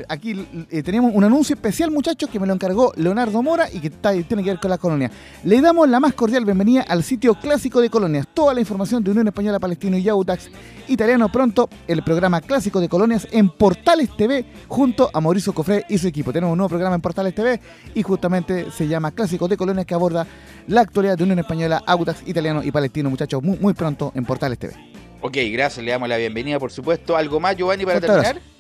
aquí 0.08 0.36
teníamos 0.84 1.12
un 1.14 1.24
anuncio 1.24 1.56
especial, 1.56 1.92
muchachos, 1.92 2.30
que 2.30 2.40
me 2.40 2.48
lo 2.48 2.54
encargó 2.54 2.94
Leonardo 2.96 3.42
Mora 3.44 3.68
y 3.72 3.80
que 3.80 3.90
tiene 3.90 4.44
que 4.44 4.52
ver 4.52 4.60
con 4.60 4.70
la 4.70 4.78
colonia. 4.78 5.12
Le 5.44 5.60
damos 5.60 5.90
la 5.90 6.00
más 6.00 6.14
cordial 6.14 6.46
bienvenida 6.46 6.84
al 6.84 7.04
sitio 7.04 7.36
clásico 7.36 7.82
de 7.82 7.90
colonias. 7.90 8.28
Toda 8.34 8.54
la 8.54 8.62
información 8.62 9.04
de 9.04 9.12
Unión 9.12 9.28
Española 9.28 9.60
Palestino 9.60 9.98
y 9.98 10.08
Audax 10.08 10.50
Italiano 10.88 11.30
pronto, 11.30 11.68
el 11.88 12.04
programa 12.04 12.42
clásico 12.42 12.75
de 12.80 12.90
colonias 12.90 13.28
en 13.32 13.50
Portales 13.50 14.10
TV 14.16 14.46
junto 14.68 15.10
a 15.14 15.22
Mauricio 15.22 15.54
Cofré 15.54 15.86
y 15.90 15.98
su 15.98 16.08
equipo. 16.08 16.32
Tenemos 16.34 16.54
un 16.54 16.58
nuevo 16.58 16.70
programa 16.70 16.96
en 16.96 17.02
Portales 17.02 17.36
TV 17.36 17.60
y 17.94 18.04
justamente 18.04 18.72
se 18.72 18.88
llama 18.88 19.12
Clásicos 19.12 19.50
de 19.50 19.58
Colonias 19.58 19.86
que 19.86 19.94
aborda 19.94 20.26
la 20.68 20.82
actualidad 20.82 21.18
de 21.18 21.24
Unión 21.24 21.40
Española, 21.40 21.84
Audax, 21.86 22.28
Italiano 22.28 22.64
y 22.64 22.72
Palestino, 22.72 23.10
muchachos, 23.10 23.42
muy, 23.44 23.58
muy 23.60 23.74
pronto 23.74 24.12
en 24.16 24.26
Portales 24.26 24.60
TV. 24.60 24.74
Ok, 25.22 25.38
gracias, 25.52 25.84
le 25.84 25.92
damos 25.92 26.08
la 26.08 26.18
bienvenida, 26.18 26.60
por 26.60 26.72
supuesto. 26.72 27.18
¿Algo 27.18 27.40
más, 27.40 27.56
Giovanni, 27.56 27.86
para 27.86 28.00
terminar? 28.00 28.55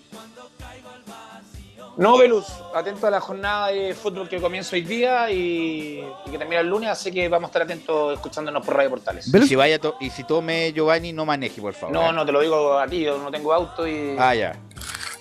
No, 1.97 2.17
Velus, 2.17 2.45
atento 2.73 3.07
a 3.07 3.09
la 3.09 3.22
jornada 3.22 3.67
de 3.67 3.93
fútbol 3.93 4.27
que 4.27 4.41
comienza 4.41 4.76
hoy 4.76 4.81
día 4.81 5.31
y, 5.31 6.03
que 6.30 6.38
termina 6.38 6.59
el 6.59 6.67
lunes, 6.67 6.89
así 6.89 7.11
que 7.11 7.30
vamos 7.30 7.47
a 7.47 7.49
estar 7.49 7.61
atentos 7.61 8.13
escuchándonos 8.13 8.65
por 8.65 8.76
Radio 8.76 8.89
Portales. 8.89 9.34
Y 9.34 9.47
si, 9.47 9.55
vaya 9.55 9.80
y 10.01 10.09
si 10.09 10.26
tome 10.26 10.73
Giovanni, 10.73 11.13
no 11.13 11.26
maneje, 11.26 11.61
por 11.61 11.73
favor. 11.73 11.93
No, 11.93 12.11
no, 12.11 12.26
te 12.26 12.31
lo 12.34 12.41
digo 12.41 12.77
a 12.77 12.85
ti, 12.88 13.01
yo 13.01 13.17
no 13.17 13.31
tengo 13.31 13.53
auto 13.53 13.88
y... 13.88 14.15
Ah, 14.19 14.35
ya. 14.35 14.57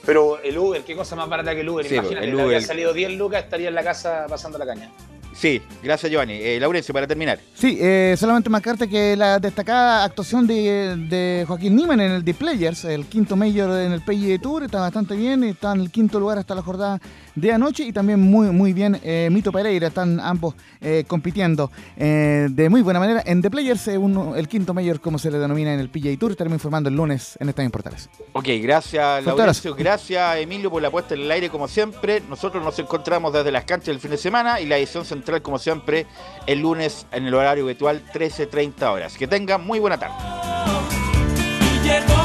Pero 0.05 0.41
el 0.43 0.59
Uber, 0.59 0.83
¿qué 0.83 0.97
cosa 0.97 1.17
más 1.17 1.29
barata 1.29 1.55
que 1.55 1.61
el 1.61 1.69
Uber? 1.69 1.91
Imagínate, 1.91 2.27
el 2.27 2.35
Uber. 2.35 2.63
salido 2.63 2.93
10 2.93 3.13
lucas, 3.13 3.45
estaría 3.45 3.69
en 3.69 3.75
la 3.75 3.85
casa 3.85 4.27
pasando 4.29 4.59
la 4.59 4.67
caña. 4.67 4.91
Sí, 5.35 5.61
gracias 5.83 6.11
Giovanni. 6.11 6.35
Eh, 6.35 6.59
Laurencio, 6.61 6.95
para 6.95 7.07
terminar. 7.07 7.41
Sí, 7.55 7.77
eh, 7.81 8.15
solamente 8.19 8.49
marcarte 8.49 8.89
que 8.89 9.17
la 9.17 9.39
destacada 9.39 10.05
actuación 10.05 10.47
de, 10.47 11.45
Joaquín 11.47 11.75
Niemann 11.77 12.01
en 12.01 12.13
el 12.13 12.25
The 12.25 12.35
Players, 12.35 12.85
el 12.85 13.07
quinto 13.07 13.37
mayor 13.37 13.81
en 13.81 13.93
el 13.93 14.01
PGA 14.01 14.39
Tour, 14.41 14.63
está 14.63 14.81
bastante 14.81 15.17
bien, 15.17 15.43
está 15.45 15.73
en 15.73 15.81
el 15.81 15.91
quinto 15.91 16.21
lugar 16.21 16.39
hasta 16.39 16.55
la 16.55 16.63
jornada 16.63 17.01
de 17.35 17.53
anoche 17.53 17.85
y 17.85 17.93
también 17.93 18.21
muy, 18.21 18.51
muy 18.51 18.73
bien 18.73 19.01
eh, 19.03 19.29
Mito 19.31 19.51
Pereira, 19.51 19.89
están 19.89 20.21
ambos 20.21 20.55
eh, 20.81 21.05
compitiendo 21.07 21.71
eh, 21.97 22.47
de 22.51 22.69
muy 22.69 22.83
buena 22.83 23.01
manera 23.01 23.23
en 23.27 23.43
The 23.43 23.51
Players, 23.51 23.89
el 23.89 24.49
quinto 24.49 24.73
mayor 24.73 25.01
como 25.01 25.19
se 25.19 25.31
le 25.31 25.39
denomina 25.39 25.75
en 25.75 25.81
el 25.81 25.89
PGA 25.89 26.17
Tour, 26.19 26.31
estaremos 26.31 26.57
informando 26.57 26.89
el 26.89 26.97
lunes 26.97 27.37
en 27.41 27.49
estas 27.49 27.65
Portales. 27.71 28.11
Ok, 28.35 28.47
gracias 28.63 29.25
Laurencio, 29.25 29.75
gracias 29.75 30.37
Emilio 30.37 30.71
por 30.71 30.83
la 30.83 30.91
puesta 30.91 31.15
en 31.15 31.23
el 31.23 31.31
aire 31.31 31.49
como 31.49 31.67
siempre, 31.67 32.23
nosotros 32.29 32.63
nos 32.63 32.79
encontramos 32.79 33.33
desde 33.33 33.51
las 33.51 33.65
canchas 33.65 33.87
del 33.87 34.01
fin 34.01 34.11
de 34.13 34.19
semana 34.19 34.61
y 34.61 34.67
la 34.67 34.77
edición 34.77 35.05
central 35.05 35.24
como 35.43 35.59
siempre 35.59 36.07
el 36.47 36.61
lunes 36.61 37.07
en 37.13 37.27
el 37.27 37.35
horario 37.35 37.65
habitual 37.65 38.03
13.30 38.13 38.83
horas. 38.93 39.17
Que 39.17 39.27
tengan 39.27 39.65
muy 39.65 39.79
buena 39.79 39.99
tarde. 39.99 40.15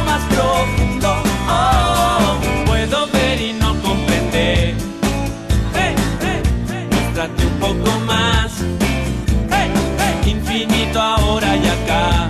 más 0.05 0.23
profundo, 0.33 1.23
oh, 1.47 2.39
puedo 2.65 3.07
ver 3.07 3.41
y 3.41 3.53
no 3.53 3.73
comprender 3.81 4.89
un 7.27 7.59
poco 7.59 7.99
más. 8.05 8.63
Infinito 10.25 11.01
ahora 11.01 11.55
y 11.55 11.67
acá. 11.67 12.29